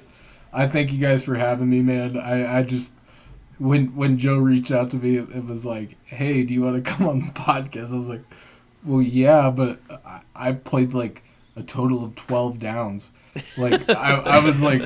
I 0.54 0.68
thank 0.68 0.92
you 0.92 0.98
guys 1.00 1.24
for 1.24 1.36
having 1.36 1.70
me, 1.70 1.82
man. 1.82 2.18
I, 2.18 2.60
I 2.60 2.64
just 2.64 2.94
when 3.62 3.96
when 3.96 4.18
Joe 4.18 4.38
reached 4.38 4.72
out 4.72 4.92
to 4.92 4.98
me, 4.98 5.18
it, 5.18 5.30
it 5.30 5.46
was 5.46 5.64
like, 5.66 5.96
"Hey, 6.06 6.44
do 6.44 6.54
you 6.54 6.62
want 6.62 6.84
to 6.84 6.92
come 6.92 7.08
on 7.08 7.20
the 7.20 7.26
podcast?" 7.34 7.94
I 7.94 7.98
was 8.00 8.08
like, 8.10 8.24
"Well, 8.84 9.02
yeah, 9.02 9.50
but 9.52 9.80
I, 10.06 10.22
I 10.36 10.52
played 10.54 10.94
like 10.94 11.24
a 11.56 11.64
total 11.64 12.04
of 12.04 12.16
twelve 12.16 12.60
downs." 12.60 13.10
Like 13.58 13.90
I, 13.90 14.16
I 14.16 14.44
was 14.46 14.62
like, 14.62 14.82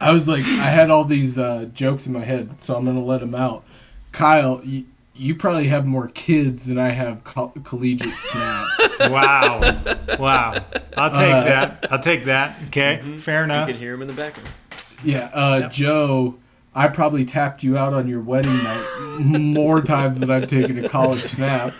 I 0.00 0.10
was 0.10 0.26
like, 0.26 0.42
I 0.44 0.70
had 0.70 0.90
all 0.90 1.04
these 1.04 1.38
uh, 1.38 1.68
jokes 1.72 2.06
in 2.06 2.12
my 2.12 2.24
head, 2.24 2.56
so 2.62 2.74
I'm 2.76 2.84
gonna 2.84 3.00
let 3.04 3.20
them 3.20 3.34
out. 3.34 3.62
Kyle, 4.10 4.60
you, 4.64 4.86
you 5.14 5.36
probably 5.36 5.68
have 5.68 5.86
more 5.86 6.08
kids 6.08 6.64
than 6.66 6.78
I 6.78 6.90
have 6.90 7.22
co- 7.24 7.52
collegiate 7.64 8.14
snaps. 8.20 8.70
Wow. 9.10 9.60
Wow. 10.18 10.54
I'll 10.96 11.10
take 11.10 11.32
Uh, 11.32 11.44
that. 11.44 11.86
I'll 11.92 11.98
take 12.00 12.24
that. 12.24 12.56
Okay. 12.68 13.18
Fair 13.18 13.44
enough. 13.44 13.68
you 13.68 13.74
can 13.74 13.80
hear 13.80 13.92
him 13.94 14.00
in 14.02 14.08
the 14.08 14.14
background. 14.14 14.48
Yeah, 15.04 15.30
uh, 15.34 15.58
Yep. 15.64 15.72
Joe, 15.72 16.34
I 16.76 16.88
probably 16.88 17.24
tapped 17.24 17.62
you 17.62 17.76
out 17.78 17.94
on 17.94 18.06
your 18.06 18.20
wedding 18.20 18.62
night 18.62 19.18
more 19.18 19.80
times 19.80 20.20
than 20.20 20.30
I've 20.30 20.46
taken 20.46 20.84
a 20.84 20.88
college 20.88 21.22
snap. 21.22 21.72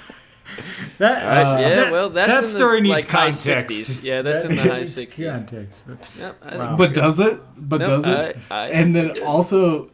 That, 0.98 1.22
All 1.22 1.28
right, 1.28 1.42
Uh, 1.42 1.58
yeah, 1.68 1.74
that- 1.76 1.92
well, 1.92 2.08
that's 2.08 2.28
that 2.28 2.36
in 2.38 2.44
the, 2.44 2.48
story 2.48 2.80
needs 2.80 2.94
like, 2.94 3.08
high 3.08 3.30
context. 3.30 3.68
60s. 3.68 4.02
Yeah, 4.04 4.22
that's 4.22 4.44
in 4.46 4.56
the 4.56 4.62
high 4.62 4.78
needs 4.78 4.96
60s. 4.96 5.32
Context. 5.34 5.80
Yep, 6.18 6.36
I 6.42 6.56
Wow. 6.56 6.66
think- 6.68 6.78
But 6.78 6.94
does 6.94 7.20
it? 7.20 7.40
But 7.58 7.80
no, 7.80 7.86
does 8.02 8.06
it? 8.06 8.38
I, 8.50 8.54
I, 8.54 8.66
and 8.68 8.96
then 8.96 9.12
also, 9.24 9.90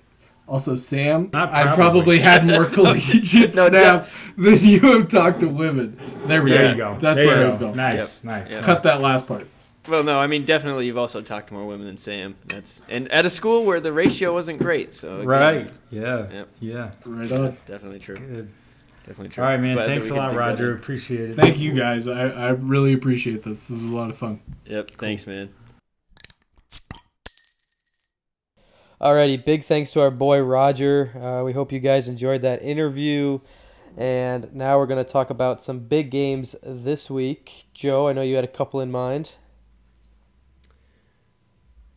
also 0.47 0.77
Sam, 0.77 1.31
Not 1.33 1.49
I 1.51 1.65
probably. 1.75 1.77
probably 1.77 2.19
had 2.21 2.47
more 2.47 2.65
collegiate 2.77 3.57
No, 3.57 3.69
snaps 3.71 4.11
than 4.39 4.59
you 4.65 4.79
have 4.81 5.09
talked 5.09 5.41
to 5.41 5.49
women. 5.49 5.99
There 6.27 6.43
we 6.43 6.51
There 6.51 6.63
go. 6.63 6.69
you 6.71 6.77
go. 6.77 6.97
That's 7.01 7.17
there 7.17 7.27
where 7.27 7.37
you 7.39 7.43
I 7.43 7.47
was 7.47 7.55
go. 7.57 7.61
going. 7.67 7.77
Nice. 7.77 8.23
Nice. 8.23 8.51
Yep. 8.53 8.63
Cut 8.63 8.83
that 8.85 9.01
last 9.01 9.27
part. 9.27 9.49
Well, 9.89 10.03
no, 10.05 10.19
I 10.21 10.27
mean 10.27 10.45
definitely. 10.45 10.87
You've 10.87 10.99
also 10.99 11.21
talked 11.23 11.49
to 11.49 11.55
more 11.55 11.67
women 11.67 11.87
than 11.87 11.97
Sam. 11.97 12.37
That's 12.47 12.83
and 12.89 13.11
at 13.11 13.25
a 13.27 13.31
school 13.31 13.65
where 13.65 13.81
the 13.81 13.93
ratio 13.93 14.33
wasn't 14.33 14.59
great. 14.59 14.93
So 14.93 15.17
again, 15.17 15.27
Right. 15.29 15.71
Yeah. 15.91 16.29
Yep. 16.31 16.49
Yeah. 16.61 16.91
Right 17.05 17.33
on. 17.33 17.57
definitely 17.67 17.99
true. 17.99 18.17
Good. 18.17 18.49
Definitely 19.07 19.31
true. 19.31 19.43
All 19.45 19.51
right, 19.51 19.61
man. 19.61 19.75
Glad 19.77 19.87
Thanks 19.87 20.11
a 20.11 20.15
lot, 20.15 20.35
Roger. 20.35 20.71
in. 20.73 20.77
Appreciate 20.79 21.31
it. 21.31 21.37
Thank 21.37 21.59
you 21.59 21.73
guys. 21.75 22.07
I, 22.07 22.29
I 22.29 22.49
really 22.51 22.93
appreciate 22.93 23.43
this. 23.43 23.67
This 23.67 23.71
was 23.71 23.91
a 23.91 23.95
lot 23.95 24.11
of 24.11 24.17
fun. 24.19 24.41
Yep. 24.67 24.93
Thanks, 24.93 25.27
man. 25.27 25.51
Alrighty, 29.01 29.45
big 29.45 29.65
thanks 29.65 29.91
to 29.93 30.01
our 30.01 30.13
boy 30.13 30.39
Roger. 30.41 31.11
Uh, 31.21 31.43
we 31.43 31.53
hope 31.53 31.73
you 31.73 31.81
guys 31.81 32.09
enjoyed 32.09 32.43
that 32.43 32.63
interview. 32.63 33.41
And 33.97 34.55
now 34.55 34.79
we're 34.79 34.87
going 34.87 35.05
to 35.05 35.11
talk 35.11 35.29
about 35.29 35.61
some 35.61 35.81
big 35.81 36.11
games 36.11 36.55
this 36.63 37.11
week. 37.11 37.67
Joe, 37.75 38.09
I 38.09 38.13
know 38.13 38.23
you 38.23 38.37
had 38.37 38.45
a 38.45 38.49
couple 38.49 38.81
in 38.81 38.91
mind. 38.93 39.33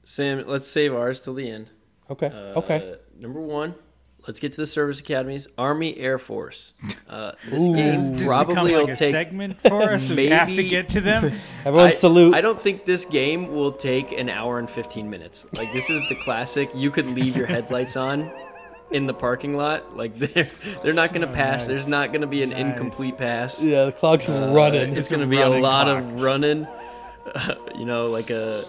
Sam, 0.06 0.44
let's 0.48 0.66
save 0.68 0.94
ours 0.94 1.20
till 1.20 1.34
the 1.34 1.50
end. 1.50 1.70
Okay. 2.10 2.28
Uh, 2.28 2.60
okay. 2.60 2.96
Number 3.20 3.42
one, 3.42 3.76
let's 4.28 4.40
get 4.40 4.52
to 4.54 4.58
the 4.58 4.66
service 4.68 5.00
academies. 5.00 5.48
Army 5.58 5.98
Air 5.98 6.18
Force. 6.18 6.74
Uh, 7.08 7.34
this 7.50 7.62
Ooh. 7.64 7.76
game 7.76 8.26
probably 8.28 8.54
become 8.56 8.66
will 8.88 8.90
a 8.90 8.96
take. 8.96 9.12
segment 9.12 9.56
for 9.58 9.84
us. 9.84 10.08
and 10.10 10.18
we 10.18 10.28
have 10.30 10.48
to 10.50 10.64
get 10.68 10.90
to 10.90 11.00
them. 11.00 11.32
Everyone 11.64 11.86
I, 11.86 11.90
salute. 11.92 12.34
I 12.36 12.42
don't 12.42 12.60
think 12.60 12.84
this 12.84 13.06
game 13.06 13.54
will 13.56 13.72
take 13.72 14.12
an 14.12 14.28
hour 14.28 14.58
and 14.58 14.68
15 14.68 15.08
minutes. 15.08 15.46
Like 15.54 15.72
this 15.72 15.88
is 15.92 16.02
the 16.10 16.16
classic. 16.26 16.72
You 16.74 16.90
could 16.90 17.06
leave 17.06 17.38
your 17.38 17.46
headlights 17.46 17.96
on 17.96 18.30
in 18.90 19.06
the 19.06 19.14
parking 19.14 19.56
lot. 19.56 19.96
Like 19.96 20.18
they're 20.18 20.50
they're 20.84 20.94
not 20.94 21.14
gonna 21.14 21.28
pass. 21.32 21.68
There's 21.68 21.88
not 21.88 22.12
gonna 22.12 22.26
be 22.28 22.42
an 22.42 22.50
Nice. 22.50 22.60
incomplete 22.60 23.18
pass. 23.20 23.64
yeah, 23.64 23.86
the 23.86 23.92
clock's 23.92 24.28
Uh, 24.28 24.52
running. 24.54 24.90
It's 24.90 24.98
It's 24.98 25.10
going 25.10 25.22
to 25.22 25.28
be 25.28 25.40
a 25.40 25.48
lot 25.48 25.86
clock. 25.86 25.98
of 26.00 26.22
running. 26.22 26.68
you 27.78 27.86
know, 27.86 28.08
like 28.08 28.32
a 28.32 28.66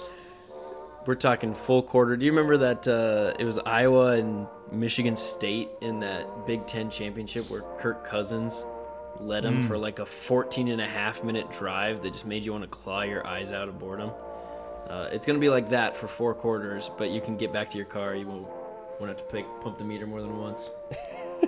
we're 1.06 1.14
talking 1.14 1.54
full 1.54 1.82
quarter. 1.82 2.16
Do 2.16 2.24
you 2.26 2.32
remember 2.32 2.56
that 2.58 2.86
uh, 2.88 3.34
it 3.38 3.44
was 3.44 3.58
Iowa 3.58 4.12
and 4.12 4.46
Michigan 4.72 5.16
State 5.16 5.68
in 5.80 6.00
that 6.00 6.46
Big 6.46 6.66
Ten 6.66 6.90
championship 6.90 7.48
where 7.50 7.62
Kirk 7.78 8.04
Cousins 8.06 8.64
led 9.20 9.44
them 9.44 9.62
for 9.62 9.78
like 9.78 9.98
a 9.98 10.04
14 10.06 10.68
and 10.68 10.80
a 10.80 10.86
half 10.86 11.24
minute 11.24 11.50
drive 11.50 12.02
that 12.02 12.12
just 12.12 12.26
made 12.26 12.44
you 12.44 12.52
want 12.52 12.64
to 12.64 12.68
claw 12.68 13.02
your 13.02 13.26
eyes 13.26 13.52
out 13.52 13.68
of 13.68 13.78
boredom? 13.78 14.10
Uh, 14.88 15.08
it's 15.12 15.26
going 15.26 15.36
to 15.36 15.40
be 15.40 15.48
like 15.48 15.70
that 15.70 15.96
for 15.96 16.06
four 16.06 16.34
quarters, 16.34 16.90
but 16.98 17.10
you 17.10 17.20
can 17.20 17.36
get 17.36 17.52
back 17.52 17.70
to 17.70 17.76
your 17.76 17.86
car. 17.86 18.14
You 18.14 18.26
won't, 18.26 18.46
won't 19.00 19.08
have 19.08 19.16
to 19.16 19.24
pick, 19.24 19.44
pump 19.62 19.78
the 19.78 19.84
meter 19.84 20.06
more 20.06 20.20
than 20.20 20.36
once. 20.38 20.70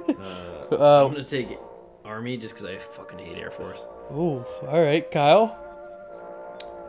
Uh, 0.06 0.66
Uh, 0.70 1.06
I'm 1.06 1.12
going 1.14 1.24
to 1.24 1.24
take 1.24 1.59
Army 2.05 2.36
just 2.36 2.55
because 2.55 2.66
I 2.66 2.76
fucking 2.76 3.18
hate 3.18 3.39
Air 3.39 3.51
Force. 3.51 3.86
Oh, 4.10 4.44
all 4.66 4.82
right, 4.82 5.10
Kyle. 5.10 5.56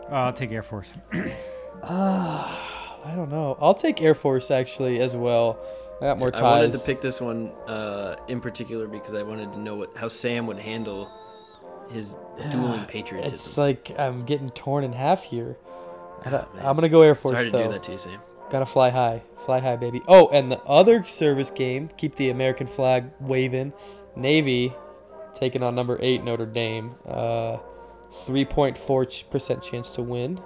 Oh, 0.09 0.13
I'll 0.15 0.33
take 0.33 0.51
Air 0.51 0.63
Force. 0.63 0.91
I 1.83 3.13
don't 3.15 3.29
know. 3.29 3.57
I'll 3.59 3.73
take 3.73 4.01
Air 4.01 4.15
Force 4.15 4.51
actually 4.51 4.99
as 4.99 5.15
well. 5.15 5.59
I 6.01 6.05
got 6.05 6.19
more 6.19 6.31
ties. 6.31 6.41
I 6.41 6.59
wanted 6.61 6.71
to 6.73 6.79
pick 6.79 7.01
this 7.01 7.19
one 7.19 7.49
uh, 7.67 8.15
in 8.27 8.39
particular 8.39 8.87
because 8.87 9.13
I 9.13 9.23
wanted 9.23 9.51
to 9.53 9.59
know 9.59 9.75
what 9.75 9.95
how 9.97 10.07
Sam 10.07 10.47
would 10.47 10.59
handle 10.59 11.11
his 11.91 12.17
dueling 12.51 12.85
patriotism. 12.85 13.33
It's 13.33 13.57
like 13.57 13.91
I'm 13.97 14.25
getting 14.25 14.49
torn 14.49 14.83
in 14.83 14.93
half 14.93 15.23
here. 15.23 15.57
Oh, 16.25 16.47
I'm 16.59 16.75
gonna 16.75 16.89
go 16.89 17.01
Air 17.01 17.15
Force 17.15 17.45
to 17.45 17.51
though. 17.51 17.63
do 17.63 17.71
that 17.73 17.83
to 17.83 17.91
you, 17.91 17.97
Sam. 17.97 18.19
Gotta 18.49 18.65
fly 18.65 18.89
high, 18.89 19.23
fly 19.45 19.59
high, 19.59 19.75
baby. 19.75 20.01
Oh, 20.07 20.27
and 20.29 20.51
the 20.51 20.59
other 20.61 21.03
service 21.03 21.49
game, 21.49 21.89
keep 21.97 22.15
the 22.15 22.29
American 22.29 22.67
flag 22.67 23.11
waving. 23.19 23.73
Navy 24.15 24.73
taking 25.35 25.63
on 25.63 25.75
number 25.75 25.97
eight 26.01 26.23
Notre 26.23 26.45
Dame. 26.45 26.95
Uh, 27.05 27.57
3.4 28.11 29.29
percent 29.29 29.61
chance 29.61 29.91
to 29.93 30.01
win. 30.01 30.41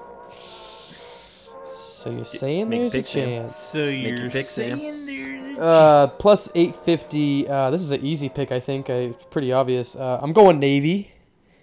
So 1.76 2.10
you're 2.12 2.26
saying 2.26 2.70
make 2.70 2.78
a 2.80 2.82
there's 2.82 2.94
a 2.94 2.98
pick, 2.98 3.08
Sam. 3.08 3.26
chance? 3.26 3.56
So 3.56 3.78
your 3.86 4.16
you're 4.18 4.30
pick, 4.30 4.50
Sam. 4.50 4.80
saying 4.80 5.06
there's 5.06 5.58
a 5.58 5.62
Uh, 5.62 6.08
plus 6.08 6.50
850. 6.56 7.48
Uh, 7.48 7.70
this 7.72 7.82
is 7.82 7.92
an 7.92 8.04
easy 8.06 8.30
pick, 8.30 8.52
I 8.52 8.60
think. 8.60 8.90
I, 8.90 8.94
it's 9.14 9.24
pretty 9.30 9.52
obvious. 9.52 9.96
Uh, 9.96 10.20
I'm 10.22 10.34
going 10.34 10.60
Navy. 10.60 11.12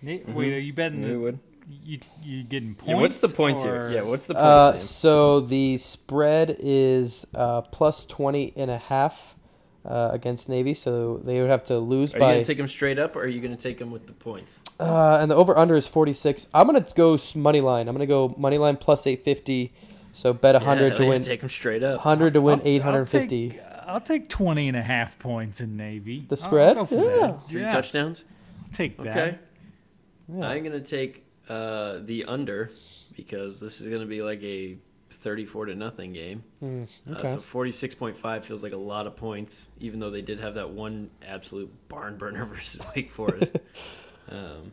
Na- 0.03 0.19
Wait, 0.29 0.53
are 0.55 0.59
you 0.59 0.73
betting 0.73 1.03
Yeah, 1.03 1.09
the, 1.09 1.19
would. 1.19 1.39
you 1.85 1.99
you 2.25 2.43
getting 2.43 2.75
points? 2.75 2.89
Yeah, 2.91 2.97
what's 2.97 3.19
the 3.19 3.29
points 3.29 3.63
here? 3.63 3.87
or- 3.87 3.93
Yeah, 3.93 4.03
what's 4.03 4.27
the 4.27 4.35
points, 4.35 4.45
Uh, 4.47 4.73
Sam? 4.79 4.81
so 4.87 5.41
the 5.41 5.79
spread 5.79 6.57
is 6.61 7.27
uh, 7.35 7.63
plus 7.63 8.07
20 8.07 8.53
and 8.57 8.71
a 8.71 8.79
half 8.79 9.37
uh, 9.85 10.11
against 10.13 10.49
Navy. 10.49 10.73
So 10.75 11.19
they 11.19 11.41
would 11.41 11.51
have 11.51 11.65
to 11.65 11.79
lose 11.79 12.13
by. 12.13 12.19
Are 12.19 12.21
you 12.21 12.27
by. 12.27 12.33
gonna 12.35 12.45
take 12.45 12.59
them 12.59 12.69
straight 12.69 12.99
up, 12.99 13.17
or 13.17 13.21
are 13.23 13.27
you 13.29 13.41
gonna 13.41 13.57
take 13.57 13.79
them 13.79 13.91
with 13.91 14.07
the 14.07 14.13
points? 14.15 14.61
uh, 14.79 15.19
and 15.21 15.31
the 15.31 15.35
over 15.35 15.57
under 15.59 15.75
is 15.75 15.87
46. 15.87 16.47
I'm 16.55 16.67
gonna 16.67 16.87
go 16.95 17.15
s- 17.15 17.35
money 17.35 17.61
line. 17.61 17.89
I'm 17.89 17.95
gonna 17.95 18.07
go 18.07 18.35
money 18.39 18.57
line 18.59 18.77
plus 18.77 19.07
850. 19.07 19.73
So 20.13 20.33
bet 20.33 20.55
100 20.55 20.89
yeah, 20.93 20.99
to 20.99 21.07
win. 21.07 21.23
Take 21.23 21.43
him 21.43 21.49
straight 21.49 21.83
up. 21.83 21.97
100 22.05 22.35
to 22.35 22.41
win 22.41 22.55
I'll- 22.61 22.67
I'll 22.67 22.73
850. 22.73 23.51
take- 23.51 23.61
I'll 23.87 24.01
take 24.01 24.29
20 24.29 24.69
and 24.69 24.77
a 24.77 24.83
half 24.83 25.19
points 25.19 25.61
in 25.61 25.77
Navy. 25.77 26.27
The 26.29 26.37
I'll- 26.37 26.43
I'll 26.79 26.87
spread? 26.87 27.01
Yeah. 27.11 27.27
that. 27.27 27.49
Three 27.49 27.61
Yeah, 27.63 27.71
touchdowns. 27.71 28.25
I'll 28.65 28.73
take 28.73 28.97
that. 28.99 29.07
Okay. 29.09 29.39
Yeah. 30.29 30.49
I'm 30.49 30.63
gonna 30.63 30.81
take 30.81 31.25
uh, 31.49 31.99
the 32.05 32.25
under 32.27 32.71
because 33.17 33.59
this 33.59 33.81
is 33.81 33.89
gonna 33.89 34.07
be 34.07 34.23
like 34.23 34.41
a 34.45 34.79
34 35.11 35.67
to 35.67 35.75
nothing 35.75 36.13
game. 36.13 36.45
Mm, 36.63 36.87
Uh, 37.09 37.15
okay. 37.19 37.27
so 37.29 37.39
46.5 37.41 38.45
feels 38.45 38.63
like 38.63 38.73
a 38.73 38.77
lot 38.77 39.09
of 39.09 39.17
points, 39.17 39.67
even 39.81 39.99
though 39.99 40.11
they 40.11 40.23
did 40.23 40.39
have 40.39 40.55
that 40.55 40.71
one 40.71 41.11
absolute 41.27 41.69
barn 41.89 42.17
burner 42.17 42.45
versus 42.53 42.81
Wake 42.95 43.11
Forest. 43.11 43.57
um, 44.31 44.71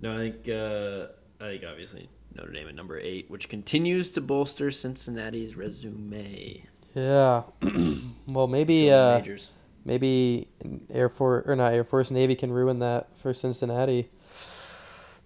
no, 0.00 0.14
I 0.14 0.30
think 0.30 0.48
uh, 0.48 1.08
I 1.44 1.48
think 1.50 1.64
obviously 1.70 2.08
Notre 2.34 2.52
Dame 2.52 2.68
at 2.68 2.74
number 2.74 2.98
eight, 2.98 3.30
which 3.30 3.48
continues 3.48 4.10
to 4.10 4.20
bolster 4.20 4.70
Cincinnati's 4.70 5.56
resume. 5.56 6.64
yeah. 6.94 7.42
well, 8.26 8.46
maybe. 8.46 8.86
Two 8.86 8.92
of 8.92 9.14
the 9.14 9.20
Uh. 9.20 9.50
Maybe 9.84 10.48
Air 10.90 11.08
Force 11.08 11.44
or 11.46 11.54
not 11.54 11.72
Air 11.72 11.84
Force 11.84 12.10
Navy 12.10 12.34
can 12.34 12.50
ruin 12.50 12.80
that 12.80 13.08
for 13.22 13.32
Cincinnati. 13.32 14.10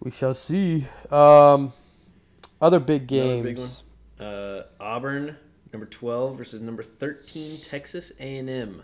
We 0.01 0.11
shall 0.11 0.35
see. 0.35 0.85
Um, 1.11 1.73
other 2.61 2.79
big 2.79 3.11
Another 3.11 3.43
big 3.43 3.57
games. 3.57 3.85
Uh, 4.19 4.65
Auburn 4.79 5.37
number 5.73 5.87
12 5.87 6.37
versus 6.37 6.61
number 6.61 6.83
13 6.83 7.61
Texas 7.63 8.13
A&M. 8.21 8.83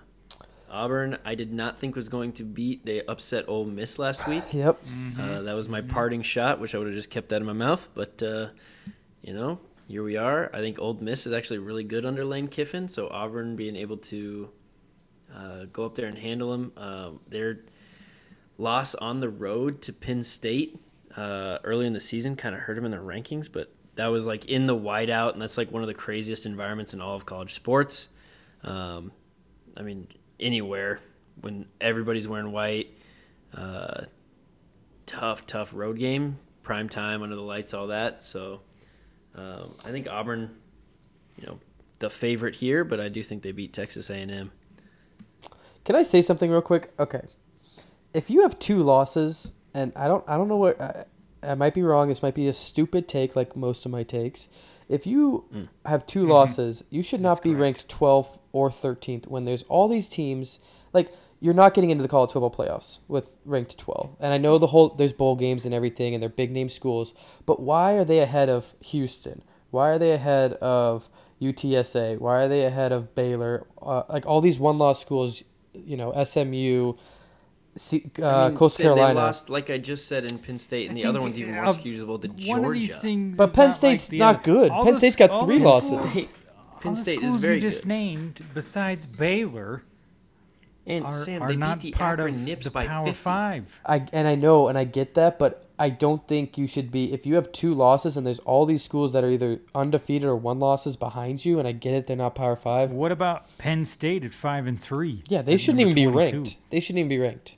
Auburn, 0.70 1.18
I 1.24 1.34
did 1.34 1.52
not 1.52 1.78
think 1.78 1.96
was 1.96 2.08
going 2.08 2.32
to 2.34 2.44
beat. 2.44 2.84
They 2.84 3.02
upset 3.02 3.48
Ole 3.48 3.64
Miss 3.64 3.98
last 3.98 4.26
week. 4.26 4.44
Yep. 4.52 4.82
Uh, 5.18 5.42
that 5.42 5.54
was 5.54 5.68
my 5.68 5.80
parting 5.80 6.22
shot. 6.22 6.60
Wish 6.60 6.74
I 6.74 6.78
would 6.78 6.86
have 6.86 6.96
just 6.96 7.10
kept 7.10 7.28
that 7.30 7.40
in 7.40 7.46
my 7.46 7.52
mouth. 7.52 7.88
But 7.94 8.22
uh, 8.22 8.48
you 9.22 9.34
know, 9.34 9.58
here 9.88 10.02
we 10.02 10.16
are. 10.16 10.50
I 10.52 10.58
think 10.58 10.78
Ole 10.78 10.94
Miss 10.94 11.26
is 11.26 11.32
actually 11.32 11.58
really 11.58 11.84
good 11.84 12.06
under 12.06 12.24
Lane 12.24 12.48
Kiffin. 12.48 12.88
So 12.88 13.08
Auburn 13.08 13.56
being 13.56 13.76
able 13.76 13.98
to 13.98 14.50
uh, 15.34 15.64
go 15.72 15.84
up 15.84 15.94
there 15.94 16.06
and 16.06 16.18
handle 16.18 16.50
them. 16.50 16.72
Um, 16.76 17.20
their 17.28 17.60
loss 18.58 18.94
on 18.94 19.20
the 19.20 19.28
road 19.28 19.82
to 19.82 19.92
Penn 19.92 20.24
State 20.24 20.78
uh, 21.16 21.58
early 21.64 21.86
in 21.86 21.92
the 21.92 22.00
season 22.00 22.36
kind 22.36 22.54
of 22.54 22.62
hurt 22.62 22.74
them 22.74 22.84
in 22.84 22.90
the 22.90 22.96
rankings, 22.98 23.50
but 23.50 23.72
that 23.96 24.08
was 24.08 24.26
like 24.26 24.46
in 24.46 24.66
the 24.66 24.76
whiteout, 24.76 25.32
and 25.32 25.42
that's 25.42 25.56
like 25.56 25.70
one 25.70 25.82
of 25.82 25.88
the 25.88 25.94
craziest 25.94 26.46
environments 26.46 26.94
in 26.94 27.00
all 27.00 27.16
of 27.16 27.26
college 27.26 27.54
sports. 27.54 28.08
Um, 28.62 29.12
I 29.76 29.82
mean, 29.82 30.08
anywhere 30.40 31.00
when 31.40 31.66
everybody's 31.80 32.28
wearing 32.28 32.52
white. 32.52 32.88
Uh, 33.54 34.04
tough, 35.06 35.46
tough 35.46 35.72
road 35.72 35.98
game, 35.98 36.38
prime 36.62 36.88
time 36.88 37.22
under 37.22 37.36
the 37.36 37.42
lights, 37.42 37.74
all 37.74 37.88
that. 37.88 38.24
So 38.24 38.60
um, 39.34 39.74
I 39.84 39.90
think 39.90 40.08
Auburn, 40.08 40.56
you 41.36 41.46
know, 41.46 41.58
the 41.98 42.10
favorite 42.10 42.56
here, 42.56 42.84
but 42.84 43.00
I 43.00 43.08
do 43.08 43.22
think 43.22 43.42
they 43.42 43.52
beat 43.52 43.72
Texas 43.72 44.10
A&M. 44.10 44.50
Can 45.84 45.96
I 45.96 46.02
say 46.02 46.20
something 46.20 46.50
real 46.50 46.62
quick? 46.62 46.92
Okay. 46.98 47.22
If 48.12 48.30
you 48.30 48.42
have 48.42 48.58
two 48.58 48.82
losses, 48.82 49.52
and 49.72 49.92
I 49.94 50.08
don't, 50.08 50.24
I 50.28 50.36
don't 50.36 50.48
know 50.48 50.56
what, 50.56 50.80
I, 50.80 51.04
I 51.42 51.54
might 51.54 51.74
be 51.74 51.82
wrong. 51.82 52.08
This 52.08 52.22
might 52.22 52.34
be 52.34 52.48
a 52.48 52.52
stupid 52.52 53.08
take, 53.08 53.36
like 53.36 53.56
most 53.56 53.86
of 53.86 53.92
my 53.92 54.02
takes. 54.02 54.48
If 54.88 55.06
you 55.06 55.44
Mm. 55.52 55.68
have 55.84 56.06
2 56.06 56.26
losses, 56.26 56.84
you 56.90 57.02
should 57.02 57.20
not 57.20 57.36
That's 57.36 57.40
be 57.40 57.50
correct. 57.50 57.60
ranked 57.62 57.88
12th 57.88 58.38
or 58.52 58.70
13th 58.70 59.26
when 59.28 59.44
there's 59.44 59.64
all 59.64 59.88
these 59.88 60.08
teams. 60.08 60.60
Like 60.92 61.12
you're 61.40 61.54
not 61.54 61.74
getting 61.74 61.90
into 61.90 62.02
the 62.02 62.08
college 62.08 62.30
football 62.32 62.50
playoffs 62.50 62.98
with 63.08 63.36
ranked 63.44 63.76
12. 63.76 64.16
And 64.20 64.32
I 64.32 64.38
know 64.38 64.56
the 64.58 64.68
whole 64.68 64.88
there's 64.90 65.12
bowl 65.12 65.36
games 65.36 65.64
and 65.64 65.74
everything, 65.74 66.14
and 66.14 66.22
they're 66.22 66.28
big 66.30 66.50
name 66.50 66.68
schools. 66.68 67.12
But 67.44 67.60
why 67.60 67.92
are 67.94 68.04
they 68.04 68.20
ahead 68.20 68.48
of 68.48 68.72
Houston? 68.80 69.42
Why 69.70 69.90
are 69.90 69.98
they 69.98 70.12
ahead 70.12 70.54
of 70.54 71.08
UTSA? 71.42 72.18
Why 72.18 72.44
are 72.44 72.48
they 72.48 72.64
ahead 72.64 72.92
of 72.92 73.14
Baylor? 73.14 73.66
Uh, 73.82 74.04
like 74.08 74.24
all 74.24 74.40
these 74.40 74.58
one 74.58 74.78
loss 74.78 75.00
schools, 75.00 75.42
you 75.74 75.96
know, 75.96 76.12
SMU, 76.12 76.94
C, 77.76 78.10
uh, 78.20 78.26
I 78.26 78.48
mean, 78.48 78.56
Coastal 78.56 78.68
Sam, 78.70 78.84
They 78.86 78.94
Carolina. 78.94 79.20
lost, 79.20 79.50
like 79.50 79.68
I 79.70 79.78
just 79.78 80.08
said, 80.08 80.30
in 80.30 80.38
Penn 80.38 80.58
State, 80.58 80.88
and 80.88 80.98
I 80.98 81.02
the 81.02 81.08
other 81.08 81.20
one's 81.20 81.38
even 81.38 81.54
more 81.54 81.64
uh, 81.66 81.70
excusable 81.70 82.18
to 82.20 82.28
One 82.28 82.64
of 82.64 82.72
these 82.72 82.88
Georgia. 82.96 83.34
But 83.36 83.48
is 83.50 83.54
Penn 83.54 83.66
not 83.66 83.74
State's 83.74 84.10
like 84.12 84.18
not 84.18 84.44
good. 84.44 84.70
all 84.70 84.84
Penn 84.84 84.94
the 84.94 84.98
State's 85.00 85.12
sc- 85.14 85.18
got 85.18 85.30
all 85.30 85.44
three 85.46 85.58
the 85.58 85.64
losses. 85.64 85.88
schools- 86.10 86.26
Penn 86.80 86.90
all 86.90 86.90
the 86.94 86.96
State 87.00 87.18
is 87.22 87.24
schools 87.28 87.40
very 87.40 87.54
you 87.56 87.60
just 87.60 87.82
good. 87.82 87.88
named, 87.88 88.44
besides 88.54 89.06
Baylor, 89.06 89.82
And 90.86 91.04
are, 91.04 91.12
Sam, 91.12 91.42
are 91.42 91.48
they 91.48 91.56
not 91.56 91.82
beat 91.82 91.92
the 91.94 91.98
part 91.98 92.20
Akron 92.20 92.34
of 92.34 92.40
Nips 92.42 92.64
the 92.64 92.70
by 92.70 92.86
Power 92.86 93.06
50. 93.06 93.18
Five. 93.22 93.80
I 93.84 94.06
and 94.12 94.26
I 94.28 94.34
know 94.36 94.68
and 94.68 94.78
I 94.78 94.84
get 94.84 95.14
that, 95.14 95.38
but 95.38 95.62
I 95.78 95.90
don't 95.90 96.26
think 96.28 96.56
you 96.56 96.66
should 96.66 96.90
be 96.90 97.12
if 97.12 97.26
you 97.26 97.34
have 97.34 97.50
two 97.52 97.74
losses 97.74 98.16
and 98.16 98.26
there's 98.26 98.38
all 98.40 98.64
these 98.64 98.82
schools 98.82 99.12
that 99.12 99.22
are 99.24 99.30
either 99.30 99.60
undefeated 99.74 100.26
or 100.28 100.36
one 100.36 100.58
losses 100.58 100.96
behind 100.96 101.44
you, 101.44 101.58
and 101.58 101.66
I 101.68 101.72
get 101.72 101.92
it, 101.92 102.06
they're 102.06 102.16
not 102.16 102.34
Power 102.34 102.56
Five. 102.56 102.92
What 102.92 103.10
about 103.12 103.58
Penn 103.58 103.84
State 103.84 104.22
at 104.24 104.32
five 104.32 104.66
and 104.66 104.80
three? 104.80 105.22
Yeah, 105.28 105.42
they 105.42 105.56
shouldn't 105.56 105.80
number 105.80 105.98
even 105.98 106.12
be 106.12 106.16
ranked. 106.18 106.56
They 106.70 106.80
shouldn't 106.80 107.00
even 107.00 107.08
be 107.10 107.18
ranked. 107.18 107.56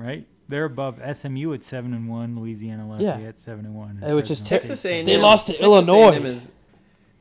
Right? 0.00 0.26
They're 0.48 0.64
above 0.64 1.00
SMU 1.16 1.52
at 1.54 1.62
seven 1.62 1.94
and 1.94 2.08
one, 2.08 2.36
Louisiana 2.38 2.88
Lafayette 2.88 3.22
at 3.22 3.38
seven 3.38 3.64
and 3.66 3.74
one, 3.74 3.98
and 4.02 4.12
Uh, 4.12 4.16
which 4.16 4.30
is 4.30 4.38
Fresno 4.40 4.56
Texas 4.56 4.80
State 4.80 4.96
A&M. 4.96 5.04
They 5.06 5.16
lost 5.16 5.46
to 5.46 5.52
Texas 5.52 5.64
Illinois. 5.66 6.10
A&M 6.12 6.26
is, 6.26 6.50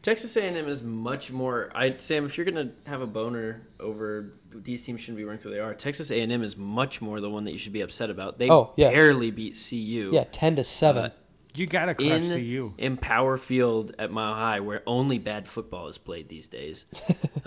Texas 0.01 0.35
A&M 0.35 0.67
is 0.67 0.81
much 0.81 1.31
more. 1.31 1.69
I 1.75 1.95
Sam, 1.97 2.25
if 2.25 2.37
you're 2.37 2.45
gonna 2.45 2.71
have 2.87 3.01
a 3.01 3.05
boner 3.07 3.67
over 3.79 4.33
these 4.51 4.81
teams 4.81 5.01
shouldn't 5.01 5.17
be 5.17 5.25
ranked 5.25 5.45
where 5.45 5.53
they 5.53 5.59
are, 5.59 5.75
Texas 5.75 6.09
A&M 6.09 6.41
is 6.41 6.57
much 6.57 7.01
more 7.01 7.19
the 7.21 7.29
one 7.29 7.43
that 7.43 7.51
you 7.51 7.59
should 7.59 7.73
be 7.73 7.81
upset 7.81 8.09
about. 8.09 8.39
They 8.39 8.49
Oh, 8.49 8.73
yeah. 8.77 8.89
barely 8.89 9.29
beat 9.29 9.55
CU. 9.69 10.09
Yeah, 10.11 10.23
ten 10.31 10.55
to 10.55 10.63
seven. 10.63 11.05
Uh, 11.05 11.09
You 11.53 11.67
gotta 11.67 11.93
crush 11.95 12.09
in 12.09 12.31
CU. 12.31 12.73
Empower 12.79 13.37
Field 13.37 13.93
at 13.99 14.11
Mile 14.11 14.33
High, 14.33 14.59
where 14.61 14.81
only 14.87 15.19
bad 15.19 15.47
football 15.47 15.87
is 15.87 15.97
played 15.99 16.29
these 16.29 16.47
days. 16.47 16.85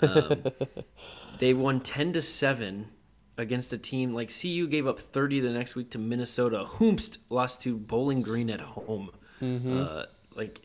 Um, 0.01 0.43
they 1.39 1.53
won 1.53 1.79
ten 1.79 2.11
to 2.13 2.21
seven 2.21 2.89
against 3.37 3.73
a 3.73 3.77
team 3.77 4.13
like 4.13 4.31
CU 4.31 4.67
gave 4.67 4.85
up 4.87 4.99
thirty 4.99 5.39
the 5.39 5.49
next 5.49 5.75
week 5.75 5.89
to 5.91 5.97
Minnesota. 5.97 6.65
Hoomst 6.77 7.17
lost 7.29 7.61
to 7.63 7.75
Bowling 7.77 8.21
Green 8.21 8.49
at 8.49 8.61
home. 8.61 9.09
Uh, 9.41 10.05
like 10.35 10.61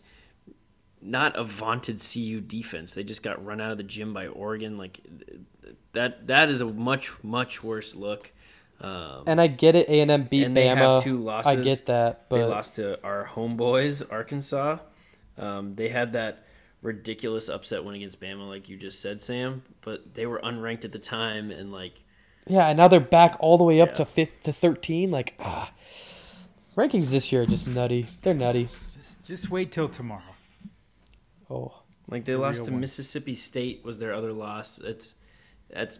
not 1.03 1.37
a 1.37 1.43
vaunted 1.45 2.01
CU 2.01 2.41
defense. 2.41 2.95
They 2.95 3.03
just 3.05 3.23
got 3.23 3.45
run 3.45 3.61
out 3.61 3.73
of 3.73 3.79
the 3.79 3.85
gym 3.85 4.13
by 4.15 4.29
Oregon. 4.29 4.79
Like 4.79 5.01
that 5.93 6.27
that 6.29 6.49
is 6.49 6.61
a 6.61 6.67
much 6.67 7.13
much 7.25 7.63
worse 7.65 7.95
look. 7.95 8.33
Um, 8.81 9.25
and 9.27 9.41
I 9.41 9.49
get 9.49 9.75
it. 9.75 9.89
A 9.89 10.01
and 10.01 10.11
M 10.11 10.23
beat 10.25 10.45
and 10.45 10.57
they 10.57 10.67
Bama. 10.67 10.77
have 10.77 11.03
two 11.03 11.17
losses. 11.17 11.53
I 11.59 11.61
get 11.61 11.87
that, 11.87 12.29
But 12.29 12.37
they 12.37 12.45
lost 12.45 12.77
to 12.77 13.03
our 13.05 13.27
homeboys, 13.27 14.05
Arkansas. 14.09 14.79
Um, 15.37 15.75
they 15.75 15.89
had 15.89 16.13
that 16.13 16.45
ridiculous 16.83 17.49
upset 17.49 17.83
win 17.85 17.97
against 17.97 18.21
Bama, 18.21 18.47
like 18.47 18.69
you 18.69 18.77
just 18.77 19.01
said, 19.01 19.21
Sam. 19.21 19.63
But 19.81 20.15
they 20.15 20.27
were 20.27 20.39
unranked 20.45 20.85
at 20.85 20.93
the 20.93 21.01
time, 21.01 21.51
and 21.51 21.73
like 21.73 22.05
Yeah, 22.49 22.69
and 22.69 22.77
now 22.79 22.89
they're 22.89 23.01
back 23.01 23.37
all 23.41 23.59
the 23.59 23.65
way 23.65 23.81
up 23.81 23.91
Yeah. 23.91 23.95
to 23.97 24.05
fifth 24.07 24.43
to 24.45 24.53
thirteen. 24.53 25.11
Like, 25.11 25.35
ah, 25.39 25.73
rankings 26.77 27.11
this 27.11 27.31
year 27.33 27.43
are 27.43 27.47
just 27.47 27.67
nutty. 27.69 28.09
They're 28.23 28.35
nutty. 28.35 28.69
Just 28.97 29.25
just 29.25 29.51
wait 29.51 29.71
till 29.73 29.89
tomorrow. 29.89 30.23
Oh, 31.51 31.73
like 32.09 32.25
they 32.25 32.33
The 32.33 32.39
lost 32.39 32.65
to 32.67 32.73
one. 32.73 32.81
Mississippi 32.81 33.35
State 33.35 33.85
was 33.85 33.99
their 33.99 34.13
other 34.15 34.33
loss. 34.33 34.79
It's 34.79 35.17
that's 35.71 35.99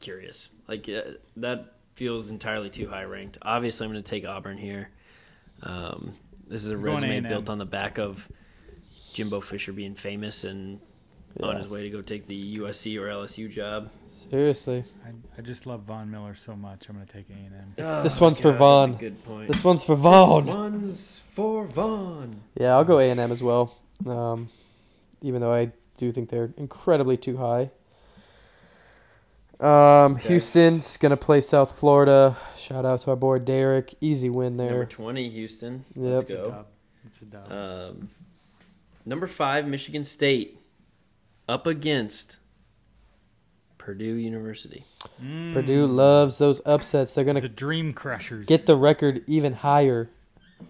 curious. 0.00 0.48
Like 0.66 0.88
uh, 0.88 1.12
that 1.36 1.74
feels 1.94 2.30
entirely 2.30 2.70
too 2.70 2.88
high 2.88 3.04
ranked. 3.04 3.38
Obviously, 3.42 3.84
I'm 3.86 3.92
going 3.92 4.02
to 4.02 4.08
take 4.08 4.26
Auburn 4.26 4.58
here. 4.58 4.90
Um, 5.62 6.14
this 6.46 6.64
is 6.64 6.70
a 6.70 6.74
I'm 6.74 6.82
going 6.82 6.94
resume 6.94 7.14
A&M. 7.16 7.22
built 7.24 7.48
on 7.48 7.58
the 7.58 7.66
back 7.66 7.98
of 7.98 8.28
Jimbo 9.12 9.40
Fisher 9.40 9.72
being 9.72 9.94
famous 9.94 10.44
and 10.44 10.80
on 11.42 11.56
his 11.56 11.68
way 11.68 11.82
to 11.82 11.90
go 11.90 12.02
take 12.02 12.26
the 12.26 12.58
USC 12.58 12.98
or 13.00 13.06
LSU 13.08 13.48
job. 13.50 13.90
seriously. 14.08 14.84
I, 15.06 15.10
I 15.38 15.42
just 15.42 15.66
love 15.66 15.82
Von 15.82 16.10
Miller 16.10 16.34
so 16.34 16.56
much. 16.56 16.88
I'm 16.88 16.96
gonna 16.96 17.06
take 17.06 17.26
A 17.30 17.32
and 17.32 17.54
M. 17.78 18.02
This 18.02 18.20
Oh, 18.20 18.24
one's 18.24 18.40
for 18.40 18.50
God, 18.52 18.58
Von. 18.58 18.90
That's 18.92 19.02
a 19.02 19.04
good 19.04 19.24
point. 19.24 19.48
This 19.48 19.64
one's 19.64 19.84
for 19.84 19.94
Von. 19.96 20.46
This 20.46 20.54
one's 20.54 21.18
for 21.32 21.64
Von. 21.66 22.40
Yeah, 22.58 22.74
I'll 22.76 22.84
go 22.84 22.98
A 22.98 23.10
and 23.10 23.20
M 23.20 23.30
as 23.32 23.42
well. 23.42 23.76
Um, 24.06 24.48
even 25.22 25.40
though 25.40 25.52
I 25.52 25.70
do 25.96 26.12
think 26.12 26.28
they're 26.28 26.52
incredibly 26.56 27.16
too 27.16 27.36
high. 27.36 27.70
Um, 29.60 30.14
Okay. 30.16 30.28
Houston's 30.28 30.96
gonna 30.96 31.16
play 31.16 31.40
South 31.40 31.78
Florida. 31.78 32.36
Shout 32.56 32.84
out 32.84 33.00
to 33.02 33.10
our 33.10 33.16
boy 33.16 33.38
Derek. 33.40 33.94
Easy 34.00 34.30
win 34.30 34.56
there. 34.56 34.70
Number 34.70 34.86
20, 34.86 35.28
Houston. 35.30 35.84
Yep. 35.96 36.12
Let's 36.14 36.24
go. 36.24 36.64
It's 37.06 37.22
a 37.22 37.24
dub. 37.24 37.50
Um, 37.52 38.10
number 39.04 39.26
five, 39.26 39.66
Michigan 39.66 40.04
State, 40.04 40.57
up 41.48 41.66
against 41.66 42.38
Purdue 43.78 44.14
University. 44.14 44.84
Mm. 45.22 45.54
Purdue 45.54 45.86
loves 45.86 46.38
those 46.38 46.60
upsets. 46.66 47.14
They're 47.14 47.24
gonna 47.24 47.40
the 47.40 47.48
Dream 47.48 47.92
Crushers. 47.92 48.46
get 48.46 48.66
the 48.66 48.76
record 48.76 49.22
even 49.26 49.54
higher. 49.54 50.10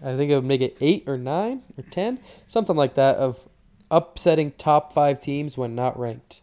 I 0.03 0.17
think 0.17 0.31
it 0.31 0.35
would 0.35 0.45
make 0.45 0.61
it 0.61 0.77
eight 0.81 1.05
or 1.07 1.17
nine 1.19 1.63
or 1.77 1.83
ten, 1.83 2.21
something 2.47 2.77
like 2.77 2.95
that, 2.95 3.17
of 3.17 3.49
upsetting 3.91 4.53
top 4.53 4.93
five 4.93 5.19
teams 5.19 5.57
when 5.57 5.75
not 5.75 5.99
ranked. 5.99 6.43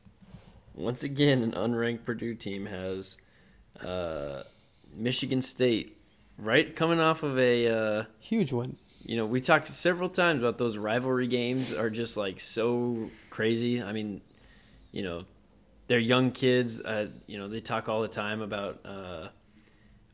Once 0.74 1.04
again, 1.04 1.42
an 1.44 1.52
unranked 1.52 2.04
Purdue 2.04 2.34
team 2.34 2.66
has 2.66 3.18
uh, 3.86 4.42
Michigan 4.94 5.42
State, 5.42 5.98
right 6.38 6.76
coming 6.76 7.00
off 7.00 7.24
of 7.24 7.38
a. 7.40 7.68
Uh, 7.68 8.04
Huge 8.20 8.52
win. 8.52 8.78
you 9.06 9.16
know, 9.16 9.26
we 9.28 9.40
talked 9.40 9.68
several 9.74 10.10
times 10.10 10.42
about 10.42 10.58
those 10.58 10.76
rivalry 10.76 11.28
games 11.28 11.72
are 11.72 11.90
just 11.92 12.18
like 12.18 12.40
so 12.40 13.10
crazy. 13.36 13.84
I 13.84 13.92
mean, 13.92 14.22
you 14.94 15.04
know, 15.04 15.26
they're 15.88 16.00
young 16.00 16.32
kids. 16.32 16.80
Uh, 16.80 17.10
you 17.28 17.38
know, 17.38 17.50
they 17.50 17.60
talk 17.60 17.90
all 17.90 18.02
the 18.02 18.08
time 18.08 18.42
about 18.42 18.80
uh, 18.86 19.28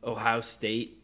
Ohio 0.03 0.41
State. 0.41 0.97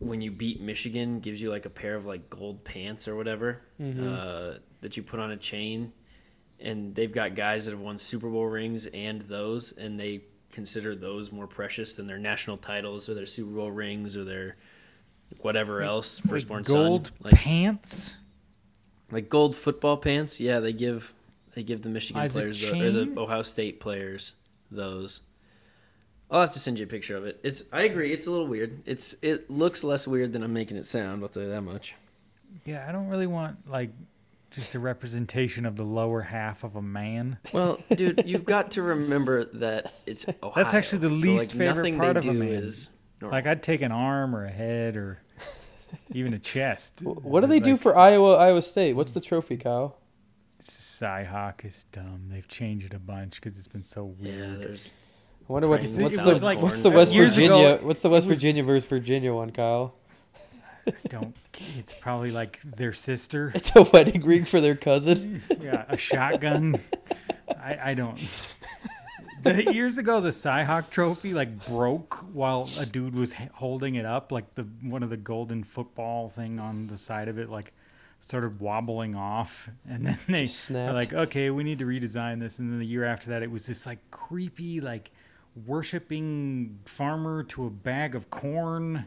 When 0.00 0.20
you 0.20 0.30
beat 0.30 0.60
Michigan, 0.60 1.20
gives 1.20 1.40
you 1.40 1.50
like 1.50 1.64
a 1.64 1.70
pair 1.70 1.94
of 1.96 2.04
like 2.04 2.28
gold 2.28 2.62
pants 2.62 3.08
or 3.08 3.16
whatever 3.16 3.62
uh, 3.80 4.58
that 4.82 4.96
you 4.96 5.02
put 5.02 5.18
on 5.18 5.30
a 5.30 5.36
chain, 5.36 5.92
and 6.60 6.94
they've 6.94 7.12
got 7.12 7.34
guys 7.34 7.64
that 7.64 7.70
have 7.72 7.80
won 7.80 7.96
Super 7.96 8.28
Bowl 8.28 8.46
rings 8.46 8.86
and 8.88 9.22
those, 9.22 9.72
and 9.72 9.98
they 9.98 10.22
consider 10.52 10.94
those 10.94 11.32
more 11.32 11.46
precious 11.46 11.94
than 11.94 12.06
their 12.06 12.18
national 12.18 12.58
titles 12.58 13.08
or 13.08 13.14
their 13.14 13.26
Super 13.26 13.52
Bowl 13.52 13.70
rings 13.70 14.16
or 14.16 14.24
their 14.24 14.56
whatever 15.40 15.82
else 15.82 16.18
firstborn 16.18 16.62
gold 16.64 17.06
son 17.06 17.16
like 17.22 17.34
pants. 17.34 18.16
Like 19.10 19.28
gold 19.28 19.54
football 19.56 19.96
pants 19.96 20.40
yeah 20.40 20.60
they 20.60 20.72
give 20.72 21.12
they 21.54 21.62
give 21.62 21.82
the 21.82 21.88
michigan 21.88 22.22
Isaac 22.22 22.34
players 22.42 22.60
the, 22.60 22.82
or 22.82 22.90
the 22.90 23.14
ohio 23.20 23.42
state 23.42 23.80
players 23.80 24.34
those 24.70 25.22
i'll 26.30 26.40
have 26.40 26.52
to 26.52 26.58
send 26.58 26.78
you 26.78 26.84
a 26.84 26.88
picture 26.88 27.16
of 27.16 27.24
it 27.24 27.40
it's 27.42 27.64
i 27.72 27.82
agree 27.82 28.12
it's 28.12 28.26
a 28.26 28.30
little 28.30 28.46
weird 28.46 28.82
it's 28.86 29.14
it 29.22 29.50
looks 29.50 29.82
less 29.82 30.06
weird 30.06 30.32
than 30.32 30.42
i'm 30.42 30.52
making 30.52 30.76
it 30.76 30.86
sound 30.86 31.22
i'll 31.22 31.28
tell 31.28 31.42
you 31.42 31.48
that 31.50 31.62
much 31.62 31.94
Yeah, 32.64 32.84
I 32.88 32.92
don't 32.92 33.08
really 33.08 33.26
want 33.26 33.68
like 33.68 33.90
just 34.50 34.74
a 34.74 34.78
representation 34.78 35.66
of 35.66 35.76
the 35.76 35.84
lower 35.84 36.22
half 36.22 36.64
of 36.64 36.74
a 36.76 36.82
man. 36.82 37.38
well 37.52 37.78
dude 37.96 38.22
you've 38.26 38.44
got 38.46 38.70
to 38.72 38.82
remember 38.82 39.44
that 39.44 39.92
it's 40.06 40.26
ohio 40.42 40.52
That's 40.62 40.74
actually 40.74 41.00
the 41.00 41.10
so, 41.10 41.14
least 41.30 41.48
like, 41.50 41.58
favorite 41.58 41.96
part 41.96 42.16
of 42.18 42.24
a 42.26 42.32
man. 42.32 42.48
is 42.48 42.88
normal. 43.20 43.36
Like 43.36 43.46
I'd 43.46 43.62
take 43.62 43.82
an 43.82 43.92
arm 43.92 44.34
or 44.36 44.44
a 44.44 44.50
head 44.50 44.96
or 44.96 45.18
even 46.12 46.34
a 46.34 46.38
chest. 46.38 47.00
What 47.02 47.40
do 47.40 47.46
they 47.46 47.60
do 47.60 47.76
for 47.76 47.96
Iowa, 47.96 48.36
Iowa 48.36 48.62
State? 48.62 48.94
What's 48.94 49.12
the 49.12 49.20
trophy, 49.20 49.56
Kyle? 49.56 49.96
Cyhawk 50.62 51.64
is 51.64 51.84
dumb. 51.92 52.28
They've 52.30 52.48
changed 52.48 52.86
it 52.86 52.94
a 52.94 52.98
bunch 52.98 53.40
because 53.40 53.56
it's 53.58 53.68
been 53.68 53.84
so 53.84 54.14
yeah 54.20 54.30
weird. 54.32 54.60
there's 54.60 54.86
I 55.48 55.52
wonder 55.52 55.68
what, 55.68 55.80
what's 55.80 55.96
the 55.96 56.04
It 56.04 56.24
was 56.24 56.42
like- 56.42 56.60
what's 56.60 56.80
the 56.82 56.90
West 56.90 57.14
years 57.14 57.38
ago, 57.38 57.56
Virginia 57.58 57.86
what's 57.86 58.00
the 58.00 58.08
West 58.10 58.26
was- 58.26 58.38
Virginia 58.38 58.62
versus 58.64 58.88
Virginia 58.88 59.32
one, 59.32 59.50
Kyle? 59.50 59.94
don't. 61.08 61.36
It's 61.76 61.92
probably 61.92 62.30
like 62.30 62.60
their 62.62 62.92
sister. 62.92 63.52
It's 63.54 63.74
a 63.76 63.82
wedding 63.82 64.24
ring 64.24 64.44
for 64.46 64.60
their 64.60 64.74
cousin. 64.76 65.42
Yeah, 65.60 65.84
a 65.88 65.96
shotgun. 65.96 66.80
I, 67.50 67.90
I 67.90 67.94
don't. 67.94 68.18
The, 69.42 69.72
years 69.72 69.98
ago, 69.98 70.20
the 70.20 70.30
Cyhawk 70.30 70.90
Trophy 70.90 71.34
like 71.34 71.66
broke 71.66 72.24
while 72.32 72.68
a 72.78 72.86
dude 72.86 73.14
was 73.14 73.34
holding 73.54 73.94
it 73.94 74.04
up. 74.04 74.32
Like 74.32 74.54
the 74.54 74.62
one 74.82 75.02
of 75.02 75.10
the 75.10 75.16
golden 75.16 75.64
football 75.64 76.28
thing 76.28 76.58
on 76.58 76.86
the 76.88 76.96
side 76.96 77.28
of 77.28 77.38
it, 77.38 77.48
like 77.48 77.72
started 78.20 78.60
wobbling 78.60 79.14
off, 79.14 79.68
and 79.88 80.06
then 80.06 80.18
they 80.28 80.46
snapped. 80.46 80.94
like, 80.94 81.12
okay, 81.12 81.50
we 81.50 81.64
need 81.64 81.78
to 81.78 81.84
redesign 81.84 82.40
this. 82.40 82.58
And 82.58 82.72
then 82.72 82.78
the 82.78 82.86
year 82.86 83.04
after 83.04 83.30
that, 83.30 83.42
it 83.42 83.50
was 83.50 83.66
this 83.66 83.86
like 83.86 83.98
creepy, 84.10 84.80
like 84.80 85.10
worshiping 85.66 86.78
farmer 86.84 87.42
to 87.44 87.66
a 87.66 87.70
bag 87.70 88.14
of 88.14 88.30
corn, 88.30 89.06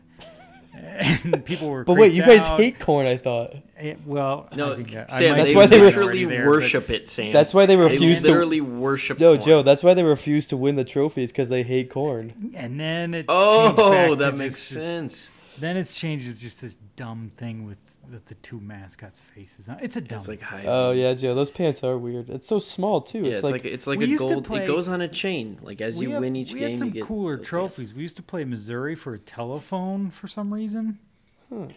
and 1.23 1.43
people 1.45 1.69
were. 1.69 1.84
But 1.84 1.95
wait, 1.98 2.14
you 2.14 2.23
guys 2.23 2.41
out. 2.41 2.60
hate 2.60 2.80
corn, 2.80 3.06
I 3.07 3.18
thought. 3.18 3.53
It, 3.80 3.99
well, 4.06 4.48
no 4.56 4.73
I 4.73 4.76
think 4.76 4.95
I- 4.95 5.03
I 5.03 5.07
sam 5.07 5.35
That's 5.38 5.49
they 5.49 5.56
why 5.56 5.65
they 5.65 5.80
were- 5.80 5.85
literally 5.88 6.26
there, 6.26 6.48
worship 6.48 6.89
it 6.91 7.10
sam 7.10 7.34
That's 7.34 7.53
why 7.53 7.65
they 7.65 7.76
they 7.76 7.81
refused 7.81 8.23
to 8.26 8.31
literally 8.31 8.61
worship 8.61 9.19
No, 9.19 9.35
corn. 9.35 9.48
Joe, 9.48 9.61
that's 9.64 9.84
why 9.84 9.93
they 9.95 10.03
refuse 10.03 10.48
to 10.48 10.57
win 10.57 10.76
the 10.76 10.84
trophies 10.84 11.31
because 11.31 11.49
they 11.49 11.64
hate 11.64 11.89
corn. 11.89 12.52
And 12.56 12.80
then 12.80 13.14
it's 13.15 13.26
oh 13.30 13.73
changed 13.76 14.19
back 14.19 14.31
that 14.31 14.38
makes 14.38 14.53
just 14.56 14.73
this- 14.76 14.84
sense 14.84 15.31
Then 15.60 15.77
it's 15.77 15.95
changed 15.95 16.27
as 16.27 16.39
just 16.41 16.61
this 16.61 16.77
dumb 16.95 17.31
thing 17.35 17.65
with 17.65 17.80
the, 18.11 18.21
the 18.25 18.35
two 18.35 18.59
mascots' 18.59 19.19
faces. 19.19 19.67
on 19.69 19.79
It's 19.81 19.95
a 19.95 20.01
dumb. 20.01 20.17
it's 20.19 20.27
like 20.27 20.41
high 20.41 20.63
Oh 20.67 20.91
yeah, 20.91 21.13
Joe, 21.13 21.33
those 21.35 21.49
pants 21.49 21.83
are 21.83 21.97
weird. 21.97 22.29
It's 22.29 22.47
so 22.47 22.59
small 22.59 23.01
too. 23.01 23.19
Yeah, 23.19 23.29
it's, 23.29 23.38
it's 23.39 23.43
like, 23.43 23.51
like, 23.53 23.65
it's 23.65 23.88
like 23.88 23.99
We 23.99 24.05
a 24.05 24.07
used 24.07 24.27
to 24.27 24.33
gold. 24.35 24.45
play- 24.45 24.63
it 24.63 24.67
goes 24.67 24.88
on 24.88 25.01
a 25.01 25.07
chain. 25.07 25.57
Like 25.61 25.81
as 25.81 26.01
you 26.01 26.11
have- 26.11 26.21
win 26.21 26.35
each 26.35 26.53
we 26.53 26.59
game, 26.59 26.69
had 26.69 26.77
some 26.79 26.88
you 26.89 26.93
get 26.95 27.03
cooler 27.03 27.38
trophies. 27.38 27.89
pants. 27.89 27.93
We 27.95 28.01
used 28.03 28.15
to 28.17 28.23
play 28.23 28.43
Missouri 28.43 28.95
for 28.95 29.13
a 29.13 29.19
telephone 29.19 30.11
for 30.11 30.27
some 30.27 30.53
reason. 30.53 30.99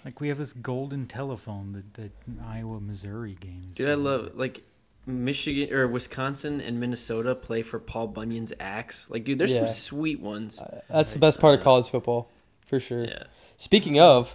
Like 0.05 0.20
we 0.20 0.28
have 0.28 0.39
this 0.39 0.52
golden 0.52 1.06
telephone 1.06 1.73
that, 1.73 1.94
that 1.94 2.12
Iowa 2.47 2.78
Missouri 2.81 3.36
games. 3.40 3.77
Dude, 3.77 3.89
I 3.89 3.94
love 3.94 4.31
like 4.36 4.62
Michigan 5.05 5.74
or 5.74 5.89
Wisconsin 5.89 6.61
and 6.61 6.78
Minnesota 6.78 7.35
play 7.35 7.61
for 7.62 7.78
Paul 7.81 8.06
Bunyan's 8.06 8.52
axe. 8.61 9.11
Like, 9.11 9.24
dude, 9.24 9.39
there's 9.39 9.55
Yeah. 9.56 9.65
some 9.66 9.74
sweet 9.74 10.20
ones. 10.20 10.62
that's 10.89 11.12
the 11.12 11.19
best 11.19 11.40
part 11.40 11.55
of 11.55 11.61
uh, 11.61 11.65
college 11.65 11.89
football, 11.90 12.31
for 12.65 12.78
sure. 12.78 13.05
Yeah. 13.05 13.24
Speaking 13.56 13.98
of, 13.98 14.35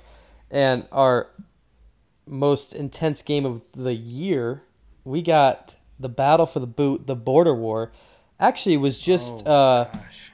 and 0.52 0.86
our 0.92 1.30
most 2.30 2.74
intense 2.74 3.22
game 3.22 3.46
of 3.46 3.64
the 3.76 3.94
year, 3.94 4.64
we 5.04 5.22
got 5.22 5.76
the 6.00 6.10
battle 6.10 6.46
for 6.46 6.60
the 6.60 6.68
boot, 6.68 7.08
the 7.08 7.16
border 7.16 7.54
war. 7.54 7.92
Actually, 8.40 8.76
it 8.76 8.78
was 8.78 8.98
just 8.98 9.44
Oh, 9.46 9.90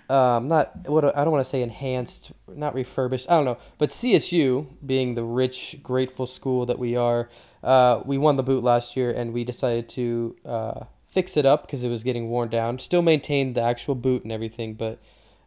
uh, 0.09 0.13
um, 0.13 0.47
not 0.47 0.88
what 0.88 1.17
I 1.17 1.23
don't 1.23 1.31
want 1.31 1.43
to 1.43 1.49
say 1.49 1.63
enhanced, 1.63 2.31
not 2.47 2.76
refurbished. 2.76 3.30
I 3.30 3.35
don't 3.35 3.45
know, 3.45 3.57
but 3.80 3.89
CSU, 3.89 4.67
being 4.85 5.15
the 5.15 5.23
rich, 5.23 5.77
grateful 5.81 6.27
school 6.27 6.67
that 6.67 6.77
we 6.77 6.95
are, 6.95 7.30
uh, 7.63 8.01
we 8.05 8.19
won 8.19 8.35
the 8.35 8.43
boot 8.43 8.63
last 8.63 8.95
year, 8.95 9.09
and 9.09 9.34
we 9.34 9.43
decided 9.43 9.89
to 9.89 10.35
uh, 10.45 10.85
fix 11.07 11.35
it 11.35 11.47
up 11.47 11.65
because 11.65 11.84
it 11.84 11.89
was 11.89 12.03
getting 12.03 12.30
worn 12.30 12.49
down. 12.49 12.77
Still 12.77 13.01
maintained 13.01 13.55
the 13.55 13.61
actual 13.61 13.95
boot 13.95 14.22
and 14.22 14.31
everything, 14.31 14.76
but 14.76 14.99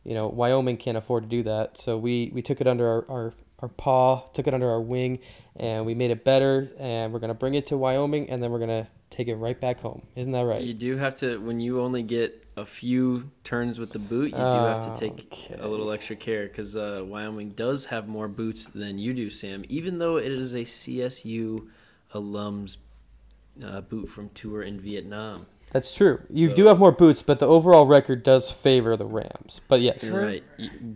you 0.02 0.14
know 0.14 0.26
Wyoming 0.26 0.78
can't 0.78 0.96
afford 0.96 1.22
to 1.24 1.28
do 1.28 1.44
that, 1.44 1.78
so 1.78 1.96
we 1.96 2.32
we 2.34 2.42
took 2.42 2.60
it 2.60 2.66
under 2.66 2.88
our, 2.88 3.06
our 3.08 3.34
our 3.60 3.68
paw, 3.68 4.20
took 4.32 4.46
it 4.46 4.54
under 4.54 4.70
our 4.70 4.80
wing, 4.80 5.18
and 5.56 5.84
we 5.86 5.94
made 5.94 6.10
it 6.10 6.24
better. 6.24 6.70
And 6.78 7.12
we're 7.12 7.18
gonna 7.18 7.34
bring 7.34 7.54
it 7.54 7.66
to 7.68 7.76
Wyoming, 7.76 8.30
and 8.30 8.42
then 8.42 8.50
we're 8.50 8.58
gonna 8.60 8.88
take 9.10 9.28
it 9.28 9.36
right 9.36 9.58
back 9.60 9.80
home. 9.80 10.06
Isn't 10.14 10.32
that 10.32 10.44
right? 10.44 10.62
You 10.62 10.74
do 10.74 10.96
have 10.96 11.16
to 11.18 11.38
when 11.38 11.60
you 11.60 11.80
only 11.80 12.02
get 12.02 12.44
a 12.56 12.66
few 12.66 13.30
turns 13.44 13.78
with 13.78 13.92
the 13.92 13.98
boot. 13.98 14.32
You 14.32 14.50
do 14.50 14.64
have 14.64 14.80
to 14.84 14.90
take 14.94 15.28
Okay. 15.32 15.56
a 15.60 15.66
little 15.68 15.90
extra 15.92 16.16
care 16.16 16.46
because 16.48 16.76
uh, 16.76 17.04
Wyoming 17.06 17.50
does 17.50 17.86
have 17.86 18.08
more 18.08 18.26
boots 18.28 18.66
than 18.66 18.98
you 18.98 19.14
do, 19.14 19.30
Sam. 19.30 19.64
Even 19.68 19.98
though 19.98 20.16
it 20.16 20.30
is 20.32 20.54
a 20.54 20.60
CSU 20.64 21.68
alums 22.14 22.78
uh, 23.64 23.80
boot 23.80 24.08
from 24.08 24.28
tour 24.30 24.62
in 24.62 24.80
Vietnam. 24.80 25.46
That's 25.72 25.94
true. 25.94 26.20
You 26.30 26.48
So- 26.48 26.54
do 26.54 26.66
have 26.66 26.78
more 26.78 26.92
boots, 26.92 27.22
but 27.22 27.38
the 27.40 27.46
overall 27.46 27.84
record 27.86 28.22
does 28.22 28.50
favor 28.50 28.96
the 28.96 29.04
Rams. 29.04 29.60
But 29.68 29.80
yes, 29.82 30.02
You're 30.04 30.24
right. 30.24 30.42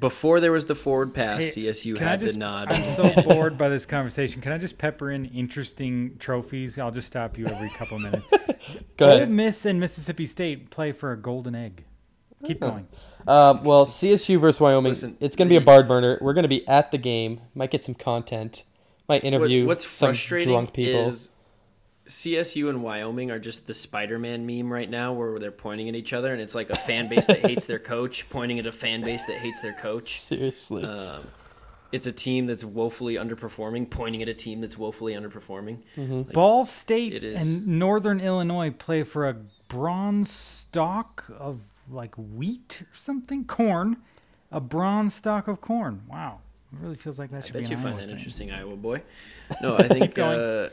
Before 0.00 0.40
there 0.40 0.52
was 0.52 0.64
the 0.66 0.74
forward 0.74 1.12
pass, 1.14 1.54
Hey, 1.54 1.66
CSU 1.66 1.98
had 1.98 2.20
just? 2.20 2.34
the 2.34 2.38
nod. 2.38 2.72
I'm 2.72 2.84
so 2.86 3.10
bored 3.28 3.58
by 3.58 3.68
this 3.68 3.84
conversation. 3.84 4.40
Can 4.40 4.50
I 4.52 4.58
just 4.58 4.78
pepper 4.78 5.10
in 5.10 5.26
interesting 5.26 6.16
trophies? 6.18 6.78
I'll 6.78 6.90
just 6.90 7.06
stop 7.06 7.36
you 7.36 7.46
every 7.46 7.68
couple 7.78 7.98
of 7.98 8.02
minutes. 8.04 8.26
go 8.96 9.06
Ole 9.06 9.12
ahead. 9.16 9.30
Miss 9.30 9.66
and 9.66 9.78
Mississippi 9.78 10.24
State 10.26 10.70
play 10.70 10.92
for 10.92 11.12
a 11.12 11.16
golden 11.16 11.54
egg. 11.54 11.84
Keep 12.46 12.60
going. 12.60 12.88
Um, 13.28 13.62
well, 13.62 13.86
CSU 13.86 14.40
versus 14.40 14.60
Wyoming. 14.60 14.90
Listen, 14.90 15.16
it's 15.20 15.36
going 15.36 15.46
to 15.46 15.52
be 15.52 15.56
a 15.56 15.60
the- 15.60 15.64
barn 15.66 15.86
burner. 15.86 16.18
We're 16.20 16.32
going 16.32 16.42
to 16.42 16.48
be 16.48 16.66
at 16.66 16.90
the 16.90 16.98
game. 16.98 17.40
Might 17.54 17.70
get 17.70 17.84
some 17.84 17.94
content. 17.94 18.64
Might 19.08 19.22
What- 19.22 19.32
interview 19.32 19.66
what's 19.66 19.86
some 19.86 20.12
drunk 20.12 20.72
people. 20.72 21.08
is 21.08 21.30
CSU 22.06 22.68
and 22.68 22.82
Wyoming 22.82 23.30
are 23.30 23.38
just 23.38 23.66
the 23.66 23.74
Spider-Man 23.74 24.44
meme 24.46 24.72
right 24.72 24.90
now, 24.90 25.12
where 25.12 25.38
they're 25.38 25.50
pointing 25.52 25.88
at 25.88 25.94
each 25.94 26.12
other, 26.12 26.32
and 26.32 26.40
it's 26.42 26.54
like 26.54 26.70
a 26.70 26.76
fan 26.76 27.08
base 27.08 27.26
that 27.26 27.40
hates 27.40 27.66
their 27.66 27.78
coach 27.78 28.28
pointing 28.30 28.58
at 28.58 28.66
a 28.66 28.72
fan 28.72 29.00
base 29.02 29.24
that 29.26 29.38
hates 29.38 29.60
their 29.60 29.74
coach. 29.74 30.20
Seriously. 30.20 30.84
Um, 30.84 31.26
it's 31.92 32.06
a 32.06 32.12
team 32.12 32.46
that's 32.46 32.64
woefully 32.64 33.14
underperforming, 33.16 33.88
pointing 33.90 34.22
at 34.22 34.28
a 34.28 34.34
team 34.34 34.60
that's 34.62 34.78
woefully 34.78 35.12
underperforming. 35.12 35.78
Like, 35.96 36.32
Ball 36.32 36.64
State 36.64 37.12
it 37.12 37.22
is. 37.22 37.54
and 37.54 37.66
Northern 37.78 38.18
Illinois 38.20 38.70
play 38.70 39.02
for 39.02 39.28
a 39.28 39.36
bronze 39.68 40.30
stock 40.30 41.24
of 41.38 41.60
like 41.90 42.14
wheat 42.16 42.78
or 42.82 42.94
something, 42.94 43.44
corn. 43.44 43.98
A 44.50 44.60
bronze 44.60 45.14
stock 45.14 45.48
of 45.48 45.60
corn. 45.60 46.02
Wow, 46.08 46.40
it 46.72 46.78
really 46.82 46.96
feels 46.96 47.18
like 47.18 47.30
that 47.30 47.38
I 47.38 47.40
should 47.46 47.52
bet 47.54 47.62
be 47.64 47.68
you 47.70 47.76
an 47.76 47.82
find 47.82 47.98
that 47.98 48.02
thing. 48.02 48.10
interesting, 48.10 48.50
Iowa 48.50 48.76
boy. 48.76 49.02
No, 49.62 49.76
I 49.76 49.86
think 49.88 50.18
uh, 50.18 50.70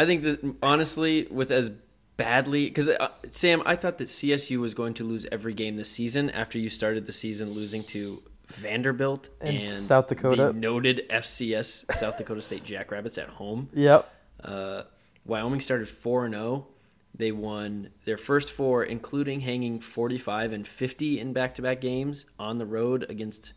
I 0.00 0.06
think 0.06 0.22
that 0.22 0.54
honestly, 0.62 1.28
with 1.30 1.50
as 1.50 1.70
badly 2.16 2.64
because 2.64 2.88
uh, 2.88 3.08
Sam, 3.30 3.62
I 3.66 3.76
thought 3.76 3.98
that 3.98 4.08
CSU 4.08 4.58
was 4.58 4.72
going 4.72 4.94
to 4.94 5.04
lose 5.04 5.26
every 5.30 5.52
game 5.52 5.76
this 5.76 5.90
season 5.90 6.30
after 6.30 6.58
you 6.58 6.70
started 6.70 7.04
the 7.04 7.12
season 7.12 7.52
losing 7.52 7.84
to 7.84 8.22
Vanderbilt 8.48 9.28
And 9.42 9.50
and, 9.56 9.60
South 9.62 10.08
Dakota. 10.08 10.54
noted 10.54 11.06
FCS 11.10 11.92
South 11.92 12.16
Dakota 12.16 12.40
State 12.40 12.64
Jackrabbits 12.64 13.18
at 13.18 13.28
home. 13.28 13.68
yep. 13.74 14.10
Uh, 14.42 14.84
Wyoming 15.26 15.60
started 15.60 15.86
four 15.86 16.24
and 16.24 16.32
zero. 16.34 16.66
They 17.14 17.30
won 17.30 17.90
their 18.06 18.16
first 18.16 18.50
four, 18.50 18.84
including 18.84 19.40
hanging 19.40 19.80
45 19.80 20.54
and 20.54 20.66
50 20.66 21.20
in 21.20 21.34
back-to-back 21.34 21.82
games 21.82 22.24
on 22.38 22.56
the 22.56 22.64
road 22.64 23.04
against 23.10 23.52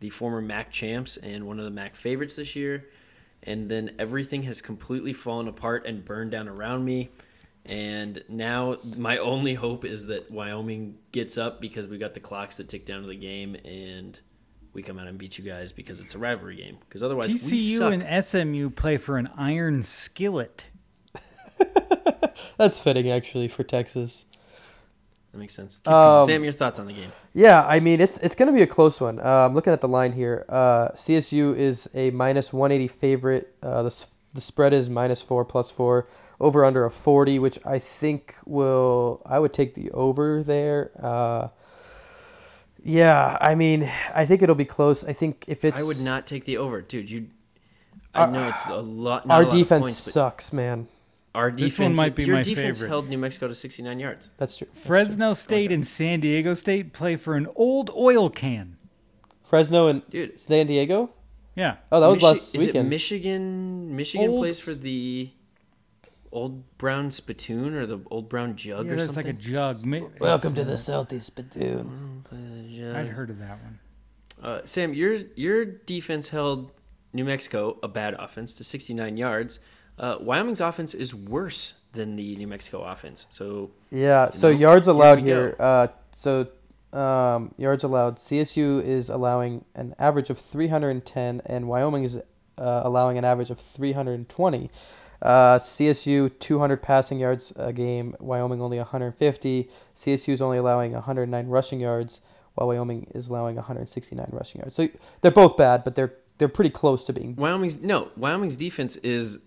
the 0.00 0.10
former 0.10 0.40
MAC 0.40 0.72
champs 0.72 1.16
and 1.18 1.46
one 1.46 1.60
of 1.60 1.64
the 1.64 1.70
MAC 1.70 1.94
favorites 1.94 2.34
this 2.34 2.56
year. 2.56 2.88
And 3.44 3.70
then 3.70 3.94
everything 3.98 4.42
has 4.44 4.60
completely 4.60 5.12
fallen 5.12 5.48
apart 5.48 5.86
and 5.86 6.04
burned 6.04 6.30
down 6.30 6.48
around 6.48 6.84
me. 6.84 7.10
And 7.66 8.22
now 8.28 8.76
my 8.96 9.18
only 9.18 9.54
hope 9.54 9.84
is 9.84 10.06
that 10.06 10.30
Wyoming 10.30 10.96
gets 11.12 11.38
up 11.38 11.60
because 11.60 11.86
we 11.86 11.98
got 11.98 12.14
the 12.14 12.20
clocks 12.20 12.58
that 12.58 12.68
tick 12.68 12.84
down 12.84 13.02
to 13.02 13.08
the 13.08 13.16
game 13.16 13.54
and 13.64 14.18
we 14.74 14.82
come 14.82 14.98
out 14.98 15.06
and 15.06 15.16
beat 15.16 15.38
you 15.38 15.44
guys 15.44 15.72
because 15.72 16.00
it's 16.00 16.14
a 16.14 16.18
rivalry 16.18 16.56
game. 16.56 16.76
Because 16.80 17.02
otherwise, 17.02 17.28
we 17.28 17.34
TCU 17.34 17.78
suck. 17.78 17.92
and 17.92 18.24
SMU 18.24 18.70
play 18.70 18.96
for 18.98 19.16
an 19.16 19.30
iron 19.36 19.82
skillet. 19.82 20.66
That's 22.58 22.80
fitting 22.80 23.10
actually 23.10 23.48
for 23.48 23.62
Texas. 23.62 24.26
That 25.34 25.40
makes 25.40 25.52
sense. 25.52 25.80
Um, 25.84 26.24
Sam, 26.26 26.44
your 26.44 26.52
thoughts 26.52 26.78
on 26.78 26.86
the 26.86 26.92
game? 26.92 27.08
Yeah, 27.32 27.64
I 27.66 27.80
mean 27.80 28.00
it's 28.00 28.18
it's 28.18 28.36
going 28.36 28.46
to 28.46 28.52
be 28.52 28.62
a 28.62 28.68
close 28.68 29.00
one. 29.00 29.18
Uh, 29.18 29.46
I'm 29.46 29.52
looking 29.52 29.72
at 29.72 29.80
the 29.80 29.88
line 29.88 30.12
here. 30.12 30.44
Uh, 30.48 30.90
CSU 30.90 31.56
is 31.56 31.90
a 31.92 32.12
minus 32.12 32.52
180 32.52 32.86
favorite. 32.86 33.52
Uh, 33.60 33.82
the 33.82 34.04
the 34.32 34.40
spread 34.40 34.72
is 34.72 34.88
minus 34.88 35.22
four 35.22 35.44
plus 35.44 35.72
four. 35.72 36.06
Over 36.38 36.64
under 36.64 36.84
a 36.84 36.90
40, 36.90 37.40
which 37.40 37.58
I 37.66 37.80
think 37.80 38.36
will 38.46 39.22
I 39.26 39.40
would 39.40 39.52
take 39.52 39.74
the 39.74 39.90
over 39.90 40.44
there. 40.44 40.92
Uh, 41.02 41.48
yeah, 42.80 43.36
I 43.40 43.56
mean 43.56 43.90
I 44.14 44.26
think 44.26 44.40
it'll 44.40 44.54
be 44.54 44.64
close. 44.64 45.02
I 45.04 45.14
think 45.14 45.46
if 45.48 45.64
it's 45.64 45.80
I 45.80 45.82
would 45.82 46.00
not 46.00 46.28
take 46.28 46.44
the 46.44 46.58
over, 46.58 46.80
dude. 46.80 47.10
You, 47.10 47.26
I 48.14 48.26
know 48.26 48.48
it's 48.50 48.66
a 48.66 48.76
lot. 48.76 49.28
Our 49.28 49.42
a 49.42 49.44
lot 49.46 49.52
defense 49.52 49.86
points, 49.86 49.98
sucks, 49.98 50.52
man. 50.52 50.86
Our 51.34 51.50
defense, 51.50 51.72
This 51.72 51.78
one 51.80 51.96
might 51.96 52.14
be 52.14 52.24
your 52.24 52.36
my 52.36 52.42
defense 52.42 52.78
favorite. 52.78 52.88
held 52.88 53.08
New 53.08 53.18
Mexico 53.18 53.48
to 53.48 53.54
69 53.54 53.98
yards. 53.98 54.30
That's 54.36 54.56
true. 54.56 54.68
That's 54.72 54.86
Fresno 54.86 55.32
State 55.32 55.72
and 55.72 55.84
San 55.86 56.20
Diego 56.20 56.54
State 56.54 56.92
play 56.92 57.16
for 57.16 57.34
an 57.34 57.48
old 57.56 57.90
oil 57.90 58.30
can. 58.30 58.76
Fresno 59.42 59.88
and 59.88 60.08
Dude, 60.10 60.38
San 60.38 60.68
Diego. 60.68 61.10
Yeah. 61.56 61.76
Oh, 61.90 62.00
that 62.00 62.08
was 62.08 62.18
Michi- 62.18 62.22
last 62.22 62.54
is 62.54 62.60
weekend. 62.66 62.86
it 62.86 62.90
Michigan? 62.90 63.96
Michigan 63.96 64.30
Old- 64.30 64.40
plays 64.42 64.60
for 64.60 64.74
the 64.74 65.30
old 66.32 66.78
brown 66.78 67.10
spittoon 67.10 67.74
or 67.74 67.86
the 67.86 67.98
old 68.10 68.28
brown 68.28 68.56
jug 68.56 68.86
Yeah, 68.86 68.92
or 68.94 68.98
something. 68.98 69.16
like 69.26 69.26
a 69.26 69.32
jug. 69.38 69.84
Mi- 69.84 70.04
Welcome 70.20 70.54
to 70.54 70.64
the 70.64 70.72
it's, 70.74 70.82
Southeast 70.82 71.26
Spittoon. 71.26 72.24
I'd 72.32 73.08
heard 73.08 73.30
of 73.30 73.38
that 73.38 73.58
one. 73.62 73.78
Uh, 74.42 74.60
Sam, 74.64 74.94
your 74.94 75.14
your 75.36 75.64
defense 75.64 76.28
held 76.30 76.72
New 77.12 77.24
Mexico, 77.24 77.78
a 77.82 77.88
bad 77.88 78.14
offense, 78.14 78.52
to 78.54 78.64
69 78.64 79.16
yards. 79.16 79.60
Uh, 79.98 80.16
Wyoming's 80.20 80.60
offense 80.60 80.94
is 80.94 81.14
worse 81.14 81.74
than 81.92 82.16
the 82.16 82.36
New 82.36 82.48
Mexico 82.48 82.82
offense. 82.82 83.26
So 83.30 83.70
Yeah, 83.90 84.30
so 84.30 84.48
yards 84.48 84.88
allowed 84.88 85.20
we 85.20 85.28
here. 85.28 85.56
Uh, 85.58 85.88
so 86.12 86.48
um, 86.92 87.54
yards 87.58 87.84
allowed. 87.84 88.16
CSU 88.16 88.82
is 88.82 89.08
allowing 89.08 89.64
an 89.74 89.94
average 89.98 90.30
of 90.30 90.38
310, 90.38 91.42
and 91.46 91.68
Wyoming 91.68 92.04
is 92.04 92.16
uh, 92.16 92.22
allowing 92.84 93.18
an 93.18 93.24
average 93.24 93.50
of 93.50 93.60
320. 93.60 94.70
Uh, 95.22 95.58
CSU 95.58 96.38
200 96.38 96.82
passing 96.82 97.18
yards 97.18 97.52
a 97.56 97.72
game. 97.72 98.14
Wyoming 98.20 98.60
only 98.60 98.78
150. 98.78 99.70
CSU 99.94 100.32
is 100.32 100.42
only 100.42 100.58
allowing 100.58 100.92
109 100.92 101.46
rushing 101.48 101.80
yards, 101.80 102.20
while 102.54 102.68
Wyoming 102.68 103.06
is 103.14 103.28
allowing 103.28 103.56
169 103.56 104.28
rushing 104.30 104.60
yards. 104.60 104.76
So 104.76 104.88
they're 105.20 105.30
both 105.30 105.56
bad, 105.56 105.84
but 105.84 105.94
they're 105.94 106.14
they're 106.38 106.48
pretty 106.48 106.70
close 106.70 107.04
to 107.04 107.12
being. 107.12 107.36
Wyoming's 107.36 107.80
no 107.80 108.08
Wyoming's 108.16 108.56
defense 108.56 108.96
is 108.96 109.38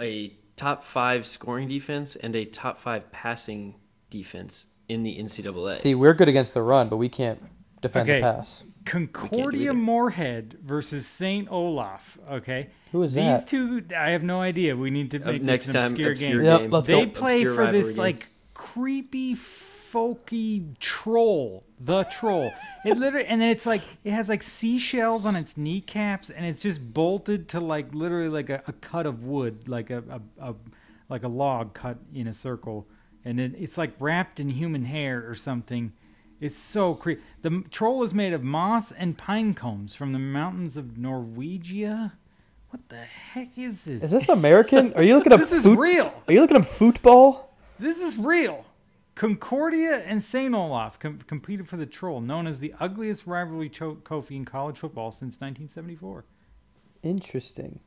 a 0.00 0.32
top 0.56 0.82
five 0.82 1.26
scoring 1.26 1.68
defense 1.68 2.16
and 2.16 2.34
a 2.34 2.44
top 2.44 2.78
five 2.78 3.10
passing 3.12 3.74
defense 4.10 4.66
in 4.88 5.02
the 5.02 5.18
NCAA. 5.18 5.72
See, 5.74 5.94
we're 5.94 6.14
good 6.14 6.28
against 6.28 6.54
the 6.54 6.62
run, 6.62 6.88
but 6.88 6.96
we 6.96 7.08
can't 7.08 7.42
defend 7.82 8.08
Okay. 8.08 8.20
the 8.20 8.24
pass. 8.26 8.64
Concordia 8.84 9.70
either. 9.70 9.74
Moorhead 9.74 10.58
versus 10.62 11.06
St. 11.06 11.48
Olaf. 11.50 12.16
Okay. 12.30 12.68
Who 12.92 13.02
is 13.02 13.14
These 13.14 13.24
that? 13.24 13.48
two, 13.48 13.82
I 13.96 14.10
have 14.10 14.22
no 14.22 14.40
idea. 14.40 14.76
We 14.76 14.90
need 14.90 15.10
to 15.10 15.20
Uh, 15.22 15.32
make 15.32 15.42
next 15.42 15.66
this 15.66 15.74
an 15.74 15.82
time, 15.82 15.90
obscure, 15.92 16.10
obscure 16.12 16.30
game. 16.38 16.44
Yep, 16.44 16.60
game. 16.60 16.70
let's 16.70 16.86
They 16.86 17.04
go. 17.06 17.10
play 17.10 17.34
Obscure 17.42 17.54
for 17.56 17.72
this 17.72 17.88
game. 17.90 17.98
like 17.98 18.28
creepy, 18.54 19.34
folky 19.96 20.78
troll, 20.78 21.64
the 21.80 22.04
troll. 22.04 22.50
It 22.84 22.98
literally, 22.98 23.26
and 23.26 23.40
then 23.40 23.48
it's 23.48 23.64
like 23.64 23.80
it 24.04 24.12
has 24.12 24.28
like 24.28 24.42
seashells 24.42 25.24
on 25.24 25.36
its 25.36 25.56
kneecaps, 25.56 26.28
and 26.30 26.44
it's 26.44 26.60
just 26.60 26.92
bolted 26.92 27.48
to 27.50 27.60
like 27.60 27.94
literally 27.94 28.28
like 28.28 28.50
a, 28.50 28.62
a 28.66 28.72
cut 28.74 29.06
of 29.06 29.24
wood, 29.24 29.68
like 29.68 29.88
a, 29.90 30.02
a, 30.38 30.50
a 30.50 30.54
like 31.08 31.22
a 31.22 31.28
log 31.28 31.72
cut 31.72 31.96
in 32.14 32.26
a 32.26 32.34
circle, 32.34 32.86
and 33.24 33.38
then 33.38 33.54
it's 33.58 33.78
like 33.78 33.92
wrapped 33.98 34.38
in 34.38 34.50
human 34.50 34.84
hair 34.84 35.24
or 35.28 35.34
something. 35.34 35.92
It's 36.38 36.54
so 36.54 36.94
creepy. 36.94 37.22
The 37.40 37.64
troll 37.70 38.02
is 38.02 38.12
made 38.12 38.34
of 38.34 38.42
moss 38.44 38.92
and 38.92 39.16
pine 39.16 39.54
cones 39.54 39.94
from 39.94 40.12
the 40.12 40.18
mountains 40.18 40.76
of 40.76 40.98
Norwegia. 40.98 42.12
What 42.68 42.86
the 42.90 42.96
heck 42.96 43.56
is 43.56 43.86
this? 43.86 44.02
Is 44.02 44.10
this 44.10 44.28
American? 44.28 44.92
Are 44.92 45.02
you 45.02 45.14
looking 45.14 45.32
up 45.32 45.40
This 45.40 45.52
is 45.52 45.62
foot- 45.62 45.78
real. 45.78 46.12
Are 46.28 46.32
you 46.34 46.42
looking 46.42 46.58
up 46.58 46.66
football? 46.66 47.56
This 47.78 47.98
is 48.00 48.18
real. 48.18 48.65
Concordia 49.16 50.02
and 50.04 50.22
St. 50.22 50.54
Olaf 50.54 50.98
com- 51.00 51.18
competed 51.26 51.66
for 51.66 51.76
the 51.78 51.86
troll, 51.86 52.20
known 52.20 52.46
as 52.46 52.60
the 52.60 52.74
ugliest 52.78 53.26
rivalry 53.26 53.68
cho- 53.70 53.96
Kofi 53.96 54.32
in 54.36 54.44
college 54.44 54.78
football 54.78 55.10
since 55.10 55.40
1974. 55.40 56.24
Interesting. 57.02 57.80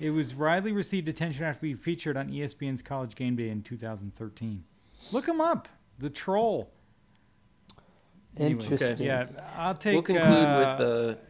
It 0.00 0.10
was 0.10 0.34
widely 0.34 0.72
received 0.72 1.08
attention 1.08 1.44
after 1.44 1.62
being 1.62 1.76
featured 1.76 2.16
on 2.16 2.28
ESPN's 2.30 2.82
College 2.82 3.14
Game 3.14 3.36
Day 3.36 3.48
in 3.48 3.62
2013. 3.62 4.64
Look 5.12 5.28
him 5.28 5.40
up. 5.40 5.68
The 6.00 6.10
troll. 6.10 6.72
Anyways, 8.36 8.64
Interesting. 8.70 9.06
Yeah, 9.06 9.26
I'll 9.56 9.76
take. 9.76 9.94
we'll 9.94 10.02
conclude 10.02 10.26
uh, 10.26 10.76
with 10.78 10.88
uh, 10.88 11.20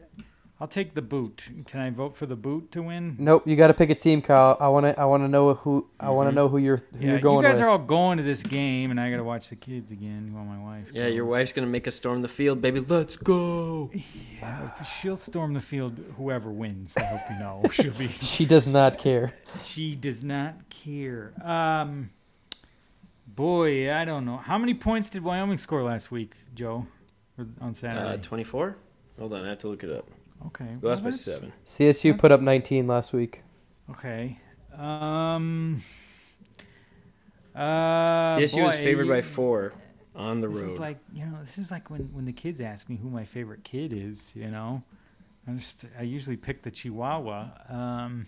I'll 0.62 0.68
take 0.68 0.94
the 0.94 1.02
boot. 1.02 1.48
Can 1.66 1.80
I 1.80 1.90
vote 1.90 2.16
for 2.16 2.24
the 2.24 2.36
boot 2.36 2.70
to 2.70 2.82
win? 2.84 3.16
Nope, 3.18 3.48
you 3.48 3.56
got 3.56 3.66
to 3.66 3.74
pick 3.74 3.90
a 3.90 3.96
team, 3.96 4.22
Kyle. 4.22 4.56
I 4.60 4.68
want 4.68 4.86
to. 4.86 5.00
I 5.00 5.04
want 5.06 5.24
to 5.24 5.28
know 5.28 5.54
who. 5.54 5.88
I 5.98 6.10
want 6.10 6.30
to 6.30 6.32
know 6.32 6.48
who 6.48 6.58
you're. 6.58 6.76
Who 6.76 6.82
Mm-hmm. 6.84 7.02
Yeah, 7.02 7.10
you're 7.10 7.18
going 7.20 7.42
you 7.44 7.48
guys 7.50 7.56
with. 7.56 7.62
are 7.64 7.68
all 7.68 7.78
going 7.78 8.18
to 8.18 8.22
this 8.22 8.44
game, 8.44 8.92
and 8.92 9.00
I 9.00 9.10
got 9.10 9.16
to 9.16 9.24
watch 9.24 9.48
the 9.48 9.56
kids 9.56 9.90
again 9.90 10.30
while 10.32 10.44
my 10.44 10.62
wife. 10.62 10.86
yeah. 10.94 11.08
Your 11.08 11.24
wife's 11.24 11.52
gonna 11.52 11.66
make 11.66 11.88
us 11.88 11.96
storm 11.96 12.22
the 12.22 12.28
field, 12.28 12.62
baby. 12.62 12.78
Let's 12.78 13.16
go. 13.16 13.90
Yeah, 14.40 14.84
She'll 14.84 15.16
storm 15.16 15.52
the 15.54 15.60
field. 15.60 15.98
Whoever 16.16 16.48
wins, 16.52 16.94
I 16.96 17.06
hope 17.06 17.22
you 17.28 17.38
know. 17.40 17.62
She'll 17.72 17.92
be. 17.94 18.06
she 18.34 18.44
does 18.44 18.68
not 18.68 18.98
care. 18.98 19.34
She 19.60 19.96
does 19.96 20.22
not 20.22 20.68
care. 20.70 21.32
Um, 21.44 22.10
boy, 23.26 23.92
I 23.92 24.04
don't 24.04 24.24
know. 24.24 24.36
How 24.36 24.58
many 24.58 24.74
points 24.74 25.10
did 25.10 25.24
Wyoming 25.24 25.58
score 25.58 25.82
last 25.82 26.12
week, 26.12 26.36
Joe? 26.54 26.86
Or 27.36 27.46
on 27.60 27.70
Uh, 27.70 27.72
Saturday. 27.72 28.22
24. 28.22 28.76
Hold 29.18 29.32
on, 29.32 29.44
I 29.44 29.48
have 29.48 29.58
to 29.58 29.68
look 29.68 29.82
it 29.82 29.90
up. 29.90 30.08
Okay. 30.46 30.76
We 30.80 30.88
well, 30.88 31.00
by 31.00 31.10
seven. 31.10 31.52
CSU 31.66 32.18
put 32.18 32.32
up 32.32 32.40
19 32.40 32.86
last 32.86 33.12
week. 33.12 33.42
Okay. 33.90 34.38
Um, 34.76 35.82
Uh, 37.54 38.36
CSU 38.38 38.42
is 38.44 38.52
boy, 38.54 38.70
favored 38.70 39.08
by 39.08 39.20
four 39.22 39.72
on 40.14 40.40
the 40.40 40.48
This 40.48 40.56
road. 40.58 40.68
is 40.68 40.78
like 40.78 40.98
you 41.12 41.24
know, 41.26 41.38
this 41.40 41.58
is 41.58 41.70
like 41.70 41.90
when 41.90 42.02
when 42.14 42.24
the 42.24 42.32
kids 42.32 42.60
ask 42.60 42.88
me 42.88 42.96
who 42.96 43.10
my 43.10 43.24
favorite 43.24 43.62
kid 43.64 43.92
is. 43.92 44.32
You 44.34 44.50
know, 44.50 44.82
I 45.46 45.52
just 45.52 45.84
I 45.98 46.02
usually 46.02 46.36
pick 46.36 46.62
the 46.62 46.70
Chihuahua. 46.70 47.50
Um, 47.68 48.26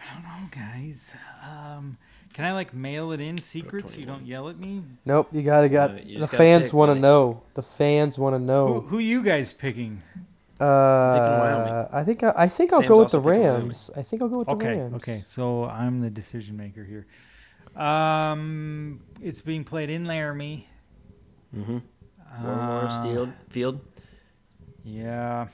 I 0.00 0.14
don't 0.14 0.22
know, 0.22 0.48
guys. 0.50 1.14
Um, 1.46 1.98
can 2.32 2.44
I 2.44 2.52
like 2.52 2.72
mail 2.74 3.12
it 3.12 3.20
in 3.20 3.38
secret 3.38 3.88
so 3.88 3.98
you 3.98 4.06
don't 4.06 4.26
yell 4.26 4.48
at 4.48 4.58
me? 4.58 4.82
Nope, 5.04 5.28
you 5.32 5.42
gotta 5.42 5.68
got 5.68 5.90
Uh, 5.90 5.94
you 6.04 6.14
the 6.18 6.26
gotta 6.26 6.36
fans 6.36 6.72
want 6.72 6.90
to 6.90 6.94
buddy. 6.94 7.00
know. 7.00 7.42
The 7.54 7.62
fans 7.62 8.18
want 8.18 8.34
to 8.34 8.38
Who 8.38 8.44
know. 8.44 8.80
who 8.80 8.98
you 8.98 9.22
guys 9.22 9.52
picking? 9.52 10.02
Uh, 10.60 11.86
I 11.92 12.02
think 12.04 12.22
I, 12.24 12.32
I 12.36 12.48
think 12.48 12.72
I'll 12.72 12.82
go 12.82 12.98
with 12.98 13.10
the 13.12 13.18
also 13.18 13.28
picking 13.28 13.40
Wyoming. 13.42 13.60
Rams. 13.62 13.90
I 13.96 14.02
think 14.02 14.22
I'll 14.22 14.28
go 14.28 14.38
with 14.38 14.48
the 14.48 14.54
Okay, 14.54 14.76
Rams. 14.78 14.94
okay. 14.96 15.22
So 15.24 15.64
I'm 15.66 16.00
the 16.00 16.10
decision 16.10 16.56
maker 16.56 16.84
here. 16.84 17.06
Um, 17.80 19.00
it's 19.22 19.40
being 19.40 19.64
played 19.64 19.88
in 19.90 20.04
Laramie. 20.04 20.66
mm-hmm. 21.56 21.78
War 22.44 22.56
Memorial 22.56 22.88
Uh, 22.90 23.02
Field, 23.02 23.32
Field, 23.50 23.80
Yeah. 24.84 25.46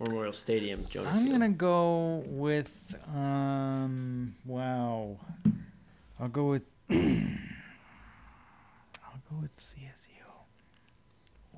War 0.00 0.06
Memorial 0.08 0.32
Stadium, 0.32 0.84
Jonah 0.88 1.10
I'm 1.10 1.18
Field. 1.26 1.30
gonna 1.32 1.48
go 1.50 2.24
with 2.26 2.96
um. 3.14 4.34
Wow, 4.44 5.18
I'll 6.24 6.30
go 6.30 6.44
with. 6.48 6.72
I'll 6.90 6.96
go 9.30 9.36
with 9.42 9.54
CSU. 9.58 10.08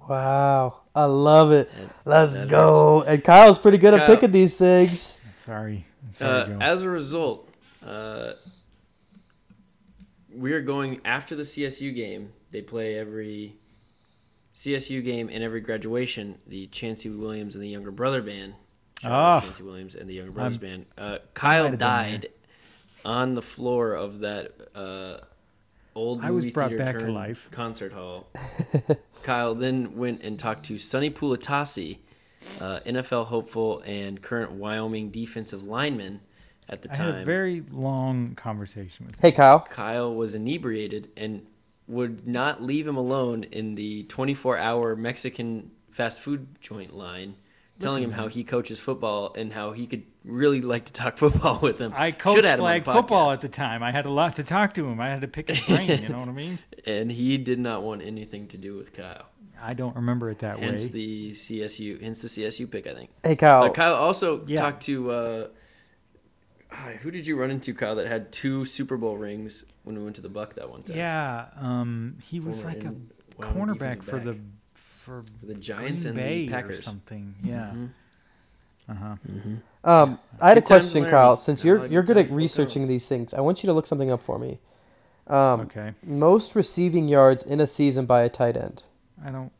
Wow, 0.08 0.80
I 0.92 1.04
love 1.04 1.52
it. 1.52 1.70
And 1.78 1.88
Let's 2.04 2.32
that 2.32 2.48
go. 2.48 3.02
And 3.02 3.22
Kyle's 3.22 3.60
pretty 3.60 3.78
good 3.78 3.94
at 3.94 4.08
picking 4.08 4.32
these 4.32 4.56
things. 4.56 5.16
Sorry, 5.38 5.86
I'm 6.04 6.14
sorry, 6.16 6.52
Uh, 6.54 6.58
as 6.58 6.82
a 6.82 6.90
result, 6.90 7.48
uh, 7.86 8.32
we 10.34 10.52
are 10.52 10.60
going 10.62 11.00
after 11.04 11.36
the 11.36 11.44
CSU 11.44 11.94
game. 11.94 12.32
They 12.50 12.60
play 12.60 12.98
every 12.98 13.54
CSU 14.52 15.00
game 15.04 15.28
and 15.32 15.44
every 15.44 15.60
graduation. 15.60 16.38
The 16.48 16.66
Chancey 16.68 17.08
Williams 17.08 17.54
and 17.54 17.62
the 17.62 17.68
Younger 17.68 17.92
Brother 17.92 18.20
Band. 18.20 18.54
Shout 19.00 19.12
out 19.12 19.18
Ah. 19.18 19.40
Chancey 19.42 19.62
Williams 19.62 19.94
and 19.94 20.10
the 20.10 20.14
Younger 20.14 20.32
Brothers 20.32 20.54
I'm- 20.54 20.60
Band. 20.60 20.86
Uh, 20.98 21.18
Kyle 21.34 21.62
have 21.62 21.72
been 21.72 21.78
there. 21.78 21.88
died 21.88 22.28
on 23.06 23.34
the 23.34 23.42
floor 23.42 23.94
of 23.94 24.18
that 24.18 24.52
uh, 24.74 25.18
old 25.94 26.22
I 26.22 26.30
was 26.32 26.44
movie 26.44 26.52
brought 26.52 26.70
theater 26.70 26.84
back 26.84 26.94
to 26.96 27.00
turned 27.02 27.14
life. 27.14 27.48
concert 27.52 27.92
hall. 27.92 28.26
Kyle 29.22 29.54
then 29.54 29.96
went 29.96 30.22
and 30.22 30.38
talked 30.38 30.66
to 30.66 30.78
Sonny 30.78 31.10
Pulatasi, 31.10 31.98
uh, 32.60 32.80
NFL 32.84 33.26
hopeful 33.26 33.80
and 33.86 34.20
current 34.20 34.52
Wyoming 34.52 35.10
defensive 35.10 35.62
lineman 35.62 36.20
at 36.68 36.82
the 36.82 36.90
I 36.90 36.94
time. 36.94 37.12
had 37.14 37.22
a 37.22 37.24
very 37.24 37.62
long 37.70 38.34
conversation 38.34 39.06
with. 39.06 39.20
Hey, 39.20 39.30
Kyle. 39.32 39.60
Kyle 39.60 40.12
was 40.14 40.34
inebriated 40.34 41.08
and 41.16 41.46
would 41.86 42.26
not 42.26 42.60
leave 42.60 42.86
him 42.88 42.96
alone 42.96 43.44
in 43.44 43.76
the 43.76 44.02
24-hour 44.04 44.96
Mexican 44.96 45.70
fast 45.90 46.20
food 46.20 46.48
joint 46.60 46.94
line, 46.96 47.36
telling 47.78 48.02
him 48.02 48.12
how 48.12 48.28
he 48.28 48.44
coaches 48.44 48.78
football 48.80 49.34
and 49.36 49.52
how 49.52 49.72
he 49.72 49.86
could 49.86 50.04
really 50.24 50.60
like 50.60 50.86
to 50.86 50.92
talk 50.92 51.16
football 51.18 51.58
with 51.60 51.78
him. 51.78 51.92
I 51.94 52.12
coached 52.12 52.36
have 52.36 52.44
had 52.44 52.58
flag 52.58 52.84
football 52.84 53.30
at 53.32 53.40
the 53.40 53.48
time. 53.48 53.82
I 53.82 53.92
had 53.92 54.06
a 54.06 54.10
lot 54.10 54.36
to 54.36 54.42
talk 54.42 54.74
to 54.74 54.86
him. 54.86 55.00
I 55.00 55.08
had 55.08 55.20
to 55.22 55.28
pick 55.28 55.48
his 55.48 55.60
brain. 55.60 56.02
you 56.02 56.08
know 56.08 56.20
what 56.20 56.28
I 56.28 56.32
mean? 56.32 56.58
and 56.86 57.10
he 57.10 57.38
did 57.38 57.58
not 57.58 57.82
want 57.82 58.02
anything 58.02 58.48
to 58.48 58.56
do 58.56 58.76
with 58.76 58.92
Kyle. 58.92 59.26
I 59.60 59.72
don't 59.72 59.96
remember 59.96 60.30
it 60.30 60.40
that 60.40 60.58
Hence 60.58 60.62
way. 60.62 60.68
Hence 60.68 61.46
the 61.46 61.60
CSU, 61.60 62.02
hence 62.02 62.20
the 62.20 62.28
CSU 62.28 62.70
pick, 62.70 62.86
I 62.86 62.94
think. 62.94 63.10
Hey, 63.22 63.36
Kyle. 63.36 63.62
Uh, 63.64 63.70
Kyle 63.70 63.94
also 63.94 64.44
Yeah. 64.46 64.56
talked 64.56 64.82
to 64.84 65.10
uh, 65.10 65.48
ah, 66.72 66.90
who 67.00 67.10
did 67.10 67.26
you 67.26 67.36
run 67.38 67.50
into, 67.50 67.74
Kyle, 67.74 67.94
that 67.96 68.06
had 68.06 68.32
two 68.32 68.64
Super 68.64 68.96
Bowl 68.96 69.16
rings 69.16 69.64
when 69.84 69.96
we 69.96 70.04
went 70.04 70.16
to 70.16 70.22
the 70.22 70.28
Buck 70.28 70.54
that 70.54 70.70
one 70.70 70.82
time? 70.82 70.96
yeah, 70.96 71.46
um, 71.56 72.18
he 72.24 72.40
was 72.40 72.62
Former 72.62 72.76
like 72.76 72.84
a 72.84 72.94
cornerback 73.42 73.78
defensive 74.00 74.04
for 74.04 74.18
the 74.20 74.32
back. 74.34 74.42
For 75.06 75.22
For 75.40 75.46
the 75.46 75.54
Giants 75.54 76.02
Green 76.02 76.08
and 76.10 76.16
Bay 76.16 76.46
the 76.46 76.52
Packers. 76.52 76.78
or 76.80 76.82
something. 76.82 77.34
Yeah. 77.42 77.70
Mhm. 77.74 77.88
Uh 78.88 78.94
huh. 78.94 79.90
Um, 79.90 80.18
I 80.40 80.48
had 80.48 80.58
a 80.58 80.62
question, 80.62 81.04
in 81.04 81.10
Kyle. 81.10 81.36
Since 81.36 81.64
you're 81.64 81.86
you're 81.86 82.02
good 82.02 82.16
good 82.16 82.26
at 82.26 82.30
researching 82.32 82.86
these 82.88 83.06
things, 83.06 83.32
I 83.34 83.40
want 83.40 83.62
you 83.62 83.68
to 83.68 83.72
look 83.72 83.86
something 83.86 84.10
up 84.10 84.22
for 84.22 84.38
me. 84.38 84.58
Um, 85.28 85.60
Okay. 85.62 85.92
Most 86.04 86.54
receiving 86.54 87.08
yards 87.08 87.42
in 87.42 87.60
a 87.60 87.66
season 87.66 88.06
by 88.06 88.22
a 88.22 88.28
tight 88.28 88.56
end. 88.56 88.82
I 89.24 89.30
don't. 89.30 89.52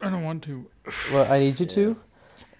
I 0.00 0.10
don't 0.10 0.22
want 0.24 0.42
to. 0.44 0.66
Well, 1.12 1.30
I 1.32 1.38
need 1.40 1.60
you 1.60 1.66
to. 1.66 1.96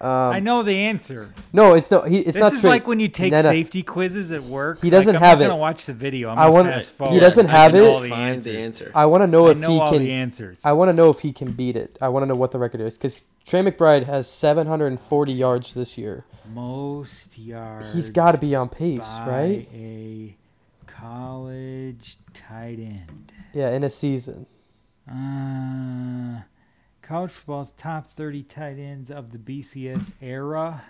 Um, 0.01 0.09
I 0.09 0.39
know 0.39 0.61
the 0.61 0.75
answer. 0.75 1.33
No, 1.53 1.73
it's 1.73 1.89
no. 1.89 2.01
He, 2.01 2.17
it's 2.17 2.33
this 2.33 2.37
not. 2.37 2.53
is 2.53 2.61
tra- 2.61 2.69
like 2.69 2.85
when 2.87 2.99
you 2.99 3.07
take 3.07 3.31
No, 3.31 3.41
no. 3.41 3.49
safety 3.49 3.81
quizzes 3.81 4.31
at 4.31 4.41
work. 4.43 4.81
He 4.81 4.89
doesn't 4.89 5.13
like, 5.13 5.21
have 5.23 5.37
I'm 5.37 5.41
it. 5.41 5.45
not 5.45 5.49
gonna 5.51 5.61
watch 5.61 5.85
the 5.85 5.93
video. 5.93 6.29
I'm 6.29 6.37
I 6.37 6.49
wanna- 6.49 6.71
fast 6.81 6.91
he 7.11 7.19
doesn't 7.19 7.47
have 7.47 7.73
know 7.73 7.85
it. 7.85 7.89
all 7.89 7.99
the 8.01 8.09
Find 8.09 8.35
answers. 8.35 8.53
the 8.53 8.59
answer. 8.61 8.91
I 8.93 9.05
want 9.05 9.23
to 9.23 9.27
know 9.27 9.47
I 9.47 9.51
if 9.51 9.57
know 9.57 9.69
he 9.69 9.79
all 9.79 9.91
can. 9.91 10.03
the 10.03 10.11
answers. 10.11 10.59
I 10.65 10.73
want 10.73 10.89
to 10.89 10.93
know 10.93 11.09
if 11.09 11.19
he 11.21 11.31
can 11.31 11.53
beat 11.53 11.75
it. 11.77 11.97
I 12.01 12.09
want 12.09 12.23
to 12.23 12.27
know 12.27 12.35
what 12.35 12.51
the 12.51 12.59
record 12.59 12.81
is 12.81 12.95
because 12.95 13.23
Trey 13.45 13.61
McBride 13.61 14.05
has 14.05 14.27
740 14.29 15.31
yards 15.31 15.73
this 15.73 15.97
year. 15.97 16.25
Most 16.53 17.37
yards. 17.37 17.93
He's 17.93 18.09
got 18.09 18.33
to 18.33 18.37
be 18.37 18.53
on 18.55 18.69
pace, 18.69 19.17
by 19.19 19.27
right? 19.27 19.69
A 19.73 20.35
college 20.87 22.17
tight 22.33 22.79
end. 22.79 23.31
Yeah, 23.53 23.69
in 23.71 23.83
a 23.83 23.89
season. 23.89 24.45
Uh, 25.09 26.41
college 27.05 27.31
football's 27.31 27.71
top 27.71 28.07
30 28.07 28.43
tight 28.43 28.79
ends 28.79 29.11
of 29.11 29.31
the 29.31 29.37
BCS 29.37 30.11
era. 30.21 30.83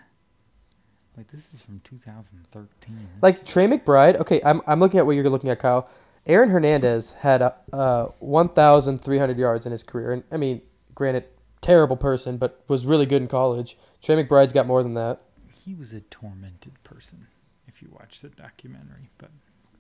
Wait, 1.18 1.28
this 1.28 1.54
is 1.54 1.62
from 1.62 1.82
2013. 1.84 3.10
Like 3.22 3.46
Trey 3.46 3.68
McBride. 3.68 4.20
Okay, 4.20 4.42
I'm 4.44 4.62
I'm 4.68 4.80
looking 4.80 5.00
at 5.00 5.06
what 5.06 5.14
you're 5.14 5.30
looking 5.30 5.50
at, 5.50 5.60
Kyle. 5.60 5.90
Aaron 6.26 6.50
Hernandez 6.50 7.14
had 7.14 7.42
uh, 7.42 7.52
uh 7.72 8.06
1,300 8.20 9.38
yards 9.38 9.66
in 9.66 9.72
his 9.72 9.84
career, 9.84 10.12
and 10.12 10.24
I 10.32 10.38
mean, 10.38 10.62
granted, 10.94 11.26
terrible 11.62 11.96
person, 11.96 12.38
but 12.38 12.64
was 12.68 12.86
really 12.86 13.06
good 13.06 13.22
in 13.22 13.28
college. 13.28 13.78
Trey 14.02 14.22
McBride's 14.22 14.54
got 14.54 14.66
more 14.68 14.84
than 14.84 14.94
that. 14.96 15.22
He 15.54 15.74
was 15.74 15.94
a 15.94 16.02
tormented 16.02 16.84
person, 16.84 17.28
if 17.68 17.82
you 17.82 17.90
watch 17.92 18.22
the 18.22 18.30
documentary. 18.30 19.10
But 19.18 19.32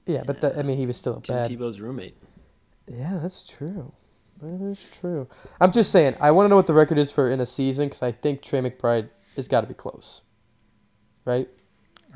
Yeah, 0.06 0.24
but 0.26 0.40
that, 0.42 0.58
I 0.58 0.64
mean, 0.64 0.78
he 0.78 0.86
was 0.86 0.98
still 0.98 1.18
a 1.18 1.22
Tim 1.22 1.36
bad. 1.36 1.50
Tebow's 1.50 1.82
roommate. 1.82 2.16
Yeah, 2.88 3.20
that's 3.22 3.46
true. 3.46 3.92
That 4.42 4.66
is 4.66 4.86
true. 5.00 5.28
I'm 5.62 5.72
just 5.72 5.92
saying. 5.92 6.16
I 6.20 6.32
want 6.32 6.46
to 6.46 6.50
know 6.50 6.56
what 6.58 6.68
the 6.68 6.74
record 6.74 6.98
is 6.98 7.12
for 7.12 7.30
in 7.32 7.40
a 7.40 7.46
season 7.46 7.88
because 7.88 8.02
I 8.02 8.12
think 8.12 8.42
Trey 8.42 8.60
McBride 8.62 9.10
has 9.36 9.48
got 9.48 9.62
to 9.62 9.68
be 9.68 9.74
close. 9.74 10.22
Right. 11.24 11.50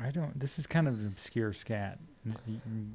I 0.02 0.10
don't. 0.10 0.38
This 0.38 0.58
is 0.58 0.66
kind 0.66 0.86
of 0.88 0.94
an 0.98 1.06
obscure 1.06 1.52
scat. 1.52 1.98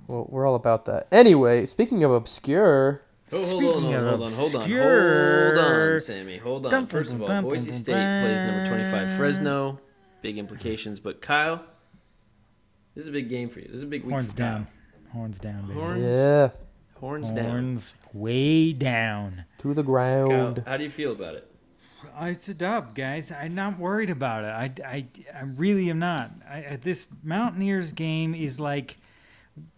Well, 0.08 0.28
we're 0.30 0.46
all 0.48 0.56
about 0.56 0.86
that. 0.86 1.08
Anyway, 1.12 1.66
speaking 1.66 2.04
of 2.04 2.12
obscure, 2.12 3.02
Oh, 3.32 3.38
hold 3.38 3.48
Speaking 3.50 3.96
on, 3.96 4.04
of 4.06 4.20
hold 4.20 4.22
on, 4.22 4.32
hold 4.32 4.32
on, 4.32 4.32
hold 4.36 4.56
obscure- 4.56 5.94
on, 5.94 6.00
Sammy, 6.00 6.38
hold 6.38 6.66
on. 6.68 6.72
Dum, 6.72 6.88
First 6.88 7.10
dum, 7.10 7.16
of 7.16 7.22
all, 7.24 7.28
dum, 7.36 7.44
Boise 7.46 7.72
dum, 7.72 7.80
State 7.80 7.94
dum. 7.94 8.22
plays 8.24 8.42
number 8.44 8.66
25 8.68 9.14
Fresno. 9.14 9.80
Big 10.22 10.38
implications, 10.38 11.00
but 11.00 11.22
Kyle, 11.24 11.64
this 12.94 13.04
is 13.04 13.08
a 13.08 13.12
big 13.12 13.28
game 13.30 13.50
for 13.50 13.60
you. 13.62 13.66
This 13.68 13.78
is 13.78 13.84
a 13.84 13.88
big 13.88 14.04
week 14.04 14.12
horns 14.12 14.32
for 14.32 14.38
Kyle. 14.38 14.48
down, 14.60 14.68
horns 15.12 15.40
down, 15.40 15.68
baby. 15.68 15.80
Horns, 15.80 16.04
yeah, 16.16 16.50
horns 16.96 17.32
down. 17.32 17.50
horns 17.50 17.94
way 18.14 18.74
down. 18.74 19.46
to 19.60 19.74
the 19.74 19.84
Kyle, 19.84 20.28
ground. 20.28 20.64
how 20.66 20.78
do 20.78 20.84
you 20.84 20.90
feel 20.90 21.12
about 21.12 21.36
it? 21.36 21.52
Uh, 22.20 22.26
It's 22.26 22.48
a 22.50 22.54
dub, 22.54 22.96
guys. 22.96 23.32
I'm 23.32 23.56
not 23.56 23.78
worried 23.80 24.10
about 24.10 24.44
it. 24.44 24.82
I, 24.84 24.88
I, 24.88 25.06
I 25.38 25.42
really 25.44 25.90
am 25.90 26.00
not. 26.00 26.32
I, 26.50 26.58
I- 26.72 26.80
this 26.82 27.06
Mountaineers 27.24 27.92
game 27.92 28.34
is 28.36 28.60
like, 28.60 28.98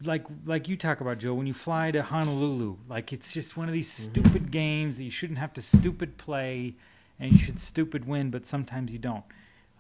like, 0.04 0.26
like 0.46 0.68
you 0.68 0.76
talk 0.78 1.02
about, 1.02 1.20
Joe. 1.20 1.34
When 1.34 1.48
you 1.48 1.54
fly 1.54 1.92
to 1.92 2.02
Honolulu, 2.04 2.78
like 2.90 3.14
it's 3.14 3.32
just 3.32 3.56
one 3.58 3.68
of 3.68 3.74
these 3.74 3.92
stupid 3.92 4.52
games 4.52 4.98
that 4.98 5.04
you 5.04 5.12
shouldn't 5.12 5.40
have 5.40 5.54
to 5.54 5.62
stupid 5.62 6.18
play, 6.18 6.76
and 7.20 7.32
you 7.32 7.38
should 7.38 7.60
stupid 7.60 8.08
win, 8.08 8.30
but 8.32 8.46
sometimes 8.48 8.92
you 8.92 9.00
don't. 9.00 9.24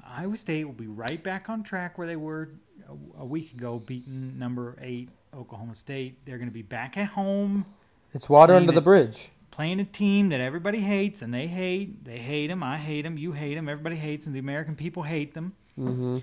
Iowa 0.09 0.37
State 0.37 0.63
will 0.65 0.73
be 0.73 0.87
right 0.87 1.21
back 1.21 1.49
on 1.49 1.63
track 1.63 1.97
where 1.97 2.07
they 2.07 2.15
were 2.15 2.49
a, 2.87 3.21
a 3.21 3.25
week 3.25 3.53
ago, 3.53 3.79
beating 3.85 4.37
number 4.39 4.77
eight 4.81 5.09
Oklahoma 5.37 5.75
State. 5.75 6.17
They're 6.25 6.37
going 6.37 6.49
to 6.49 6.53
be 6.53 6.61
back 6.63 6.97
at 6.97 7.09
home 7.09 7.65
It's 8.13 8.27
water 8.27 8.53
Playing 8.53 8.63
under 8.63 8.73
the 8.73 8.81
bridge. 8.81 9.29
playing 9.51 9.79
a 9.79 9.85
team 9.85 10.29
that 10.29 10.39
everybody 10.41 10.79
hates 10.79 11.21
and 11.21 11.33
they 11.33 11.47
hate. 11.47 12.03
They 12.05 12.17
hate 12.19 12.47
them. 12.47 12.63
I 12.63 12.77
hate 12.77 13.03
them. 13.03 13.17
You 13.17 13.31
hate 13.33 13.55
them. 13.55 13.69
Everybody 13.69 13.95
hates 13.95 14.25
them. 14.25 14.33
The 14.33 14.39
American 14.39 14.75
people 14.75 15.03
hate 15.03 15.33
them. 15.33 15.53
hmm 15.75 16.17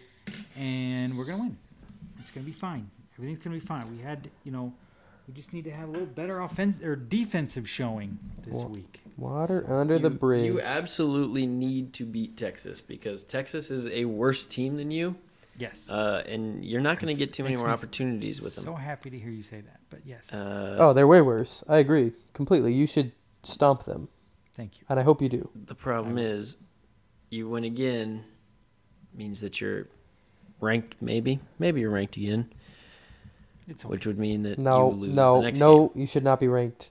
And 0.57 1.17
we're 1.17 1.25
gonna 1.25 1.43
win. 1.43 1.57
It's 2.19 2.31
gonna 2.31 2.47
be 2.47 2.53
fine. 2.53 2.91
Everything's 3.17 3.39
gonna 3.39 3.57
be 3.57 3.61
fine. 3.61 3.97
We 3.97 4.03
had, 4.03 4.31
you 4.45 4.51
know, 4.53 4.73
we 5.29 5.35
just 5.35 5.53
need 5.53 5.65
to 5.65 5.71
have 5.71 5.89
a 5.89 5.93
little 5.93 6.07
better 6.07 6.41
offense 6.41 6.83
or 6.83 6.97
defensive 6.97 7.69
showing 7.69 8.19
this 8.43 8.55
Well, 8.57 8.69
week. 8.69 9.01
Water 9.17 9.65
under 9.73 9.99
the 9.99 10.11
bridge. 10.11 10.45
You 10.47 10.61
absolutely 10.61 11.47
need 11.47 11.93
to 11.95 12.05
beat 12.05 12.37
Texas 12.37 12.81
because 12.81 13.23
Texas 13.25 13.71
is 13.71 13.87
a 13.87 14.05
worse 14.07 14.45
team 14.45 14.77
than 14.77 14.91
you, 14.91 15.15
Yes. 15.59 15.89
uh, 15.89 16.23
and 16.27 16.65
you're 16.65 16.81
not 16.81 16.99
going 16.99 17.13
to 17.15 17.19
get 17.19 17.33
too 17.33 17.45
many 17.45 17.57
more 17.57 17.69
opportunities 17.69 18.41
with 18.43 18.57
them. 18.57 18.63
I'm 18.69 18.75
so 18.75 18.77
happy 18.77 19.11
to 19.11 19.19
hear 19.19 19.31
you 19.31 19.43
say 19.43 19.61
that. 19.61 19.81
But 19.91 20.01
yes, 20.05 20.33
Uh, 20.33 20.77
oh, 20.81 20.93
they're 20.93 21.07
way 21.07 21.21
worse. 21.21 21.63
I 21.69 21.77
agree 21.79 22.13
completely. 22.33 22.73
You 22.75 22.87
should 22.87 23.13
stomp 23.45 23.85
them, 23.85 24.09
thank 24.57 24.79
you. 24.81 24.87
and 24.89 24.99
I 24.99 25.03
hope 25.05 25.23
you 25.23 25.29
do. 25.29 25.49
The 25.55 25.75
problem 25.75 26.19
is, 26.19 26.57
you 27.31 27.49
win 27.49 27.65
again 27.65 28.25
means 29.15 29.41
that 29.43 29.61
you're 29.61 29.87
ranked. 30.61 30.97
Maybe, 31.01 31.41
maybe 31.59 31.81
you're 31.81 31.91
ranked 31.91 32.17
again. 32.17 32.53
It's 33.69 33.85
which 33.85 34.07
would 34.07 34.19
mean 34.19 34.43
that 34.43 34.59
No, 34.59 34.91
you 34.91 34.97
lose 34.97 35.15
no, 35.15 35.37
the 35.39 35.43
next 35.47 35.61
no. 35.61 35.89
game. 35.89 36.01
You 36.03 36.07
should 36.07 36.25
not 36.25 36.39
be 36.41 36.49
ranked. 36.49 36.91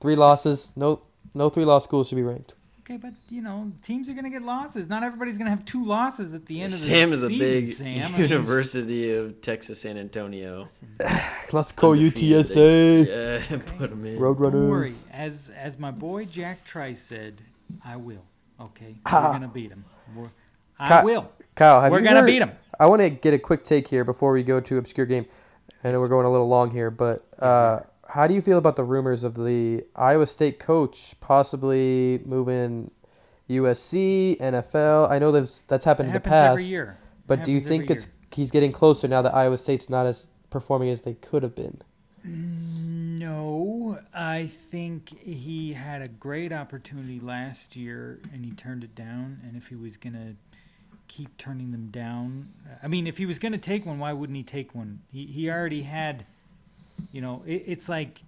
Three 0.00 0.16
losses. 0.16 0.72
No, 0.76 1.02
no 1.34 1.48
three 1.50 1.64
loss 1.64 1.84
schools 1.84 2.08
should 2.08 2.16
be 2.16 2.22
ranked. 2.22 2.54
Okay, 2.92 2.98
but 3.00 3.12
you 3.30 3.42
know, 3.42 3.72
teams 3.82 4.08
are 4.08 4.12
gonna 4.14 4.30
get 4.30 4.42
losses. 4.42 4.88
Not 4.88 5.02
everybody's 5.02 5.38
gonna 5.38 5.50
have 5.50 5.64
two 5.64 5.84
losses 5.84 6.34
at 6.34 6.46
the 6.46 6.60
end 6.60 6.72
of 6.72 6.78
the 6.78 6.84
Sam 6.84 7.10
season. 7.10 7.30
is 7.32 7.36
a 7.36 7.38
big 7.40 7.72
Sam. 7.72 8.14
I 8.14 8.18
mean, 8.18 8.20
University 8.30 9.12
of 9.14 9.40
Texas 9.40 9.80
San 9.80 9.98
Antonio. 9.98 10.62
listen, 10.62 10.88
Let's 11.52 11.72
go 11.72 11.90
UTSA. 11.90 13.06
Yeah, 13.50 13.56
put 13.78 13.90
them 13.90 14.04
in. 14.04 14.18
Don't 14.18 14.38
worry. 14.38 14.50
Roadrunners. 14.52 15.06
As 15.12 15.50
as 15.56 15.78
my 15.78 15.90
boy 15.90 16.24
Jack 16.26 16.64
Trice 16.64 17.00
said, 17.02 17.42
I 17.84 17.96
will. 17.96 18.24
Okay, 18.60 18.96
Ha. 19.06 19.26
we're 19.26 19.32
gonna 19.32 19.48
beat 19.48 19.70
him. 19.70 19.84
We're, 20.14 20.28
I 20.78 20.88
Ka- 20.88 21.02
will. 21.04 21.30
Kyle, 21.54 21.80
have 21.80 21.90
We're 21.92 21.98
you 21.98 22.04
gonna 22.04 22.20
heard- 22.20 22.26
beat 22.26 22.42
him. 22.42 22.52
I 22.80 22.86
want 22.86 23.02
to 23.02 23.10
get 23.10 23.34
a 23.34 23.38
quick 23.38 23.64
take 23.64 23.86
here 23.86 24.04
before 24.04 24.32
we 24.32 24.42
go 24.42 24.58
to 24.58 24.78
obscure 24.78 25.06
game. 25.06 25.26
I 25.84 25.90
know 25.92 25.98
we're 26.00 26.08
going 26.08 26.26
a 26.26 26.30
little 26.30 26.48
long 26.48 26.70
here, 26.70 26.90
but 26.90 27.20
uh, 27.38 27.80
how 28.12 28.26
do 28.26 28.34
you 28.34 28.42
feel 28.42 28.58
about 28.58 28.76
the 28.76 28.84
rumors 28.84 29.24
of 29.24 29.34
the 29.34 29.84
Iowa 29.96 30.26
State 30.26 30.58
coach 30.58 31.14
possibly 31.20 32.20
moving 32.26 32.90
USC, 33.48 34.38
NFL? 34.38 35.10
I 35.10 35.18
know 35.18 35.32
that's 35.32 35.60
that's 35.66 35.86
It 35.86 35.88
happened 35.88 36.08
in 36.08 36.14
the 36.14 36.20
past, 36.20 36.60
every 36.60 36.64
year. 36.64 36.98
But 37.26 37.44
do 37.44 37.52
you 37.52 37.60
think 37.60 37.90
it's 37.90 38.08
he's 38.30 38.50
getting 38.50 38.72
closer 38.72 39.08
now 39.08 39.22
that 39.22 39.34
Iowa 39.34 39.56
State's 39.56 39.88
not 39.88 40.06
as 40.06 40.28
performing 40.50 40.90
as 40.90 41.02
they 41.02 41.14
could 41.14 41.42
have 41.42 41.54
been? 41.54 41.80
No, 42.24 43.98
I 44.14 44.46
think 44.46 45.18
he 45.18 45.72
had 45.72 46.02
a 46.02 46.08
great 46.08 46.52
opportunity 46.52 47.18
last 47.18 47.76
year 47.76 48.20
and 48.32 48.44
he 48.44 48.52
turned 48.52 48.84
it 48.84 48.94
down. 48.94 49.40
And 49.42 49.56
if 49.56 49.68
he 49.68 49.74
was 49.74 49.96
going 49.96 50.12
to 50.12 50.36
keep 51.08 51.36
turning 51.36 51.72
them 51.72 51.88
down, 51.90 52.52
I 52.82 52.88
mean, 52.88 53.06
if 53.06 53.18
he 53.18 53.26
was 53.26 53.38
going 53.38 53.52
to 53.52 53.58
take 53.58 53.86
one, 53.86 53.98
why 53.98 54.12
wouldn't 54.12 54.36
he 54.36 54.42
take 54.42 54.74
one? 54.74 55.00
He, 55.10 55.26
he 55.26 55.50
already 55.50 55.82
had, 55.82 56.26
you 57.12 57.20
know, 57.20 57.42
it, 57.46 57.64
it's 57.66 57.88
like 57.88 58.22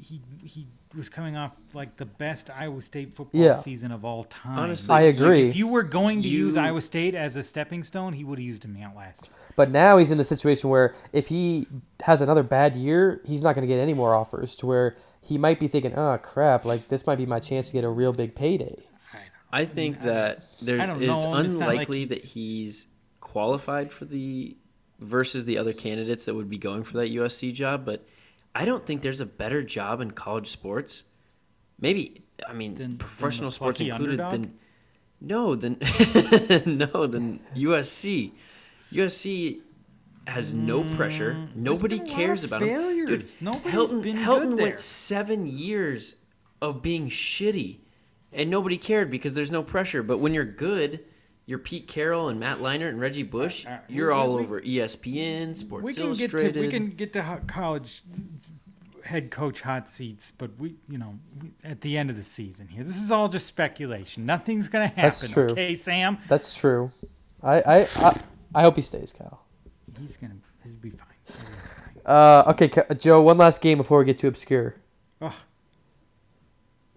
he, 0.00 0.20
he 0.44 0.66
was 0.96 1.08
coming 1.08 1.36
off 1.36 1.56
like 1.74 1.96
the 1.96 2.04
best 2.06 2.48
Iowa 2.50 2.80
State 2.80 3.12
football 3.12 3.40
Yeah. 3.40 3.54
season 3.54 3.92
of 3.92 4.04
all 4.04 4.24
time. 4.24 4.58
Honestly, 4.58 4.94
I 4.94 5.06
Like, 5.06 5.14
agree. 5.16 5.48
if 5.48 5.56
you 5.56 5.66
were 5.66 5.82
going 5.82 6.22
to 6.22 6.28
use 6.28 6.56
Iowa 6.56 6.80
State 6.80 7.14
as 7.14 7.36
a 7.36 7.42
stepping 7.42 7.82
stone, 7.82 8.12
he 8.14 8.24
would 8.24 8.38
have 8.38 8.46
used 8.46 8.64
him 8.64 8.76
out 8.82 8.96
last 8.96 9.26
year. 9.26 9.34
But 9.56 9.70
now 9.70 9.98
he's 9.98 10.10
in 10.10 10.18
the 10.18 10.24
situation 10.24 10.70
where 10.70 10.94
if 11.12 11.28
he 11.28 11.66
has 12.04 12.20
another 12.22 12.42
bad 12.42 12.74
year, 12.74 13.20
he's 13.26 13.42
not 13.42 13.54
going 13.54 13.68
to 13.68 13.72
get 13.72 13.80
any 13.80 13.92
more 13.92 14.14
offers. 14.14 14.54
To 14.56 14.66
where 14.66 14.96
he 15.20 15.36
might 15.36 15.60
be 15.60 15.68
thinking, 15.68 15.94
"Oh 15.94 16.16
crap! 16.22 16.64
Like 16.64 16.88
this 16.88 17.06
might 17.06 17.16
be 17.16 17.26
my 17.26 17.38
chance 17.40 17.66
to 17.66 17.72
get 17.74 17.84
a 17.84 17.90
real 17.90 18.12
big 18.14 18.34
payday." 18.34 18.84
I 19.12 19.16
don't 19.18 19.28
I 19.52 19.64
think 19.66 19.96
I 20.00 20.04
don't- 20.04 20.14
that 20.14 20.42
there 20.62 20.80
I 20.80 20.86
don't 20.86 21.02
it's 21.02 21.24
know, 21.24 21.36
it's 21.36 21.56
like 21.56 21.70
unlikely 21.70 22.04
that 22.06 22.18
he's- 22.18 22.32
he's 22.32 22.86
qualified 23.20 23.92
for 23.92 24.06
the 24.06 24.56
versus 25.00 25.44
the 25.44 25.58
other 25.58 25.72
candidates 25.72 26.24
that 26.24 26.34
would 26.34 26.48
be 26.50 26.58
going 26.58 26.82
for 26.84 26.94
that 26.98 27.10
USC 27.12 27.52
job, 27.54 27.84
but 27.84 28.06
I 28.54 28.64
don't 28.64 28.84
think 28.84 29.02
there's 29.02 29.20
a 29.20 29.26
better 29.26 29.62
job 29.62 30.00
in 30.00 30.10
college 30.10 30.48
sports. 30.48 31.04
Maybe 31.80 32.22
I 32.48 32.52
mean 32.52 32.74
Than- 32.74 32.90
than 32.90 32.98
professional 32.98 33.50
sports 33.50 33.80
included 33.80 34.20
underdog? 34.20 34.42
than 34.42 34.58
no 35.20 35.54
than 35.54 35.78
no 36.66 37.06
than 37.06 37.40
USC. 37.54 38.32
USC 38.92 39.60
has 40.26 40.52
no 40.52 40.82
pressure. 40.94 41.32
Mm, 41.34 41.56
Nobody 41.56 41.98
been 41.98 42.06
a 42.06 42.10
lot 42.10 42.16
cares 42.16 42.44
about 42.44 42.62
him. 42.62 42.68
Dude, 42.68 42.76
failures. 42.78 43.38
Nobody's 43.40 43.72
Helton, 43.74 44.02
good 44.02 44.58
there. 44.58 44.64
went 44.66 44.78
seven 44.80 45.46
years 45.46 46.16
of 46.60 46.82
being 46.82 47.08
shitty, 47.08 47.78
and 48.32 48.50
nobody 48.50 48.76
cared 48.76 49.10
because 49.10 49.34
there's 49.34 49.50
no 49.50 49.62
pressure. 49.62 50.02
But 50.02 50.18
when 50.18 50.34
you're 50.34 50.44
good, 50.44 51.04
you're 51.48 51.58
Pete 51.58 51.88
Carroll 51.88 52.28
and 52.28 52.38
Matt 52.38 52.58
Leinart 52.58 52.90
and 52.90 53.00
Reggie 53.00 53.22
Bush. 53.22 53.64
Uh, 53.66 53.70
uh, 53.70 53.78
You're 53.88 54.08
we- 54.08 54.12
all 54.12 54.34
we- 54.36 54.42
over 54.42 54.60
ESPN, 54.60 55.56
Sports 55.56 55.82
we 55.82 55.94
can 55.94 56.02
get 56.12 56.20
Illustrated. 56.34 56.54
to 56.54 56.60
we 56.60 56.68
can 56.68 56.90
get 56.90 57.12
to 57.14 57.40
college 57.46 58.02
head 59.04 59.30
coach 59.30 59.62
hot 59.62 59.88
seats, 59.88 60.30
but 60.30 60.50
we 60.58 60.74
you 60.90 60.98
know 60.98 61.18
we, 61.42 61.50
at 61.64 61.80
the 61.80 61.96
end 61.96 62.10
of 62.10 62.16
the 62.16 62.22
season 62.22 62.68
here, 62.68 62.84
this 62.84 63.02
is 63.02 63.10
all 63.10 63.28
just 63.30 63.46
speculation. 63.46 64.26
Nothing's 64.26 64.68
gonna 64.68 64.88
happen. 64.88 65.02
That's 65.02 65.32
true. 65.32 65.46
Okay, 65.46 65.74
Sam. 65.74 66.18
That's 66.28 66.54
true. 66.54 66.92
I 67.42 67.60
I 67.62 67.88
I, 67.96 68.20
I 68.54 68.60
hope 68.62 68.76
he 68.76 68.82
stays, 68.82 69.12
Kyle. 69.12 69.40
He's 69.98 70.18
gonna 70.18 70.34
he'll 70.62 70.74
be 70.74 70.90
fine. 70.90 71.00
He'll 71.26 71.36
be 71.36 71.42
fine. 71.42 72.02
Uh, 72.04 72.44
okay, 72.48 72.70
Joe. 72.98 73.22
One 73.22 73.38
last 73.38 73.62
game 73.62 73.78
before 73.78 73.98
we 74.00 74.04
get 74.04 74.18
too 74.18 74.28
obscure. 74.28 74.74
Oh, 75.22 75.34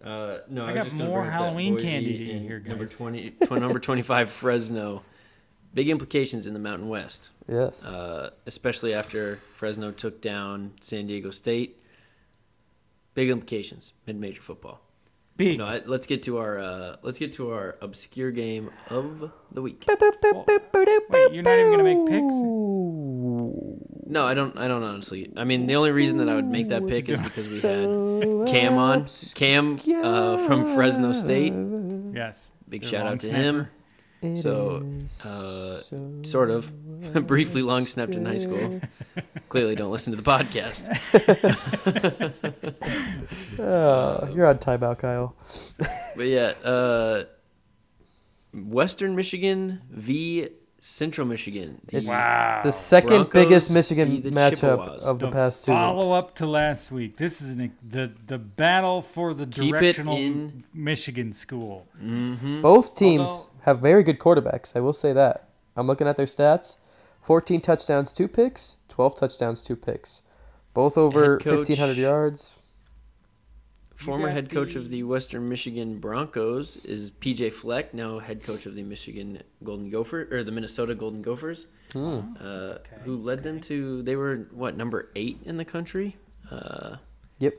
Uh, 0.04 0.40
no, 0.50 0.66
I 0.66 0.72
I, 0.72 0.74
got 0.74 0.84
just 0.86 0.96
more 0.96 1.08
bring 1.08 1.18
up 1.20 1.26
that 1.26 1.32
Halloween 1.32 1.78
candy 1.80 2.18
to 2.18 2.24
eat 2.24 2.32
and 2.32 2.42
here, 2.42 2.60
Number 2.66 2.88
20, 2.88 3.30
tw- 3.32 3.52
number 3.52 3.80
twenty-five, 3.88 4.32
Fresno. 4.32 5.04
Big 5.74 5.90
implications 5.90 6.48
in 6.48 6.54
the 6.54 6.60
Mountain 6.60 6.90
West. 6.90 7.30
Yes. 7.48 7.86
uh, 7.86 8.32
especially 8.46 8.94
after 8.94 9.40
Fresno 9.56 9.92
took 9.92 10.22
down 10.22 10.74
San 10.82 11.08
Diego 11.08 11.32
State. 11.32 11.78
Big 13.14 13.30
implications 13.30 13.94
mid-major 14.08 14.42
football. 14.42 14.82
big. 15.38 15.58
No, 15.60 15.66
I, 15.66 15.82
let's 15.86 16.08
get 16.08 16.24
to 16.24 16.38
our 16.40 16.60
uh, 16.60 16.96
let's 17.04 17.20
get 17.20 17.34
to 17.34 17.52
our 17.52 17.78
obscure 17.82 18.32
game 18.32 18.70
of 18.90 19.32
the 19.52 19.62
week. 19.62 19.84
Wait, 19.88 21.34
you're 21.34 21.44
not 21.44 21.60
even 21.60 21.72
gonna 21.72 21.84
make 21.84 22.10
picks. 22.10 22.34
No, 24.12 24.26
I 24.26 24.34
don't. 24.34 24.58
I 24.58 24.68
don't 24.68 24.84
honestly. 24.84 25.32
I 25.38 25.44
mean, 25.46 25.68
the 25.68 25.76
only 25.76 25.92
reason 25.92 26.18
that 26.18 26.28
I 26.30 26.36
would 26.36 26.48
make 26.50 26.68
that 26.70 26.86
pick 26.88 27.08
is 27.08 27.22
because 27.22 27.50
we 27.50 27.60
had 27.62 27.86
Cam 28.52 28.78
on. 28.78 29.06
Cam 29.36 29.80
uh, 30.04 30.48
from 30.48 30.76
Fresno 30.76 31.12
State. 31.14 31.54
Yes. 32.14 32.52
Big 32.68 32.84
shout 32.86 33.08
out 33.08 33.20
to 33.22 33.28
snapper. 33.28 33.42
him. 34.22 34.36
So, 34.36 34.86
uh, 35.26 35.82
sort 36.24 36.52
of, 36.52 36.72
briefly 37.28 37.64
long 37.64 37.88
snapped 37.88 38.14
in 38.14 38.26
high 38.26 38.38
school. 38.38 38.80
Clearly, 39.50 39.76
don't 39.76 39.92
listen 39.92 40.16
to 40.16 40.22
the 40.22 40.24
podcast. 40.24 40.88
Uh, 43.60 44.28
you're 44.34 44.46
on 44.46 44.60
timeout, 44.60 45.00
Kyle. 45.00 45.36
But 46.16 46.28
yeah, 46.28 46.54
uh, 46.64 47.24
Western 48.54 49.16
Michigan 49.16 49.82
v 49.90 50.50
Central 50.84 51.28
Michigan. 51.28 51.80
The 51.86 51.98
It's 51.98 52.08
Wow. 52.08 52.62
the 52.64 52.72
second 52.72 53.10
Broncos 53.30 53.32
biggest. 53.34 53.72
Michigan 53.72 54.22
the 54.24 54.32
matchup 54.32 54.80
Chippewas. 54.80 55.06
of 55.06 55.20
the, 55.20 55.30
past 55.30 55.64
two 55.64 55.72
follow 55.72 55.98
weeks. 56.00 56.08
up 56.10 56.36
to 56.36 56.48
last 56.48 56.92
week. 56.92 57.18
This 57.18 57.40
is 57.40 57.52
an, 57.56 57.72
the 57.88 58.12
the 58.26 58.40
battle 58.40 59.04
for 59.04 59.36
the 59.36 59.46
Keep 59.46 59.74
directional 59.74 60.18
in- 60.18 60.64
Michigan 60.74 61.34
school. 61.34 61.86
Mhm. 62.04 62.64
Both 62.64 62.96
teams 62.96 63.30
Although- 63.30 63.50
have 63.62 63.80
very 63.80 64.02
good 64.02 64.18
quarterbacks. 64.18 64.76
I 64.76 64.80
will 64.80 64.94
say 64.94 65.14
that. 65.14 65.50
I'm 65.78 65.86
looking 65.86 66.08
at 66.08 66.18
their 66.18 66.26
stats: 66.26 66.78
14 67.22 67.62
touchdowns, 67.62 68.12
two 68.12 68.28
picks; 68.28 68.78
12 68.90 69.16
touchdowns, 69.16 69.62
two 69.62 69.76
picks. 69.76 70.24
Both 70.74 70.98
over 70.98 71.38
coach- 71.38 71.68
1,500 71.70 71.98
yards. 71.98 72.58
Former 74.06 74.28
got 74.28 74.34
head 74.34 74.50
coach 74.50 74.76
of 74.76 74.90
the 74.90 75.04
Western 75.04 75.48
Michigan 75.50 76.00
Broncos 76.00 76.78
is 76.78 77.12
PJ 77.12 77.52
Fleck, 77.54 77.94
now 77.94 78.20
head 78.20 78.44
coach 78.44 78.66
of 78.66 78.76
the 78.76 78.84
Michigan 78.84 79.42
Golden 79.64 79.90
Gopher 79.90 80.28
or 80.32 80.44
the 80.44 80.52
Minnesota 80.52 80.96
Golden 80.96 81.22
Gophers, 81.22 81.68
Hmm. 81.94 82.20
uh, 82.40 82.76
who 83.04 83.18
led 83.18 83.44
them 83.44 83.60
to 83.62 84.02
they 84.04 84.16
were 84.16 84.48
what 84.52 84.78
number 84.78 85.10
eight 85.16 85.40
in 85.46 85.58
the 85.58 85.66
country. 85.66 86.16
Uh, 86.50 86.98
Yep. 87.40 87.56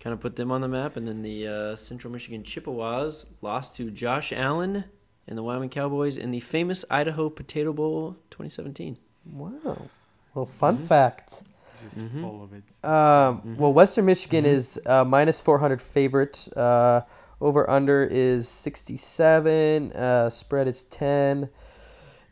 Kind 0.00 0.14
of 0.14 0.20
put 0.20 0.36
them 0.36 0.50
on 0.52 0.60
the 0.60 0.68
map, 0.68 0.96
and 0.96 1.06
then 1.06 1.20
the 1.22 1.46
uh, 1.46 1.76
Central 1.76 2.12
Michigan 2.12 2.42
Chippewas 2.42 3.26
lost 3.42 3.76
to 3.76 3.90
Josh 3.90 4.32
Allen 4.32 4.84
and 5.28 5.36
the 5.36 5.42
Wyoming 5.42 5.68
Cowboys 5.68 6.16
in 6.16 6.30
the 6.30 6.40
famous 6.40 6.84
Idaho 6.90 7.28
Potato 7.28 7.72
Bowl 7.72 8.16
2017. 8.30 8.96
Wow. 9.30 9.88
Well, 10.34 10.46
fun 10.46 10.76
fact. 10.76 11.42
Just 11.82 11.98
Mhm. 11.98 12.20
full 12.20 12.42
of 12.44 12.52
it. 12.52 12.62
Um, 12.84 13.56
Well, 13.56 13.72
Western 13.72 14.04
Michigan 14.06 14.44
is 14.46 14.78
uh, 14.86 15.04
minus 15.04 15.40
400 15.40 15.80
favorite. 15.80 16.48
Uh, 16.56 17.02
over 17.40 17.68
under 17.70 18.04
is 18.04 18.48
67. 18.48 19.92
Uh, 19.92 20.28
spread 20.30 20.68
is 20.68 20.84
10. 20.84 21.48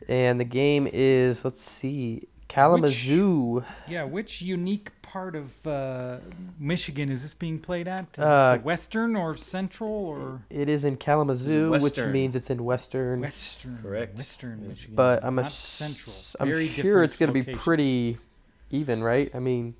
And 0.07 0.39
the 0.39 0.43
game 0.45 0.87
is, 0.91 1.43
let's 1.45 1.61
see, 1.61 2.23
Kalamazoo. 2.47 3.63
Yeah, 3.87 4.03
which 4.05 4.41
unique 4.41 4.91
part 5.01 5.35
of 5.35 5.65
uh, 5.67 6.17
Michigan 6.59 7.09
is 7.11 7.21
this 7.23 7.33
being 7.33 7.59
played 7.59 7.87
at? 7.87 8.01
Is 8.01 8.05
this 8.15 8.25
Uh, 8.25 8.57
the 8.57 8.63
Western 8.63 9.15
or 9.15 9.35
Central 9.35 9.91
or 9.91 10.41
It 10.49 10.69
is 10.69 10.83
in 10.83 10.97
Kalamazoo, 10.97 11.71
which 11.71 12.03
means 12.05 12.35
it's 12.35 12.49
in 12.49 12.63
Western. 12.63 13.21
Western? 13.21 13.79
Correct. 13.81 14.17
Western 14.17 14.67
Michigan. 14.67 14.95
but 14.95 15.23
I'm, 15.23 15.35
not 15.35 15.45
ass- 15.45 15.55
Central. 15.55 16.15
I'm 16.39 16.49
Very 16.51 16.65
sure 16.67 17.03
it's 17.03 17.15
going 17.15 17.31
to 17.33 17.43
be 17.43 17.51
pretty 17.53 18.17
even, 18.69 19.03
right? 19.03 19.29
I 19.33 19.39
mean, 19.39 19.75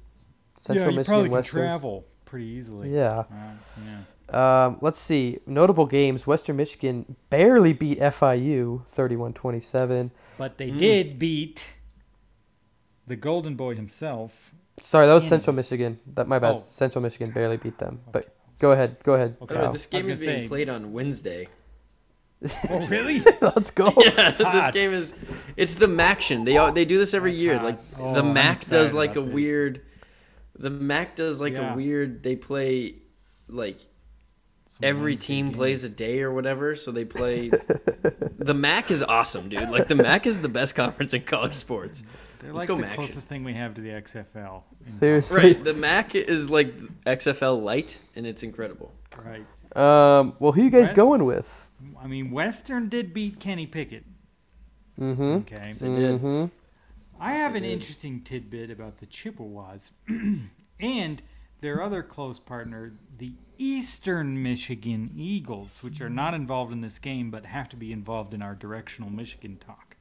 Central 0.56 0.86
yeah, 0.88 0.92
you 0.92 0.98
Michigan, 0.98 1.14
probably 1.16 1.30
Western. 1.30 1.60
can 1.62 1.68
travel 1.68 2.06
pretty 2.26 2.46
easily. 2.46 2.94
Yeah. 2.94 3.24
Uh, 3.32 3.54
yeah. 3.86 4.66
Um, 4.66 4.78
let's 4.82 5.00
see. 5.00 5.40
Notable 5.48 5.86
games. 5.88 6.28
Western 6.28 6.56
Michigan 6.58 7.16
barely 7.30 7.74
beat 7.74 8.00
FIU 8.00 8.86
31 8.86 9.34
27. 9.34 10.12
But 10.38 10.58
they 10.58 10.70
Mm. 10.70 10.78
did 10.78 11.20
beat 11.20 11.74
the 13.08 13.16
Golden 13.16 13.56
Boy 13.56 13.76
himself. 13.76 14.52
Sorry, 14.82 15.08
that 15.08 15.14
was 15.14 15.24
In- 15.24 15.30
Central 15.30 15.56
Michigan. 15.56 16.00
That 16.14 16.28
My 16.28 16.38
bad. 16.40 16.56
Oh. 16.56 16.58
Central 16.60 17.02
Michigan 17.02 17.32
barely 17.34 17.58
beat 17.58 17.80
them. 17.80 18.02
But 18.12 18.36
go 18.60 18.72
ahead. 18.72 18.98
Go 19.04 19.16
ahead. 19.16 19.36
Okay. 19.42 19.46
By 19.46 19.54
the 19.54 19.60
way, 19.60 19.64
Kyle. 19.66 19.74
this 19.74 19.86
game 19.88 20.10
is 20.10 20.20
being 20.20 20.44
say- 20.44 20.48
played 20.48 20.70
on 20.70 20.94
Wednesday. 20.94 21.48
Oh, 22.70 22.88
really? 22.90 23.22
Let's 23.42 23.72
go. 23.72 23.94
Yeah, 23.98 24.32
this 24.32 24.72
game 24.74 24.92
is. 24.92 25.16
It's 25.58 25.76
the 25.76 25.88
Maction. 25.88 26.46
They 26.46 26.58
al- 26.58 26.72
they 26.72 26.86
do 26.86 26.98
this 26.98 27.14
every 27.14 27.32
That's 27.32 27.44
year. 27.44 27.56
hot. 27.58 27.64
Like 27.66 27.80
Oh, 27.98 28.14
the 28.14 28.24
Mac 28.24 28.64
does 28.66 28.94
like 28.94 29.16
a 29.16 29.22
this. 29.22 29.34
weird. 29.34 29.82
The 30.58 30.70
Mac 30.70 31.16
does 31.16 31.42
like 31.42 31.54
Yeah. 31.54 31.74
a 31.74 31.76
weird. 31.76 32.24
They 32.24 32.36
play 32.36 32.96
like 33.50 33.80
Some 34.68 34.84
every 34.84 35.16
team 35.18 35.48
game. 35.48 35.56
plays 35.56 35.84
a 35.84 35.90
day 35.90 36.22
or 36.22 36.32
whatever. 36.32 36.76
So 36.76 36.92
they 36.92 37.04
play. 37.06 37.50
the 38.38 38.54
Mac 38.54 38.90
is 38.92 39.04
awesome, 39.04 39.50
dude. 39.50 39.70
Like 39.70 39.88
the 39.88 39.96
Mac 39.96 40.26
is 40.26 40.40
the 40.42 40.50
best 40.50 40.76
conference 40.76 41.14
in 41.14 41.24
college 41.24 41.54
sports. 41.54 42.04
They're 42.40 42.54
Let's 42.54 42.62
like 42.62 42.68
go 42.70 42.78
the 42.78 42.84
Maction. 42.88 42.96
closest 42.96 43.28
thing 43.28 43.44
we 43.44 43.54
have 43.56 43.74
to 43.76 43.82
the 43.82 43.90
XFL. 43.90 44.64
Seriously. 44.82 45.38
Right. 45.42 45.62
The 45.64 45.74
Mac 45.74 46.16
is 46.16 46.50
like 46.50 46.74
XFL 47.06 47.62
light, 47.62 48.02
and 48.16 48.26
it's 48.26 48.44
incredible. 48.44 48.94
Right. 49.26 49.46
Um, 49.76 50.36
well, 50.40 50.54
who 50.54 50.64
you 50.64 50.70
guys 50.70 50.88
What? 50.88 50.96
going 50.96 51.26
with? 51.26 51.66
I 52.00 52.08
mean, 52.08 52.32
Western 52.32 52.90
did 52.90 53.14
beat 53.14 53.40
Kenny 53.40 53.66
Pickett. 53.68 54.06
Mm-hmm. 55.00 55.22
Okay. 55.22 55.72
They 55.72 55.88
did. 55.88 56.22
Mm-hmm. 56.22 56.46
I 57.22 57.32
Yes, 57.34 57.42
have 57.42 57.56
an 57.56 57.64
did. 57.64 57.72
interesting 57.72 58.22
tidbit 58.22 58.70
about 58.72 58.98
the 59.00 59.06
Chippewas 59.06 59.92
and 60.80 61.22
their 61.62 61.82
other 61.84 62.02
close 62.04 62.40
partner, 62.40 62.94
the 63.18 63.34
Eastern 63.58 64.42
Michigan 64.42 65.12
Eagles, 65.18 65.84
which 65.84 66.00
are 66.00 66.10
not 66.10 66.34
involved 66.34 66.72
in 66.72 66.80
this 66.82 67.00
game 67.00 67.30
but 67.32 67.46
have 67.46 67.68
to 67.70 67.76
be 67.76 67.92
involved 67.92 68.34
in 68.34 68.42
our 68.42 68.56
directional 68.56 69.10
Michigan 69.10 69.58
talk. 69.58 69.96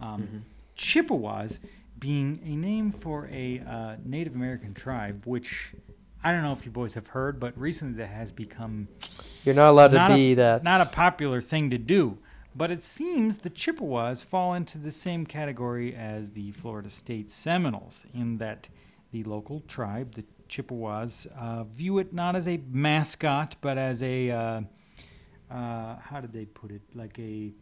Um, 0.00 0.22
Mm-hmm. 0.22 0.36
Chippewas 0.76 1.60
being 1.98 2.40
a 2.42 2.56
name 2.56 2.90
for 2.90 3.28
a 3.30 3.58
uh, 3.60 3.96
Native 4.02 4.34
American 4.34 4.72
tribe, 4.72 5.22
which 5.26 5.72
I 6.22 6.32
don't 6.32 6.42
know 6.42 6.52
if 6.52 6.66
you 6.66 6.70
boys 6.70 6.94
have 6.94 7.08
heard, 7.08 7.40
but 7.40 7.58
recently 7.58 7.94
that 7.98 8.08
has 8.08 8.30
become 8.30 8.88
You're 9.44 9.54
not 9.54 9.70
allowed 9.70 9.88
to 9.88 10.14
be 10.14 10.32
a, 10.32 10.34
that. 10.34 10.62
Not 10.62 10.80
a 10.80 10.90
popular 10.90 11.40
thing 11.40 11.70
to 11.70 11.78
do. 11.78 12.18
But 12.54 12.70
it 12.70 12.82
seems 12.82 13.38
the 13.38 13.50
Chippewas 13.50 14.22
fall 14.22 14.54
into 14.54 14.76
the 14.76 14.90
same 14.90 15.24
category 15.24 15.94
as 15.94 16.32
the 16.32 16.50
Florida 16.52 16.90
State 16.90 17.30
Seminoles, 17.30 18.04
in 18.12 18.38
that 18.38 18.68
the 19.12 19.22
local 19.24 19.60
tribe, 19.60 20.14
the 20.14 20.24
Chippewas, 20.48 21.26
uh, 21.38 21.64
view 21.64 21.98
it 21.98 22.12
not 22.12 22.34
as 22.34 22.48
a 22.48 22.60
mascot, 22.68 23.54
but 23.60 23.78
as 23.78 24.02
a, 24.02 24.30
uh, 24.30 24.60
uh, 25.50 25.96
how 26.00 26.20
did 26.20 26.32
they 26.32 26.44
put 26.44 26.72
it? 26.72 26.82
Like 26.92 27.18
a, 27.18 27.52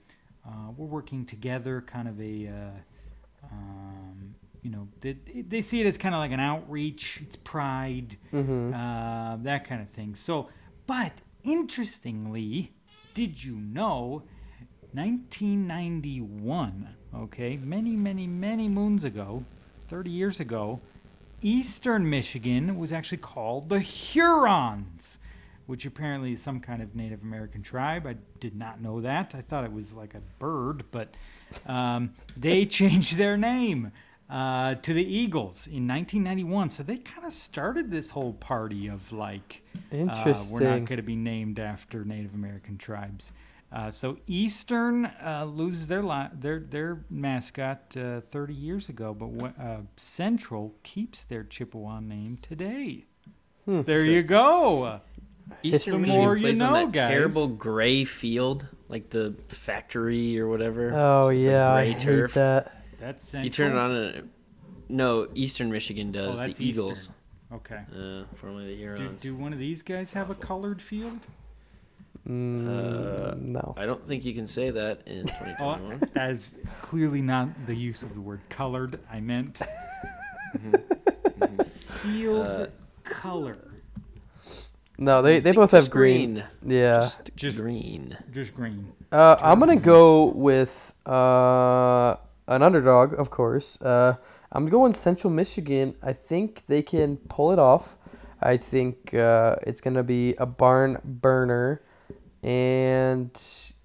uh, 0.47 0.71
we're 0.77 0.87
working 0.87 1.27
together, 1.27 1.83
kind 1.83 2.09
of 2.09 2.19
a, 2.21 2.49
uh, 2.49 3.47
um, 3.53 4.35
you 4.71 4.77
know, 4.77 4.89
they, 5.01 5.15
they 5.43 5.61
see 5.63 5.81
it 5.81 5.87
as 5.87 5.97
kind 5.97 6.15
of 6.15 6.19
like 6.19 6.31
an 6.33 6.41
outreach, 6.41 7.21
it's 7.23 7.37
pride, 7.37 8.17
Mhm. 8.33 8.75
uh, 8.75 9.37
that 9.43 9.65
kind 9.65 9.81
of 9.81 9.89
thing. 9.89 10.15
So, 10.15 10.49
but 10.87 11.13
interestingly, 11.43 12.73
did 13.15 13.43
you 13.43 13.57
know 13.57 14.23
1991, 14.93 16.89
okay, 17.15 17.57
many, 17.57 17.97
many, 17.97 18.27
many 18.27 18.69
moons 18.69 19.05
ago, 19.05 19.45
30 19.87 20.11
years 20.11 20.39
ago, 20.41 20.81
Eastern 21.41 22.09
Michigan 22.11 22.79
was 22.79 22.93
actually 22.93 23.19
called 23.19 23.69
the 23.71 23.81
Hurons, 23.81 25.19
which 25.67 25.87
apparently 25.87 26.33
is 26.33 26.43
some 26.43 26.61
kind 26.61 26.83
of 26.83 26.95
Native 26.97 27.23
American 27.23 27.63
tribe. 27.63 28.07
I 28.07 28.17
did 28.41 28.55
not 28.57 28.81
know 28.83 29.01
that. 29.01 29.35
I 29.37 29.41
thought 29.43 29.65
it 29.65 29.73
was 29.73 29.93
like 29.93 30.15
a 30.15 30.21
bird, 30.39 30.85
but 30.91 31.15
um, 31.67 32.15
they 32.37 32.67
changed 32.79 33.17
their 33.17 33.37
name 33.37 33.93
uh, 34.31 34.75
to 34.77 34.93
the 34.93 35.05
Eagles 35.05 35.67
in 35.67 35.87
1991. 35.89 36.71
So 36.71 36.83
they 36.83 36.99
kind 36.99 37.27
of 37.27 37.33
started 37.33 37.91
this 37.91 38.11
whole 38.11 38.35
party 38.35 38.87
of 38.89 39.13
like, 39.13 39.63
uh, 39.93 40.45
we're 40.51 40.61
not 40.61 40.85
going 40.85 40.97
to 40.99 41.03
be 41.03 41.17
named 41.17 41.59
after 41.59 42.05
Native 42.05 42.35
American 42.35 42.77
tribes. 42.79 43.33
Uh, 43.71 43.91
so 43.91 44.17
Eastern 44.27 45.05
uh, 45.23 45.45
loses 45.47 45.89
their 45.89 46.03
li- 46.03 46.31
their 46.33 46.59
their 46.59 47.05
mascot 47.11 47.95
uh, 47.99 48.19
30 48.23 48.55
years 48.55 48.89
ago, 48.89 49.13
but 49.13 49.29
wha- 49.29 49.53
uh, 49.63 49.81
Central 49.97 50.75
keeps 50.83 51.23
their 51.25 51.45
Chippewa 51.45 52.01
name 52.01 52.39
today. 52.41 53.05
Hmm. 53.67 53.83
There 53.83 54.03
you 54.05 54.23
go. 54.23 55.01
Eastern 55.63 55.93
The 55.93 55.99
Michigan 55.99 56.21
more 56.23 56.37
you 56.37 56.43
plays 56.45 56.61
on 56.63 56.73
that 56.73 56.93
guys. 56.93 57.11
terrible 57.11 57.47
gray 57.49 58.05
field, 58.05 58.67
like 58.89 59.11
the 59.11 59.35
factory 59.49 60.39
or 60.41 60.49
whatever. 60.49 60.91
Oh 60.95 61.25
So 61.25 61.29
it's 61.29 61.45
like 61.45 61.53
yeah, 61.53 61.73
I 61.73 61.93
gray 61.93 61.93
hate 62.23 62.31
that. 62.35 62.78
That's 63.01 63.29
Central. 63.29 63.45
You 63.45 63.51
turn 63.51 63.73
it 63.73 63.79
on 63.79 63.91
and 63.93 64.31
no, 64.89 65.29
Eastern 65.35 65.71
Michigan 65.71 66.09
Oh, 66.11 66.13
does. 66.29 66.39
that's 66.39 66.59
the 66.59 66.67
Eagles, 66.67 66.99
Eastern. 66.99 67.15
Okay. 67.53 67.81
uh, 67.95 68.25
formerly 68.35 68.69
the 68.69 68.77
Do, 68.97 69.03
Hurons. 69.03 69.21
do 69.23 69.35
one 69.37 69.53
of 69.53 69.59
these 69.59 69.83
guys 69.83 70.13
have 70.13 70.31
a 70.31 70.35
colored 70.35 70.81
field? 70.83 71.21
Mm, 72.29 72.67
Uh, 72.67 73.35
no. 73.39 73.75
I 73.79 73.87
don't 73.87 74.05
think 74.07 74.25
you 74.25 74.35
can 74.35 74.47
say 74.47 74.71
that 74.71 75.01
in 75.07 75.21
Oh, 75.61 75.77
2021. 75.77 76.11
as 76.17 76.57
clearly 76.83 77.23
not 77.23 77.67
the 77.67 77.75
use 77.75 78.03
of 78.03 78.15
the 78.15 78.21
word 78.21 78.41
colored. 78.51 78.99
I 79.11 79.21
meant 79.21 79.59
field 81.79 82.47
Uh, 82.47 82.67
color. 83.05 83.57
No, 85.01 85.23
they, 85.23 85.39
they 85.41 85.53
both 85.53 85.71
have 85.71 85.83
just 85.85 85.91
green. 85.93 86.43
Yeah. 86.67 87.01
Just, 87.01 87.31
Just- 87.37 87.61
green. 87.61 88.17
Just 88.33 88.55
green. 88.55 88.93
Uh, 89.13 89.37
I'm 89.41 89.59
gonna 89.61 89.77
go 89.77 90.27
with 90.27 90.93
uh, 91.07 92.17
an 92.49 92.63
underdog, 92.63 93.13
of 93.13 93.31
course. 93.31 93.81
Uh, 93.81 94.17
I'm 94.51 94.67
going 94.67 94.95
Central 94.95 95.33
Michigan. 95.33 95.95
I 96.03 96.13
think 96.13 96.67
they 96.67 96.83
can 96.83 97.19
pull 97.29 97.53
it 97.53 97.59
off. 97.59 97.95
I 98.41 98.57
think 98.57 99.15
uh, 99.15 99.57
it's 99.67 99.81
gonna 99.81 100.03
be 100.03 100.35
a 100.37 100.47
barn 100.47 100.99
burner, 101.05 101.83
and 102.43 103.31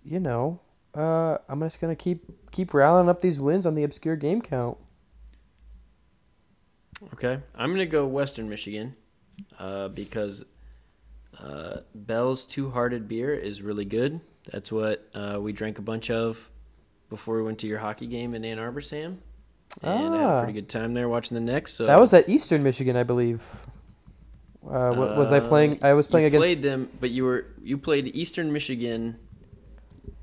you 0.03 0.19
know, 0.19 0.61
uh, 0.95 1.37
I'm 1.49 1.59
just 1.61 1.81
gonna 1.81 1.95
keep 1.95 2.51
keep 2.51 2.73
rallying 2.73 3.09
up 3.09 3.21
these 3.21 3.39
wins 3.39 3.65
on 3.65 3.75
the 3.75 3.83
obscure 3.83 4.15
game 4.15 4.41
count. 4.41 4.77
Okay, 7.13 7.39
I'm 7.55 7.71
gonna 7.71 7.85
go 7.85 8.05
Western 8.05 8.47
Michigan, 8.47 8.95
uh, 9.59 9.89
because 9.89 10.45
uh, 11.39 11.77
Bell's 11.95 12.45
Two 12.45 12.69
Hearted 12.69 13.07
beer 13.07 13.33
is 13.33 13.61
really 13.61 13.85
good. 13.85 14.21
That's 14.51 14.71
what 14.71 15.09
uh, 15.13 15.39
we 15.41 15.51
drank 15.51 15.79
a 15.79 15.81
bunch 15.81 16.11
of 16.11 16.49
before 17.13 17.37
we 17.37 17.43
went 17.43 17.59
to 17.59 17.67
your 17.67 17.77
hockey 17.77 18.07
game 18.07 18.33
in 18.33 18.43
Ann 18.43 18.57
Arbor, 18.57 18.81
Sam. 18.81 19.19
And 19.83 19.91
I 19.91 20.17
had 20.17 20.21
a 20.21 20.23
Ah. 20.25 20.37
pretty 20.39 20.53
good 20.53 20.67
time 20.67 20.95
there 20.95 21.07
watching 21.07 21.35
the 21.35 21.41
Knicks. 21.41 21.71
So 21.75 21.85
That 21.85 21.99
was 21.99 22.11
at 22.11 22.27
Eastern 22.27 22.63
Michigan, 22.63 22.95
I 22.95 23.03
believe. 23.03 23.47
Uh, 24.65 24.93
wa- 24.97 25.15
was 25.15 25.31
I 25.31 25.37
Uh, 25.37 25.47
playing? 25.47 25.77
I 25.83 25.93
was 25.93 26.07
playing 26.07 26.23
you 26.23 26.27
against. 26.39 26.43
played 26.43 26.57
them, 26.63 26.89
but 26.99 27.11
you 27.11 27.23
were 27.25 27.45
you 27.61 27.77
played 27.77 28.07
Eastern 28.15 28.51
Michigan 28.51 29.17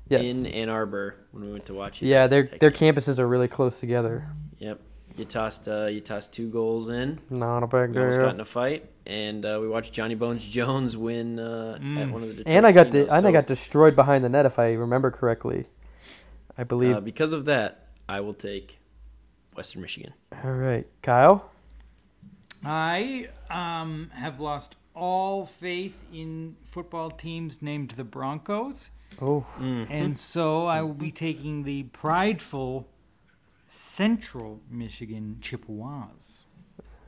yes. 0.09 0.53
in 0.53 0.53
Ann 0.63 0.67
Arbor 0.69 1.15
when 1.31 1.45
we 1.45 1.51
went 1.51 1.65
to 1.67 1.73
watch 1.73 2.01
yeah, 2.01 2.27
their 2.27 2.49
their 2.59 2.71
game. 2.71 2.93
campuses 2.95 3.19
are 3.19 3.27
really 3.27 3.47
close 3.47 3.79
together. 3.79 4.25
Yep, 4.59 4.79
you 5.15 5.25
tossed 5.25 5.67
uh, 5.69 5.85
you 5.85 6.01
tossed 6.01 6.33
two 6.33 6.49
goals 6.49 6.89
in. 6.89 7.19
Not 7.29 7.63
a 7.63 7.67
big 7.67 7.91
We 7.95 7.99
almost 8.01 8.17
got 8.17 8.25
deal. 8.25 8.33
in 8.35 8.39
a 8.41 8.45
fight, 8.45 8.89
and 9.05 9.45
uh, 9.45 9.59
we 9.61 9.67
watched 9.69 9.93
Johnny 9.93 10.15
Bones 10.15 10.43
Jones 10.47 10.97
win 10.97 11.39
uh, 11.39 11.73
at 11.75 11.81
Mm. 11.81 12.11
one 12.11 12.21
of 12.23 12.29
the. 12.29 12.35
Detroit 12.35 12.47
And 12.55 12.65
I 12.67 12.71
got 12.71 12.85
de- 12.89 13.03
Seagulls. 13.03 13.11
and 13.17 13.27
I 13.27 13.31
got 13.31 13.47
destroyed 13.47 13.95
behind 13.95 14.23
the 14.25 14.29
net, 14.29 14.45
if 14.45 14.57
I 14.59 14.73
remember 14.73 15.11
correctly. 15.11 15.65
I 16.57 16.63
believe. 16.63 16.95
Uh, 16.95 17.01
because 17.01 17.33
of 17.33 17.45
that, 17.45 17.87
I 18.07 18.19
will 18.19 18.33
take 18.33 18.79
Western 19.55 19.81
Michigan. 19.81 20.13
All 20.43 20.53
right, 20.53 20.87
Kyle. 21.01 21.51
I 22.63 23.29
um, 23.49 24.11
have 24.13 24.39
lost 24.39 24.75
all 24.93 25.45
faith 25.45 25.99
in 26.13 26.55
football 26.63 27.09
teams 27.09 27.61
named 27.61 27.91
the 27.91 28.03
Broncos, 28.03 28.91
Oh, 29.21 29.45
and 29.59 30.15
so 30.15 30.65
I 30.65 30.81
will 30.81 30.93
be 30.93 31.11
taking 31.11 31.63
the 31.63 31.83
prideful 31.83 32.87
Central 33.67 34.61
Michigan 34.69 35.37
Chippewas. 35.41 36.45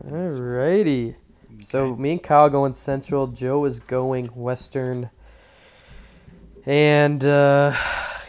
all 0.04 0.40
righty. 0.42 1.16
So 1.60 1.96
me 1.96 2.14
and 2.14 2.24
Kyle 2.24 2.50
going 2.50 2.74
Central. 2.74 3.28
Joe 3.28 3.66
is 3.66 3.80
going 3.80 4.28
Western. 4.28 5.12
And 6.66 7.24
uh, 7.24 7.76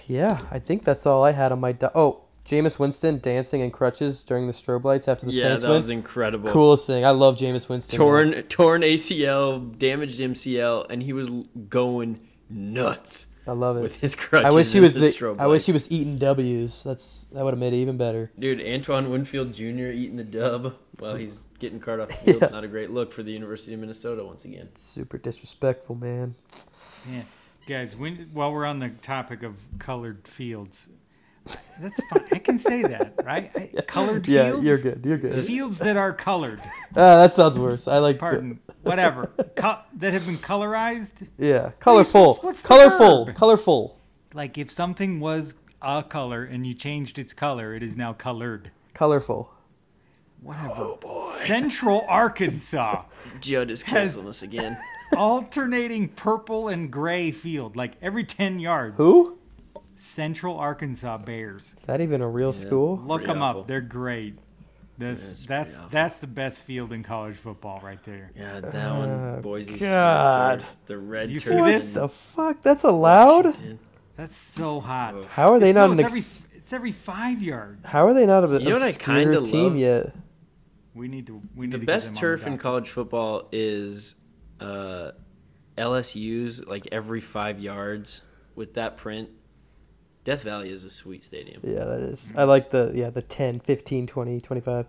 yeah, 0.07 0.41
I 0.51 0.59
think 0.59 0.85
that's 0.85 1.07
all 1.07 1.25
I 1.25 1.33
had 1.33 1.53
on 1.53 1.61
my. 1.61 1.73
Do- 1.73 1.91
oh, 1.95 2.23
Jameis 2.45 2.79
Winston 2.79 3.19
dancing 3.21 3.61
in 3.63 3.71
crutches 3.71 4.23
during 4.23 4.47
the 4.47 4.53
strobe 4.53 4.85
lights 4.85 5.09
after 5.09 5.25
the 5.27 5.33
yeah, 5.33 5.43
Saints 5.45 5.63
that 5.63 5.71
win. 5.71 5.79
was 5.79 5.89
incredible. 5.89 6.51
Coolest 6.51 6.87
thing. 6.87 7.05
I 7.05 7.11
love 7.11 7.37
Jameis 7.37 7.69
Winston. 7.69 7.99
man. 7.99 8.07
Torn, 8.09 8.43
torn 8.45 8.81
ACL, 8.83 9.79
damaged 9.79 10.21
MCL, 10.21 10.87
and 10.91 11.03
he 11.03 11.13
was 11.15 11.31
going 11.69 12.21
nuts 12.51 13.29
I 13.47 13.53
love 13.53 13.79
it. 13.79 13.83
with 13.83 13.97
his 14.01 14.15
crutches. 14.15 14.47
I 14.47 14.55
wish 14.55 14.73
he 14.73 14.81
was 14.81 14.95
the. 14.95 15.01
strobe 15.01 15.41
I 15.41 15.47
wish 15.47 15.67
he 15.67 15.73
was 15.73 15.91
eating 15.91 16.19
W's. 16.19 16.83
That's 16.83 17.27
that 17.33 17.45
would 17.45 17.53
have 17.53 17.59
made 17.59 17.73
it 17.73 17.77
even 17.77 17.97
better. 17.97 18.31
Dude, 18.39 18.61
Antoine 18.61 19.11
Winfield 19.11 19.53
Jr. 19.55 19.91
eating 19.91 20.17
the 20.17 20.25
dub 20.25 20.75
while 20.99 21.17
he's 21.17 21.43
getting 21.59 21.81
cart 21.81 22.01
off 22.01 22.09
the 22.09 22.15
field. 22.33 22.43
Yeah. 22.43 22.49
Not 22.49 22.65
a 22.65 22.69
great 22.69 22.91
look 22.91 23.11
for 23.13 23.23
the 23.23 23.33
University 23.33 23.73
of 23.75 23.81
Minnesota 23.81 24.25
once 24.25 24.45
again. 24.45 24.69
Super 24.75 25.17
disrespectful, 25.19 25.95
man. 25.95 26.35
Yeah, 27.11 27.23
guys. 27.67 27.97
When 27.97 28.29
while 28.33 28.53
we're 28.53 28.65
on 28.67 28.79
the 28.79 28.91
topic 28.91 29.43
of 29.43 29.57
colored 29.79 30.27
fields, 30.29 30.89
that's 31.81 32.01
fine. 32.11 32.25
I 32.33 32.39
can 32.39 32.57
say 32.59 32.83
that, 32.83 33.15
right? 33.25 33.51
I, 33.55 33.81
Colored 33.83 34.27
Yeah, 34.27 34.51
fields. 34.51 34.65
you're 34.65 34.79
good. 34.79 35.03
You're 35.05 35.17
good. 35.17 35.45
Fields 35.45 35.79
that 35.81 35.97
are 35.97 36.13
colored. 36.13 36.61
Ah, 36.97 37.17
that 37.23 37.35
sounds 37.35 37.59
worse. 37.59 37.89
I 37.89 37.99
like. 37.99 38.17
the- 38.17 38.21
Pardon. 38.21 38.61
Whatever. 38.83 39.27
Co- 39.57 39.79
that 39.95 40.13
have 40.13 40.27
been 40.27 40.37
colorized. 40.37 41.27
yeah, 41.39 41.73
colorful. 41.81 42.35
what's 42.43 42.63
the 42.63 42.69
colorful. 42.69 43.27
Colorful. 43.35 43.99
like 44.33 44.57
if 44.59 44.71
something 44.71 45.19
was 45.21 45.55
a 45.83 46.03
color 46.03 46.45
and 46.45 46.67
you 46.67 46.73
changed 46.75 47.19
its 47.19 47.33
color, 47.33 47.75
it 47.75 47.83
is 47.83 47.97
now 47.97 48.13
colored. 48.13 48.71
Colorful. 48.95 49.51
Whatever. 50.41 50.73
Oh 50.77 50.99
boy. 51.01 51.31
Central 51.45 52.05
Arkansas, 52.09 53.05
Judd 53.41 53.71
is 53.71 53.83
Has- 53.83 54.13
canceling 54.15 54.29
us 54.29 54.43
again. 54.43 54.77
Alternating 55.17 56.09
purple 56.09 56.69
and 56.69 56.91
gray 56.91 57.31
field, 57.31 57.77
like 57.77 57.93
every 58.03 58.25
ten 58.25 58.59
yards. 58.61 58.97
Who? 58.97 59.39
Central 59.97 60.59
Arkansas 60.59 61.19
Bears. 61.19 61.73
Is 61.77 61.85
that 61.85 62.01
even 62.01 62.21
a 62.21 62.29
real 62.29 62.53
Yeah. 62.55 62.61
school? 62.67 63.03
Look 63.05 63.25
them 63.27 63.43
awful. 63.43 63.63
up. 63.63 63.67
They're 63.69 63.81
great. 63.81 64.39
This 64.99 65.41
Yeah, 65.43 65.57
that's 65.57 65.79
that's 65.91 66.19
the 66.19 66.27
best 66.29 66.63
field 66.63 66.93
in 66.93 67.03
college 67.03 67.37
football 67.37 67.81
right 67.83 68.03
there. 68.05 68.31
Yeah, 68.37 68.61
that 68.61 68.97
one, 68.97 69.09
Uh, 69.11 69.41
Boise 69.43 69.77
God. 69.79 70.61
Smith, 70.61 70.77
the 70.87 70.99
red 70.99 71.31
You 71.31 71.39
see 71.41 71.51
turf. 71.51 71.61
What 71.61 71.67
this? 71.73 71.95
in 71.97 72.03
the 72.03 72.09
fuck? 72.09 72.63
That's 72.63 72.85
allowed? 72.85 73.47
Washington. 73.47 73.79
That's 74.17 74.37
so 74.37 74.79
hot. 74.81 75.15
Ugh. 75.17 75.25
How 75.27 75.53
are 75.53 75.59
they 75.59 75.73
not 75.73 75.87
no, 75.89 75.93
an 75.95 75.99
it's 76.01 76.07
every 76.07 76.23
it's 76.55 76.73
every 76.73 76.93
five 76.93 77.43
yards. 77.43 77.85
How 77.87 78.07
are 78.07 78.15
they 78.15 78.25
not 78.27 78.45
an 78.45 78.53
You 78.61 78.69
know 78.69 78.73
what 78.75 78.83
I 78.83 78.89
obscure 78.91 79.17
kinda 79.17 79.43
team 79.43 79.65
love? 79.73 79.77
yet? 79.77 80.15
We 80.95 81.09
need 81.09 81.27
to 81.27 81.43
we 81.57 81.67
need 81.67 81.73
The 81.73 81.79
to 81.79 81.87
get 81.87 81.87
best 81.87 82.07
them 82.09 82.17
turf 82.17 82.43
the 82.43 82.49
in 82.49 82.59
college 82.59 82.89
football 82.91 83.49
is 83.51 84.15
uh, 84.61 85.11
LSU's, 85.77 86.65
like 86.67 86.89
every 86.93 87.21
five 87.21 87.59
yards 87.61 88.23
with 88.55 88.75
that 88.75 88.97
print. 88.97 89.29
Death 90.25 90.43
Valley 90.43 90.71
is 90.71 90.85
a 90.85 90.91
sweet 90.91 91.23
stadium. 91.23 91.61
Yeah, 91.63 91.85
that 91.85 92.01
is. 92.01 92.33
I 92.37 92.45
like 92.45 92.71
the 92.71 92.93
yeah, 92.95 93.11
the 93.11 93.21
10, 93.23 93.61
15, 93.61 94.07
20, 94.07 94.41
25. 94.41 94.87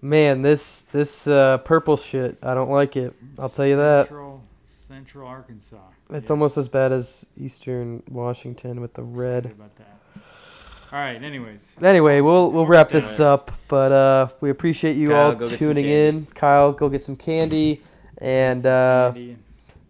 Man, 0.00 0.42
this 0.42 0.82
this 0.82 1.26
uh, 1.26 1.58
purple 1.58 1.96
shit, 1.96 2.38
I 2.42 2.54
don't 2.54 2.70
like 2.70 2.96
it. 2.96 3.14
I'll 3.38 3.48
tell 3.48 3.66
you 3.66 3.76
that. 3.76 4.06
Central, 4.06 4.42
Central 4.64 5.28
Arkansas. 5.28 5.76
It's 6.10 6.24
Yes. 6.24 6.30
almost 6.30 6.56
as 6.56 6.68
bad 6.68 6.92
as 6.92 7.26
Eastern 7.36 8.02
Washington 8.08 8.80
with 8.80 8.94
the 8.94 9.02
Excited 9.02 9.18
red. 9.18 9.44
About 9.46 9.76
that. 9.76 9.98
All 10.90 10.98
right. 10.98 11.22
Anyways, 11.22 11.74
Anyway, 11.82 12.22
we'll 12.22 12.50
we'll 12.50 12.64
wrap 12.64 12.88
this 12.88 13.20
up, 13.20 13.50
but 13.68 13.92
uh, 13.92 14.28
we 14.40 14.48
appreciate 14.48 14.96
you 14.96 15.08
Kyle, 15.08 15.24
all 15.24 15.32
go 15.32 15.38
get 15.40 15.48
some 15.48 15.58
tuning 15.58 15.84
in. 15.86 16.26
Kyle, 16.34 16.72
go 16.72 16.88
get 16.88 17.02
some 17.02 17.16
candy, 17.16 17.82
and 18.20 18.64
uh, 18.66 19.12
Andy, 19.14 19.36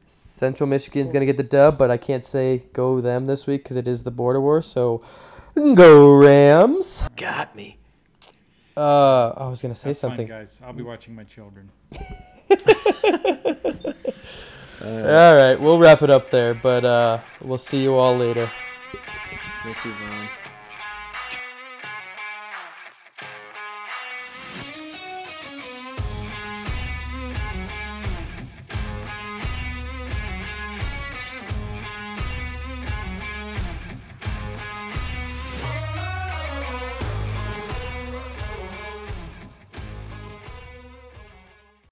Central 0.06 0.68
Michigan's 0.68 1.12
gonna 1.12 1.26
get 1.26 1.36
the 1.36 1.42
dub, 1.42 1.78
but 1.78 1.90
I 1.90 1.96
can't 1.96 2.24
say 2.24 2.64
go 2.72 3.00
them 3.00 3.26
this 3.26 3.46
week 3.46 3.62
because 3.62 3.76
it 3.76 3.88
is 3.88 4.04
the 4.04 4.10
border 4.10 4.40
war. 4.40 4.62
So 4.62 5.02
go 5.54 6.14
Rams. 6.14 7.08
Got 7.16 7.54
me. 7.56 7.78
Uh, 8.76 9.30
I 9.30 9.48
was 9.48 9.60
gonna 9.60 9.74
say 9.74 9.90
have 9.90 9.98
fun, 9.98 10.10
something. 10.10 10.28
guys. 10.28 10.60
I'll 10.64 10.72
be 10.72 10.82
watching 10.84 11.14
my 11.14 11.24
children. 11.24 11.70
All 14.80 15.34
right, 15.34 15.56
we'll 15.56 15.78
wrap 15.78 16.02
it 16.02 16.10
up 16.10 16.30
there, 16.30 16.54
but 16.54 16.84
uh, 16.84 17.18
we'll 17.42 17.58
see 17.58 17.82
you 17.82 17.96
all 17.96 18.16
later. 18.16 18.50
Miss 19.66 19.84
you, 19.84 19.92
Von. 19.92 20.28